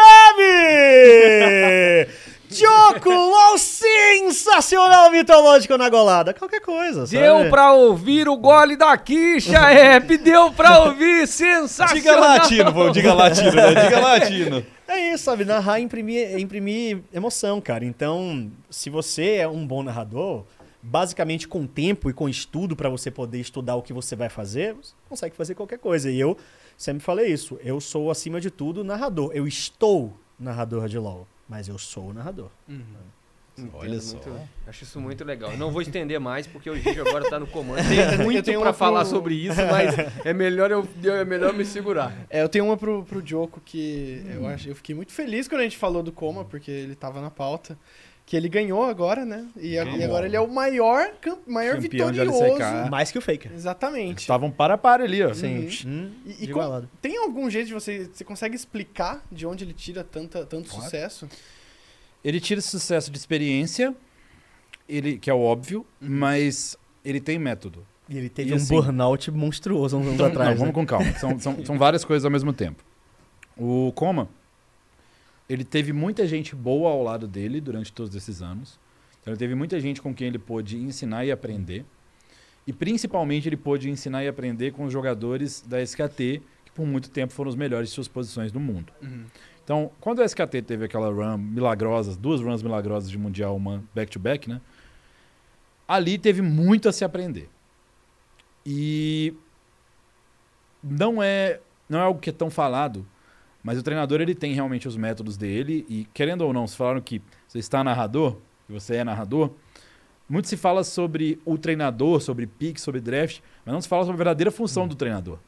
[2.03, 2.11] bebe!
[2.51, 6.33] Choco LOL sensacional mitológico na golada.
[6.33, 7.19] Qualquer coisa, sabe?
[7.19, 10.17] Deu pra ouvir o gole da quicha, Rap.
[10.17, 11.27] Deu pra ouvir.
[11.27, 11.95] Sensacional.
[11.95, 12.89] Diga latino, pô.
[12.89, 13.75] Diga latino, né?
[13.83, 14.65] Diga latino.
[14.87, 15.43] É isso, sabe?
[15.45, 17.83] Narrar é imprimir, é imprimir emoção, cara.
[17.83, 20.43] Então, se você é um bom narrador,
[20.81, 24.75] basicamente com tempo e com estudo pra você poder estudar o que você vai fazer,
[24.75, 26.11] você consegue fazer qualquer coisa.
[26.11, 26.37] E eu
[26.77, 27.59] sempre falei isso.
[27.63, 29.31] Eu sou, acima de tudo, narrador.
[29.33, 32.49] Eu estou narrador de LoL, mas eu sou o narrador.
[33.57, 34.17] Entendo Olha só.
[34.17, 35.49] muito- acho isso muito legal.
[35.51, 37.77] Eu não vou estender mais, porque o Gigi agora tá no comando.
[37.87, 39.95] Tem Eu muito uma falar pro- sobre isso, mas
[40.25, 42.13] é melhor eu, é melhor me segurar.
[42.29, 44.29] É, eu tenho uma pro, pro Joko que Hum.
[44.41, 47.21] eu, acho, eu fiquei muito feliz quando a gente falou do Coma, porque ele tava
[47.21, 47.77] na pauta.
[48.25, 49.45] Que ele ganhou agora, né?
[49.55, 51.11] E, a- e agora ele é o maior,
[51.45, 52.43] maior Campeão de vitorioso.
[52.43, 52.89] LCK.
[52.89, 53.51] Mais que o Faker.
[53.53, 54.21] Exatamente.
[54.21, 55.31] Estavam para a par ali, ó.
[55.33, 55.69] Sim.
[55.85, 56.89] Hum, E, e igualado.
[57.01, 58.09] tem algum jeito de você.
[58.11, 60.83] Você consegue explicar de onde ele tira tanta, tanto Claro.
[60.85, 61.29] sucesso?
[62.23, 63.95] Ele tira esse sucesso de experiência,
[64.89, 67.85] ele, que é o óbvio, mas ele tem método.
[68.09, 70.49] E ele teve E um assim- burnout monstruoso uns anos Então, atrás.
[70.49, 70.73] não, vamos né?
[70.73, 71.13] com calma.
[71.19, 72.83] São, são, são várias coisas ao mesmo tempo.
[73.55, 74.27] O Coma,
[75.49, 78.79] ele teve muita gente boa ao lado dele durante todos esses anos.
[79.21, 81.85] Então, ele teve muita gente com quem ele pôde ensinar e aprender.
[82.67, 87.09] E principalmente ele pôde ensinar e aprender com os jogadores da SKT, que por muito
[87.09, 88.91] tempo foram os melhores de suas posições no mundo.
[89.63, 94.47] Então, quando a SKT teve aquela run milagrosa, duas runs milagrosas de Mundial, uma back-to-back,
[94.47, 94.61] né?
[95.87, 97.49] Ali teve muito a se aprender.
[98.65, 99.33] E
[100.83, 101.59] não é,
[101.89, 103.05] não é algo que é tão falado,
[103.65, 107.01] mas o treinador ele tem realmente os métodos dele e querendo ou não, se falaram
[107.01, 108.37] que você está narrador,
[108.67, 109.49] que você é narrador,
[110.29, 114.13] muito se fala sobre o treinador, sobre pick, sobre draft, mas não se fala sobre
[114.13, 115.39] a verdadeira função do treinador,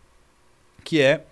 [0.83, 1.27] que é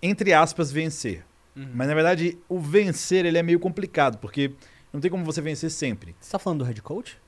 [0.00, 1.26] entre aspas vencer.
[1.74, 4.52] Mas na verdade, o vencer ele é meio complicado, porque
[4.92, 6.14] não tem como você vencer sempre.
[6.20, 7.18] Você tá falando do head coach?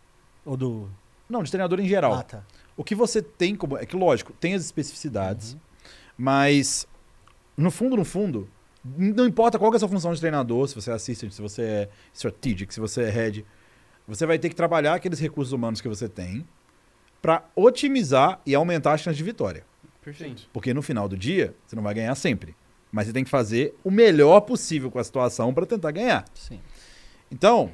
[0.47, 0.89] Ou do.
[1.29, 2.15] Não, de treinador em geral.
[2.15, 2.45] Ah, tá.
[2.77, 3.77] O que você tem como.
[3.77, 5.57] É que, lógico, tem as especificidades,
[6.17, 6.87] mas
[7.61, 8.49] no fundo, no fundo,
[8.85, 11.43] não importa qual que é a sua função de treinador, se você é assistant, se
[11.43, 13.47] você é strategic, se você é head,
[14.09, 16.47] você vai ter que trabalhar aqueles recursos humanos que você tem
[17.21, 19.65] para otimizar e aumentar a chance de vitória.
[20.03, 20.49] Perfeito.
[20.53, 22.57] Porque no final do dia, você não vai ganhar sempre.
[22.91, 26.25] Mas você tem que fazer o melhor possível com a situação para tentar ganhar.
[26.35, 26.59] Sim.
[27.31, 27.71] Então,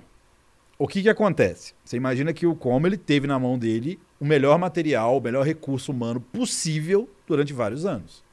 [0.77, 1.73] o que que acontece?
[1.85, 5.47] Você imagina que o Como ele teve na mão dele o melhor material, o melhor
[5.47, 8.26] recurso humano possível durante vários anos.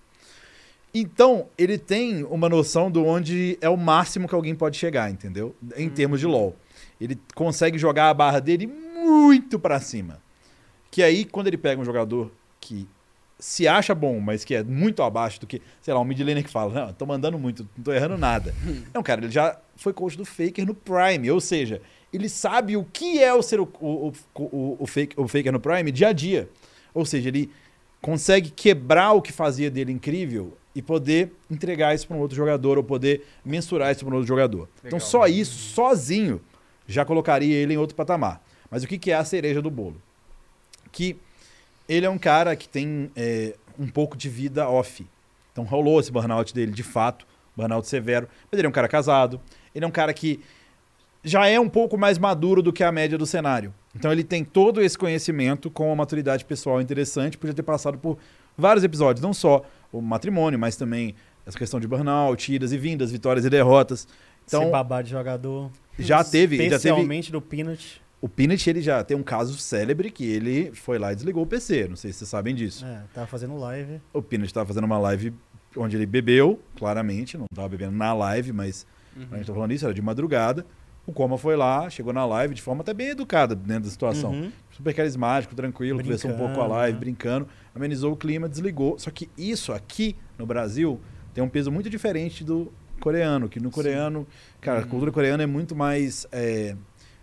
[0.94, 5.56] Então, ele tem uma noção de onde é o máximo que alguém pode chegar, entendeu?
[5.76, 6.56] Em termos de LoL.
[7.02, 10.22] Ele consegue jogar a barra dele muito pra cima.
[10.92, 12.88] Que aí, quando ele pega um jogador que
[13.40, 16.44] se acha bom, mas que é muito abaixo do que, sei lá, um mid laner
[16.44, 18.54] que fala, não, tô mandando muito, não tô errando nada.
[18.94, 21.82] não, cara, ele já foi coach do Faker no Prime, ou seja,
[22.14, 25.60] ele sabe o que é o ser o, o, o, o, fake, o Faker no
[25.60, 26.48] Prime dia a dia.
[26.94, 27.52] Ou seja, ele
[28.00, 32.78] consegue quebrar o que fazia dele incrível e poder entregar isso para um outro jogador
[32.78, 34.68] ou poder mensurar isso para um outro jogador.
[34.80, 35.08] Então, Legal.
[35.08, 36.42] só isso, sozinho,
[36.88, 38.42] já colocaria ele em outro patamar.
[38.70, 40.02] Mas o que que é a cereja do bolo?
[40.92, 41.16] Que
[41.88, 45.06] ele é um cara que tem é, um pouco de vida off.
[45.52, 47.26] Então rolou esse burnout dele de fato,
[47.56, 48.28] burnout severo.
[48.52, 49.40] Mas ele é um cara casado,
[49.76, 50.40] ele é um cara que
[51.24, 53.74] já é um pouco mais maduro do que a média do cenário.
[53.96, 57.98] Então ele tem todo esse conhecimento com uma maturidade pessoal interessante, por já ter passado
[57.98, 58.18] por
[58.58, 59.64] vários episódios, não só
[59.94, 61.16] o matrimônio, mas também
[61.46, 64.08] essa questão de burnout, idas e vindas, vitórias e derrotas.
[64.46, 65.72] Então, Então, babá de jogador.
[65.98, 68.02] já teve, já teve Especialmente do Peanut.
[68.20, 71.48] o Peanut, ele já tem um caso célebre que ele foi lá e desligou o
[71.48, 72.86] PC, não sei se vocês sabem disso.
[72.86, 74.02] É, tava fazendo live.
[74.12, 75.34] O Peanut estava fazendo uma live
[75.78, 78.86] onde ele bebeu, claramente, não estava bebendo na live, mas
[79.32, 80.66] a gente tá falando isso, era de madrugada.
[81.06, 84.32] O Coma foi lá, chegou na live de forma até bem educada dentro da situação.
[84.32, 84.52] Uhum.
[84.72, 87.00] Super carismático, tranquilo, conversou um pouco com a Brincando, live, né?
[87.00, 88.98] brincando, amenizou o clima, desligou.
[88.98, 91.00] Só que isso aqui no Brasil
[91.34, 92.72] tem um peso muito diferente do
[93.02, 94.26] coreano, que no coreano,
[94.62, 94.86] cara, Uhum.
[94.86, 96.74] a cultura coreana é muito mais é,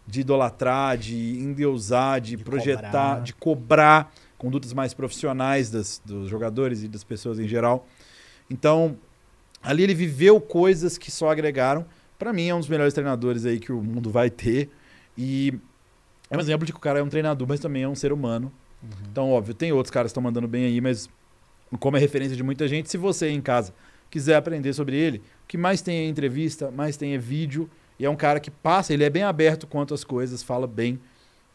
[0.07, 3.21] de idolatrar, de endeusar, de, De projetar, cobrar.
[3.23, 7.87] de cobrar condutas mais profissionais das, dos jogadores e das pessoas em geral.
[8.51, 8.97] Então,
[9.63, 11.87] ali ele viveu coisas que só agregaram.
[12.21, 14.71] Pra mim, é um dos melhores treinadores aí que o mundo vai ter.
[15.19, 15.53] E
[16.31, 18.13] é um exemplo de que o cara é um treinador, mas também é um ser
[18.13, 18.53] humano.
[19.11, 21.09] Então, óbvio, tem outros caras que estão mandando bem aí, mas
[21.81, 23.75] como é referência de muita gente, se você em casa
[24.11, 27.69] quiser aprender sobre ele, o que mais tem é entrevista, mais tem é vídeo.
[27.99, 30.99] E é um cara que passa, ele é bem aberto quanto às coisas, fala bem.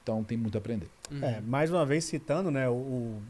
[0.03, 0.87] Então tem muito a aprender.
[1.23, 3.21] É, mais uma vez citando, né, o, o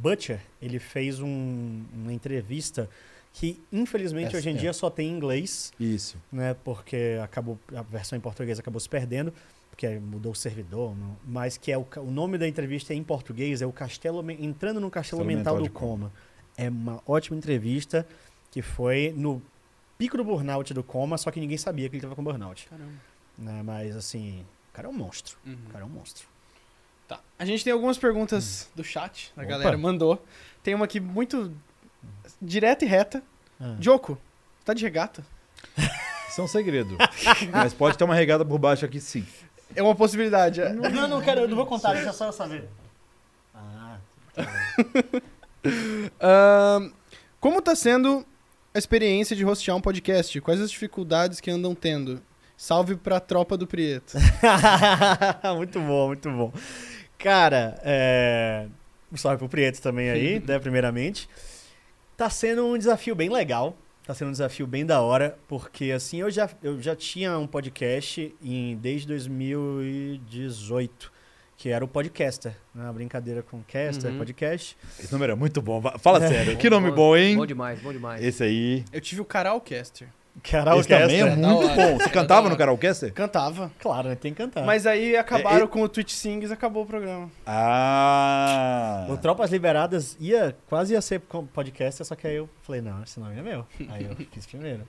[0.00, 2.88] Butcher, ele fez um- uma entrevista
[3.32, 4.58] que infelizmente Essa hoje em é.
[4.58, 6.16] dia só tem em inglês, Isso.
[6.32, 9.32] né, porque acabou a versão em português acabou se perdendo,
[9.70, 13.04] porque mudou o servidor, não- mas que é o, o nome da entrevista é em
[13.04, 16.12] português é o Castelo entrando no Castelo, Castelo Mental, Mental do de Coma.
[16.56, 18.06] É uma ótima entrevista
[18.50, 19.40] que foi no
[19.96, 22.90] pico do burnout do Coma, só que ninguém sabia que ele estava com burnout, Caramba.
[23.38, 25.56] né, mas assim, o cara é um monstro, Uhum.
[25.68, 26.26] o cara é um monstro.
[27.06, 27.20] Tá.
[27.38, 29.32] A gente tem algumas perguntas do chat.
[29.36, 29.50] A Opa.
[29.50, 30.24] galera mandou.
[30.62, 31.52] Tem uma aqui muito
[32.40, 33.22] direta e reta.
[33.60, 33.76] Ah.
[33.80, 34.18] Joko,
[34.64, 35.24] tá de regata?
[36.28, 36.96] Isso é um segredo.
[37.52, 39.26] mas pode ter uma regada por baixo aqui sim.
[39.74, 40.60] É uma possibilidade.
[40.60, 40.72] é.
[40.72, 42.68] Não, não quero, eu não vou contar, deixa só eu saber.
[43.54, 43.98] Ah,
[46.20, 46.92] Ahn,
[47.38, 48.24] como tá sendo
[48.74, 50.40] a experiência de hostear um podcast?
[50.40, 52.22] Quais as dificuldades que andam tendo?
[52.56, 54.18] Salve pra tropa do Prieto.
[55.56, 56.52] muito bom, muito bom.
[57.18, 58.66] Cara, é...
[59.12, 61.28] um salve pro Prieto também aí, né, primeiramente.
[62.20, 63.74] Tá sendo um desafio bem legal.
[64.06, 67.46] Tá sendo um desafio bem da hora, porque assim, eu já, eu já tinha um
[67.46, 71.10] podcast em, desde 2018,
[71.56, 72.52] que era o Podcaster.
[72.74, 72.84] Né?
[72.84, 74.18] Uma brincadeira com caster, Uhum.
[74.18, 74.76] podcast.
[74.98, 75.80] Esse número é muito bom.
[75.98, 76.58] Fala sério.
[76.58, 77.36] Que nome Bom- bom, hein?
[77.36, 78.22] Bom demais, bom demais.
[78.22, 78.84] Esse aí.
[78.92, 80.06] Eu tive o Caralcaster.
[80.78, 81.74] Esse também é muito hora.
[81.74, 81.98] bom.
[81.98, 83.12] Você cantava no Karaokester?
[83.12, 83.70] Cantava.
[83.78, 84.14] Claro, né?
[84.14, 84.64] Tem que cantar.
[84.64, 87.30] Mas aí acabaram É, com o Twitch Sings acabou o programa.
[87.44, 89.06] Ah.
[89.08, 93.18] O Tropas Liberadas ia, quase ia ser podcast, só que aí eu falei, não, esse
[93.20, 93.66] nome é meu.
[93.90, 94.82] Aí eu fiz primeiro.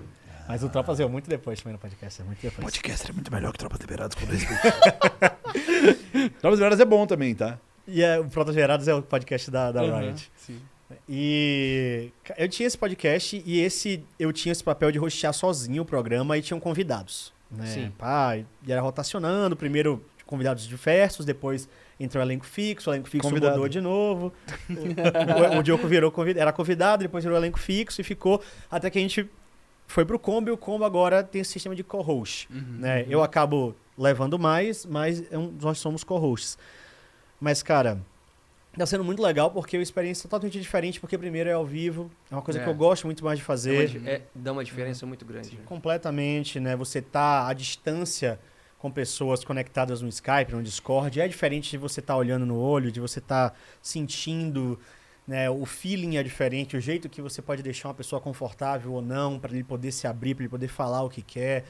[0.48, 2.64] Mas o Tropas veio muito depois também no podcast, é muito depois.
[2.66, 4.62] Podcast é muito melhor que Tropas Liberadas com respeito.
[6.40, 7.58] Tropas Liberadas é bom também, tá?
[7.88, 10.32] E é, o Tropas Liberadas é o podcast da, da Uhum, Riot.
[10.36, 10.60] Sim.
[11.08, 15.86] E eu tinha esse podcast e esse eu tinha esse papel de rostear sozinho o
[15.86, 17.34] programa e tinham convidados.
[17.50, 17.66] Né?
[17.66, 17.92] Sim.
[17.98, 21.68] Pá, e era rotacionando, primeiro convidados diversos, depois
[22.00, 23.54] entrou o elenco fixo, o elenco fixo Convidado.
[23.54, 24.34] mudou de novo.
[24.70, 26.38] o, o, Diogo virou convid...
[26.38, 29.30] era convidado, depois virou elenco fixo e ficou até que a gente
[29.88, 32.48] foi pro combo e o combo agora tem esse sistema de co-host.
[32.50, 32.78] Uhum.
[32.80, 33.06] Né?
[33.10, 36.58] Eu acabo levando mais, mas é nós somos co-hosts.
[37.40, 38.00] Mas, cara,
[38.78, 42.10] tá sendo muito legal porque é uma experiência totalmente diferente, porque primeiro é ao vivo,
[42.30, 42.64] é uma coisa É.
[42.64, 43.88] que eu gosto muito mais de uma fazer.
[43.88, 45.56] di- é, dá uma diferença muito grande.
[45.56, 45.62] né?
[45.66, 46.76] Completamente, né?
[46.76, 48.40] Você tá à distância
[48.80, 52.92] com pessoas conectadas no Skype, no Discord, é diferente de você estar olhando no olho,
[52.92, 54.80] de você estar sentindo,
[55.28, 55.50] né?
[55.50, 59.38] O feeling é diferente, o jeito que você pode deixar uma pessoa confortável ou não,
[59.40, 61.66] para ele poder se abrir, para ele poder falar o que quer.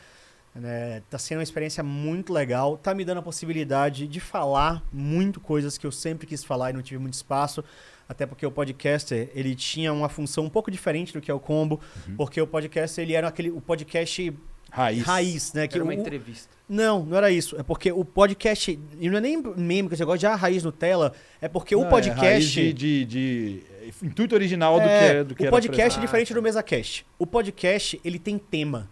[0.54, 1.02] Né?
[1.10, 5.78] Tá sendo uma experiência muito legal, tá me dando a possibilidade de falar muito coisas
[5.78, 7.64] que eu sempre quis falar e não tive muito espaço,
[8.08, 11.40] até porque o podcaster, ele tinha uma função um pouco diferente do que é o
[11.40, 11.80] combo,
[12.18, 14.34] porque o podcaster, ele era aquele o podcast
[14.70, 15.04] Raiz.
[15.04, 15.68] raiz, né?
[15.70, 16.50] Que Era uma o- entrevista.
[16.68, 17.58] não, não era isso.
[17.58, 18.78] É porque o podcast.
[19.00, 21.14] E não é nem meme que você gosta de ah, raiz Nutella.
[21.42, 22.20] É porque Não, o é podcast.
[22.22, 23.64] raiz de, de, de
[24.04, 27.06] intuito original do que É, é do que o era podcast é diferente do MesaCast.
[27.20, 28.90] O podcast, ele tem tema.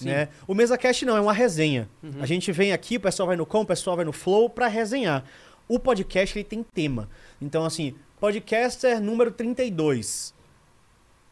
[0.00, 0.28] Né?
[0.48, 1.88] O MesaCast não, é uma resenha.
[2.02, 2.12] Uhum.
[2.20, 4.66] A gente vem aqui, o pessoal vai no com, o pessoal vai no flow pra
[4.66, 5.24] resenhar.
[5.68, 7.08] O podcast, ele tem tema.
[7.40, 10.34] Então, assim, podcaster número 32.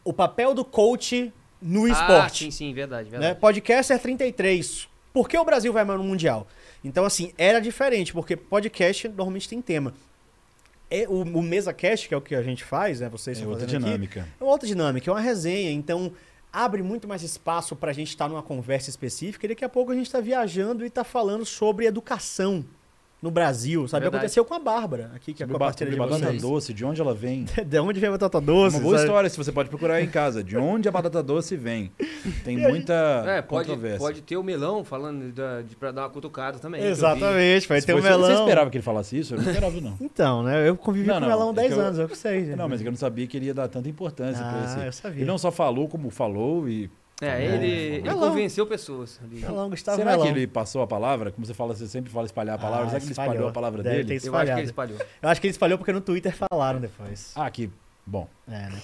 [0.03, 1.31] O papel do coach
[1.61, 2.45] no Ah, esporte.
[2.45, 3.17] sim, sim, verdade, né?
[3.19, 3.39] verdade.
[3.39, 4.87] Podcaster 33.
[5.13, 6.47] Por que o Brasil vai mais no Mundial?
[6.83, 9.93] Então, assim, era diferente, porque podcast normalmente tem tema.
[10.89, 13.09] É, o, o MesaCast, que é o que a gente faz, né?
[13.09, 14.27] Vocês É estão outra fazendo aqui, dinâmica.
[14.39, 15.71] é uma outra dinâmica, é uma resenha.
[15.71, 16.11] Então,
[16.51, 19.95] abre muito mais espaço pra gente estar numa conversa específica e daqui a pouco a
[19.95, 22.65] gente tá viajando e tá falando sobre educação
[23.21, 24.01] no Brasil, sabe?
[24.03, 24.23] Verdade.
[24.25, 26.41] Aconteceu com a Bárbara aqui, que é com a parceira de batata vocês.
[26.41, 27.45] doce, de onde ela vem?
[27.67, 28.75] de onde vem a batata doce?
[28.77, 29.07] Uma boa sabe?
[29.07, 30.43] história, se você pode procurar aí em casa.
[30.43, 31.91] De onde a batata doce vem?
[32.43, 33.99] Tem muita É, pode, controvérsia.
[33.99, 36.83] pode ter o melão falando da, de, pra dar uma cutucada também.
[36.83, 38.27] Exatamente, vai ter um fosse- melão.
[38.27, 39.35] Você esperava que ele falasse isso?
[39.35, 39.97] Eu não esperava, não.
[40.01, 40.67] Então, né?
[40.67, 42.55] Eu convivi Não, com o melão há é 10 que eu- anos, eu que sei.
[42.55, 44.85] Não, mas é eu não sabia que ele ia dar tanta importância pra Ah, esse.
[44.87, 45.19] eu sabia.
[45.19, 46.89] Ele não só falou como falou e.
[47.21, 48.29] É, ele, ele Melão.
[48.29, 49.19] convenceu pessoas.
[49.23, 49.39] ali.
[49.41, 50.25] Melão, Gustavo Será Melão.
[50.25, 51.31] que ele passou a palavra?
[51.31, 52.85] Como você fala, você sempre fala espalhar a palavra.
[52.85, 53.31] Ah, Será que ele espalhou.
[53.33, 54.19] espalhou a palavra Deve dele?
[54.19, 54.97] ter Eu acho que ele espalhou.
[55.21, 57.31] Eu acho que ele espalhou porque no Twitter falaram depois.
[57.35, 57.69] Ah, que
[58.05, 58.27] bom.
[58.47, 58.81] É, né?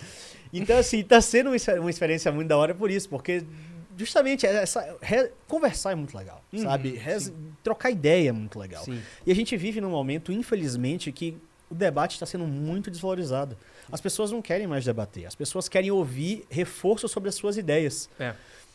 [0.54, 3.44] Então, assim, tá sendo uma exper- uma experiência muito da hora por isso, porque
[3.98, 6.92] justamente essa, re- conversar é muito legal, Uhum, sabe?
[6.92, 7.34] Res-
[7.64, 8.84] trocar ideia é muito legal.
[8.84, 9.02] Sim.
[9.26, 11.36] E a gente vive num momento, infelizmente, que
[11.70, 13.58] o debate está sendo muito desvalorizado.
[13.92, 18.10] As pessoas não querem mais debater, as pessoas querem ouvir reforço sobre as suas ideias.
[18.20, 18.34] É.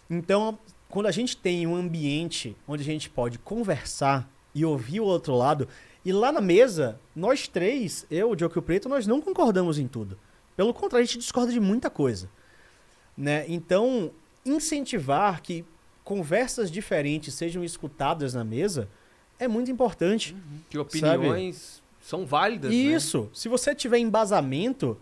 [0.09, 0.59] Então,
[0.89, 5.35] quando a gente tem um ambiente onde a gente pode conversar e ouvir o outro
[5.35, 5.69] lado,
[6.05, 9.79] e lá na mesa, nós três, eu, o Diogo e o Preto, nós não concordamos
[9.79, 10.19] em tudo.
[10.57, 12.29] Pelo contrário, a gente discorda de muita coisa.
[13.17, 13.45] Né?
[13.49, 14.11] Então,
[14.45, 15.65] incentivar que
[16.03, 18.89] conversas diferentes sejam escutadas na mesa
[19.39, 20.37] é muito importante.
[20.69, 21.82] Que opiniões
[22.13, 22.77] são válidas, né?
[22.77, 23.29] Isso.
[23.33, 24.99] Se você tiver embasamento,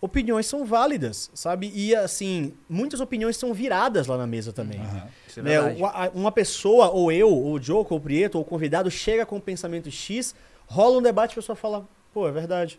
[0.00, 1.70] opiniões são válidas, sabe?
[1.74, 4.78] E assim, muitas opiniões são viradas lá na mesa também.
[4.80, 5.80] É Né, verdade.
[6.14, 9.24] uma, a- pessoa, ou eu, ou o Joe, ou o Prieto, ou o convidado, chega
[9.24, 10.34] com um pensamento X,
[10.66, 12.78] rola um debate, a pessoa fala, pô, é verdade.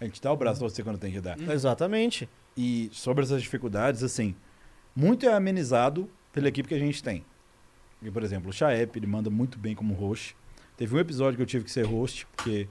[0.00, 1.38] A gente dá o braço pra você quando tem que dar.
[1.38, 2.28] Exatamente.
[2.56, 4.34] E sobre essas dificuldades, assim,
[4.96, 7.24] muito é amenizado pela equipe que a gente tem.
[8.02, 10.36] E, por exemplo, o Chaep, ele manda muito bem como host.
[10.76, 12.66] Teve um episódio que eu tive que ser host, porque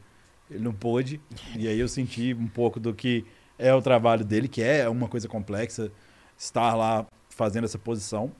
[0.54, 1.20] ele não pôde.
[1.58, 3.26] E aí eu senti um pouco do que
[3.58, 5.92] é o trabalho dele, que é uma coisa complexa,
[6.38, 8.32] estar lá fazendo essa posição.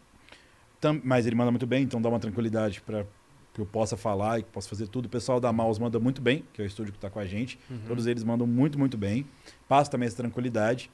[1.04, 3.06] Mas ele manda muito bem, então dá uma tranquilidade para
[3.54, 5.06] que eu possa falar e que possa fazer tudo.
[5.06, 7.26] O pessoal da Maus manda muito bem, que é o estúdio que está com a
[7.26, 7.58] gente.
[7.70, 7.80] Uhum.
[7.88, 9.26] Todos eles mandam muito, muito bem.
[9.68, 10.90] Passa também essa tranquilidade.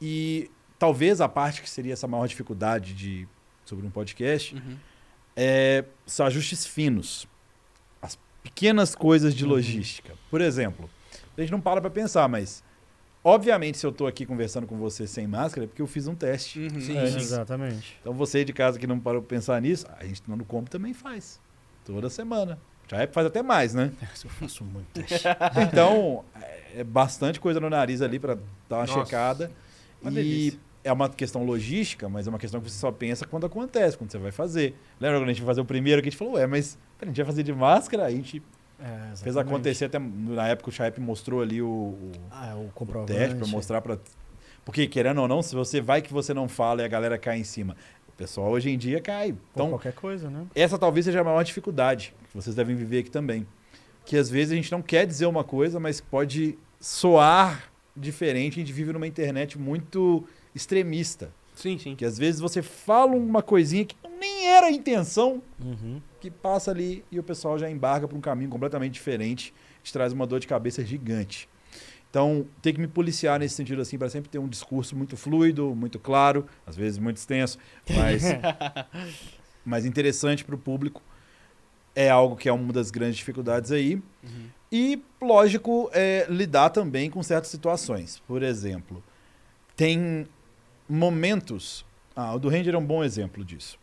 [0.00, 3.28] E talvez a parte que seria essa maior dificuldade de,
[3.64, 4.76] sobre um podcast Uhum.
[5.34, 7.26] é, são ajustes finos.
[8.46, 9.50] As pequenas coisas de Uhum.
[9.50, 10.14] logística.
[10.30, 10.88] Por exemplo,
[11.36, 12.62] a gente não para para pensar, mas
[13.24, 16.14] obviamente se eu estou aqui conversando com você sem máscara é porque eu fiz um
[16.14, 16.60] teste.
[16.60, 16.80] Uhum.
[16.80, 17.04] Sim, É.
[17.04, 17.96] Exatamente.
[18.00, 20.94] Então você de casa que não parou para pensar nisso, a gente no combo também
[20.94, 21.40] faz.
[21.84, 22.58] Toda semana.
[22.88, 23.92] Já é, faz até mais, né?
[24.24, 24.88] Eu faço muito.
[25.68, 26.24] Então,
[26.74, 28.36] é bastante coisa no nariz ali para
[28.68, 29.50] dar uma Nossa, checada.
[30.00, 30.60] uma e delícia.
[30.86, 34.10] É uma questão logística, mas é uma questão que você só pensa quando acontece, quando
[34.10, 34.74] você vai fazer.
[35.00, 37.10] Lembra quando a gente foi fazer o primeiro que a gente falou, ué, mas pera,
[37.10, 38.04] a gente vai fazer de máscara?
[38.06, 38.42] A gente
[38.78, 42.70] É, fez acontecer até na época o Chaep mostrou ali o, o Ah, o o
[42.72, 43.12] comprovante.
[43.12, 43.98] teste para mostrar para
[44.64, 47.38] porque querendo ou não, se você vai que você não fala e a galera cai
[47.38, 47.76] em cima,
[48.08, 49.34] o pessoal hoje em dia cai.
[49.52, 50.44] Então, qualquer coisa, né?
[50.54, 53.46] essa talvez seja a maior dificuldade que vocês devem viver aqui também.
[54.04, 58.54] Que às vezes a gente não quer dizer uma coisa, mas pode soar diferente.
[58.54, 60.26] A gente vive numa internet muito
[60.56, 61.30] extremista.
[61.54, 61.94] Sim, sim.
[61.94, 66.00] Que às vezes você fala uma coisinha que nem era a intenção, Uhum.
[66.20, 70.12] que passa ali e o pessoal já embarca para um caminho completamente diferente, te traz
[70.12, 71.48] uma dor de cabeça gigante.
[72.10, 75.74] Então, tem que me policiar nesse sentido assim para sempre ter um discurso muito fluido,
[75.74, 77.58] muito claro, às vezes muito extenso,
[77.94, 78.22] mas
[79.64, 81.02] mas interessante para o público.
[81.94, 83.94] É algo que é uma das grandes dificuldades aí.
[84.22, 84.46] Uhum.
[84.70, 88.22] E, lógico, é lidar também com certas situações.
[88.26, 89.02] Por exemplo,
[89.74, 90.26] tem
[90.88, 91.84] momentos.
[92.14, 93.78] Ah, o do Ranger é um bom exemplo disso.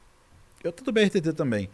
[0.63, 1.69] Eu tô do BRTT também.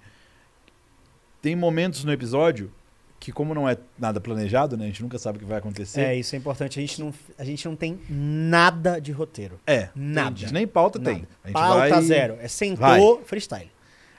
[1.41, 2.71] Tem momentos no episódio
[3.19, 4.85] que, como não é nada planejado, né?
[4.85, 6.01] A gente nunca sabe o que vai acontecer.
[6.01, 6.79] É, isso é importante.
[6.79, 9.59] A gente, não, a gente não tem nada de roteiro.
[9.67, 10.37] É, Nada.
[10.39, 11.15] tem- nem pauta tem.
[11.19, 11.27] Nada.
[11.43, 12.37] A gente Pauta vai- zero.
[12.41, 12.77] É sentou,
[13.15, 13.23] vai.
[13.25, 13.71] freestyle.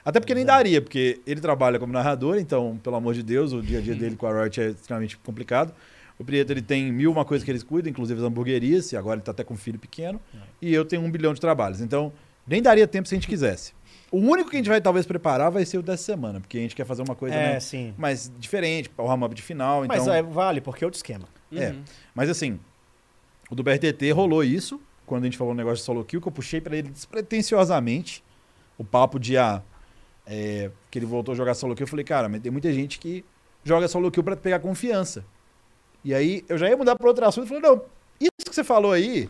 [0.03, 3.61] Até porque nem daria, porque ele trabalha como narrador, então, pelo amor de Deus, o
[3.61, 5.73] dia a dia dele com a Riot é extremamente complicado.
[6.21, 9.15] O Prieto ele tem mil uma coisa que eles cuidam, inclusive as hamburguerias, e agora
[9.15, 10.21] ele tá até com um filho pequeno.
[10.61, 11.81] E eu tenho um bilhão de trabalhos.
[11.81, 12.13] Então,
[12.45, 13.73] nem daria tempo se a gente quisesse.
[14.11, 16.61] O único que a gente vai talvez preparar vai ser o dessa semana, porque a
[16.61, 17.95] gente quer fazer uma coisa é, né, sim.
[17.97, 19.83] mais diferente, o warm-up de final.
[19.83, 21.27] Então, Mas é, vale, porque é outro esquema.
[21.51, 21.69] É.
[21.69, 21.81] Uhum.
[22.13, 22.59] Mas assim,
[23.49, 26.27] o do BRTT rolou isso, quando a gente falou um negócio de solo kill, que
[26.27, 28.23] eu puxei pra ele despretensiosamente
[28.77, 29.63] o papo de ah,
[30.27, 31.85] é, que ele voltou a jogar solo kill.
[31.85, 33.25] Eu falei, cara, mas tem muita gente que
[33.63, 35.25] joga solo kill pra pegar confiança.
[36.03, 37.81] E aí eu já ia mudar pra outro assunto e falei, não,
[38.19, 39.29] isso que você falou aí.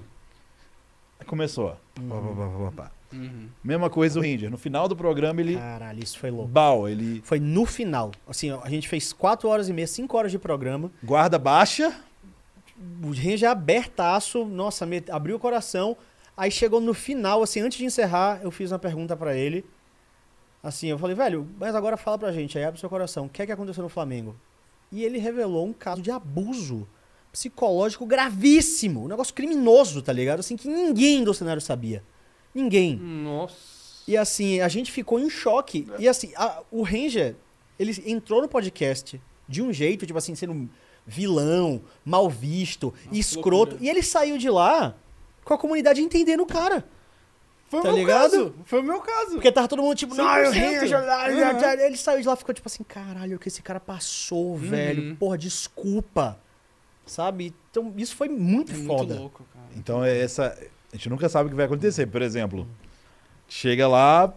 [1.19, 1.71] Aí Começou.
[1.95, 2.91] Pá, pá, pá, pá, pá.
[3.13, 3.49] Uhum.
[3.61, 4.49] Mesma coisa o Ranger.
[4.49, 5.57] No final do programa ele.
[5.57, 6.47] Caralho, isso foi louco.
[6.47, 8.11] Bal, ele Foi no final.
[8.27, 10.89] Assim, a gente fez 4 horas e meia, 5 horas de programa.
[11.03, 11.93] guarda baixa.
[13.03, 15.95] O Ranger abertaço, nossa, me- abriu o coração.
[16.35, 19.63] Aí chegou no final, assim, antes de encerrar, eu fiz uma pergunta pra ele.
[20.63, 23.41] Assim, eu falei, velho, mas agora fala pra gente, aí abre seu coração, o que
[23.41, 24.35] é que aconteceu no Flamengo?
[24.91, 26.87] E ele revelou um caso de abuso
[27.31, 30.39] psicológico gravíssimo, um negócio criminoso, tá ligado?
[30.41, 32.03] Assim, que ninguém do cenário sabia.
[32.53, 32.97] Ninguém.
[32.97, 33.55] Nossa.
[34.07, 35.87] E assim, a gente ficou em choque.
[35.97, 37.35] E assim, a- o Ranger,
[37.79, 40.69] ele entrou no podcast de um jeito, tipo assim, sendo
[41.07, 43.71] vilão, mal visto, escroto.
[43.73, 43.77] loucura.
[43.79, 44.95] E ele saiu de lá
[45.45, 46.85] com a comunidade entendendo o cara.
[47.71, 48.31] Foi Tá o meu ligado?
[48.31, 48.55] caso.
[48.65, 49.31] Foi o meu caso.
[49.31, 50.43] Porque tava todo mundo tipo, não, 100%.
[50.51, 50.99] Ranger.
[50.99, 51.85] Uhum.
[51.85, 55.15] Ele saiu de lá e ficou tipo assim, caralho, o que esse cara passou, velho.
[55.15, 56.37] Porra, desculpa.
[57.05, 57.53] Sabe?
[57.71, 59.05] Então, isso foi muito É foda.
[59.05, 59.65] muito louco, cara.
[59.77, 60.55] Então é essa.
[60.91, 62.05] A gente nunca sabe o que vai acontecer.
[62.07, 62.67] Por exemplo,
[63.47, 64.33] chega lá,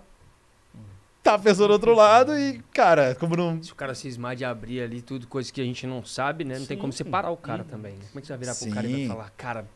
[1.22, 3.60] tá a pessoa do outro lado e, cara, como não.
[3.62, 6.56] Se o cara cismar de abrir ali tudo, coisa que a gente não sabe, né?
[6.58, 8.04] Não tem como separar o cara também, né?
[8.10, 9.08] Como é que você vai virar pro cara e vai Sim.
[9.08, 9.66] falar, cara,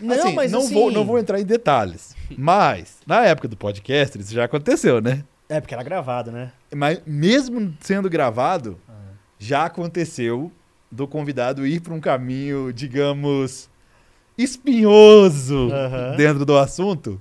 [0.00, 0.74] Não, assim, mas não, assim...
[0.74, 2.14] vou, não vou entrar em detalhes.
[2.36, 5.24] Mas, na época do podcast, isso já aconteceu, né?
[5.48, 6.52] É, porque era gravado, né?
[6.74, 8.78] Mas mesmo sendo gravado,
[9.38, 10.50] já aconteceu
[10.90, 13.68] do convidado ir para um caminho, digamos,
[14.36, 15.68] espinhoso
[16.16, 17.20] dentro do assunto.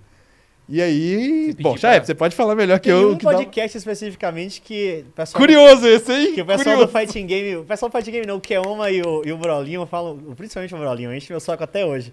[0.68, 3.12] E aí, bom, Chaep, pra- você pode falar melhor que Tem eu.
[3.12, 5.06] um que dá- podcast especificamente que...
[5.16, 6.34] Pessoal Curioso esse, hein?
[6.34, 6.92] Que o pessoal Curioso.
[6.92, 9.38] do Fighting Game, o pessoal do Fighting Game não, o Keoma e o, e o
[9.38, 12.12] Brolinho falam, principalmente o Brolinho, a gente meu saco até hoje,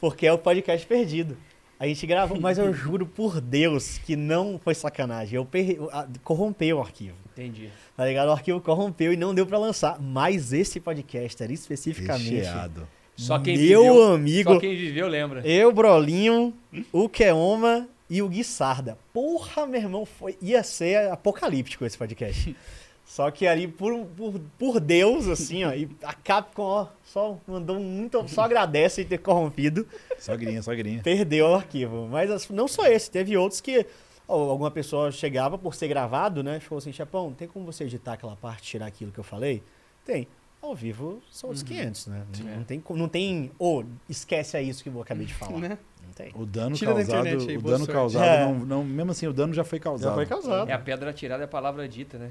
[0.00, 1.36] porque é o podcast perdido.
[1.78, 5.36] A gente gravou, mas eu juro por Deus que não foi sacanagem.
[5.36, 5.76] Eu per...
[6.22, 7.16] corrompeu o arquivo.
[7.32, 7.68] entendi.
[7.96, 8.28] Tá ligado?
[8.28, 10.00] O arquivo corrompeu e não deu pra lançar.
[10.00, 12.30] Mas esse podcast era especificamente.
[12.30, 12.88] Recheado.
[13.16, 15.46] Só quem meu viveu, amigo, só quem viveu lembra.
[15.46, 16.52] eu, Brolinho,
[16.92, 18.98] o Keoma e o Gui Sarda.
[19.12, 20.36] Porra, meu irmão, foi...
[20.42, 22.54] ia ser apocalíptico esse podcast.
[23.14, 27.78] Só que ali, por, por, por Deus, assim, ó, e a Capcom, ó, só mandou
[27.78, 29.86] muito, só agradece em ter corrompido,
[30.18, 31.00] Só grinha, só grinha.
[31.00, 32.08] perdeu o arquivo.
[32.10, 33.86] Mas não só esse, teve outros que
[34.26, 38.14] ó, alguma pessoa chegava por ser gravado, né, falou assim, Chapão, tem como você editar
[38.14, 39.62] aquela parte, tirar aquilo que eu falei?
[40.04, 40.26] Tem.
[40.60, 42.22] Ao vivo são outros 500, né?
[42.42, 45.52] Não, não tem, co- não tem, ô, esquece aí isso que eu acabei de falar.
[45.60, 45.78] Né?
[46.04, 46.32] Não tem.
[46.34, 47.92] O dano Tira da causado, internet aí, o dano sorte.
[47.92, 48.44] causado, É.
[48.44, 50.08] não, não- mesmo assim, o dano já foi causado.
[50.10, 50.68] Já foi causado.
[50.68, 52.30] É a pedra atirada é a palavra dita, né?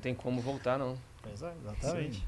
[0.00, 0.96] Não tem como voltar, não.
[1.22, 2.26] Pois é, exatamente.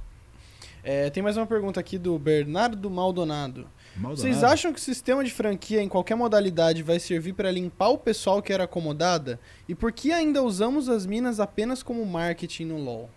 [0.85, 3.67] É, tem mais uma pergunta aqui do Bernardo Maldonado.
[3.97, 4.21] Maldonado.
[4.21, 7.97] Vocês acham que o sistema de franquia em qualquer modalidade vai servir para limpar o
[7.97, 9.41] pessoal que era acomodada?
[9.67, 13.09] E por que ainda usamos as minas apenas como marketing no LoL?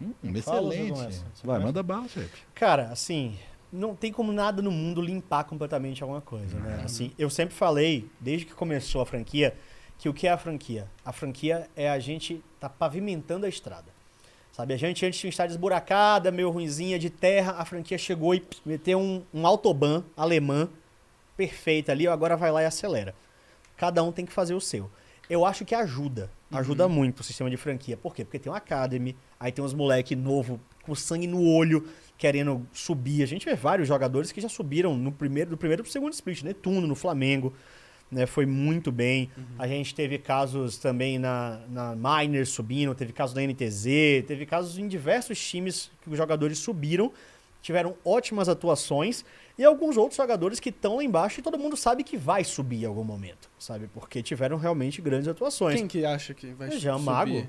[0.00, 0.92] Hum, Fala, excelente.
[0.92, 1.24] Gomes.
[1.44, 2.42] Vai, manda bala, chefe.
[2.54, 3.36] Cara, assim,
[3.70, 6.80] não tem como nada no mundo limpar completamente alguma coisa, né?
[6.86, 9.54] Assim, eu sempre falei, desde que começou a franquia,
[9.98, 10.88] que o que é a franquia?
[11.04, 13.99] A franquia é a gente tá pavimentando a estrada.
[14.52, 18.34] Sabe, a gente antes tinha uma estrada esburacada, meio ruinzinha de terra, a franquia chegou
[18.34, 20.68] e pss, meteu um, um autobahn alemã
[21.36, 23.14] perfeita ali, agora vai lá e acelera.
[23.76, 24.90] Cada um tem que fazer o seu.
[25.28, 27.96] Eu acho que ajuda, ajuda muito o sistema de franquia.
[27.96, 28.24] Por quê?
[28.24, 31.88] Porque tem uma academy, aí tem uns moleque novo com sangue no olho,
[32.18, 33.22] querendo subir.
[33.22, 36.42] A gente vê vários jogadores que já subiram no primeiro, do primeiro pro segundo split,
[36.42, 37.54] Netuno no Flamengo,
[38.10, 38.26] né?
[38.26, 39.30] Foi muito bem.
[39.58, 43.84] A gente teve casos também na, na Miners subindo, teve casos da NTZ,
[44.26, 47.12] teve casos em diversos times que os jogadores subiram,
[47.62, 49.24] tiveram ótimas atuações
[49.56, 52.82] e alguns outros jogadores que estão lá embaixo e todo mundo sabe que vai subir
[52.82, 53.88] em algum momento, sabe?
[53.92, 55.76] Porque tiveram realmente grandes atuações.
[55.76, 57.04] Quem que acha que vai Já subir?
[57.04, 57.48] Mago.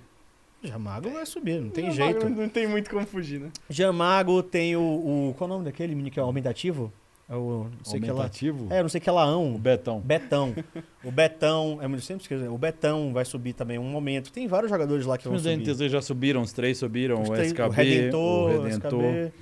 [0.64, 2.30] Jamago vai subir, não tem jeito.
[2.30, 3.50] Não tem muito como fugir, né?
[3.68, 5.36] Jamago tem o, o.
[5.36, 6.94] Qual é o nome daquele menino que é aumentativo?
[7.30, 7.70] É o.
[7.78, 8.12] Não sei que lá.
[8.14, 8.68] Aumentativo?
[8.70, 9.26] É, não sei que lá.
[9.38, 9.58] O Um.
[9.58, 10.00] Betão.
[10.00, 10.54] Betão.
[11.04, 11.80] O Betão.
[11.82, 12.44] É muito sempre esqueço.
[12.54, 14.32] O Betão vai subir também um momento.
[14.32, 15.58] Tem vários jogadores lá que vão Os subir.
[15.58, 19.04] NTZ já subiram, os três subiram, Os o três- SKB, o Redentor, o Redentor.
[19.04, 19.34] SKB.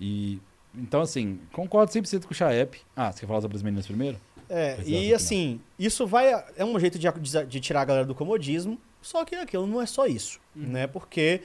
[0.00, 0.40] E,
[0.74, 2.78] então, assim, concordo 100% com o Chaep.
[2.96, 4.18] Ah, você quer falar sobre as meninas primeiro?
[4.48, 6.32] É, é, e assim, isso vai.
[6.56, 9.80] É um jeito de, de- de tirar a galera do comodismo, só que aquilo não
[9.80, 10.86] é só isso, né?
[10.88, 11.42] Porque,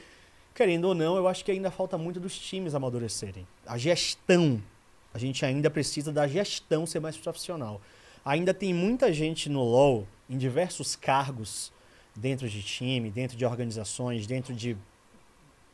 [0.55, 3.45] querendo ou não, eu acho que ainda falta muito dos times amadurecerem.
[3.67, 4.59] A gestão.
[5.13, 7.81] A gente ainda precisa da gestão ser mais profissional.
[8.23, 11.71] Ainda tem muita gente no LoL, em diversos cargos,
[12.15, 14.77] dentro de time, dentro de organizações, dentro de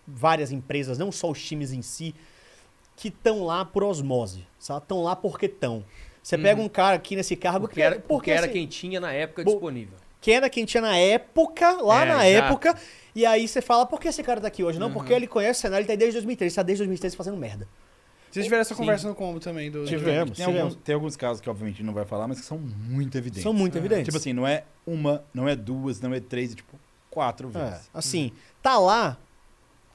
[0.08, 2.14] várias empresas, não só os times em si,
[2.96, 5.84] que estão lá por osmose, Estão lá porque estão.
[6.24, 9.12] Você pega um cara aqui nesse cargo Porque era, porque era assim, quem tinha na
[9.12, 9.96] época disponível.
[10.22, 12.46] que era quem tinha na época, lá É, na exato.
[12.48, 12.80] época,
[13.14, 14.80] e aí você fala, por que esse cara tá aqui hoje?
[14.80, 14.94] Não, Uhum.
[14.94, 17.68] porque ele conhece o cenário, ele tá desde 2003, ele tá desde 2003 fazendo merda.
[18.36, 18.80] Vocês tiveram essa Sim.
[18.82, 19.86] conversa no combo também do.
[19.86, 20.38] Tivemos.
[20.38, 23.44] Tem alguns, tem alguns casos que, obviamente, não vai falar, mas que são muito evidentes.
[23.44, 23.80] São muito É.
[23.80, 24.04] evidentes.
[24.06, 26.78] Tipo assim, não é uma, não é duas, não é três, é tipo
[27.10, 27.90] quatro É, vezes.
[27.94, 29.18] assim, tá lá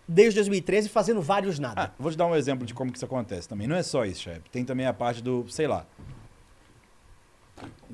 [0.08, 1.82] desde 2013 fazendo vários nada.
[1.82, 3.66] Ah, vou te dar um exemplo de como que isso acontece também.
[3.66, 4.48] Não é só isso, chefe.
[4.50, 5.84] Tem também a parte do, sei lá.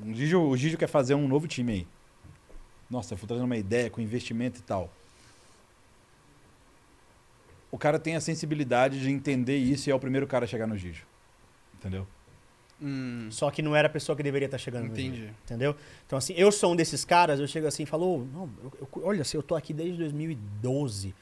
[0.01, 1.87] O Gigi, o Gigi quer fazer um novo time aí.
[2.89, 4.89] Nossa, eu fui trazendo uma ideia com investimento e tal.
[7.71, 10.67] O cara tem a sensibilidade de entender isso e é o primeiro cara a chegar
[10.67, 11.03] no Gigi.
[11.77, 12.07] Entendeu?
[12.81, 15.17] Hum, Só que não era a pessoa que deveria estar chegando no Entendi.
[15.17, 15.75] Gigi, entendeu?
[16.05, 18.73] Então, assim, eu sou um desses caras, eu chego assim e falo, "Ô, não, eu-
[18.81, 21.13] eu- olha, assim, eu tô aqui desde 2012.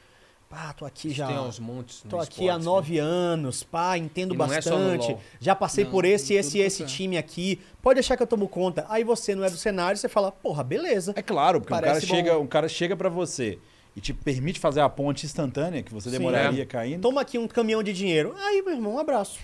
[0.50, 1.26] Pá, tô aqui já.
[1.28, 2.64] Tem uns montes no Tô aqui esporte, há né?
[2.66, 5.08] nove anos, pá, entendo E é bastante.
[5.12, 5.22] LoL.
[5.40, 6.86] já passei Não, por esse, esse e esse é.
[6.86, 7.60] time aqui.
[7.82, 8.86] Pode deixar que eu tomo conta.
[8.88, 11.14] Aí você não é do cenário, você fala, porra, beleza.
[11.16, 12.00] É claro, porque um cara, bom.
[12.00, 13.58] chega, um cara chega para você
[13.96, 16.18] e te permite fazer a ponte instantânea que você Sim.
[16.18, 17.02] demoraria caindo.
[17.02, 18.36] Toma aqui um caminhão de dinheiro.
[18.38, 19.40] Aí, meu irmão, um abraço.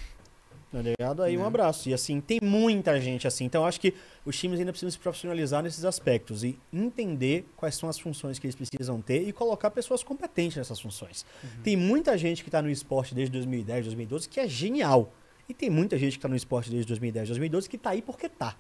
[0.72, 1.22] Tá ligado?
[1.22, 1.90] Aí um abraço.
[1.90, 3.44] E assim, tem muita gente assim.
[3.44, 3.94] Então, eu acho que
[4.26, 8.48] os times ainda precisam se profissionalizar nesses aspectos e entender quais são as funções que
[8.48, 11.26] eles precisam ter e colocar pessoas competentes nessas funções.
[11.62, 15.12] Tem muita gente que está no esporte desde 2010, 2012 que é genial.
[15.50, 18.30] E tem muita gente que está no esporte desde 2010, 2012 que tá aí porque
[18.30, 18.56] tá.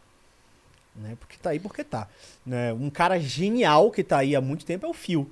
[0.93, 1.15] Né?
[1.17, 2.09] Porque tá aí porque tá.
[2.45, 2.73] Né?
[2.73, 5.31] Um cara genial que tá aí há muito tempo é o Phil.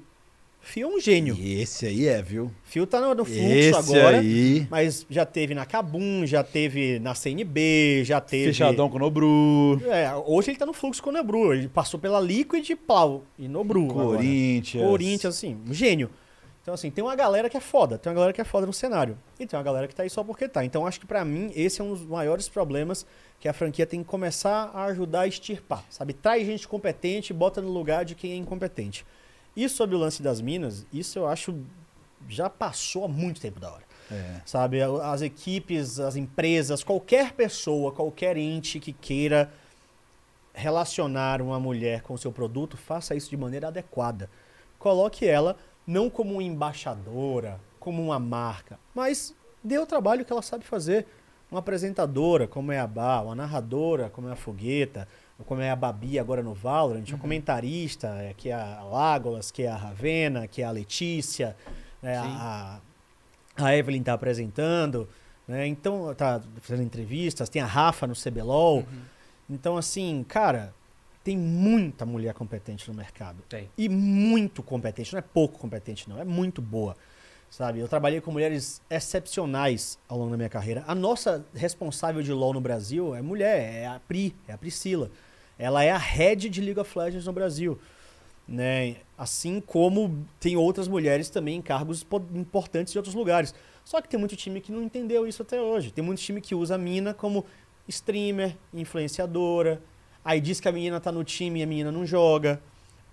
[0.61, 1.35] Phil é um gênio.
[1.39, 2.51] E esse aí é, viu?
[2.63, 4.19] Phil tá no, no fluxo esse agora.
[4.19, 4.67] aí.
[4.69, 8.47] Mas já teve na Kabum, já teve na CNB, já teve.
[8.47, 9.81] Fechadão com o Nobru.
[9.87, 11.53] É, hoje ele tá no fluxo com o Nobru.
[11.53, 13.89] Ele passou pela Liquid, plau, e Nobru.
[13.89, 14.17] agora.
[14.17, 14.85] Corinthians.
[14.85, 16.09] Corinthians, assim, um gênio.
[16.61, 18.73] Então, assim, tem uma galera que é foda, tem uma galera que é foda no
[18.73, 19.17] cenário.
[19.39, 20.63] E tem uma galera que tá aí só porque tá.
[20.63, 23.07] Então, acho que pra mim, esse é um dos maiores problemas
[23.39, 26.13] que a franquia tem que começar a ajudar a extirpar, sabe?
[26.13, 29.03] Traz gente competente e bota no lugar de quem é incompetente.
[29.59, 31.53] E sobre o lance das minas, isso eu acho
[32.29, 33.83] já passou há muito tempo da hora.
[34.09, 34.39] É.
[34.45, 39.51] Sabe, as equipes, as empresas, qualquer pessoa, qualquer ente que queira
[40.53, 44.29] relacionar uma mulher com o seu produto, faça isso de maneira adequada.
[44.79, 50.41] Coloque ela não como uma embaixadora, como uma marca, mas dê o trabalho que ela
[50.41, 51.05] sabe fazer.
[51.51, 55.05] Uma apresentadora, como é a Bá, uma narradora, como é a Fogueta,
[55.45, 59.63] como é a Babi agora no Valorant, uma comentarista, é, que é a Lágolas, que
[59.63, 61.55] é a Ravena, que é a Letícia,
[62.01, 62.79] né, a,
[63.55, 65.07] a Evelyn tá apresentando,
[65.47, 65.65] né?
[65.65, 68.85] Então, tá fazendo entrevistas, tem a Rafa no CBLOL.
[69.49, 70.73] Então, assim, cara,
[71.23, 73.41] tem muita mulher competente no mercado.
[73.49, 73.69] Tem.
[73.77, 76.95] E muito competente, não é pouco competente, não, é muito boa.
[77.49, 80.83] Sabe, eu trabalhei com mulheres excepcionais ao longo da minha carreira.
[80.85, 85.09] A nossa responsável de LoL no Brasil é mulher, é a Pri, é a Priscila.
[85.59, 87.77] Ela é a head de League of Legends no Brasil.
[88.47, 88.95] Né?
[89.17, 93.53] Assim como tem outras mulheres também em cargos po- importantes em outros lugares.
[93.85, 95.91] Só que tem muito time que não entendeu isso até hoje.
[95.91, 97.45] Tem muito time que usa a mina como
[97.87, 99.81] streamer, influenciadora.
[100.23, 102.61] Aí diz que a menina tá no time e a menina não joga.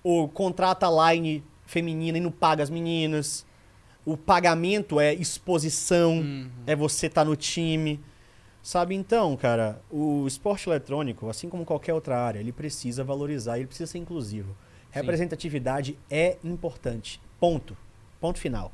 [0.02, 3.44] Ou contrata a line feminina e não paga as meninas.
[4.04, 6.48] O pagamento é exposição, Uhum.
[6.66, 8.00] é você estar no time.
[8.66, 13.68] Sabe, então, cara, o esporte eletrônico, assim como qualquer outra área, ele precisa valorizar, ele
[13.68, 14.56] precisa ser inclusivo.
[14.90, 17.20] Representatividade é importante.
[17.38, 17.76] Ponto.
[18.20, 18.72] Ponto final.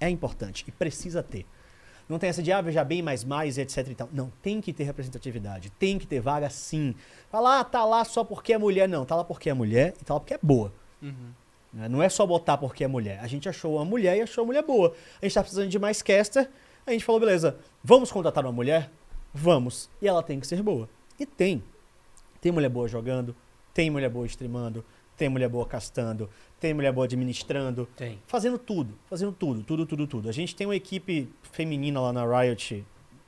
[0.00, 1.46] É importante e precisa ter.
[2.08, 4.08] Não tem essa de, ah, veja bem, mais, mais, etc e tal.
[4.12, 5.70] Não, tem que ter representatividade.
[5.78, 6.92] Tem que ter vaga, sim.
[7.30, 8.88] Fala, ah, tá lá só porque é mulher.
[8.88, 10.72] Não, tá lá porque é mulher e tá lá porque é boa.
[11.00, 11.30] Uhum.
[11.72, 11.88] né?
[11.88, 13.20] Não é só botar porque é mulher.
[13.20, 14.96] A gente achou uma mulher e achou uma mulher boa.
[15.22, 16.50] A gente tá precisando de mais caster.
[16.84, 18.90] A gente falou, beleza, vamos contratar uma mulher?
[19.32, 19.88] Vamos.
[20.00, 20.88] E ela tem que ser boa.
[21.18, 21.62] E tem.
[22.40, 23.34] Tem mulher boa jogando,
[23.74, 24.84] tem mulher boa streamando,
[25.16, 28.20] tem mulher boa castando, tem mulher boa administrando, Tem.
[28.26, 30.28] fazendo tudo, fazendo tudo, tudo, tudo, tudo.
[30.28, 32.84] A gente tem uma equipe feminina lá na Riot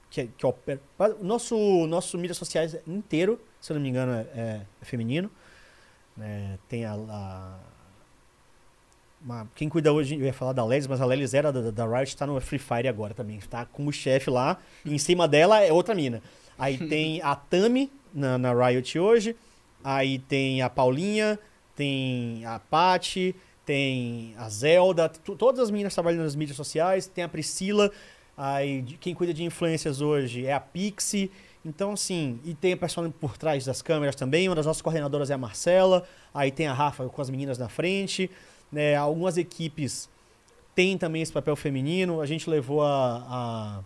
[0.09, 0.81] que, que opera.
[1.21, 1.57] O nosso,
[1.89, 5.29] nosso mídias sociais inteiro, se eu não me engano, é, é- é feminino.
[6.17, 6.59] né?
[6.69, 6.95] tem a.
[6.95, 7.59] a-
[9.25, 11.87] uma- quem cuida hoje, eu ia falar da Lelis, mas a Lelis era da, da
[11.99, 13.39] Riot, tá no Free Fire agora também.
[13.41, 16.23] Tá como chefe lá, e em cima dela é outra mina.
[16.59, 19.37] Aí tem a Tami na, na Riot hoje,
[19.85, 21.39] aí tem a Paulinha,
[21.77, 23.35] tem a Paty,
[23.65, 27.91] tem a Zelda, todas as meninas trabalham nas mídias sociais, tem a Priscila,
[28.37, 31.31] aí quem cuida de influências hoje é a Pixie.
[31.65, 35.31] Então, assim, e tem a pessoa por trás das câmeras também, uma das nossas coordenadoras
[35.31, 38.31] é a Marcela, aí tem a Rafa com as meninas na frente,
[38.73, 40.09] né, algumas equipes
[40.75, 43.27] têm também esse papel feminino, a gente levou a...
[43.29, 43.81] a,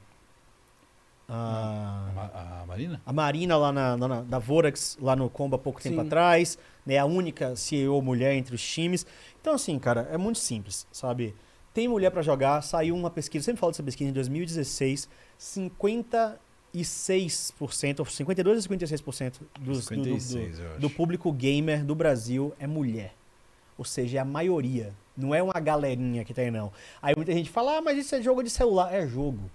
[1.29, 3.01] a- A, Ma- a Marina?
[3.07, 6.07] a Marina lá na, na- da Vorax, lá no Combo há pouco tempo Sim.
[6.07, 6.99] atrás, né?
[6.99, 9.07] A única CEO mulher entre os times.
[9.41, 11.35] Então, assim, cara, é muito simples, sabe?
[11.73, 15.09] Tem mulher pra jogar, saiu uma pesquisa, sempre falo dessa pesquisa, em 2016,
[16.75, 22.53] 56%, ou 52 a 56% dos, do- do- do, 56, do público gamer do Brasil
[22.59, 23.15] é mulher.
[23.77, 24.93] Ou seja, é a maioria.
[25.17, 26.73] Não é uma galerinha que tem, não.
[27.03, 28.93] Aí muita gente fala, ah, mas isso é jogo de celular.
[28.93, 29.51] É jogo.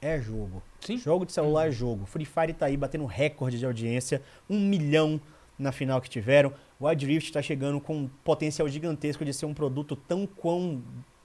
[0.00, 0.62] É jogo.
[0.80, 0.96] Sim.
[0.98, 2.06] Jogo de celular é jogo.
[2.06, 4.22] Free Fire tá aí batendo recorde de audiência.
[4.48, 5.20] Um milhão
[5.58, 6.52] na final que tiveram.
[6.78, 10.82] O Wild Rift está chegando com um potencial gigantesco de ser um produto tão quão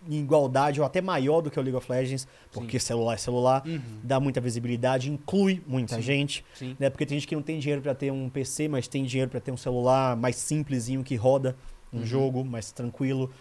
[0.08, 3.64] em igualdade ou até maior do que o League of Legends, porque celular é celular,
[3.66, 3.82] Uhum.
[4.04, 6.02] dá muita visibilidade, inclui muita Sim.
[6.04, 6.76] gente, Sim.
[6.78, 6.92] né?
[6.92, 9.40] Porque tem gente que não tem dinheiro para ter um PC, mas tem dinheiro para
[9.40, 11.56] ter um celular mais simplesinho que roda
[11.96, 12.06] um Uhum.
[12.06, 13.32] jogo mais tranquilo.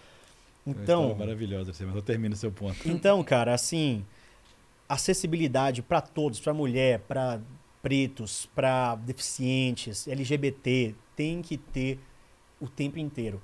[0.66, 2.76] É Então, história maravilhosa, assim, mas eu termino o seu ponto.
[2.88, 4.04] então, cara, assim,
[4.88, 7.40] acessibilidade para todos, para mulher, para
[7.82, 11.98] pretos, para deficientes, LGBT, tem que ter
[12.60, 13.42] o tempo inteiro.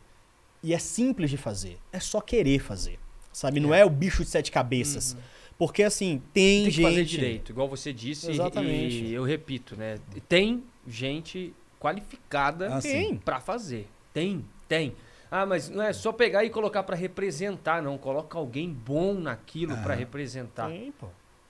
[0.63, 2.99] E é simples de fazer, é só querer fazer.
[3.33, 5.17] Sabe, não é o bicho de sete cabeças.
[5.57, 8.31] Porque assim, tem, Tem que gente fazer direito, igual você disse.
[8.31, 9.05] Exatamente.
[9.05, 9.99] E eu repito, né?
[10.29, 12.81] Tem gente qualificada Ah,
[13.25, 13.87] pra fazer.
[14.13, 14.95] Tem, tem.
[15.31, 17.99] Ah, mas não é só pegar e colocar pra representar, não.
[17.99, 19.97] Coloca alguém bom naquilo pra Ah.
[19.97, 20.69] representar.
[20.69, 21.09] Tem, pô.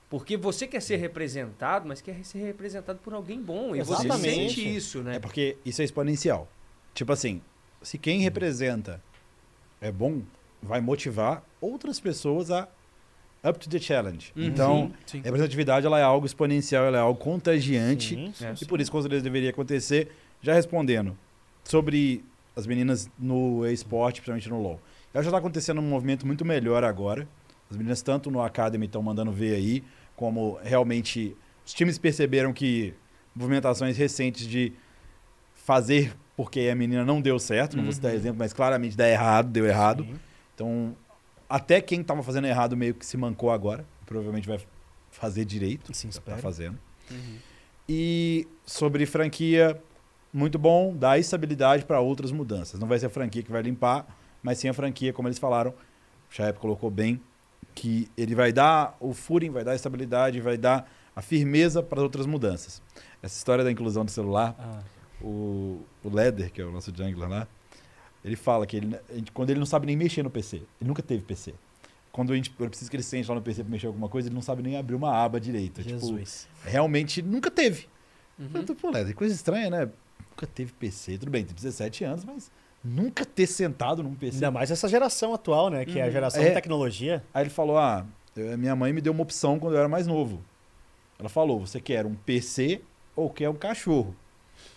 [0.08, 3.76] Porque você quer ser representado, mas quer ser representado por alguém bom.
[3.76, 4.54] E você Exatamente.
[4.54, 5.16] sente isso, né?
[5.16, 6.48] É porque isso é exponencial.
[6.92, 7.40] Tipo assim,
[7.80, 9.00] se quem representa
[9.80, 10.22] é bom,
[10.62, 12.68] vai motivar outras pessoas a
[13.42, 14.32] up to the challenge.
[14.36, 14.44] Uhum.
[14.44, 15.20] Então, Sim.
[15.20, 18.14] a representatividade ela é algo exponencial, ela é algo contagiante.
[18.14, 18.64] Sim, sim.
[18.64, 20.10] E por isso, com certeza, deveria acontecer.
[20.42, 21.16] Já respondendo
[21.64, 22.22] sobre
[22.56, 24.80] as meninas no esporte, principalmente no LoL.
[25.14, 27.26] Já está acontecendo um movimento muito melhor agora.
[27.70, 29.84] As meninas, tanto no Academy, estão mandando ver aí,
[30.16, 32.94] como realmente os times perceberam que
[33.34, 34.72] movimentações recentes de
[35.54, 39.50] fazer porque a menina não deu certo, não vou citar exemplo, mas claramente dá errado,
[39.50, 40.04] deu errado.
[40.04, 40.14] Sim.
[40.54, 40.96] Então,
[41.48, 43.84] até quem estava fazendo errado meio que se mancou agora.
[44.06, 44.58] Provavelmente vai
[45.10, 45.94] fazer direito.
[45.94, 46.38] Sim, Tá espero.
[46.38, 46.78] fazendo.
[47.10, 47.36] Uhum.
[47.88, 49.80] E sobre franquia,
[50.32, 52.78] muito bom, dá estabilidade para outras mudanças.
[52.78, 54.06] Não vai ser a franquia que vai limpar,
[54.42, 55.70] mas sim a franquia, como eles falaram.
[55.70, 57.20] O Chaep colocou bem,
[57.74, 62.26] que ele vai dar o footing, vai dar estabilidade, vai dar a firmeza para outras
[62.26, 62.80] mudanças.
[63.22, 64.80] Essa história da inclusão do celular, Ah,
[65.20, 67.48] o, o Leder, que é o nosso jungler lá,
[68.24, 68.96] ele fala que ele,
[69.34, 71.54] quando ele não sabe nem mexer no PC, ele nunca teve PC.
[72.12, 74.34] Quando a gente precisa que ele sente lá no PC para mexer alguma coisa, ele
[74.34, 75.82] não sabe nem abrir uma aba direita.
[75.82, 76.48] Tipo, Jesus.
[76.64, 77.88] realmente nunca teve.
[78.38, 78.64] Uhum.
[78.64, 79.88] Tô, Pô, Leder, coisa estranha, né?
[80.40, 81.18] Nunca teve PC.
[81.18, 82.50] Tudo bem, tem 17 anos, mas
[82.82, 84.36] nunca ter sentado num PC.
[84.36, 85.84] Ainda mais essa geração atual, né?
[85.84, 86.48] Que é a geração É.
[86.48, 87.22] de tecnologia.
[87.34, 90.42] Aí ele falou: Ah, minha mãe me deu uma opção quando eu era mais novo.
[91.18, 92.80] Ela falou: Você quer um PC
[93.14, 94.16] ou quer um cachorro?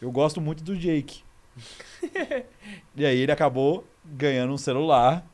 [0.02, 1.24] Eu gosto muito do Jake.
[2.96, 5.26] e aí ele acabou ganhando um celular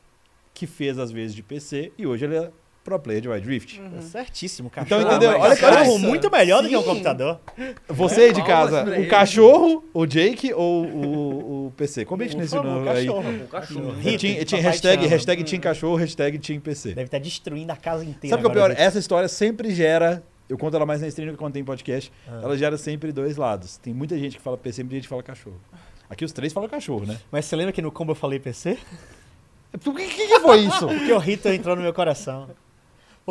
[0.54, 2.52] que fez às vezes de PC e hoje ele é
[2.98, 3.80] pro player de Wild Rift.
[3.98, 5.02] É certíssimo, Então, cachorro.
[5.10, 5.30] entendeu?
[5.38, 6.86] mas Olha que Cachorro muito melhor do que um Sim.
[6.86, 7.40] computador.
[7.88, 12.04] você de Palmas casa, o cachorro, o Jake ou o, o PC?
[12.04, 13.06] Comente nesse favor, aí.
[13.06, 13.30] cachorro.
[13.44, 13.90] O cachorro.
[13.92, 16.90] Rita, Tinha, tinha papai hashtag, hashtag Team Cachorro, hashtag Team PC.
[16.90, 18.36] Deve estar destruindo a casa inteira.
[18.36, 18.74] Sabe o que é o pior?
[18.78, 20.22] Essa história sempre gera.
[20.48, 22.12] Eu conto ela mais na stream do que quando tem podcast.
[22.26, 22.40] Ah.
[22.42, 23.76] Ela gera sempre dois lados.
[23.76, 25.60] Tem muita gente que fala PC e muita gente que fala cachorro.
[26.08, 27.18] Aqui os três falam cachorro, né?
[27.30, 28.76] Mas você lembra que no combo eu falei PC?
[29.84, 30.88] Por que, que, que foi isso?
[30.88, 32.48] Porque o Rito entrou no meu coração.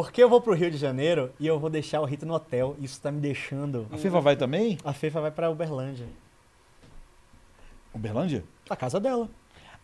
[0.01, 2.73] Porque eu vou pro Rio de Janeiro e eu vou deixar o Rito no hotel.
[2.79, 3.85] Isso tá me deixando.
[3.91, 4.77] A FIFA vai também?
[4.85, 6.05] A FIFA vai pra Uberlândia.
[7.93, 8.43] Uberlândia?
[8.69, 9.29] A casa dela.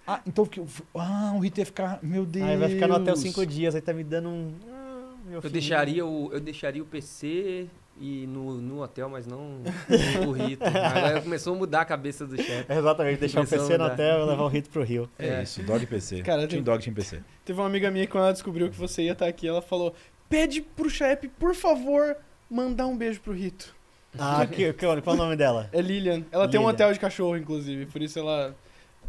[0.08, 0.46] Ah, então.
[0.46, 0.62] que-
[0.96, 2.00] Ah, o Rito ia ficar.
[2.02, 2.48] Meu Deus.
[2.48, 3.76] Aí vai ficar no hotel cinco dias.
[3.76, 4.54] Aí tá me dando um.
[4.70, 5.52] Ah, meu Eu filho.
[5.54, 7.68] deixaria, o, eu deixaria o PC
[8.00, 9.62] e no, no hotel, mas não
[10.28, 10.64] o Rito.
[10.66, 12.72] Agora começou a mudar a cabeça do chefe.
[12.72, 15.10] Exatamente, deixar o PC no hotel e levar o Rito pro Rio.
[15.18, 15.44] É, É.
[15.44, 16.22] isso, Dog PC.
[16.22, 17.22] Cara, Team Dog Team PC.
[17.44, 19.94] Teve uma amiga minha que quando ela descobriu que você ia estar aqui, ela falou:
[20.30, 22.18] pede pro Chaep, por favor,
[22.50, 23.74] mandar um beijo pro Rito.
[24.18, 25.70] Ah, que, que, qual é o nome dela?
[25.72, 26.24] É Lilian.
[26.32, 26.74] Ela tem um Lilian.
[26.74, 28.56] hotel de cachorro, inclusive, por isso ela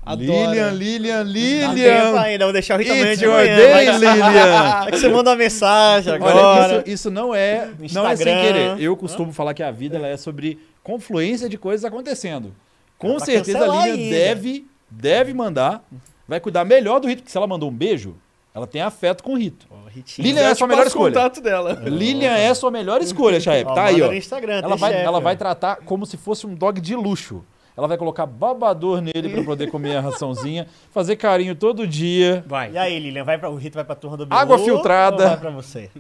[0.07, 0.71] adora.
[0.71, 1.25] Lilian, Lilian,
[1.69, 2.21] Dá tempo Lilian.
[2.21, 3.57] ainda, vou deixar o Rito amanhã It's de manhã.
[3.57, 4.85] day, Lilian.
[4.87, 6.35] É que você manda uma mensagem agora.
[6.37, 8.41] Olha, isso, isso não é, No não é sem Instagram.
[8.77, 8.81] querer.
[8.81, 12.55] Eu costumo falar que a vida ela é sobre confluência de coisas acontecendo.
[12.97, 14.11] Com pra certeza a Lilian ainda.
[14.17, 15.85] deve, deve mandar,
[16.27, 18.15] vai cuidar melhor do Rito, porque se ela mandou um beijo,
[18.55, 19.67] ela tem afeto com o Rito.
[19.95, 20.27] Ritinho.
[20.29, 21.13] Lilian é a sua melhor escolha.
[21.15, 21.83] contato dela.
[21.85, 23.67] Lilian é a sua melhor escolha, Chaep.
[23.75, 24.07] Tá aí, ó.
[24.09, 27.45] no Instagram, Ela vai, chefe, ela vai tratar como se fosse um dog de luxo.
[27.77, 32.43] Ela vai colocar babador nele pra poder comer a raçãozinha, fazer carinho todo dia.
[32.47, 32.73] Vai.
[32.73, 35.23] E aí, Lilian, vai pra, o Rito vai pra turma do Bilu, Água filtrada.
[35.25, 35.91] ou vai pra você?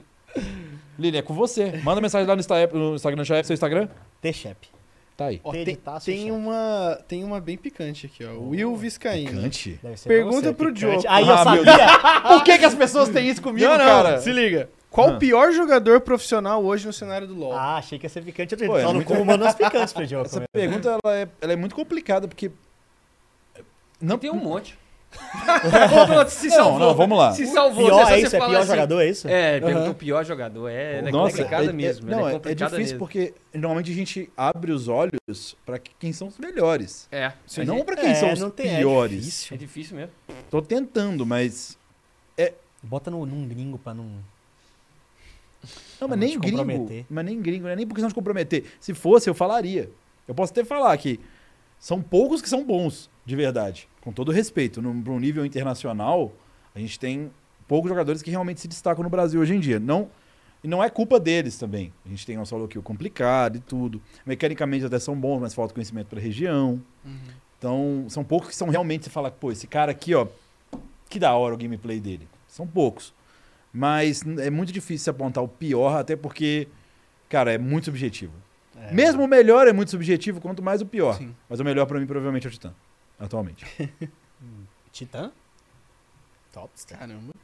[0.99, 1.79] Lilian, é com você.
[1.85, 3.89] Manda mensagem lá no Insta- no Instagram, Chaep, seu Instagram.
[4.23, 4.69] T-Shep.
[5.17, 5.41] Tá aí.
[5.45, 6.31] Ó, tem, tem chefe.
[6.31, 8.33] uma, tem uma bem picante aqui, ó.
[8.39, 9.31] Will Viscaíno.
[9.33, 9.79] Picante.
[9.83, 11.01] Deve ser Pergunta pro picante.
[11.01, 11.03] Diogo.
[11.09, 12.21] Aí eu Ah, meu sabia.
[12.29, 14.19] Por que, que as pessoas têm isso comigo, Não, não, cara?
[14.21, 14.69] se liga.
[14.97, 15.13] Qual Ah.
[15.13, 17.53] o pior jogador profissional hoje no cenário do LoL?
[17.53, 18.55] Ah, achei que ia ser picante.
[18.55, 20.25] Eu tô Pô, é só no muito- como manda umas picantes pro Diogo.
[20.25, 22.51] Essa pergunta ela é, ela é muito complicada, porque.
[24.01, 24.79] Não, Tem um monte.
[26.29, 26.79] se Não, salvou.
[26.81, 27.33] não, vamos lá.
[27.33, 27.87] Se salvou.
[27.87, 28.37] Pior é isso?
[28.37, 29.29] É pior assim, jogador, é isso?
[29.29, 30.69] É, perguntou o pior jogador.
[30.69, 32.09] É, é Nossa, complicada é- mesmo.
[32.09, 32.99] é- ela não, é é, complicada difícil mesmo.
[32.99, 37.07] porque normalmente a gente abre os olhos pra que- quem são os melhores.
[37.13, 37.65] É, Sim.
[37.65, 39.19] Não pra quem É, são os não tem- é piores.
[39.25, 39.55] difícil.
[39.55, 40.13] é difícil mesmo.
[40.51, 41.77] Tô tentando, mas.
[42.83, 44.07] Bota no, num gringo pra não.
[46.01, 47.05] Não, mas não nem gringo.
[47.09, 48.65] Mas nem gringo, não é nem por questão de comprometer.
[48.81, 49.91] Se fosse, eu falaria.
[50.27, 51.21] Eu posso até falar que
[51.79, 53.89] são poucos que são bons, de verdade.
[54.01, 54.81] Com todo respeito.
[54.81, 56.33] Pra um nível internacional,
[56.75, 57.31] a gente tem
[57.69, 59.79] poucos jogadores que realmente se destacam no Brasil hoje em dia.
[59.79, 60.09] Não,
[60.63, 61.93] e não é culpa deles também.
[62.05, 64.01] A gente tem um solo kill complicado e tudo.
[64.25, 66.83] Mecanicamente até são bons, mas falta conhecimento pra região.
[67.05, 67.19] Uhum.
[67.59, 70.27] Então, são poucos que são realmente, você fala, pô, esse cara aqui, ó,
[71.09, 72.29] que da hora o gameplay dele.
[72.49, 73.15] São poucos.
[73.77, 76.67] Mas é muito difícil se apontar o pior, até porque,
[77.29, 78.33] cara, é muito subjetivo.
[78.75, 78.91] É.
[78.91, 81.19] Mesmo o melhor é muito subjetivo, quanto mais o pior.
[81.19, 81.37] Sim.
[81.47, 82.73] Mas o melhor pra mim provavelmente é o Titã,
[83.21, 83.67] atualmente.
[84.91, 85.31] Titã?
[86.51, 87.01] Topstar.
[87.01, 87.35] Caramba.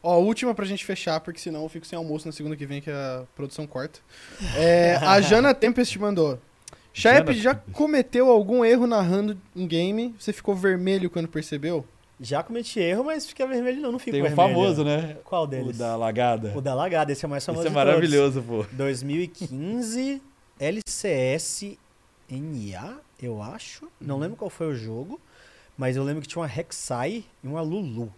[0.00, 2.80] Ó, última pra gente fechar, porque senão eu fico sem almoço na segunda que vem,
[2.80, 3.98] que a produção corta.
[4.56, 6.40] É, a Jana Tempest mandou.
[6.92, 10.14] Shep, já cometeu algum erro narrando em game?
[10.16, 11.84] Você ficou vermelho quando percebeu?
[12.24, 14.48] Já cometi erro, mas fica vermelho não, não fico Tem o vermelho.
[14.54, 15.16] famoso, né?
[15.24, 15.76] Qual O deles?
[15.76, 16.52] da lagada.
[16.56, 18.64] O da Lagada, esse é o mais famoso Isso é maravilhoso, pô.
[18.70, 20.22] 2015,
[20.60, 21.76] LCS
[22.30, 23.88] NA, eu acho.
[24.00, 25.20] Não lembro qual foi o jogo,
[25.76, 28.14] mas eu lembro que tinha uma Rek'Sai e uma Lulu.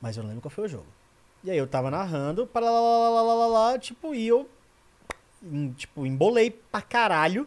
[0.00, 0.86] Mas eu não lembro qual foi o jogo.
[1.44, 4.48] E aí eu tava narrando, para lá, lá, lá, lá, lá, lá, tipo, e eu
[5.76, 7.46] tipo, embolei pra caralho.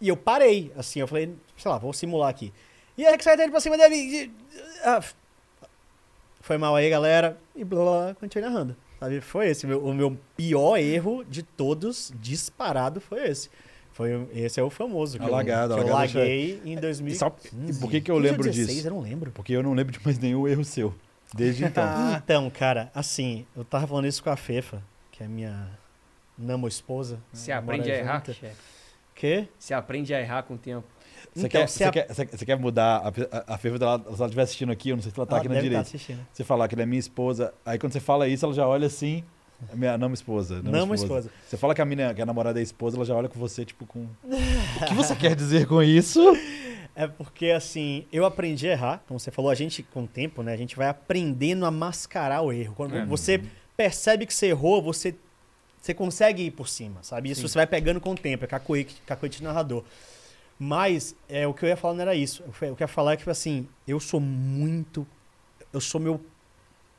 [0.00, 2.50] E eu parei, assim, eu falei, sei lá, vou simular aqui.
[2.98, 4.30] E a indo pra cima dele.
[4.84, 5.00] Ah,
[6.40, 7.38] foi mal aí, galera.
[7.54, 8.76] E blá, blá, blá, continuei narrando.
[8.98, 9.20] Sabe?
[9.20, 9.66] Foi esse.
[9.66, 13.48] meu- o meu pior erro de todos, disparado, foi esse.
[13.92, 15.16] Foi, esse é o famoso.
[15.18, 17.18] Que A eu- que a eu laguei em E 2015.
[17.18, 18.86] sabe- e por que que eu 15 ou lembro 16, disso?
[18.88, 19.30] Eu não lembro.
[19.32, 20.94] Porque eu não lembro de mais nenhum erro seu.
[21.34, 21.84] Desde então.
[21.84, 22.20] Ah.
[22.24, 25.68] Então, cara, assim, eu tava falando isso com a Fefa, que é minha
[26.36, 27.18] namo-esposa.
[27.32, 28.56] Você né, aprende a errar, chefe.
[29.14, 29.48] Quê?
[29.58, 30.86] Você aprende a errar com o tempo.
[31.34, 33.08] Você, Então, quer, você, a- quer, você, você quer mudar a,
[33.52, 35.36] a, a Fefa dela, se ela estiver assistindo aqui, eu não sei se ela tá
[35.36, 35.82] Ela aqui na tá direita.
[35.82, 36.26] assistindo.
[36.32, 38.86] Você falar que ela é minha esposa, aí quando você fala isso, ela já olha
[38.86, 39.22] assim,
[39.72, 40.62] é minha não esposa.
[40.62, 41.30] Não, Namo esposa.
[41.46, 43.64] Você fala que a mina, que a namorada é esposa, ela já olha com você,
[43.64, 44.06] tipo, com.
[44.24, 46.20] o que você quer dizer com isso?
[46.94, 49.02] É porque, assim, eu aprendi a errar.
[49.06, 52.42] Como você falou, a gente, com o tempo, né, a gente vai aprendendo a mascarar
[52.42, 52.74] o erro.
[52.76, 53.04] Quando É.
[53.04, 53.40] você
[53.76, 55.14] percebe que você errou, você,
[55.80, 57.30] você consegue ir por cima, sabe?
[57.30, 57.48] Isso Sim.
[57.48, 59.84] você vai pegando com o tempo, é cacoete, cacoete narrador.
[60.58, 62.42] Mas, é, o que eu ia falar não era isso.
[62.42, 65.06] O que eu ia falar é que, tipo assim, eu sou muito...
[65.72, 66.20] Eu sou meu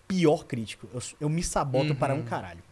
[0.07, 0.87] pior crítico.
[0.93, 1.95] Eu, eu me saboto Uhum.
[1.95, 2.63] para um caralho.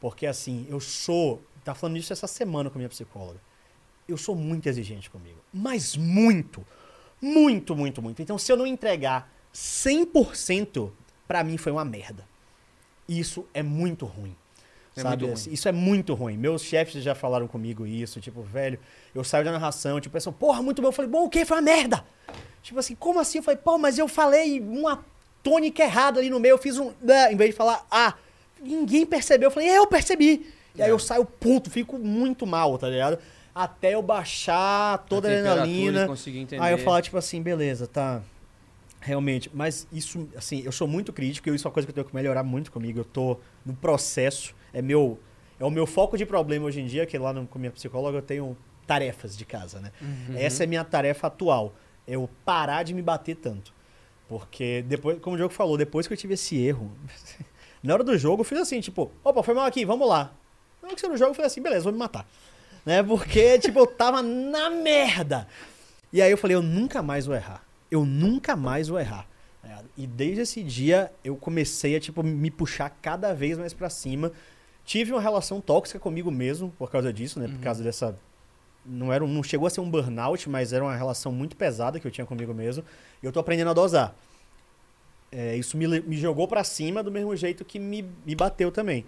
[0.00, 1.40] Porque, assim, eu sou...
[1.64, 3.40] Tá falando isso essa semana com a minha psicóloga.
[4.08, 5.38] Eu sou muito exigente comigo.
[5.52, 6.66] Mas muito.
[7.22, 8.20] Muito, muito, muito.
[8.20, 10.90] Então, se eu não entregar 100%,
[11.28, 12.26] pra mim foi uma merda.
[13.08, 14.34] Isso é muito ruim.
[14.96, 15.30] É sabe?
[15.30, 16.36] Assim, Isso é muito ruim.
[16.36, 18.20] Meus chefes já falaram comigo isso.
[18.20, 18.78] Tipo, velho,
[19.14, 20.88] eu saio da narração, tipo, pensam, porra, muito bom.
[20.88, 21.44] Eu falei, bom, o quê?
[21.44, 22.04] Foi uma merda.
[22.62, 23.38] Tipo assim, como assim?
[23.38, 25.04] Eu falei, pô, mas eu falei uma
[25.42, 26.54] tônica errada ali no meio.
[26.54, 26.92] Eu fiz um.
[27.00, 28.14] né, Em vez de falar, ah,
[28.62, 29.48] ninguém percebeu.
[29.48, 30.52] Eu falei, é, eu percebi.
[30.74, 33.18] E aí eu saio puto, fico muito mal, tá ligado?
[33.54, 36.08] Até eu baixar toda a, adrenalina.
[36.60, 38.20] Aí eu falar, tipo assim, beleza, tá.
[39.00, 41.94] Realmente, mas isso, assim, eu sou muito crítico e isso é uma coisa que eu
[41.94, 43.00] tenho que melhorar muito comigo.
[43.00, 45.18] Eu tô no processo, é meu.
[45.58, 48.18] É o meu foco de problema hoje em dia, que lá no, com minha psicóloga
[48.18, 49.92] eu tenho tarefas de casa, né?
[50.02, 50.36] Uhum.
[50.36, 51.74] Essa é a minha tarefa atual.
[52.06, 53.72] É eu parar de me bater tanto.
[54.28, 56.90] Porque depois, como o Diogo falou, depois que eu tive esse erro,
[57.82, 60.32] na hora do jogo eu fiz assim, tipo, opa, foi mal aqui, vamos lá.
[60.82, 62.26] Na hora que você no jogo eu falei assim, beleza, vou me matar.
[62.84, 63.02] Né?
[63.02, 65.46] Porque, tipo, eu tava na merda.
[66.12, 67.64] E aí eu falei, eu nunca mais vou errar.
[67.90, 69.28] Eu nunca mais vou errar.
[69.96, 74.32] E desde esse dia eu comecei a, tipo, me puxar cada vez mais pra cima.
[74.84, 77.48] Tive uma relação tóxica comigo mesmo por causa disso, né?
[77.48, 78.14] Por causa dessa
[78.86, 81.98] não era um- não chegou a ser um burnout, mas era uma relação muito pesada
[81.98, 82.84] que eu tinha comigo mesmo.
[83.22, 84.14] E eu tô aprendendo a dosar.
[85.32, 89.04] É, isso me, me jogou pra cima do mesmo jeito que me, me bateu também.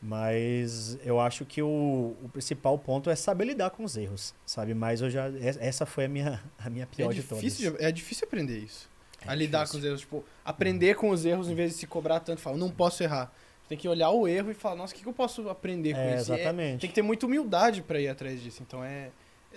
[0.00, 4.74] Mas eu acho que o, o principal ponto é saber lidar com os erros, sabe?
[4.74, 7.44] Mas eu já es- essa foi a minha a minha pior é, de todas.
[7.44, 8.88] difícil, é difícil aprender isso.
[9.24, 9.78] É a lidar difícil.
[9.78, 10.00] com os erros.
[10.00, 12.40] Tipo, aprender com os erros em vez de se cobrar tanto.
[12.40, 13.32] Falar, não posso errar.
[13.72, 15.98] Tem que olhar o erro e falar, nossa, o que, que eu posso aprender com
[16.00, 16.30] É, isso?
[16.30, 16.80] É- exatamente.
[16.82, 18.62] tem que ter muita humildade pra ir atrás disso.
[18.66, 19.08] Então é.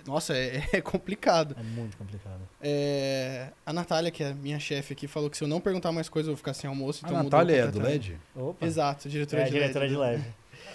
[0.06, 1.54] Nossa, é, é complicado.
[1.58, 2.40] É muito complicado.
[2.62, 6.08] É, a Natália, que é minha chefe aqui, falou que se eu não perguntar mais
[6.08, 7.04] coisas, eu vou ficar sem almoço.
[7.04, 7.78] A Então mudou Natália é do.
[7.78, 8.16] LED?
[8.34, 8.64] Opa.
[8.64, 9.92] Exato, diretora É, de diretora LED.
[9.94, 10.24] de leve.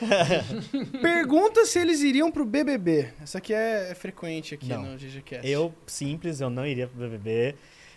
[1.02, 3.10] Pergunta se eles iriam pro BBB.
[3.22, 4.84] Essa aqui é, é frequente aqui Não.
[4.84, 5.48] no GGCast.
[5.50, 7.56] Eu, simples, eu não iria pro BBB.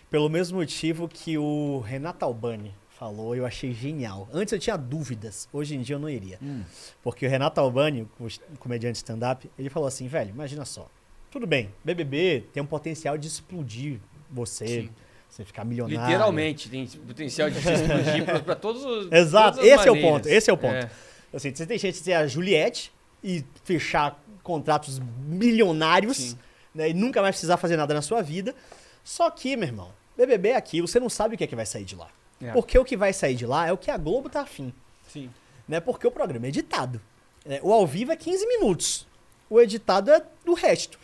[0.09, 4.27] pelo mesmo motivo que o Renato Albani falou, eu achei genial.
[4.33, 6.39] Antes eu tinha dúvidas, hoje em dia eu não iria.
[6.41, 6.63] Hum.
[7.03, 10.89] Porque o Renato Albani, o comediante stand-up, ele falou assim, velho, imagina só.
[11.29, 13.99] Tudo bem, BBB tem um potencial de explodir
[14.31, 14.89] você, Sim.
[15.29, 16.05] você ficar milionário.
[16.05, 19.11] Literalmente, tem potencial de explodir pra, pra todos os.
[19.13, 20.11] Exato, esse é o maneiras.
[20.11, 20.73] ponto, esse é o ponto.
[20.73, 20.89] É.
[21.33, 26.37] Assim, você tem chance de ser a Juliette e fechar contratos milionários, Sim.
[26.73, 28.55] né, e nunca mais precisar fazer nada na sua vida.
[29.03, 31.65] Só que, meu irmão, BBB é aquilo, você não sabe o que é que vai
[31.65, 32.07] sair de lá.
[32.41, 32.51] É.
[32.51, 34.73] Porque o que vai sair de lá é o que a Globo tá afim.
[35.07, 35.29] Sim.
[35.67, 35.79] Né?
[35.79, 37.01] Porque o programa é editado.
[37.45, 39.07] É, o ao vivo é 15 minutos.
[39.49, 40.99] O editado é do resto.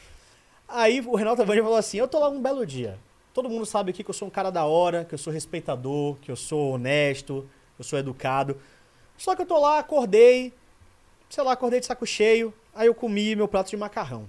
[0.68, 2.98] Aí o Renato Avani falou assim: Eu tô lá um belo dia.
[3.34, 6.16] Todo mundo sabe aqui que eu sou um cara da hora, que eu sou respeitador,
[6.16, 8.60] que eu sou honesto, que eu sou educado.
[9.18, 10.54] Só que eu tô lá, acordei,
[11.30, 12.54] sei lá, acordei de saco cheio.
[12.74, 14.28] Aí eu comi meu prato de macarrão.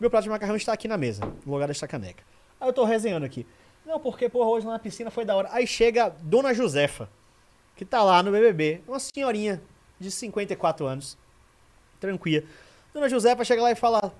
[0.00, 2.24] Meu prato de macarrão está aqui na mesa, no lugar desta caneca.
[2.60, 3.46] Aí eu tô resenhando aqui.
[3.84, 5.48] Não, porque, porra, hoje na piscina foi da hora.
[5.52, 7.08] Aí chega Dona Josefa,
[7.76, 8.80] que tá lá no BBB.
[8.88, 9.62] Uma senhorinha
[10.00, 11.18] de 54 anos.
[12.00, 12.44] Tranquila.
[12.92, 14.12] Dona Josefa chega lá e fala: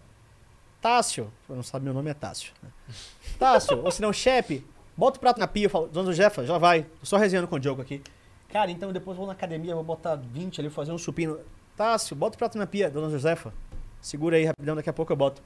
[0.81, 2.53] Tássio, eu não sabe meu nome é Tássio.
[2.63, 2.69] né?
[3.39, 4.65] Tássio, ou se não, chefe,
[4.97, 5.67] bota o prato na pia.
[5.67, 6.83] Eu falo, Dona Josefa, já vai.
[7.01, 8.03] Tô só resenhando com o Diogo aqui.
[8.51, 11.41] Cara, então depois vou na academia, vou botar 20 ali, fazer um supino.
[11.77, 12.91] Tássio, bota o prato na pia.
[12.91, 13.53] Dona Josefa,
[14.01, 15.43] segura aí rapidão, daqui a pouco eu boto.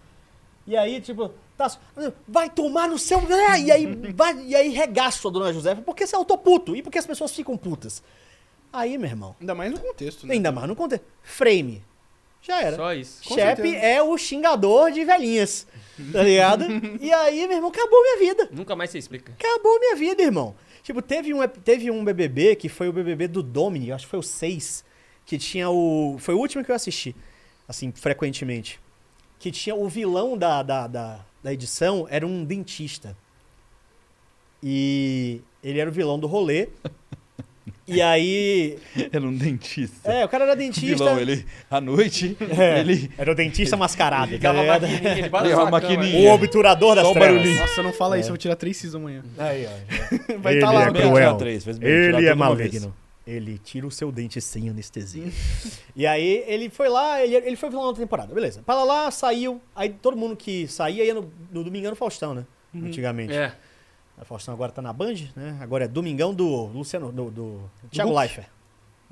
[0.68, 1.80] E aí, tipo, Tássio,
[2.28, 3.18] vai tomar no seu.
[3.48, 6.76] Ah, E aí, vai, e aí regaço a Dona Josefa, porque eu tô puto.
[6.76, 8.02] E porque as pessoas ficam putas.
[8.70, 10.34] Aí, meu irmão, Ainda mais no contexto, né?
[10.34, 11.05] ainda mais no contexto.
[11.22, 11.82] Frame.
[12.42, 12.76] Já era.
[12.76, 13.34] Só isso.
[13.34, 13.76] Certeza.
[13.78, 15.66] é o xingador de velhinhas,
[16.12, 16.66] tá ligado?
[17.00, 18.48] e aí, meu irmão, acabou minha vida.
[18.52, 19.32] Nunca mais você explica.
[19.32, 20.55] Acabou minha vida, irmão.
[20.82, 24.18] Tipo, teve um, teve um BBB que foi o BBB do Domini, acho que foi
[24.18, 24.84] o 6,
[25.24, 26.16] que tinha o...
[26.18, 27.16] Foi o último que eu assisti,
[27.66, 28.78] assim, frequentemente.
[29.39, 33.17] Que tinha o vilão da, da, da, da edição, era um dentista.
[34.62, 36.68] E ele era o vilão do rolê.
[37.86, 38.78] E aí...
[39.10, 40.12] Era um dentista.
[40.12, 40.94] É, o cara era dentista...
[40.97, 43.10] vilão, ele, à noite, É, ele...
[43.17, 44.83] Era o dentista mascarado, tá Ligava a ligado?
[44.83, 46.31] maquininha, ele Ligava maquininha.
[46.31, 47.57] O obturador das Só trevas.
[47.57, 48.20] Nossa, não fala É.
[48.20, 49.23] isso, eu vou tirar três cis amanhã.
[49.39, 49.65] Aí,
[50.36, 50.39] ó.
[50.39, 50.83] Vai Ele estar lá.
[50.89, 51.36] é cruel.
[51.39, 52.94] três, Ele é maligno.
[53.28, 55.31] Ele tira o seu dente sem anestesia.
[55.94, 58.62] e aí ele foi lá, ele, ele foi vilão na outra temporada, beleza.
[58.65, 59.60] Para lá, saiu.
[59.76, 62.47] Aí todo mundo que saía ia no, no Domingão do Faustão, né?
[62.74, 63.34] Antigamente.
[63.34, 63.55] É.
[64.18, 65.58] O Faustão agora tá na Band, né?
[65.60, 68.20] Agora é Domingão do Luciano, do, do Thiago Hulk?
[68.20, 68.48] Leifert.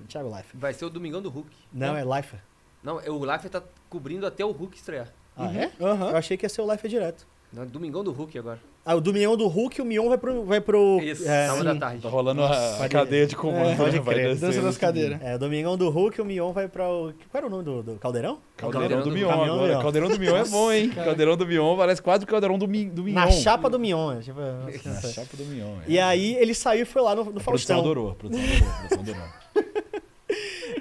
[0.08, 0.56] Thiago Leifert.
[0.58, 1.50] Vai ser o Domingão do Hulk.
[1.70, 2.42] Não, é Leifert.
[2.82, 5.12] Não, o Leifert tá cobrindo até o Hulk estrear.
[5.36, 5.70] Ah, é?
[5.78, 6.10] Aham.
[6.10, 7.26] Eu achei que ia ser o Leifert direto.
[7.56, 8.60] Não, é Domingão do Hulk agora.
[8.84, 10.44] Ah, o Domingão do Hulk, o Mion vai pro...
[10.44, 11.64] Vai pro Isso, é, sábado sim.
[11.64, 12.02] da tarde.
[12.02, 13.70] Tá rolando a, cadeia de comando.
[13.70, 13.98] É, pode?
[13.98, 14.36] Vai crer.
[14.36, 15.18] Dança das cadeiras.
[15.22, 17.14] É, o Domingão do Hulk, o Mion vai pra o...
[17.30, 18.38] Qual era o nome do, do Caldeirão?
[18.58, 19.72] Caldeirão, Caldeirão do do Mion Caminhão agora.
[19.72, 19.80] Mion.
[19.80, 20.90] Caldeirão do Mion é bom, hein?
[20.90, 23.14] Caldeirão do Mion parece quase o Caldeirão do, Mi, do Mion.
[23.14, 24.12] Na chapa do Mion.
[24.18, 25.76] é, Tipo, Na chapa do Mion.
[25.80, 25.84] é.
[25.88, 27.78] E aí ele saiu e foi lá no, no A produção Faustão.
[27.78, 29.26] adorou, a produção adorou, a produção adorou.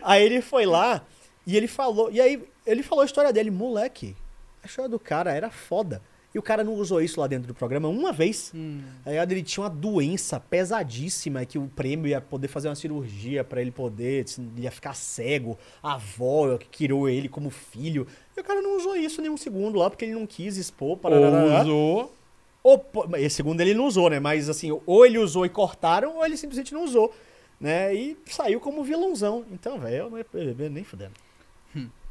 [0.04, 1.02] Aí ele foi lá
[1.48, 2.12] e ele falou.
[2.12, 4.16] E aí ele falou a história dele, moleque.
[4.64, 6.02] A história do cara era foda.
[6.36, 8.52] E o cara não usou isso lá dentro do programa uma vez.
[8.54, 8.82] Hum.
[9.06, 13.62] Aí ele tinha uma doença pesadíssima que o prêmio ia poder fazer uma cirurgia pra
[13.62, 14.26] ele poder,
[14.58, 15.58] ia ficar cego.
[15.82, 18.06] A avó que criou ele como filho.
[18.36, 20.90] E o cara não usou isso nem um segundo lá porque ele não quis expor.
[20.90, 21.62] Ou parará.
[21.62, 22.14] usou.
[22.62, 22.86] Ou,
[23.30, 24.20] segundo ele não usou, né?
[24.20, 27.16] Mas assim, ou ele usou e cortaram, ou ele simplesmente não usou.
[27.58, 27.96] Né?
[27.96, 29.46] E saiu como vilãozão.
[29.54, 31.14] Então, velho, eu não ia beber nem fudendo.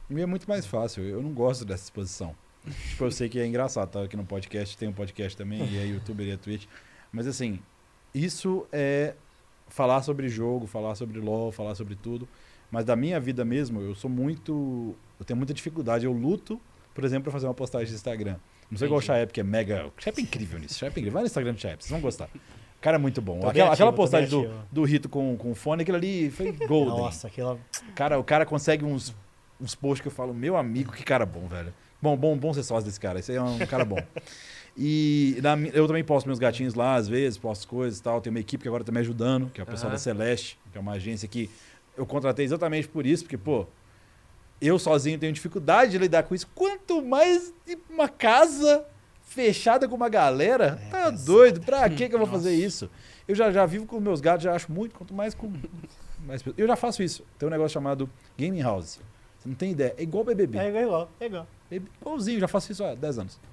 [0.09, 1.05] E é muito mais fácil.
[1.05, 2.35] Eu não gosto dessa exposição.
[2.91, 4.02] Tipo, eu sei que é engraçado, tá?
[4.02, 6.67] Aqui no podcast, tem um podcast também, e é youtuber e é Twitch.
[7.12, 7.60] Mas assim,
[8.15, 9.15] isso é
[9.68, 12.28] falar sobre jogo, falar sobre LoL, falar sobre tudo.
[12.70, 14.97] Mas da minha vida mesmo, eu sou muito.
[15.18, 16.05] Eu tenho muita dificuldade.
[16.05, 16.60] Eu luto,
[16.94, 18.36] por exemplo, pra fazer uma postagem de Instagram.
[18.70, 19.02] Não sei igual o.
[19.02, 19.86] Chaep, que é mega.
[19.86, 20.78] O Chaep é incrível nisso.
[20.78, 21.12] Chaep é incrível.
[21.12, 22.28] Vai no Instagram do Chaep, vocês vão gostar.
[22.34, 23.39] O cara é muito bom.
[23.39, 26.99] Aquela, aquela ativo, tô postagem do, do Rito com, com fone, aquilo ali foi golden.
[26.99, 27.59] Nossa, aquela.
[27.94, 29.15] Cara, o cara consegue uns,
[29.60, 31.73] uns posts que eu falo, meu amigo, que cara bom, velho.
[32.05, 33.18] Bom, bom, bom ser sócio desse cara.
[33.18, 33.97] Esse aí é um cara bom.
[34.76, 38.20] E na eu também posto meus gatinhos lá, às vezes, posto coisas e tal.
[38.20, 39.94] Tem uma equipe que agora tá me ajudando, que é o pessoal Aham.
[39.94, 41.49] da Celeste, que é uma agência que
[41.97, 43.66] eu contratei exatamente por isso, porque, pô,
[44.60, 46.47] eu sozinho tenho dificuldade de lidar com isso.
[46.55, 47.55] Quanto mais
[47.89, 48.84] uma casa
[49.23, 51.62] fechada com uma galera, É, tá doido?
[51.62, 52.91] Pra que que eu vou fazer isso?
[53.26, 55.50] Eu já, já vivo com meus gatos, já acho muito, quanto mais com
[56.26, 56.42] mais.
[56.55, 57.24] Eu já faço isso.
[57.39, 59.00] Tem um negócio chamado Gaming House.
[59.44, 59.94] Você não tem ideia.
[59.98, 60.58] É igual BBB.
[60.58, 61.47] É igual, é igual.
[61.70, 63.39] É igualzinho, já faço isso há 10 anos.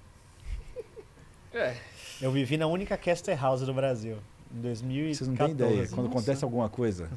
[1.53, 1.75] É.
[2.21, 4.17] Eu vivi na única caster house do Brasil.
[4.55, 5.15] Em 2014.
[5.17, 5.87] Vocês não têm ideia.
[5.89, 6.09] Quando Nossa.
[6.17, 7.09] acontece alguma coisa,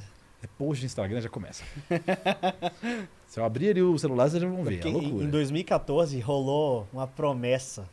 [0.43, 1.63] é post de Instagram, já começa.
[3.29, 4.77] Se eu abrir ali o celular, vocês já vão ver.
[4.81, 5.25] Porque É em- loucura.
[5.25, 7.89] em 2014 rolou uma promessa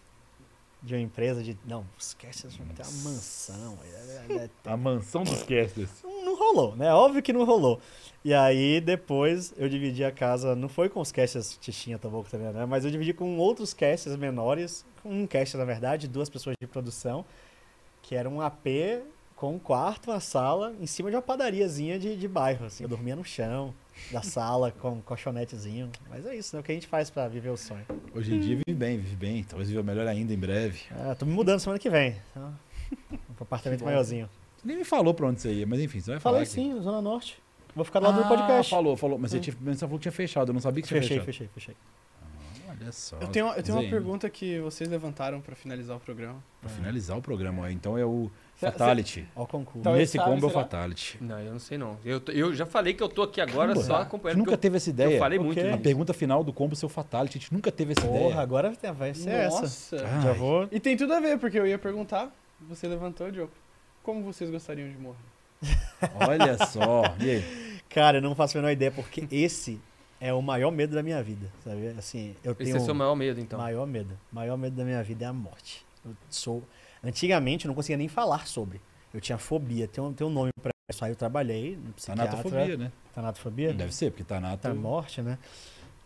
[0.82, 1.56] de uma empresa de.
[1.66, 3.78] Não, os casters vão ter uma mansão.
[3.84, 5.90] é- é- é- A mansão dos casters.
[6.04, 6.92] não, não rolou, né?
[6.92, 7.80] Óbvio que não rolou.
[8.24, 12.52] E aí, depois, eu dividi a casa, não foi com os casters Tichinha Taboco também,
[12.54, 12.66] né?
[12.66, 16.68] Mas eu dividi com outros casters menores, com um caster, na verdade, duas pessoas de
[16.68, 17.26] produção,
[18.04, 18.68] que era um AP
[19.36, 22.84] com um quarto, uma sala, em cima de uma padariazinha de, de bairro, assim.
[22.84, 23.74] Eu dormia no chão
[24.12, 25.90] da sala, com um colchonetezinho.
[26.08, 26.60] Mas é isso, né?
[26.60, 27.84] O que a gente faz pra viver o sonho.
[28.14, 29.44] Hoje em dia vive bem, vive bem.
[29.44, 30.82] Talvez viva melhor ainda em breve.
[30.92, 32.16] Ah, tô me mudando semana que vem.
[32.30, 32.54] Então,
[33.12, 34.30] um apartamento maiorzinho.
[34.58, 36.36] Você nem me falou pra onde você ia, mas enfim, você vai falar.
[36.36, 36.54] Falei aqui.
[36.54, 37.42] sim, Zona Norte.
[37.76, 38.70] Vou ficar do lado ah, do podcast.
[38.70, 39.18] falou, falou.
[39.18, 39.42] Mas você, Hum.
[39.42, 40.50] tinha, mas você falou que tinha fechado.
[40.50, 41.26] Eu não sabia que tinha Fechei, fechado.
[41.26, 41.76] fechei, fechei.
[42.70, 43.18] Olha só.
[43.20, 46.42] Eu tenho, eu tenho uma pergunta que vocês levantaram pra finalizar o programa.
[46.62, 47.70] Pra finalizar o programa, ó.
[47.70, 49.28] então é o Cê- Fatality.
[49.36, 49.80] Ó o concurso.
[49.80, 50.54] Então, Nesse sabe, combo é o?
[50.54, 51.18] Fatality.
[51.22, 51.98] Não, eu não sei não.
[52.04, 54.38] Eu, eu já falei que eu tô aqui agora Caramba, só A acompanhando.
[54.38, 55.16] gente nunca porque teve essa eu, ideia.
[55.16, 55.46] eu falei Ok.
[55.64, 58.40] muito A pergunta final do combo seu Fatality, a gente nunca teve essa Porra, ideia.
[58.40, 59.62] agora vai ser essa.
[59.62, 59.98] Nossa.
[60.06, 60.22] Ah.
[60.22, 60.68] Já vou.
[60.72, 63.52] E tem tudo a ver, porque eu ia perguntar, você levantou, Diogo.
[64.02, 65.18] Como vocês gostariam de morrer?
[66.28, 67.04] Olha só.
[67.20, 67.82] E aí?
[67.90, 69.80] Cara, eu não faço a menor ideia, porque esse
[70.20, 71.88] é o maior medo da minha vida, sabe?
[71.98, 73.60] Assim, eu Esse tenho é o seu maior medo, então.
[73.60, 74.18] maior medo.
[74.32, 75.86] maior medo da minha vida é a morte.
[76.06, 76.64] Eu sou...
[77.04, 78.80] Antigamente eu não conseguia nem falar sobre.
[79.14, 81.04] Eu tinha fobia, tem um, tem um nome pra isso.
[81.04, 82.28] Aí eu trabalhei no psiquiatra.
[82.28, 82.92] Tanatofobia, né?
[83.14, 83.74] Tanatofobia?
[83.74, 84.68] Deve ser, porque Tanato...
[84.68, 85.38] da morte, né?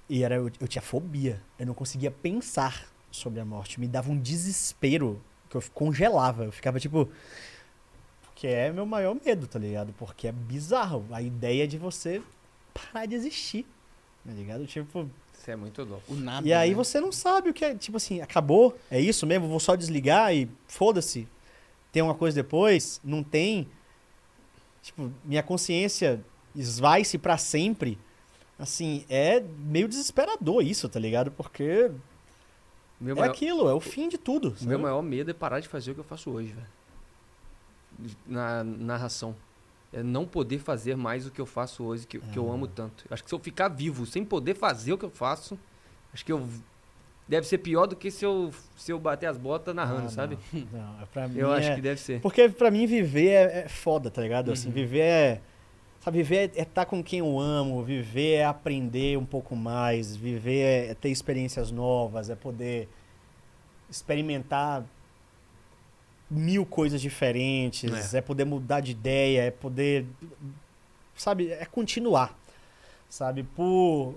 [0.09, 1.41] E era, eu, eu tinha fobia.
[1.59, 3.79] Eu não conseguia pensar sobre a morte.
[3.79, 6.45] Me dava um desespero que eu congelava.
[6.45, 7.09] Eu ficava tipo.
[8.45, 9.91] Porque é meu maior medo, tá ligado?
[9.97, 11.03] Porque é bizarro.
[11.11, 12.21] A ideia de você
[12.71, 13.65] parar de existir.
[14.23, 14.67] Tá ligado?
[14.67, 15.09] Tipo.
[15.33, 16.13] Isso é muito louco.
[16.13, 16.47] O nada.
[16.47, 16.75] E aí né?
[16.75, 17.73] você não sabe o que é.
[17.73, 18.77] Tipo assim, acabou?
[18.91, 19.47] É isso mesmo?
[19.47, 21.27] Vou só desligar e foda-se.
[21.91, 23.01] Tem uma coisa depois?
[23.03, 23.67] Não tem.
[24.83, 26.23] Tipo, minha consciência
[26.55, 27.97] esvai-se pra sempre.
[28.59, 31.31] Assim, é meio desesperador isso, tá ligado?
[31.31, 31.89] Porque
[33.01, 34.49] Meu é maior, aquilo, é o fim de tudo.
[34.49, 34.67] o sabe?
[34.67, 36.74] meu maior medo é parar de fazer o que eu faço hoje, velho.
[38.27, 39.35] Na narração.
[39.93, 42.53] É não poder fazer mais o que eu faço hoje, que, que eu Ah.
[42.53, 43.05] amo tanto.
[43.09, 45.57] Acho que se eu ficar vivo sem poder fazer o que eu faço,
[46.13, 46.45] acho que eu.
[47.27, 50.37] Deve ser pior do que se eu, se eu bater as botas narrando, Ah, sabe?
[50.53, 52.19] Não, não, é pra mim Eu acho é- que deve ser.
[52.21, 54.51] Porque pra mim viver é, é foda, tá ligado?
[54.51, 54.73] Assim, Uhum.
[54.73, 55.41] viver é.
[56.01, 60.89] Sabe, viver é estar com quem eu amo, viver é aprender um pouco mais, viver
[60.89, 62.87] é ter experiências novas, é poder
[63.89, 64.83] experimentar
[66.35, 68.21] mil coisas diferentes, é.
[68.21, 70.05] poder mudar de ideia, é poder.
[71.15, 72.37] Sabe, é continuar.
[73.09, 74.15] Sabe, por,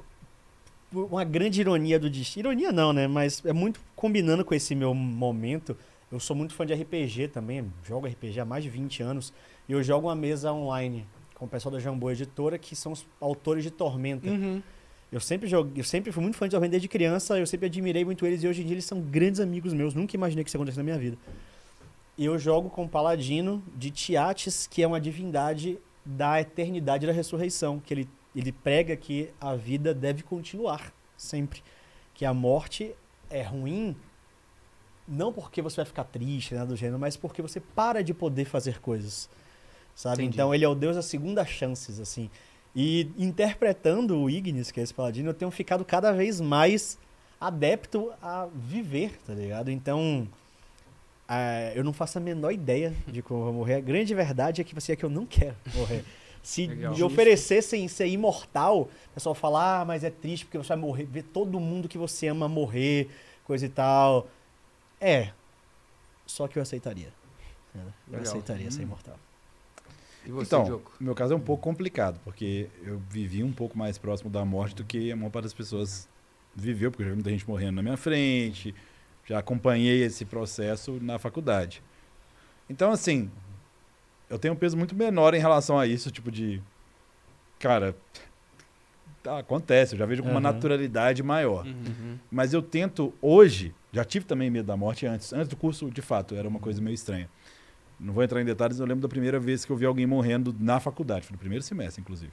[0.91, 2.49] por uma grande ironia do destino.
[2.49, 3.07] Ironia não, né?
[3.07, 5.77] Mas é muito combinando com esse meu momento.
[6.11, 9.33] Eu sou muito fã de RPG também, jogo RPG há mais de 20 anos.
[9.69, 13.07] E eu jogo uma mesa online com o pessoal da Jambô Editora, que são os
[13.21, 14.29] autores de Tormenta.
[14.29, 14.63] Uhum.
[15.11, 18.05] Eu sempre joguei, eu sempre fui muito fã de Tormenta desde criança, eu sempre admirei
[18.05, 19.95] muito eles e hoje em dia eles são grandes amigos meus.
[19.95, 21.17] Nunca imaginei que isso acontecesse na minha vida.
[22.19, 27.79] Eu jogo com o Paladino de Tiates, que é uma divindade da eternidade da ressurreição,
[27.79, 31.63] que ele, ele prega que a vida deve continuar sempre.
[32.13, 32.95] Que a morte
[33.31, 33.95] é ruim
[35.09, 38.45] não porque você vai ficar triste, nada do gênero, mas porque você para de poder
[38.45, 39.29] fazer coisas.
[39.95, 40.23] Sabe?
[40.23, 40.37] Entendi.
[40.37, 42.31] Então ele é o deus das segundas chances, assim.
[42.77, 46.99] E interpretando o Ignis, que é esse paladino, eu tenho ficado cada vez mais
[47.41, 49.71] adepto a viver, tá ligado?
[49.71, 50.29] Então,
[51.29, 53.75] ah, eu não faço a menor ideia de como eu vou morrer.
[53.75, 56.05] A grande verdade é que você é que eu não quero morrer.
[56.43, 56.95] Se Legal.
[56.95, 61.05] me oferecessem ser imortal, o pessoal fala, ah, mas é triste porque você vai morrer,
[61.05, 63.09] ver todo mundo que você ama morrer,
[63.45, 64.27] coisa e tal.
[65.01, 65.31] É.
[66.27, 67.13] Só que eu aceitaria.
[67.75, 68.23] Eu Legal.
[68.23, 68.85] aceitaria ser Hum.
[68.85, 69.19] imortal.
[70.25, 70.91] E você, então, Diogo?
[71.01, 74.75] meu caso é um pouco complicado, porque eu vivi um pouco mais próximo da morte
[74.77, 76.09] do que a maior parte das pessoas
[76.55, 78.75] viveu, porque eu já vi muita gente morrendo na minha frente,
[79.29, 81.83] já acompanhei esse processo na faculdade.
[82.69, 83.31] Então, assim,
[84.31, 86.63] eu tenho um peso muito menor em relação a isso, tipo de.
[87.59, 87.95] Cara,
[89.23, 90.53] tá, acontece, eu já vejo com uma Aham.
[90.53, 91.67] naturalidade maior.
[91.67, 91.73] Uhum.
[91.73, 92.19] Uhum.
[92.31, 95.31] Mas eu tento, hoje, já tive também medo da morte antes.
[95.35, 97.29] Antes do curso, de fato, era uma coisa meio estranha.
[98.01, 100.57] Não vou entrar em detalhes, eu lembro da primeira vez que eu vi alguém morrendo
[100.59, 102.33] na faculdade, foi no primeiro semestre, inclusive.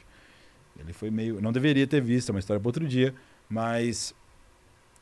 [0.80, 1.42] Ele foi meio.
[1.42, 3.14] Não deveria ter visto, é uma história para outro dia,
[3.50, 4.14] mas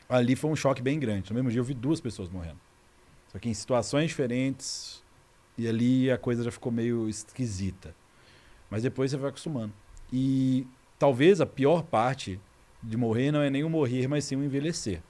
[0.08, 1.30] ali foi um choque bem grande.
[1.30, 2.60] No mesmo dia eu vi duas pessoas morrendo.
[3.28, 5.02] Só que em situações diferentes,
[5.58, 7.94] e ali a coisa já ficou meio esquisita.
[8.70, 9.72] Mas depois você vai acostumando.
[10.12, 10.66] E
[10.98, 12.40] talvez a pior parte
[12.82, 15.02] de morrer não é nem o morrer, mas sim o envelhecer.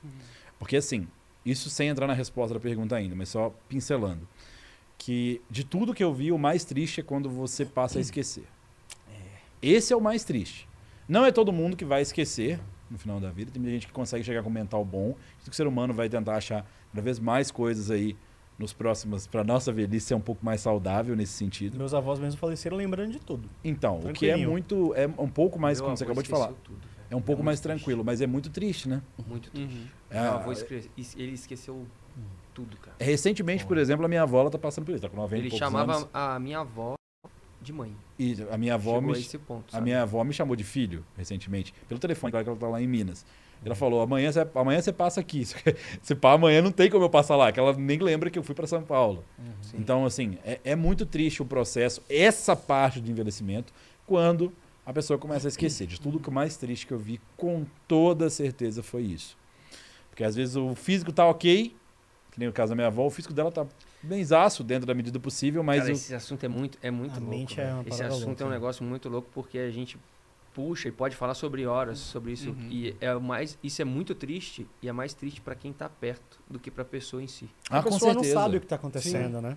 [0.59, 1.07] Porque assim,
[1.45, 4.27] isso sem entrar na resposta da pergunta ainda, mas só pincelando.
[4.97, 8.45] Que de tudo que eu vi, o mais triste é quando você passa a esquecer.
[9.61, 10.69] Esse é o mais triste.
[11.09, 13.51] Não é todo mundo que vai esquecer, no final da vida.
[13.51, 15.15] Tem muita gente que consegue chegar com um mental bom.
[15.39, 18.17] Isso que o ser humano vai tentar achar cada vez mais coisas aí
[18.59, 21.77] nos próximos, para nossa velhice ser um pouco mais saudável nesse sentido.
[21.77, 23.51] Meus avós mesmo faleceram lembrando de tudo.
[23.65, 26.51] Então, o que é muito, é um pouco mais, Meu como você acabou de falar,
[26.51, 26.79] esqueceu tudo,
[27.11, 27.79] é um pouco muito mais triste.
[27.81, 29.03] tranquilo, mas é muito triste, né?
[29.27, 29.75] Muito triste.
[29.75, 29.87] Uhum.
[30.09, 31.85] É, Meu avô esque- es- ele esqueceu
[32.55, 32.97] tudo, cara.
[33.01, 35.49] Recentemente, por exemplo, a minha avó ela tá passando por isso, tá com 90 e
[35.49, 36.09] Ele chamava anos.
[36.15, 36.95] a minha avó
[37.65, 37.97] de mãe.
[38.19, 40.63] E a minha avó Chegou me, a esse ponto, A minha avó me chamou de
[40.65, 43.27] filho recentemente, pelo telefone, claro que ela tá lá em Minas.
[43.65, 45.45] Ela falou: amanhã você, amanhã você passa aqui.
[46.03, 48.43] Se pá, amanhã não tem como eu passar lá, que ela nem lembra que eu
[48.43, 49.25] fui para São Paulo.
[49.63, 49.79] Sim.
[49.79, 53.73] Então, assim, é, é muito triste o processo, essa parte do envelhecimento,
[54.07, 54.53] quando
[54.85, 55.87] a pessoa começa a esquecer.
[55.87, 59.37] De tudo que o mais triste que eu vi, com toda certeza, foi isso.
[60.11, 61.75] Porque às vezes o físico tá ok,
[62.31, 63.67] que nem o caso da minha avó, o físico dela tá
[64.05, 67.19] benzaço dentro da medida possível, mas Cara, o- esse assunto é muito, é muito A
[67.19, 67.31] louco.
[67.31, 68.55] mente é uma esse assunto louca, é um né?
[68.57, 69.97] negócio muito louco porque a gente
[70.53, 72.69] puxa e pode falar sobre horas sobre isso Uhum.
[72.71, 75.89] e é o mais isso é muito triste e é mais triste pra quem tá
[75.89, 77.49] perto do que pra pessoa em si.
[77.69, 79.57] Ah, a com pessoa não sabe o que está acontecendo, né?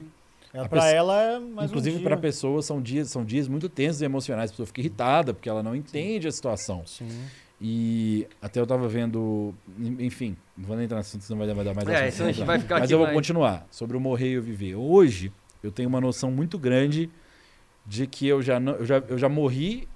[0.53, 2.21] Ela, A pra pessoa- ela é mais Inclusive, um para dia.
[2.21, 4.49] pessoas, são dias, são dias muito tensos e emocionais.
[4.49, 6.83] A pessoa fica irritada porque ela não entende a situação.
[6.87, 7.07] Sim.
[7.59, 9.53] E até eu tava vendo.
[9.99, 12.45] Enfim, não vou nem entrar nesse assunto, senão vai dar- vai dar mais É, assunto
[12.45, 14.75] vai ficar Mas eu vou mais- continuar sobre o morrer e o viver.
[14.75, 15.31] Hoje,
[15.63, 17.09] eu tenho uma noção muito grande
[17.85, 19.87] de que eu já, não, eu já, eu já morri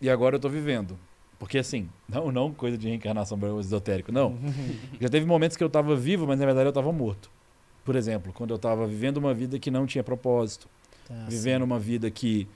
[0.00, 0.96] e agora eu tô vivendo.
[1.40, 4.38] Porque assim, não, não coisa de reencarnação esotérico, não.
[5.00, 7.28] Já teve momentos que eu tava vivo, mas na verdade eu tava morto.
[7.84, 10.66] Por exemplo, quando eu tava vivendo uma vida que não tinha propósito
[11.06, 12.48] Tá, vivendo uma vida que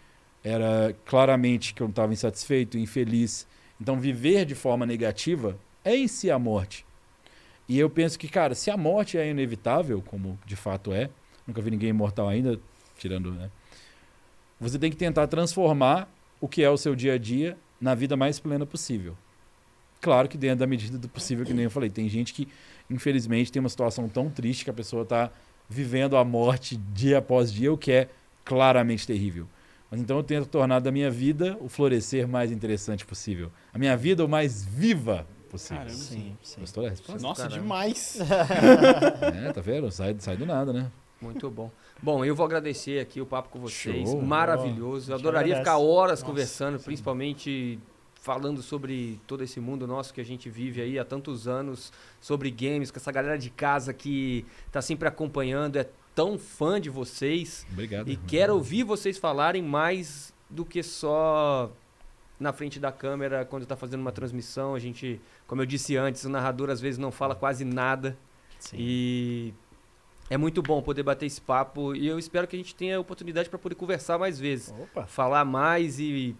[0.42, 3.47] era claramente que eu estava insatisfeito, infeliz.
[3.81, 6.84] Então, viver de forma negativa é em si a morte.
[7.68, 11.09] E eu penso que, cara, se a morte é inevitável, como de fato é,
[11.47, 12.60] nunca vi ninguém imortal ainda,
[12.99, 13.50] tirando, né?
[14.60, 16.09] Você tem que tentar transformar
[16.41, 19.17] o que é o seu dia a dia na vida mais plena possível.
[20.00, 22.49] Claro que dentro da medida do possível, que nem eu falei, tem gente que,
[22.91, 25.31] infelizmente, tem uma situação tão triste que a pessoa está
[25.68, 28.09] vivendo a morte dia após dia, o que é
[28.44, 29.47] claramente terrível.
[29.91, 33.51] Mas então eu tento tornar da minha vida o florescer mais interessante possível.
[33.73, 35.78] A minha vida o mais viva possível.
[35.78, 35.97] Caramba.
[35.97, 36.60] Sim, sim.
[36.60, 37.20] Gostou da resposta?
[37.20, 37.60] Nossa, Caramba.
[37.60, 38.19] demais.
[39.49, 39.91] É, tá vendo?
[39.91, 40.91] Sai, sai do nada, né?
[41.20, 41.70] Muito bom.
[42.02, 44.09] Bom, eu vou agradecer aqui o papo com vocês.
[44.09, 44.23] Show.
[44.23, 45.10] Maravilhoso.
[45.10, 46.85] Eu adoraria ficar horas Nossa, conversando, sim.
[46.85, 47.78] principalmente
[48.20, 52.51] falando sobre todo esse mundo nosso que a gente vive aí há tantos anos, sobre
[52.51, 57.67] games, com essa galera de casa que tá sempre acompanhando, é tão fã de vocês
[57.71, 58.11] Obrigado.
[58.11, 61.71] e quero ouvir vocês falarem mais do que só
[62.39, 64.75] na frente da câmera quando tá fazendo uma transmissão.
[64.75, 68.17] A gente, como eu disse antes, o narrador às vezes não fala quase nada.
[68.59, 68.77] Sim.
[68.79, 69.55] E
[70.31, 73.49] é muito bom poder bater esse papo e eu espero que a gente tenha oportunidade
[73.51, 75.05] para poder conversar mais vezes, Opa.
[75.07, 76.37] falar mais e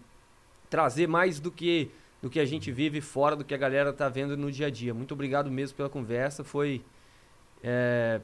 [0.69, 1.91] trazer mais do que
[2.21, 4.69] do que a gente vive fora do que a galera tá vendo no dia a
[4.69, 4.93] dia.
[4.93, 6.83] Muito obrigado mesmo pela conversa, foi
[7.63, 8.21] é,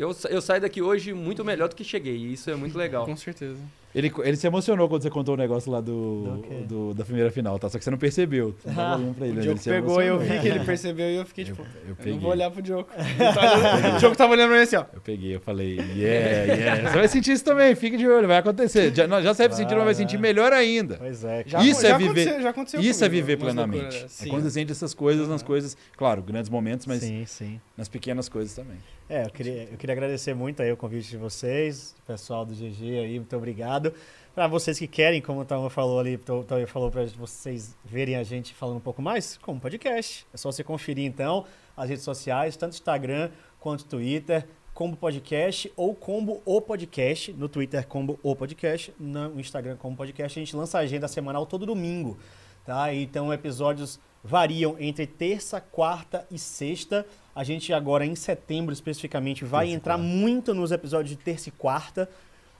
[0.00, 3.04] eu, eu saio daqui hoje muito melhor do que cheguei, e isso é muito legal.
[3.04, 3.58] Com certeza.
[3.92, 7.58] Ele, ele se emocionou quando você contou o negócio lá do, Do da primeira final,
[7.58, 7.68] tá?
[7.68, 8.54] Só que você não percebeu.
[8.62, 10.18] Você não tava Ah, olhando pra ele, O mas Diogo ele se pegou e eu
[10.20, 12.12] vi que ele percebeu e eu fiquei Eu, tipo, eu eu peguei.
[12.12, 12.88] não vou olhar pro Diogo.
[13.96, 14.84] O Diogo tava olhando pra mim assim, ó.
[14.94, 16.90] Eu peguei, eu falei, yeah, yeah.
[16.90, 18.94] Você vai sentir isso também, fique de olho, vai acontecer.
[18.94, 20.94] Já, não, já sabe sentir, não vai sentir melhor ainda.
[20.96, 21.42] Pois é.
[21.44, 21.68] Já, cara.
[21.70, 24.22] Isso já é viver- Aconteceu, já aconteceu Isso é comigo, viver umas loucuras plenamente.
[24.22, 27.60] É quando você sente essas coisas nas coisas, claro, grandes momentos, mas Sim, sim.
[27.76, 28.76] nas pequenas coisas também.
[29.12, 33.00] É, eu queria, eu queria agradecer muito aí o convite de vocês, pessoal do GG
[33.00, 33.92] aí, muito obrigado.
[34.32, 38.14] Para vocês que querem, como o Tama falou ali, o Tama falou para vocês verem
[38.14, 40.24] a gente falando um pouco mais, como podcast.
[40.32, 41.44] É só você conferir então
[41.76, 47.84] as redes sociais, tanto Instagram quanto Twitter, Combo Podcast ou Combo O Podcast, no Twitter
[47.88, 50.38] Combo O Podcast, no Instagram Combo Podcast.
[50.38, 52.16] A gente lança a agenda semanal todo domingo,
[52.64, 52.92] tá?
[52.94, 57.06] Então episódios variam entre terça, quarta e sexta.
[57.34, 60.04] A gente agora em setembro especificamente vai Terça entrar quarta.
[60.14, 62.08] muito nos episódios de terça e quarta.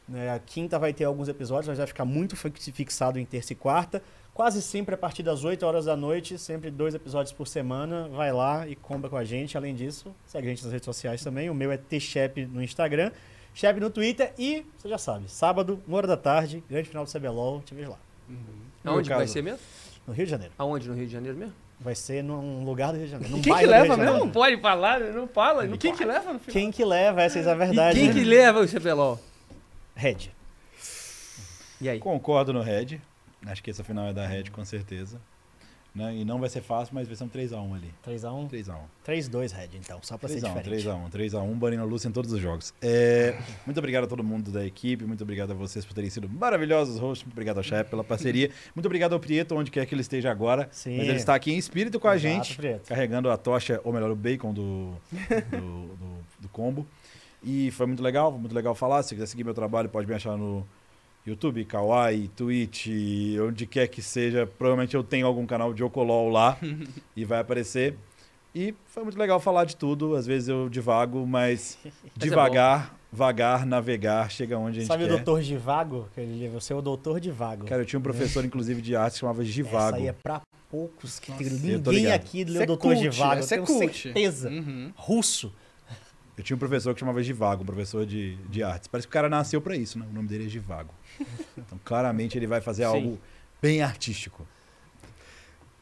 [0.09, 0.31] né?
[0.33, 3.57] A quinta vai ter alguns episódios, mas vai ficar muito fi- fixado em terça e
[3.57, 4.03] quarta.
[4.33, 8.09] Quase sempre a partir das 8 horas da noite, sempre dois episódios por semana.
[8.09, 9.57] Vai lá e compra com a gente.
[9.57, 11.51] Além disso, segue a gente nas redes sociais também.
[11.51, 13.11] O meu é tchep no Instagram,
[13.53, 17.11] Chep no Twitter e, você já sabe, sábado, uma hora da tarde, grande final do
[17.13, 17.99] CBLOL, te vejo lá.
[18.85, 19.59] No Aonde vai ser mesmo?
[20.11, 20.53] No Rio de Janeiro.
[20.59, 20.89] Aonde?
[20.89, 21.55] No Rio de Janeiro mesmo?
[21.79, 23.37] Vai ser num lugar do Rio de Janeiro.
[23.37, 24.13] Num quem que leva de Janeiro.
[24.13, 24.27] mesmo?
[24.27, 25.67] Não pode falar, não fala.
[25.67, 26.53] E quem que leva no final?
[26.53, 27.23] Quem que leva?
[27.23, 27.97] Essa é a verdade.
[27.97, 28.15] E quem né?
[28.15, 29.21] que leva o CBLOL?
[29.95, 30.33] Red.
[31.81, 32.01] E aí?
[32.01, 32.99] Concordo no Red.
[33.47, 35.21] Acho que essa final é da Red, com certeza.
[35.93, 36.19] Né?
[36.19, 37.93] E não vai ser fácil, mas vai ser um 3x1 ali.
[38.07, 38.49] 3x1.
[38.49, 38.79] 3x1.
[39.05, 40.87] 3-2, Red, então, só pra ser 3x1, diferente.
[40.87, 42.73] 3x1, 3x1, Banino Lúcia em todos os jogos.
[42.81, 43.37] É,
[43.67, 46.97] muito obrigado a todo mundo da equipe, muito obrigado a vocês por terem sido maravilhosos
[47.01, 50.03] hosts, muito obrigado ao Chef pela parceria, muito obrigado ao Prieto, onde quer que ele
[50.03, 50.69] esteja agora.
[50.71, 50.97] Sim.
[50.97, 52.89] Mas ele está aqui em espírito com a Exato, gente, Prieto.
[52.89, 54.93] carregando a tocha, ou melhor, o bacon do,
[55.51, 56.87] do, do- do combo.
[57.43, 59.03] E foi muito legal, foi muito legal falar.
[59.03, 60.65] Se quiser seguir meu trabalho, pode me achar no
[61.27, 62.89] YouTube, Kawaii, Twitch,
[63.47, 64.47] onde quer que seja.
[64.47, 66.59] Provavelmente eu tenho algum canal de Ocolol lá
[67.15, 67.97] e vai aparecer.
[68.55, 70.15] E foi muito legal falar de tudo.
[70.17, 75.07] Às vezes eu divago, mas é devagar, vagar, navegar, chega onde a gente Sabe o
[75.07, 75.17] quer.
[75.17, 76.09] doutor Divago?
[76.11, 77.67] Aquele livro, Você é o doutor Divago.
[77.67, 79.89] Cara, eu tinha um professor, inclusive, de arte que chamava Givago.
[79.89, 81.21] Essa aí é pra poucos.
[81.21, 83.41] Que eu tô ninguém aqui leu é o doutor cult, Divago.
[83.41, 84.03] essa é eu tenho cult.
[84.03, 84.49] certeza.
[84.49, 84.91] Uhum.
[84.97, 85.53] Russo.
[86.41, 88.89] Eu tinha um professor que chamava Givago, um professor de, de artes.
[88.89, 90.07] Parece que o cara nasceu pra isso, né?
[90.11, 90.95] O nome dele é Givago.
[91.59, 92.89] Então, claramente, ele vai fazer Sim.
[92.89, 93.21] algo
[93.61, 94.49] bem artístico.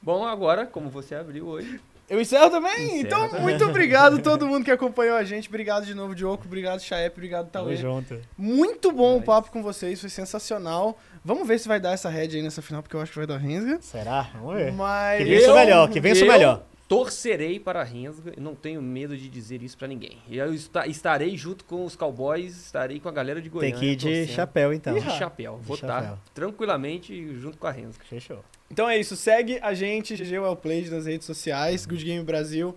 [0.02, 1.80] Bom, agora, como você abriu hoje,
[2.10, 2.86] Eu encerro também?
[2.86, 3.42] Encerra então, também.
[3.42, 5.48] muito obrigado a todo mundo que acompanhou a gente.
[5.48, 6.42] Obrigado de novo, Diogo.
[6.44, 7.12] Obrigado, Chaep.
[7.16, 7.76] Obrigado, Tamo Tauê.
[7.76, 8.20] junto.
[8.36, 10.98] Muito bom o papo com vocês, foi sensacional.
[11.24, 13.26] Vamos ver se vai dar essa head aí nessa final, porque eu acho que vai
[13.28, 13.78] dar Rensga.
[13.80, 14.28] Será?
[14.34, 14.72] Vamos ver.
[14.72, 15.18] Mas.
[15.18, 16.64] Que vença o melhor, que vença o eu melhor.
[16.88, 20.18] Torcerei para a Rensga e não tenho medo de dizer isso pra ninguém.
[20.26, 23.78] E Eu esta- estarei junto com os Cowboys, estarei com a galera de Tem Goiânia.
[23.78, 24.34] que ir de torcendo.
[24.34, 24.94] chapéu, então.
[24.94, 25.58] De chapéu.
[25.62, 26.18] Vou estar chapéu.
[26.34, 28.02] tranquilamente junto com a Rensga.
[28.08, 28.42] Fechou.
[28.70, 32.74] Então é isso, segue a gente, GG Wellplayed nas redes sociais, Good Game Brasil.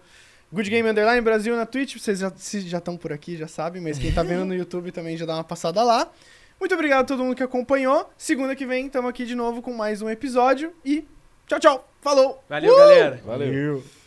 [0.54, 3.82] Good Game Underline Brasil na Twitch, vocês já, se já estão por aqui, já sabem,
[3.82, 6.12] mas quem tá vendo no YouTube também já dá uma passada lá.
[6.60, 8.10] Muito obrigado a todo mundo que acompanhou.
[8.18, 11.08] Segunda que vem, estamos aqui de novo com mais um episódio e
[11.48, 11.88] tchau, tchau.
[12.02, 12.44] Falou!
[12.50, 13.22] Valeu, galera.
[13.26, 13.48] Valeu.
[13.48, 14.01] Valeu.